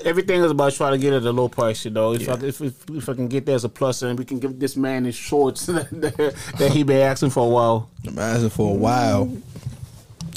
everything 0.04 0.40
is 0.44 0.50
about 0.52 0.72
trying 0.72 0.92
to 0.92 0.98
get 0.98 1.12
it 1.12 1.16
at 1.16 1.22
a 1.24 1.32
low 1.32 1.48
price. 1.48 1.84
You 1.84 1.90
know, 1.90 2.14
if 2.14 2.28
I 2.28 2.34
if, 2.34 2.60
if 2.60 2.88
if 2.90 3.08
I 3.08 3.14
can 3.14 3.26
get 3.28 3.44
there 3.44 3.56
as 3.56 3.64
a 3.64 3.68
plus, 3.68 4.02
and 4.02 4.18
we 4.18 4.24
can 4.24 4.38
give 4.38 4.58
this 4.60 4.76
man 4.76 5.04
his 5.04 5.16
shorts 5.16 5.66
that, 5.66 5.90
that 6.58 6.70
he 6.72 6.84
been 6.84 7.00
asking 7.00 7.30
for 7.30 7.44
a 7.44 7.48
while. 7.50 7.90
I'm 8.06 8.18
asking 8.18 8.50
for 8.50 8.70
a 8.70 8.74
while. 8.74 9.30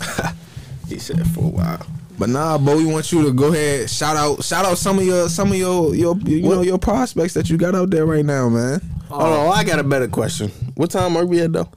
He 0.89 0.99
said 0.99 1.25
for 1.29 1.45
a 1.45 1.47
while. 1.47 1.85
But 2.19 2.29
nah, 2.29 2.57
Bo, 2.57 2.77
we 2.77 2.85
want 2.85 3.11
you 3.11 3.23
to 3.23 3.33
go 3.33 3.51
ahead 3.51 3.89
shout 3.89 4.15
out 4.15 4.43
shout 4.43 4.65
out 4.65 4.77
some 4.77 4.99
of 4.99 5.05
your 5.05 5.27
some 5.29 5.51
of 5.51 5.57
your 5.57 5.95
your 5.95 6.15
you 6.19 6.41
know 6.41 6.61
your 6.61 6.77
prospects 6.77 7.33
that 7.33 7.49
you 7.49 7.57
got 7.57 7.73
out 7.73 7.89
there 7.89 8.05
right 8.05 8.25
now, 8.25 8.49
man. 8.49 8.81
Oh, 9.09 9.49
on, 9.49 9.57
I 9.57 9.63
got 9.63 9.79
a 9.79 9.83
better 9.83 10.07
question. 10.07 10.49
What 10.75 10.91
time 10.91 11.17
are 11.17 11.25
we 11.25 11.39
at 11.41 11.53
though? 11.53 11.69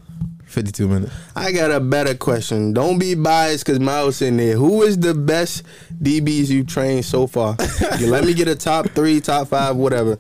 Fifty 0.44 0.72
two 0.72 0.88
minutes. 0.88 1.12
I 1.34 1.52
got 1.52 1.70
a 1.70 1.80
better 1.80 2.14
question. 2.14 2.72
Don't 2.72 2.98
be 2.98 3.14
biased 3.14 3.64
because 3.64 3.80
Miles 3.80 4.20
in 4.22 4.36
there. 4.36 4.56
Who 4.56 4.82
is 4.82 4.98
the 4.98 5.14
best 5.14 5.62
DBs 6.02 6.48
you've 6.48 6.66
trained 6.66 7.04
so 7.04 7.26
far? 7.26 7.56
you 7.98 8.08
let 8.08 8.24
me 8.24 8.34
get 8.34 8.48
a 8.48 8.54
top 8.54 8.90
three, 8.90 9.20
top 9.20 9.48
five, 9.48 9.76
whatever. 9.76 10.18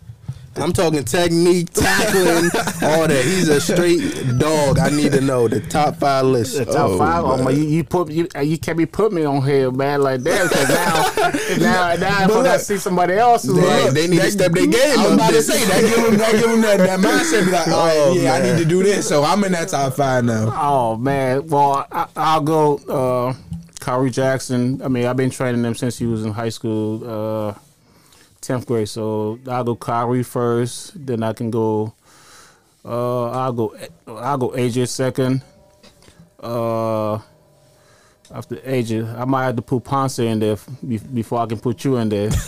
I'm 0.58 0.72
talking 0.72 1.04
technique, 1.04 1.72
tackling, 1.72 2.50
all 2.82 3.06
that. 3.08 3.22
He's 3.24 3.48
a 3.48 3.60
straight 3.60 4.00
dog. 4.38 4.78
I 4.78 4.88
need 4.90 5.12
to 5.12 5.20
know 5.20 5.48
the 5.48 5.60
top 5.60 5.96
five 5.96 6.24
list. 6.24 6.56
The 6.58 6.64
top 6.64 6.90
Oh, 6.90 6.98
five. 6.98 7.24
Oh 7.24 7.36
man. 7.36 7.44
my! 7.44 7.50
You, 7.50 7.64
you 7.64 7.84
put 7.84 8.10
you 8.10 8.28
uh, 8.34 8.40
you 8.40 8.58
can't 8.58 8.78
be 8.78 8.86
putting 8.86 9.16
me 9.16 9.24
on 9.24 9.42
here, 9.44 9.70
man, 9.70 10.02
like 10.02 10.22
that. 10.22 10.48
Because 10.48 10.68
now, 11.60 11.94
now, 11.94 11.94
now, 11.96 12.24
if 12.24 12.30
I 12.30 12.42
look, 12.52 12.60
see 12.60 12.76
somebody 12.78 13.14
else, 13.14 13.42
They- 13.42 13.52
like, 13.52 13.92
they 13.92 14.06
need 14.08 14.20
to 14.20 14.30
step 14.30 14.52
their 14.52 14.66
game 14.66 14.98
I 14.98 15.02
was 15.02 15.06
up. 15.06 15.12
about 15.14 15.30
to 15.32 15.42
say 15.42 15.64
that 15.64 15.80
give 15.96 16.06
him 16.12 16.18
that 16.18 16.32
give 16.32 16.50
him 16.50 16.60
that, 16.62 16.78
that 16.78 17.00
mindset. 17.00 17.44
Be 17.46 17.50
like, 17.52 17.68
oh, 17.68 17.92
Oh, 18.08 18.14
yeah, 18.14 18.34
I 18.34 18.42
need 18.42 18.58
to 18.58 18.64
do 18.64 18.82
this. 18.82 19.06
So 19.08 19.22
I'm 19.24 19.44
in 19.44 19.52
that 19.52 19.68
top 19.68 19.92
five 19.94 20.24
now. 20.24 20.52
Oh 20.56 20.96
man, 20.96 21.46
well 21.48 21.86
I, 21.92 22.06
I'll 22.16 22.40
go. 22.40 22.76
Uh, 22.88 23.34
Kyrie 23.80 24.10
Jackson. 24.10 24.82
I 24.82 24.88
mean, 24.88 25.06
I've 25.06 25.16
been 25.16 25.30
training 25.30 25.62
him 25.64 25.74
since 25.76 25.96
he 25.98 26.06
was 26.06 26.24
in 26.24 26.32
high 26.32 26.48
school, 26.48 27.04
uh, 27.48 27.54
tenth 28.46 28.66
grade. 28.66 28.88
So 28.88 29.38
I'll 29.48 29.64
go 29.64 29.74
Kyrie 29.74 30.22
first. 30.22 31.06
Then 31.06 31.22
I 31.22 31.32
can 31.32 31.50
go. 31.50 31.94
Uh, 32.84 33.30
I'll 33.30 33.52
go. 33.52 33.76
I'll 34.06 34.38
go 34.38 34.50
AJ 34.50 34.88
second. 34.88 35.42
Uh, 36.38 37.18
after 38.34 38.56
AJ, 38.56 39.18
I 39.18 39.24
might 39.24 39.44
have 39.44 39.56
to 39.56 39.62
put 39.62 39.84
Ponce 39.84 40.18
in 40.18 40.38
there 40.40 40.56
before 41.14 41.40
I 41.40 41.46
can 41.46 41.58
put 41.58 41.84
you 41.84 41.96
in 41.96 42.08
there. 42.08 42.30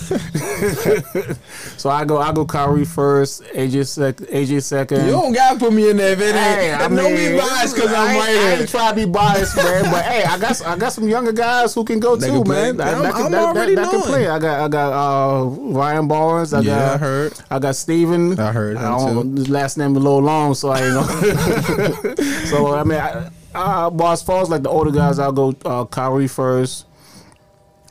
so 1.76 1.91
I 1.91 2.05
go. 2.05 2.18
I 2.18 2.33
go 2.33 2.45
Kyrie 2.45 2.85
first. 2.85 3.43
AJ 3.45 3.87
second. 3.87 4.26
AJ 4.26 4.62
second. 4.62 5.05
You 5.07 5.12
don't 5.12 5.33
gotta 5.33 5.59
put 5.59 5.72
me 5.72 5.91
in 5.91 5.97
there 5.97 6.12
ain't. 6.12 6.20
Hey, 6.20 6.72
I 6.72 6.89
don't 6.89 6.97
mean, 6.97 7.33
be 7.33 7.39
biased 7.39 7.74
because 7.74 7.93
I'm 7.93 8.16
right 8.16 8.29
I 8.29 8.55
ain't 8.61 8.68
trying 8.68 8.91
to 8.91 9.07
be 9.07 9.11
biased, 9.11 9.57
man. 9.57 9.85
But 9.93 10.05
hey, 10.05 10.24
I 10.24 10.39
got 10.39 10.66
I 10.66 10.76
got 10.76 10.93
some 10.93 11.09
younger 11.09 11.33
guys 11.33 11.74
who 11.74 11.85
can 11.85 12.01
go 12.01 12.16
They 12.16 12.29
too, 12.29 12.43
can 12.43 12.49
man. 12.53 12.76
That, 12.76 12.89
I'm- 12.95 13.03
that 13.03 13.14
can, 13.14 13.24
I'm 13.26 13.33
that, 13.33 13.45
already 13.45 13.74
that, 13.74 13.83
that 13.85 13.91
can 13.91 14.01
play. 14.03 14.29
I 14.29 14.39
got 14.39 14.61
I 14.61 14.68
got 14.68 14.93
uh, 14.93 15.45
Ryan 15.47 16.09
Barnes. 16.09 16.53
I 16.53 16.61
Yeah, 16.61 16.74
got 16.74 16.95
I 16.95 16.97
heard. 16.99 17.33
I 17.51 17.59
got 17.59 17.76
Steven. 17.76 18.39
I 18.39 18.53
heard 18.53 18.76
I 18.76 18.83
don't- 18.99 19.37
His 19.37 19.49
last 19.49 19.79
name 19.79 19.93
is 19.93 19.97
a 19.99 20.01
little 20.01 20.20
long, 20.22 20.55
so 20.55 20.70
I 20.70 20.81
ain't 20.83 20.95
know. 20.95 22.14
so 22.47 22.74
I 22.74 22.85
mean, 22.85 22.99
I, 22.99 23.31
uh, 23.59 23.91
but 23.91 24.13
as 24.13 24.23
far 24.23 24.43
as 24.43 24.49
like 24.51 24.63
the 24.63 24.69
older 24.71 24.91
guys, 24.91 25.19
I'll 25.19 25.33
go 25.33 25.55
uh, 25.65 25.85
Kyrie 25.87 26.29
first. 26.29 26.87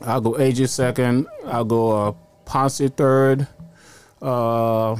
I'll 0.02 0.20
go 0.20 0.32
AJ 0.34 0.68
second. 0.68 1.26
I'll 1.46 1.64
go 1.64 1.90
uh, 2.08 2.12
Ponce 2.44 2.80
third. 2.96 3.46
Uh, 4.22 4.96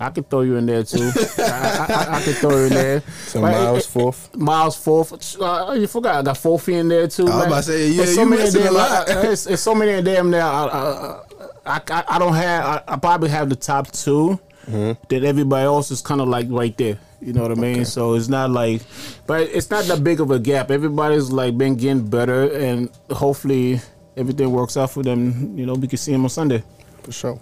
I 0.00 0.10
could 0.10 0.28
throw 0.28 0.40
you 0.40 0.56
in 0.56 0.66
there 0.66 0.82
too. 0.82 1.10
I, 1.38 1.42
I, 1.42 1.94
I, 1.94 2.16
I 2.16 2.22
could 2.22 2.36
throw 2.36 2.56
you 2.58 2.64
in 2.64 2.72
there. 2.72 3.00
So 3.26 3.40
But 3.40 3.52
Miles 3.52 3.86
fourth. 3.86 4.36
Miles 4.36 4.76
fourth. 4.76 5.40
Uh, 5.40 5.74
you 5.78 5.86
forgot 5.86 6.16
I 6.16 6.22
got 6.22 6.36
Fourthie 6.36 6.74
in 6.80 6.88
there 6.88 7.06
too. 7.08 7.28
I 7.28 7.36
was 7.36 7.46
about 7.46 7.56
to 7.56 7.62
say, 7.62 7.88
yeah, 7.88 7.96
There's 8.04 8.16
you 8.16 8.26
many 8.26 8.50
damn- 8.50 8.74
lot. 8.74 9.08
uh, 9.08 9.20
It's, 9.30 9.46
it's 9.46 9.62
so 9.62 9.74
many 9.74 9.92
of 9.92 10.04
them 10.04 10.30
there. 10.32 10.42
I, 10.42 11.20
I, 11.64 12.04
I, 12.08 12.18
don't 12.18 12.34
have. 12.34 12.64
I, 12.64 12.82
I 12.88 12.96
probably 12.96 13.30
have 13.30 13.48
the 13.48 13.56
top 13.56 13.90
2 13.92 14.38
Mm-hmm. 14.64 14.92
That 15.10 15.24
everybody 15.24 15.62
else 15.66 15.90
is 15.90 16.00
kind 16.00 16.22
of 16.22 16.28
like 16.28 16.46
right 16.48 16.74
there. 16.78 16.98
You 17.24 17.32
know 17.32 17.42
what 17.42 17.50
I 17.52 17.54
mean? 17.54 17.84
So 17.86 18.14
it's 18.14 18.28
not 18.28 18.50
like, 18.50 18.82
but 19.26 19.42
it's 19.42 19.70
not 19.70 19.84
that 19.86 20.04
big 20.04 20.20
of 20.20 20.30
a 20.30 20.38
gap. 20.38 20.70
Everybody's 20.70 21.30
like 21.32 21.56
been 21.56 21.74
getting 21.76 22.06
better, 22.06 22.52
and 22.52 22.90
hopefully 23.10 23.80
everything 24.16 24.52
works 24.52 24.76
out 24.76 24.90
for 24.90 25.02
them. 25.02 25.56
You 25.58 25.64
know, 25.66 25.74
we 25.74 25.88
can 25.88 25.96
see 25.98 26.12
them 26.12 26.24
on 26.24 26.28
Sunday. 26.30 26.62
For 27.02 27.12
sure. 27.12 27.40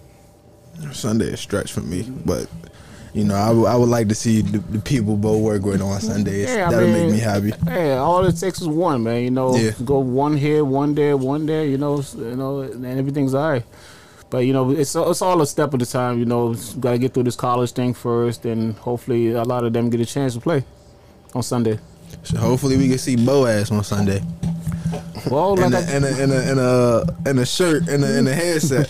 Sunday 0.91 1.25
is 1.25 1.39
stretch 1.39 1.71
for 1.71 1.81
me, 1.81 2.03
but 2.25 2.47
you 3.13 3.23
know, 3.25 3.35
I 3.35 3.75
would- 3.75 3.89
like 3.89 4.07
to 4.09 4.15
see 4.15 4.41
the, 4.41 4.57
the 4.57 4.79
people 4.79 5.15
both 5.17 5.39
work 5.41 5.61
with 5.63 5.81
on 5.81 5.99
Sundays. 6.01 6.49
Yeah, 6.49 6.69
That'll 6.71 6.87
mean- 6.89 7.03
make 7.07 7.11
me 7.11 7.19
happy. 7.19 7.53
Yeah, 7.67 7.97
all 7.97 8.25
it 8.25 8.35
takes 8.37 8.59
is 8.61 8.67
one, 8.67 9.03
man. 9.03 9.21
You 9.23 9.29
know, 9.31 9.55
Yeah. 9.55 9.71
go 9.85 9.99
one 9.99 10.35
here, 10.35 10.65
one 10.65 10.95
there, 10.95 11.15
one 11.15 11.45
there. 11.45 11.63
You 11.65 11.77
know, 11.77 12.01
you 12.17 12.35
know, 12.35 12.61
and 12.61 12.85
everything's 12.85 13.33
all 13.35 13.51
right. 13.51 13.63
But 14.33 14.47
you 14.47 14.53
know, 14.53 14.71
it's 14.71 14.95
it's 14.95 15.21
all 15.21 15.39
a 15.43 15.45
step 15.45 15.75
at 15.75 15.81
a 15.83 15.85
time. 15.85 16.17
You 16.17 16.25
know, 16.25 16.55
got 16.79 16.93
to 16.93 16.97
get 16.97 17.13
through 17.13 17.25
this 17.29 17.35
college 17.35 17.71
thing 17.71 17.93
first, 17.93 18.45
and 18.45 18.73
hopefully 18.77 19.29
a 19.29 19.43
lot 19.43 19.63
of 19.63 19.73
them 19.73 19.91
get 19.91 20.01
a 20.01 20.07
chance 20.07 20.33
to 20.33 20.39
play 20.41 20.63
on 21.35 21.43
Sunday. 21.43 21.77
So 22.23 22.37
hopefully 22.39 22.75
we 22.75 22.89
can 22.89 22.97
see 22.97 23.15
Boaz 23.15 23.69
on 23.69 23.83
Sunday. 23.83 24.23
Well, 25.29 25.55
like 25.55 25.67
In 25.67 25.73
a, 25.73 25.77
I, 25.77 25.95
in 25.97 26.03
a, 26.03 26.07
in 26.23 26.31
a, 26.31 26.51
in 26.51 26.57
a, 26.57 27.29
in 27.29 27.37
a 27.37 27.45
shirt, 27.45 27.87
in 27.87 28.03
a, 28.03 28.07
in 28.17 28.25
a 28.27 28.33
headset. 28.33 28.89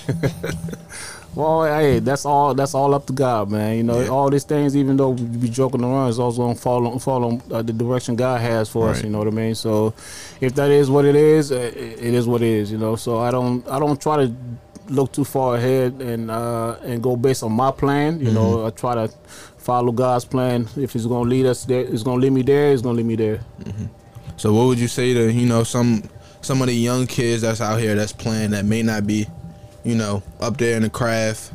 well, 1.36 1.66
hey, 1.66 2.00
that's 2.00 2.26
all. 2.26 2.54
That's 2.54 2.74
all 2.74 2.94
up 2.94 3.06
to 3.08 3.14
God, 3.14 3.52
man. 3.52 3.76
You 3.76 3.84
know, 3.84 4.00
Yeah. 4.00 4.08
all 4.16 4.30
these 4.30 4.46
things, 4.46 4.78
even 4.78 4.96
though 4.96 5.10
we 5.10 5.24
be 5.26 5.50
joking 5.50 5.84
around, 5.84 6.08
it's 6.08 6.20
also 6.20 6.38
gonna 6.44 6.56
fall 6.56 6.88
on 6.88 7.00
fall 7.00 7.26
on 7.26 7.42
uh, 7.52 7.62
the 7.62 7.74
direction 7.74 8.16
God 8.16 8.40
has 8.40 8.70
for 8.70 8.88
us. 8.92 9.04
You 9.04 9.10
know 9.10 9.18
what 9.20 9.28
I 9.28 9.32
mean? 9.32 9.56
So, 9.56 9.94
if 10.40 10.56
that 10.56 10.72
is 10.72 10.90
what 10.90 11.04
it 11.04 11.16
is, 11.18 11.52
it 11.52 11.76
it 11.76 12.14
is 12.14 12.28
what 12.28 12.42
it 12.42 12.48
is. 12.48 12.72
You 12.72 12.78
know. 12.78 12.96
So 12.96 13.20
I 13.20 13.30
don't 13.30 13.68
I 13.68 13.78
don't 13.78 14.00
try 14.02 14.16
to 14.26 14.34
look 14.94 15.12
too 15.12 15.26
far 15.26 15.56
ahead 15.56 16.02
and 16.02 16.32
uh, 16.32 16.78
and 16.84 17.02
go 17.02 17.16
based 17.16 17.44
on 17.44 17.52
my 17.52 17.72
plan. 17.72 18.20
You 18.20 18.32
know, 18.32 18.66
I 18.66 18.70
try 18.70 18.96
to 18.96 19.08
follow 19.58 19.92
God's 19.92 20.26
plan. 20.26 20.68
If 20.76 20.94
He's 20.94 21.06
gonna 21.06 21.30
lead 21.30 21.46
us 21.46 21.66
there, 21.66 21.82
it's 21.82 22.04
gonna 22.04 22.22
lead 22.22 22.34
me 22.34 22.42
there. 22.42 22.72
It's 22.72 22.82
gonna 22.82 22.98
lead 22.98 23.06
me 23.06 23.16
there. 23.16 23.42
So 24.38 24.54
what 24.54 24.68
would 24.68 24.80
you 24.80 24.88
say 24.88 25.14
to 25.14 25.32
you 25.32 25.46
know 25.46 25.64
some 25.64 26.04
some 26.42 26.62
of 26.62 26.68
the 26.68 26.76
young 26.76 27.08
kids 27.08 27.42
that's 27.42 27.62
out 27.62 27.80
here 27.80 27.96
that's 27.96 28.12
playing 28.14 28.52
that 28.52 28.66
may 28.66 28.84
not 28.84 29.08
be, 29.08 29.28
you 29.84 29.96
know, 29.96 30.22
up 30.40 30.58
there 30.58 30.76
in 30.76 30.84
the 30.84 30.90
craft, 30.90 31.52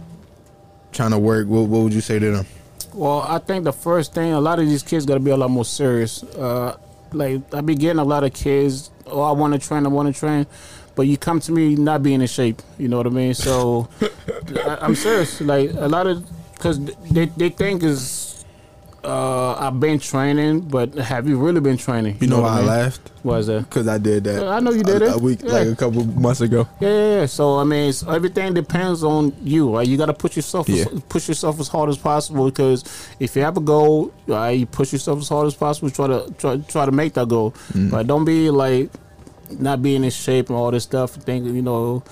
trying 0.92 1.10
to 1.10 1.18
work? 1.18 1.46
What, 1.46 1.68
what 1.68 1.82
would 1.82 1.92
you 1.92 2.00
say 2.00 2.18
to 2.18 2.30
them? 2.30 2.46
Well, 2.94 3.20
I 3.20 3.38
think 3.38 3.64
the 3.64 3.72
first 3.72 4.14
thing, 4.14 4.32
a 4.32 4.40
lot 4.40 4.58
of 4.58 4.66
these 4.66 4.82
kids 4.82 5.04
got 5.04 5.14
to 5.14 5.20
be 5.20 5.30
a 5.30 5.36
lot 5.36 5.50
more 5.50 5.64
serious. 5.64 6.22
Uh, 6.22 6.76
like 7.12 7.54
I 7.54 7.60
be 7.60 7.74
getting 7.74 7.98
a 7.98 8.04
lot 8.04 8.24
of 8.24 8.32
kids, 8.32 8.90
oh, 9.06 9.22
I 9.22 9.32
want 9.32 9.54
to 9.54 9.58
train, 9.58 9.84
I 9.84 9.88
want 9.88 10.12
to 10.12 10.18
train, 10.18 10.46
but 10.98 11.06
you 11.06 11.16
come 11.16 11.38
to 11.38 11.52
me 11.52 11.76
not 11.76 12.02
being 12.02 12.20
in 12.20 12.26
shape. 12.26 12.60
You 12.76 12.88
know 12.88 12.96
what 12.96 13.06
I 13.06 13.10
mean? 13.10 13.32
So 13.32 13.88
I, 14.66 14.78
I'm 14.82 14.96
serious. 14.96 15.40
Like 15.40 15.70
a 15.74 15.86
lot 15.96 16.08
of, 16.08 16.26
cause 16.58 16.76
they 17.16 17.26
they 17.40 17.50
think 17.50 17.84
is. 17.84 18.34
Uh, 19.04 19.54
I've 19.54 19.78
been 19.78 20.00
training, 20.00 20.62
but 20.76 20.92
have 20.96 21.28
you 21.28 21.38
really 21.38 21.60
been 21.60 21.76
training? 21.78 22.18
You 22.20 22.26
know 22.26 22.40
why 22.42 22.48
I 22.48 22.56
mean? 22.58 22.66
laughed? 22.66 23.12
Why 23.22 23.36
is 23.38 23.46
that? 23.46 23.60
Because 23.70 23.86
I 23.86 23.96
did 23.96 24.24
that. 24.24 24.42
I 24.48 24.58
know 24.58 24.72
you 24.72 24.82
did 24.82 25.00
a, 25.02 25.06
it. 25.06 25.14
a 25.14 25.18
week, 25.18 25.40
Yeah. 25.44 25.52
like 25.52 25.68
a 25.68 25.76
couple 25.76 26.04
months 26.04 26.40
ago. 26.40 26.66
Yeah, 26.80 26.88
yeah, 26.88 27.20
yeah. 27.20 27.26
So 27.26 27.58
I 27.58 27.64
mean, 27.64 27.92
everything 28.08 28.54
depends 28.54 29.04
on 29.04 29.32
you. 29.44 29.62
Right? 29.76 29.86
You 29.86 29.96
got 29.96 30.06
to 30.06 30.18
push 30.24 30.34
yourself, 30.34 30.68
Yeah. 30.68 30.84
push 31.08 31.28
yourself 31.28 31.60
as 31.60 31.68
hard 31.68 31.88
as 31.90 31.96
possible. 31.96 32.46
Because 32.50 32.82
if 33.20 33.36
you 33.36 33.42
have 33.42 33.56
a 33.56 33.60
goal, 33.74 34.12
right, 34.26 34.58
you 34.58 34.66
push 34.66 34.92
yourself 34.92 35.20
as 35.20 35.28
hard 35.28 35.46
as 35.46 35.54
possible. 35.54 35.90
Try 35.90 36.08
to 36.08 36.34
try, 36.36 36.56
try 36.74 36.84
to 36.84 36.92
make 36.92 37.14
that 37.14 37.28
goal. 37.28 37.54
Right? 37.76 38.04
Don't 38.06 38.24
be 38.24 38.50
like 38.50 38.90
not 39.50 39.82
being 39.82 40.04
in 40.04 40.10
shape 40.10 40.48
and 40.48 40.56
all 40.58 40.70
this 40.70 40.84
stuff. 40.84 41.12
Think 41.12 41.46
you 41.46 41.62
know. 41.62 42.02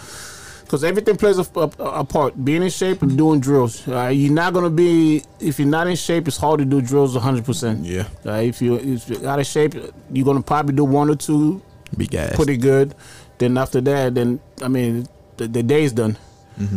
Because 0.62 0.82
everything 0.82 1.16
plays 1.16 1.39
a, 1.39 1.47
a, 1.55 1.70
a 2.01 2.05
part. 2.05 2.45
Being 2.45 2.64
in 2.64 2.70
shape 2.70 3.01
and 3.03 3.16
doing 3.16 3.39
drills. 3.39 3.87
Right? 3.87 4.11
You're 4.11 4.32
not 4.32 4.53
gonna 4.53 4.70
be 4.70 5.22
if 5.39 5.59
you're 5.61 5.68
not 5.68 5.87
in 5.87 5.95
shape. 5.97 6.26
It's 6.26 6.37
hard 6.37 6.59
to 6.59 6.64
do 6.64 6.80
drills 6.80 7.14
100. 7.14 7.45
percent 7.45 7.84
Yeah, 7.84 8.09
Right? 8.24 8.49
If 8.49 8.61
you 8.61 8.74
if 8.76 9.09
you're 9.09 9.26
out 9.28 9.39
of 9.39 9.47
shape, 9.47 9.74
you're 10.11 10.24
gonna 10.24 10.43
probably 10.43 10.74
do 10.74 10.84
one 10.84 11.09
or 11.09 11.16
two 11.16 11.62
big 11.97 12.14
ass. 12.14 12.34
pretty 12.34 12.57
good. 12.57 12.95
Then 13.39 13.57
after 13.59 13.80
that, 13.82 14.14
then 14.14 14.41
I 14.62 14.68
mean, 14.68 15.07
the, 15.37 15.47
the 15.47 15.62
day's 15.62 15.93
done. 15.93 16.16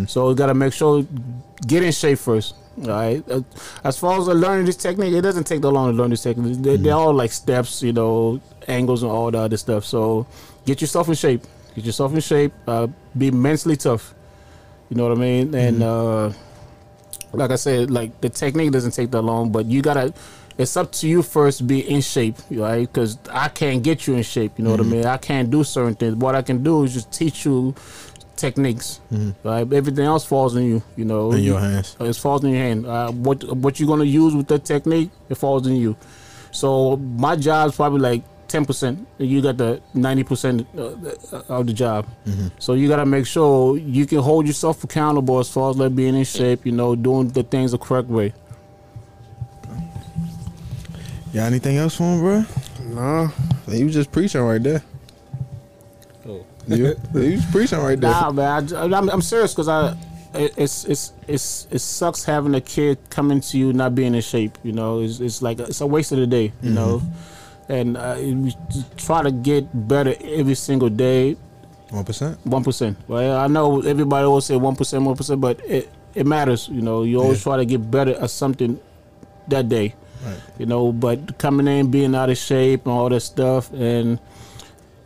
So 0.07 0.30
you 0.30 0.36
got 0.36 0.47
to 0.47 0.53
make 0.53 0.74
sure 0.74 1.05
get 1.66 1.84
in 1.84 1.93
shape 1.93 2.20
first. 2.20 2.53
All 2.82 2.89
right. 2.89 3.24
Uh, 3.32 3.41
as 3.86 3.97
far 3.97 4.20
as 4.20 4.28
uh, 4.28 4.34
learning 4.34 4.66
this 4.66 4.76
technique, 4.76 5.14
it 5.14 5.22
doesn't 5.22 5.45
take 5.45 5.62
that 5.62 5.70
long 5.72 5.91
to 5.91 5.97
learn 5.97 6.10
this 6.10 6.22
technique. 6.24 6.57
They, 6.62 6.76
They're 6.76 6.93
all 6.95 7.14
like 7.14 7.32
steps, 7.32 7.82
you 7.82 7.93
know, 7.93 8.41
angles 8.68 9.03
and 9.03 9.12
all 9.12 9.32
the 9.32 9.38
other 9.39 9.55
stuff. 9.55 9.86
So 9.86 10.28
get 10.70 10.82
yourself 10.82 11.07
in 11.09 11.15
shape. 11.15 11.41
Get 11.76 11.84
yourself 11.86 12.13
in 12.13 12.20
shape. 12.22 12.53
Uh, 12.67 12.88
be 13.17 13.32
mentally 13.32 13.76
tough. 13.76 14.13
You 14.89 14.97
know 14.97 15.07
what 15.09 15.17
I 15.17 15.22
mean? 15.22 15.55
And 15.55 15.82
uh, 15.82 16.32
like 17.34 17.51
I 17.51 17.55
said, 17.55 17.89
like 17.89 18.22
the 18.22 18.30
technique 18.30 18.72
doesn't 18.72 18.91
take 18.99 19.09
that 19.11 19.24
long, 19.24 19.51
but 19.51 19.65
you 19.65 19.82
gotta. 19.82 20.13
It's 20.59 20.76
up 20.76 20.91
to 20.99 21.07
you 21.07 21.22
first 21.24 21.65
be 21.65 21.80
in 21.89 22.01
shape, 22.01 22.36
right? 22.51 22.82
Because 22.82 23.17
I 23.32 23.47
can't 23.47 23.82
get 23.82 24.05
you 24.07 24.15
in 24.15 24.24
shape. 24.24 24.51
You 24.57 24.65
know 24.65 24.72
what 24.72 24.82
I 24.82 24.84
mean? 24.84 25.05
I 25.05 25.15
can't 25.17 25.49
do 25.49 25.63
certain 25.63 25.95
things. 25.95 26.15
What 26.15 26.36
I 26.36 26.41
can 26.41 26.61
do 26.63 26.84
is 26.84 26.93
just 26.93 27.13
teach 27.13 27.45
you 27.45 27.74
techniques, 28.36 28.99
right? 29.43 29.61
Everything 29.80 30.05
else 30.05 30.26
falls 30.26 30.55
on 30.57 30.63
you. 30.65 30.84
You 30.97 31.05
know, 31.05 31.32
in 31.32 31.43
your 31.43 31.59
hands. 31.59 31.95
it 31.99 32.15
falls 32.17 32.43
in 32.43 32.49
your 32.51 32.59
hand. 32.59 32.86
Uh, 32.86 33.11
what 33.11 33.41
what 33.55 33.80
you're 33.80 33.88
gonna 33.88 34.03
use 34.22 34.36
with 34.36 34.47
the 34.47 34.59
technique, 34.59 35.09
it 35.30 35.36
falls 35.36 35.65
in 35.65 35.76
you. 35.78 35.95
So 36.51 36.97
my 36.97 37.36
job's 37.38 37.76
probably 37.76 38.01
like 38.01 38.24
ten 38.50 38.66
percent. 38.66 39.08
You 39.18 39.41
got 39.41 39.58
the 39.58 39.82
ninety 39.93 40.24
percent 40.24 40.68
uh, 40.78 40.91
of 41.50 41.68
the 41.68 41.74
job. 41.74 42.06
So 42.60 42.74
you 42.74 42.88
gotta 42.88 43.06
make 43.06 43.26
sure 43.26 43.78
you 43.78 44.06
can 44.06 44.20
hold 44.20 44.47
yourself 44.47 44.84
accountable 44.84 45.39
as 45.39 45.50
far 45.50 45.70
as 45.72 45.78
like 45.78 45.95
being 45.95 46.16
in 46.16 46.24
shape. 46.26 46.66
You 46.66 46.72
know, 46.74 46.95
doing 46.95 47.30
the 47.30 47.43
things 47.43 47.72
the 47.72 47.78
correct 47.78 48.08
way. 48.10 48.34
Got 51.34 51.45
anything 51.45 51.78
else 51.78 51.95
for 51.95 52.04
him, 52.04 52.20
bro? 52.20 52.45
Nah. 52.95 53.28
He 53.70 53.84
was 53.84 53.93
just 53.93 54.12
preaching 54.12 54.41
right 54.41 54.62
there. 54.62 54.82
Oh, 56.28 56.43
you, 56.68 56.95
he 57.14 57.36
was 57.36 57.45
preaching 57.52 57.78
right 57.80 58.00
there. 58.00 58.10
Nah, 58.12 58.32
man, 58.32 58.74
I, 58.76 58.86
am 58.86 59.10
I'm 59.10 59.22
serious 59.22 59.54
because 59.54 59.68
I. 59.68 59.89
it- 59.91 60.54
It's 60.58 60.86
it's 60.86 61.14
it's 61.28 61.68
it 61.72 61.80
sucks 61.82 62.24
having 62.24 62.54
a 62.56 62.62
kid 62.62 62.97
coming 63.10 63.41
to 63.41 63.58
you 63.58 63.74
not 63.74 63.93
being 63.95 64.14
in 64.16 64.22
shape. 64.22 64.58
You 64.64 64.74
know, 64.74 65.02
it's, 65.02 65.20
it's 65.20 65.41
like 65.41 65.60
it's 65.60 65.82
a 65.82 65.88
waste 65.88 66.12
of 66.12 66.20
the 66.20 66.28
day. 66.28 66.52
You 66.62 66.70
know, 66.72 67.02
and 67.70 67.95
uh, 67.97 68.17
we 68.20 68.53
try 68.97 69.22
to 69.24 69.32
get 69.32 69.70
better 69.88 70.15
every 70.22 70.55
single 70.55 70.89
day. 70.89 71.38
One 71.89 72.03
percent. 72.05 72.38
One 72.45 72.63
percent. 72.63 72.97
Well, 73.07 73.38
I 73.38 73.47
know 73.47 73.82
everybody 73.82 74.26
always 74.26 74.45
say 74.45 74.55
one 74.57 74.76
percent, 74.76 75.03
one 75.03 75.15
percent, 75.15 75.39
but 75.41 75.59
it 75.65 75.89
it 76.15 76.26
matters. 76.26 76.67
You 76.67 76.82
know, 76.82 77.03
you 77.03 77.22
always 77.22 77.39
Yeah. 77.39 77.43
try 77.53 77.57
to 77.57 77.65
get 77.65 77.89
better 77.89 78.13
at 78.20 78.30
something 78.30 78.80
that 79.47 79.70
day. 79.70 79.95
Right. 80.26 80.38
You 80.59 80.65
know, 80.65 80.91
but 80.91 81.38
coming 81.38 81.67
in, 81.67 81.89
being 81.89 82.13
out 82.13 82.30
of 82.30 82.38
shape, 82.38 82.86
and 82.86 82.93
all 82.93 83.09
that 83.09 83.22
stuff, 83.22 83.72
and 83.74 84.20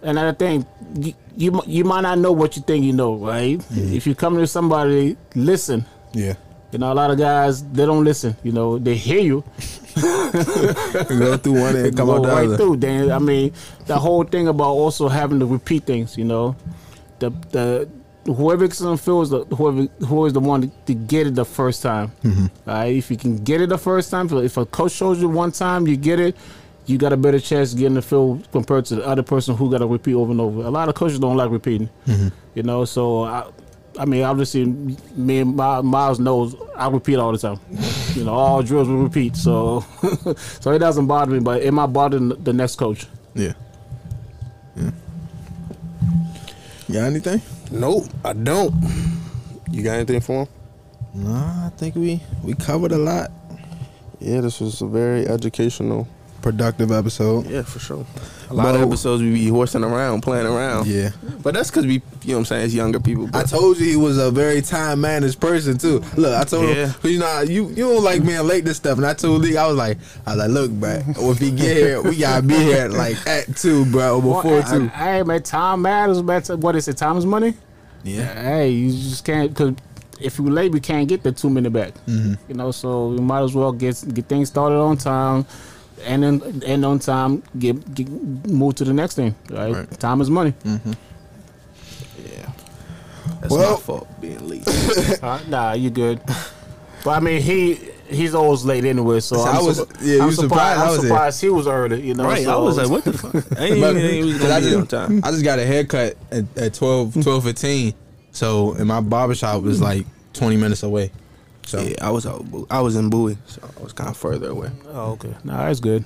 and 0.02 0.20
I 0.20 0.32
think 0.34 0.66
you 1.00 1.14
you, 1.38 1.62
you 1.68 1.84
might 1.84 2.02
not 2.02 2.18
know 2.20 2.32
what 2.32 2.56
you 2.58 2.62
think 2.64 2.84
you 2.84 2.94
know, 2.94 3.16
right? 3.16 3.62
If 3.72 4.06
you 4.08 4.16
come 4.16 4.36
to 4.38 4.48
somebody, 4.48 5.16
listen. 5.36 5.86
Yeah. 6.14 6.34
You 6.74 6.80
know, 6.80 6.92
a 6.92 6.96
lot 6.96 7.12
of 7.12 7.18
guys 7.18 7.64
they 7.72 7.86
don't 7.86 8.04
listen. 8.04 8.36
You 8.44 8.52
know, 8.52 8.78
they 8.80 8.96
hear 8.96 9.20
you, 9.22 9.44
Go 10.02 11.38
through 11.38 11.60
one 11.62 11.76
and 11.76 11.96
come 11.96 12.08
go 12.08 12.16
out 12.16 12.22
the 12.24 12.28
right 12.30 12.48
other. 12.48 12.58
through. 12.58 12.78
Then 12.78 13.12
I 13.12 13.20
mean, 13.20 13.54
the 13.86 13.98
whole 13.98 14.24
thing 14.24 14.48
about 14.48 14.70
also 14.70 15.08
having 15.08 15.40
to 15.40 15.46
repeat 15.46 15.84
things. 15.86 16.18
You 16.18 16.26
know, 16.26 16.56
the 17.20 17.30
the 17.52 17.88
whoever 18.26 18.68
can 18.68 18.98
feels 18.98 19.30
the 19.30 19.46
whoever 19.46 19.84
who 20.06 20.26
is 20.26 20.34
the 20.34 20.40
one 20.40 20.72
to 20.88 20.94
get 20.94 21.28
it 21.28 21.36
the 21.36 21.46
first 21.46 21.82
time. 21.84 22.12
Mm-hmm. 22.24 22.46
Right? 22.66 22.96
If 22.96 23.12
you 23.12 23.18
can 23.18 23.38
get 23.44 23.62
it 23.62 23.70
the 23.70 23.78
first 23.78 24.10
time, 24.10 24.28
if 24.32 24.58
a 24.58 24.66
coach 24.66 24.94
shows 24.94 25.22
you 25.22 25.30
one 25.30 25.52
time, 25.52 25.88
you 25.88 25.96
get 25.98 26.20
it. 26.20 26.36
You 26.86 26.98
got 26.98 27.14
a 27.14 27.18
better 27.18 27.40
chance 27.40 27.72
of 27.72 27.80
getting 27.80 27.94
the 27.94 28.02
field 28.02 28.46
compared 28.52 28.86
to 28.86 28.96
the 28.96 29.06
other 29.08 29.24
person 29.24 29.56
who 29.56 29.72
got 29.72 29.78
to 29.78 29.88
repeat 29.88 30.16
over 30.16 30.32
and 30.32 30.42
over. 30.42 30.64
A 30.64 30.70
lot 30.70 30.90
of 30.90 30.96
coaches 30.96 31.18
don't 31.20 31.38
like 31.38 31.50
repeating, 31.50 31.90
Mm-hmm. 32.08 32.28
you 32.56 32.64
know. 32.64 32.84
So 32.84 33.24
I, 33.24 33.46
I 34.00 34.06
mean, 34.06 34.24
obviously, 34.24 34.66
me 34.66 35.40
and 35.40 35.56
my, 35.56 35.82
Miles 35.82 36.20
knows 36.20 36.56
I 36.76 36.90
repeat 36.90 37.18
all 37.18 37.32
the 37.32 37.38
time. 37.38 37.60
you 38.16 38.24
know, 38.24 38.34
all 38.34 38.64
drills 38.64 38.88
will 38.88 39.04
repeat. 39.04 39.36
So, 39.36 39.86
so 40.60 40.72
it 40.72 40.80
doesn't 40.80 41.08
bother 41.08 41.32
me, 41.32 41.40
but 41.40 41.62
it 41.62 41.72
might 41.72 41.88
bother 41.88 42.20
the 42.20 42.54
next 42.54 42.76
coach. 42.76 43.06
Yeah. 43.36 43.54
Yeah. 44.76 44.92
Got 46.92 47.04
anything? 47.04 47.42
Nope, 47.72 48.06
I 48.24 48.34
don't. 48.34 48.74
You 49.72 49.84
got 49.84 49.94
anything 49.94 50.22
for 50.22 50.44
him? 50.44 50.48
Nah, 51.16 51.68
I 51.68 51.70
think 51.70 51.96
we 51.96 52.22
we 52.44 52.54
covered 52.54 52.92
a 52.92 52.98
lot. 52.98 53.32
Yeah, 54.20 54.42
this 54.42 54.60
was 54.60 54.82
a 54.82 54.88
very 54.88 55.28
educational. 55.28 56.08
Productive 56.44 56.92
episode. 56.92 57.48
Yeah, 57.48 57.62
for 57.64 57.80
sure. 57.80 58.06
A 58.50 58.54
lot 58.54 58.76
of 58.76 58.82
episodes 58.82 59.24
we 59.24 59.32
be 59.34 59.48
horsing 59.48 59.82
around, 59.82 60.22
playing 60.22 60.46
around. 60.46 60.88
Yeah. 60.88 61.12
But 61.42 61.54
that's 61.54 61.72
because 61.72 61.86
we, 61.86 61.94
you 61.94 62.02
know 62.02 62.34
what 62.34 62.40
I'm 62.40 62.46
saying, 62.46 62.66
it's 62.66 62.74
younger 62.74 63.00
people. 63.00 63.30
I 63.34 63.44
told 63.44 63.78
you 63.80 63.86
he 63.86 63.96
was 63.96 64.18
a 64.18 64.30
very 64.30 64.62
time 64.62 65.00
managed 65.00 65.40
person 65.40 65.78
too. 65.78 66.04
Look, 66.18 66.36
I 66.36 66.44
told 66.44 66.68
Yeah. 66.68 66.88
him, 66.88 66.94
'cause 67.02 67.12
you 67.12 67.20
know, 67.20 67.42
you 67.42 67.70
you 67.70 67.86
don't 67.88 68.04
like 68.04 68.26
being 68.26 68.46
late 68.46 68.66
this 68.66 68.76
stuff, 68.76 68.98
and 68.98 69.08
I 69.08 69.14
told 69.14 69.42
Lee, 69.42 69.56
I 69.56 69.66
was 69.68 69.78
like, 69.78 69.98
I 70.28 70.32
was 70.36 70.40
like, 70.40 70.50
look, 70.52 70.72
bro, 70.72 71.02
if 71.32 71.38
he 71.40 71.50
get 71.50 71.78
here, 71.78 72.02
we 72.02 72.18
gotta 72.18 72.42
be 72.46 72.56
here 72.56 72.90
like 72.90 73.26
at 73.26 73.56
two, 73.56 73.86
bro, 73.86 74.20
before 74.20 74.44
Well, 74.44 74.64
two. 74.64 74.88
Hey, 74.90 75.24
man, 75.24 75.42
time 75.44 75.82
matters, 75.84 76.22
man. 76.22 76.42
What 76.60 76.76
is 76.76 76.90
it? 76.90 76.98
Time 76.98 77.16
is 77.18 77.26
money. 77.26 77.54
Yeah, 78.04 78.34
Hey, 78.44 78.70
you 78.70 78.92
just 78.92 79.24
can't 79.24 79.50
because 79.50 79.76
if 80.20 80.38
you 80.40 80.50
late, 80.50 80.74
we 80.74 80.82
can't 80.82 81.08
get 81.08 81.24
the 81.24 81.32
two 81.32 81.50
minute 81.50 81.72
back. 81.72 81.94
Mm-hmm. 82.06 82.34
You 82.50 82.56
know, 82.56 82.72
so 82.72 83.08
we 83.08 83.20
might 83.20 83.44
as 83.44 83.56
well 83.56 83.72
get 83.72 84.04
get 84.14 84.28
things 84.28 84.50
started 84.50 84.76
on 84.76 84.98
time, 84.98 85.46
and 86.06 86.24
then 86.24 86.62
end 86.66 86.86
on 86.86 87.00
time. 87.00 87.44
Get, 87.58 87.94
get 87.94 88.10
move 88.10 88.76
to 88.76 88.84
the 88.84 88.94
next 88.94 89.16
thing. 89.16 89.36
Right? 89.50 89.74
Right. 89.74 90.00
Time 90.00 90.22
is 90.22 90.30
money. 90.30 90.54
yeah, 90.66 92.52
that's 93.42 93.52
Well- 93.52 93.72
my 93.72 93.80
fault 93.80 94.08
being 94.22 94.48
late. 94.50 94.68
Uh, 95.24 95.40
nah, 95.48 95.74
you 95.74 95.90
good. 95.90 96.22
But 97.04 97.10
I 97.12 97.20
mean, 97.20 97.42
he 97.42 97.76
he's 98.08 98.34
always 98.36 98.64
late 98.64 98.86
anyway. 98.86 99.20
So, 99.20 99.36
So 99.38 99.44
I'm 99.44 99.66
was- 99.66 99.80
surp- 99.82 99.98
yeah, 100.02 100.20
I'm 100.22 100.28
was 100.28 100.36
surprised 100.38 100.80
I 100.80 100.84
I'm 100.84 100.90
was 100.92 101.00
here. 101.02 101.08
surprised 101.10 101.42
he 101.42 101.50
was 101.50 101.68
early. 101.68 102.02
You 102.08 102.14
know, 102.14 102.24
right, 102.26 102.44
so 102.44 102.58
I 102.58 102.62
was 102.62 102.78
like, 102.78 102.90
what 102.90 103.04
the 103.04 103.14
fuck? 103.14 103.36
I 103.60 103.66
ain't 103.66 103.78
even 103.78 103.96
think 103.96 104.12
he 104.26 104.34
was 104.34 104.42
Cause 104.42 104.52
I 104.52 104.62
just, 104.62 104.90
time. 104.90 105.22
I 105.24 105.32
just 105.32 105.44
got 105.44 105.60
a 105.60 105.66
haircut 105.66 106.16
at, 106.32 106.58
at 106.58 106.74
12, 106.74 107.22
12 107.24 107.44
15. 107.44 107.94
So 108.32 108.74
and 108.74 108.88
my 108.88 109.02
barbershop 109.02 109.62
was 109.64 109.82
like 109.82 110.06
20 110.34 110.58
minutes 110.58 110.84
away. 110.84 111.12
So 111.66 111.82
Yeah, 111.82 111.96
I 112.02 112.12
was 112.12 112.26
out. 112.26 112.46
I 112.70 112.82
was 112.82 112.96
in 112.96 113.10
Bowie, 113.10 113.38
so 113.48 113.62
I 113.80 113.84
was 113.84 113.94
kind 113.94 114.10
of 114.10 114.18
further 114.18 114.50
away. 114.50 114.70
Oh, 114.90 115.12
okay. 115.14 115.34
Nah, 115.44 115.66
that's 115.66 115.80
good. 115.80 116.04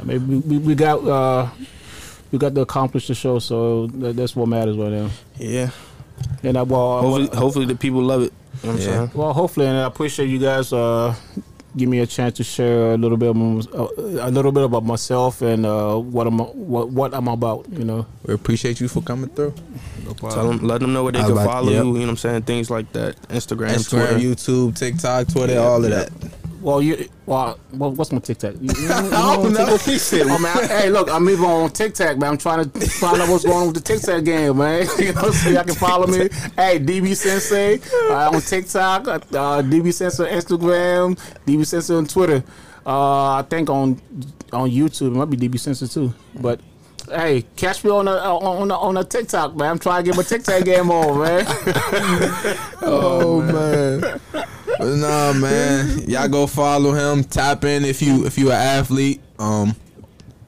I 0.00 0.04
mean, 0.04 0.26
we, 0.28 0.36
we, 0.38 0.58
we 0.58 0.74
got 0.74 1.06
uh, 1.06 1.48
we 2.32 2.38
got 2.38 2.54
to 2.54 2.60
accomplish 2.62 3.06
the 3.08 3.14
show, 3.14 3.38
so 3.38 3.86
that, 3.88 4.16
that's 4.16 4.34
what 4.34 4.48
matters 4.48 4.76
right 4.76 4.92
now. 4.92 5.10
Yeah. 5.38 5.70
And 6.42 6.56
I 6.56 6.62
well, 6.62 7.00
Hopefully, 7.02 7.26
wanna- 7.28 7.40
hopefully 7.40 7.66
the 7.66 7.74
people 7.76 8.02
love 8.02 8.22
it. 8.22 8.32
You 8.62 8.68
know 8.70 8.74
what 8.74 8.82
Yeah. 8.82 8.88
I'm 8.88 8.96
saying? 9.08 9.10
well, 9.14 9.32
hopefully, 9.34 9.66
and 9.66 9.76
I 9.76 9.84
appreciate 9.84 10.28
you 10.30 10.38
guys 10.38 10.72
uh, 10.72 11.14
give 11.76 11.88
me 11.88 11.98
a 12.00 12.06
chance 12.06 12.34
to 12.38 12.44
share 12.44 12.92
a 12.92 12.96
little 12.96 13.16
bit, 13.18 13.28
of, 13.30 13.36
uh, 13.74 13.88
a 14.26 14.30
little 14.30 14.52
bit 14.52 14.64
about 14.64 14.84
myself 14.84 15.42
and 15.42 15.66
uh, 15.66 15.96
what 15.96 16.26
I'm 16.26 16.38
what, 16.38 16.90
what 16.90 17.14
I'm 17.14 17.28
about. 17.28 17.66
You 17.70 17.84
know, 17.84 18.06
we 18.24 18.34
appreciate 18.34 18.80
you 18.80 18.88
for 18.88 19.02
coming 19.02 19.28
through. 19.30 19.54
no 20.04 20.12
Tell 20.14 20.48
them, 20.48 20.66
let 20.66 20.80
them 20.80 20.92
know 20.92 21.02
where 21.04 21.12
they 21.12 21.20
I 21.20 21.24
can 21.26 21.34
like- 21.34 21.46
follow 21.46 21.70
yep. 21.72 21.84
you. 21.84 21.92
You 21.94 22.00
know 22.00 22.06
what 22.06 22.10
I'm 22.10 22.16
saying? 22.16 22.42
Things 22.42 22.70
like 22.70 22.92
that. 22.92 23.16
Instagram, 23.28 23.70
Instagram, 23.74 24.08
Twitter. 24.14 24.18
YouTube, 24.18 24.78
TikTok, 24.78 25.28
Twitter, 25.28 25.54
Yeah, 25.54 25.58
all 25.60 25.84
of 25.84 25.90
yeah. 25.90 26.04
that. 26.04 26.12
Well, 26.66 26.82
you 26.82 27.08
well, 27.26 27.60
well 27.74 27.92
what's 27.92 28.10
my 28.10 28.18
TikTok? 28.18 28.54
You, 28.54 28.70
you, 28.76 28.82
you 28.82 28.92
I 28.92 29.36
don't 29.36 29.52
know, 29.52 29.66
know. 29.66 29.76
He 29.76 29.98
said, 29.98 30.26
Oh 30.26 30.36
man, 30.36 30.66
hey, 30.66 30.90
look, 30.90 31.08
I'm 31.08 31.30
even 31.30 31.44
on 31.44 31.70
TikTok, 31.70 32.18
man. 32.18 32.30
I'm 32.30 32.38
trying 32.38 32.68
to 32.68 32.80
find 32.88 33.22
out 33.22 33.28
what's 33.28 33.44
going 33.44 33.56
on 33.56 33.66
with 33.68 33.76
the 33.76 33.82
TikTok 33.82 34.24
game, 34.24 34.58
man. 34.58 34.84
You 34.98 35.12
know, 35.12 35.30
so 35.30 35.50
y'all 35.50 35.62
can 35.62 35.76
follow 35.76 36.08
me. 36.08 36.28
Hey, 36.56 36.80
DB 36.80 37.14
Sensei 37.14 37.78
uh, 38.10 38.32
on 38.34 38.40
TikTok, 38.40 39.06
uh, 39.06 39.20
DB 39.62 39.94
Sensei 39.94 40.24
on 40.24 40.30
Instagram, 40.30 41.36
DB 41.46 41.64
Sensei 41.64 41.94
on 41.94 42.04
Twitter. 42.04 42.42
Uh, 42.84 43.34
I 43.34 43.42
think 43.48 43.70
on 43.70 44.00
on 44.52 44.68
YouTube, 44.68 45.14
it 45.14 45.18
might 45.18 45.30
be 45.30 45.36
DB 45.36 45.60
Sensei 45.60 45.86
too. 45.86 46.12
But 46.34 46.60
hey, 47.08 47.44
catch 47.54 47.84
me 47.84 47.92
on 47.92 48.08
a 48.08 48.10
on 48.10 48.72
a, 48.72 48.74
on 48.74 48.96
a 48.96 49.04
TikTok, 49.04 49.54
man. 49.54 49.70
I'm 49.70 49.78
trying 49.78 50.02
to 50.02 50.10
get 50.10 50.16
my 50.16 50.24
TikTok 50.24 50.64
game 50.64 50.90
on, 50.90 51.20
man. 51.20 51.46
Oh 52.82 53.40
man. 53.40 54.20
But 54.78 54.96
nah, 54.96 55.32
man. 55.32 56.08
Y'all 56.08 56.28
go 56.28 56.46
follow 56.46 56.92
him. 56.92 57.24
Tap 57.24 57.64
in 57.64 57.84
if 57.84 58.02
you 58.02 58.26
if 58.26 58.38
you 58.38 58.48
an 58.50 58.56
athlete. 58.56 59.20
Um, 59.38 59.74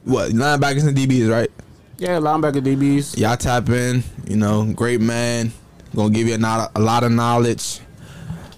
what 0.03 0.31
linebackers 0.31 0.87
and 0.87 0.97
DBs, 0.97 1.29
right? 1.29 1.51
yeah, 1.99 2.17
linebacker 2.17 2.61
DBs. 2.61 3.17
Y'all 3.17 3.35
tap 3.37 3.69
in. 3.69 4.03
You 4.25 4.37
know, 4.37 4.71
great 4.73 5.01
man. 5.01 5.51
Gonna 5.95 6.11
give 6.11 6.27
you 6.27 6.35
a 6.35 6.37
lot, 6.37 6.71
a 6.75 6.79
lot 6.79 7.03
of 7.03 7.11
knowledge, 7.11 7.79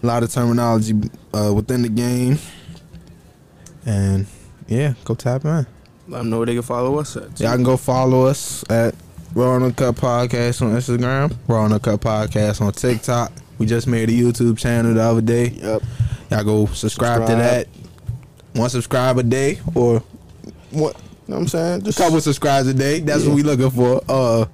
a 0.03 0.05
lot 0.05 0.21
of 0.23 0.31
terminology 0.31 0.93
uh, 1.33 1.51
within 1.53 1.81
the 1.81 1.89
game. 1.89 2.37
And 3.85 4.27
yeah, 4.67 4.93
go 5.05 5.15
tap 5.15 5.45
in. 5.45 5.65
Let 6.07 6.19
them 6.19 6.29
know 6.29 6.37
where 6.37 6.45
they 6.45 6.53
can 6.53 6.61
follow 6.61 6.99
us 6.99 7.15
at. 7.15 7.39
Y'all 7.39 7.53
can 7.53 7.63
go 7.63 7.77
follow 7.77 8.25
us 8.25 8.63
at 8.69 8.93
Raw 9.33 9.51
on 9.51 9.63
the 9.63 9.71
Cut 9.71 9.95
Podcast 9.95 10.61
on 10.61 10.75
Instagram, 10.75 11.35
Raw 11.47 11.63
on 11.63 11.71
the 11.71 11.79
Cut 11.79 12.01
Podcast 12.01 12.61
on 12.61 12.73
TikTok. 12.73 13.31
We 13.61 13.67
just 13.67 13.85
made 13.85 14.09
a 14.09 14.11
YouTube 14.11 14.57
channel 14.57 14.95
the 14.95 15.01
other 15.01 15.21
day. 15.21 15.49
Yep. 15.49 15.83
Y'all 16.31 16.43
go 16.43 16.65
subscribe, 16.67 17.27
to 17.27 17.35
that. 17.35 17.67
One 18.53 18.69
subscribe 18.71 19.17
a 19.19 19.23
day 19.23 19.59
or 19.75 19.99
What? 20.71 20.95
You 21.27 21.35
know 21.35 21.35
what 21.35 21.37
I'm 21.43 21.47
saying? 21.47 21.81
a 21.81 21.83
Just 21.85 21.97
couple 21.99 22.19
subscribes 22.21 22.67
a 22.67 22.73
day. 22.73 22.99
That's 23.01 23.23
what 23.23 23.35
we 23.35 23.43
looking 23.43 23.69
for. 23.69 24.01
Uh, 24.09 24.45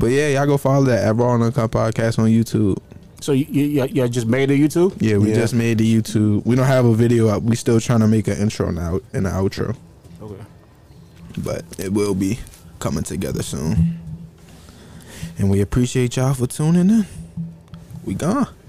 but 0.00 0.06
yeah, 0.06 0.28
y'all 0.30 0.46
go 0.46 0.56
follow 0.56 0.84
that 0.86 1.04
at 1.04 1.14
Raw 1.14 1.28
on 1.28 1.40
the 1.40 1.50
Podcast 1.52 2.18
on 2.18 2.26
YouTube. 2.26 2.78
So 3.20 3.30
you 3.32 3.44
you, 3.46 3.84
you 3.84 4.08
just 4.08 4.26
made 4.26 4.50
a 4.50 4.54
YouTube? 4.58 4.94
Yeah, 5.00 5.18
we 5.18 5.28
Yeah. 5.28 5.36
just 5.36 5.54
made 5.54 5.78
the 5.78 5.94
YouTube. 6.02 6.44
We 6.44 6.56
don't 6.56 6.66
have 6.66 6.84
a 6.86 6.94
video 6.94 7.28
up. 7.28 7.42
We 7.44 7.54
still 7.54 7.78
trying 7.78 8.00
to 8.00 8.08
make 8.08 8.26
an 8.26 8.36
intro 8.38 8.70
now 8.72 8.98
and 9.12 9.26
an 9.28 9.32
outro, 9.32 9.76
Okay. 10.20 10.42
but 11.38 11.62
it 11.78 11.92
will 11.92 12.14
be 12.14 12.40
coming 12.80 13.04
together 13.04 13.42
soon. 13.44 13.98
And 15.38 15.50
we 15.50 15.60
appreciate 15.60 16.16
y'all 16.16 16.34
for 16.34 16.46
tuning 16.48 16.90
in. 16.90 17.06
We 18.04 18.14
gone. 18.14 18.59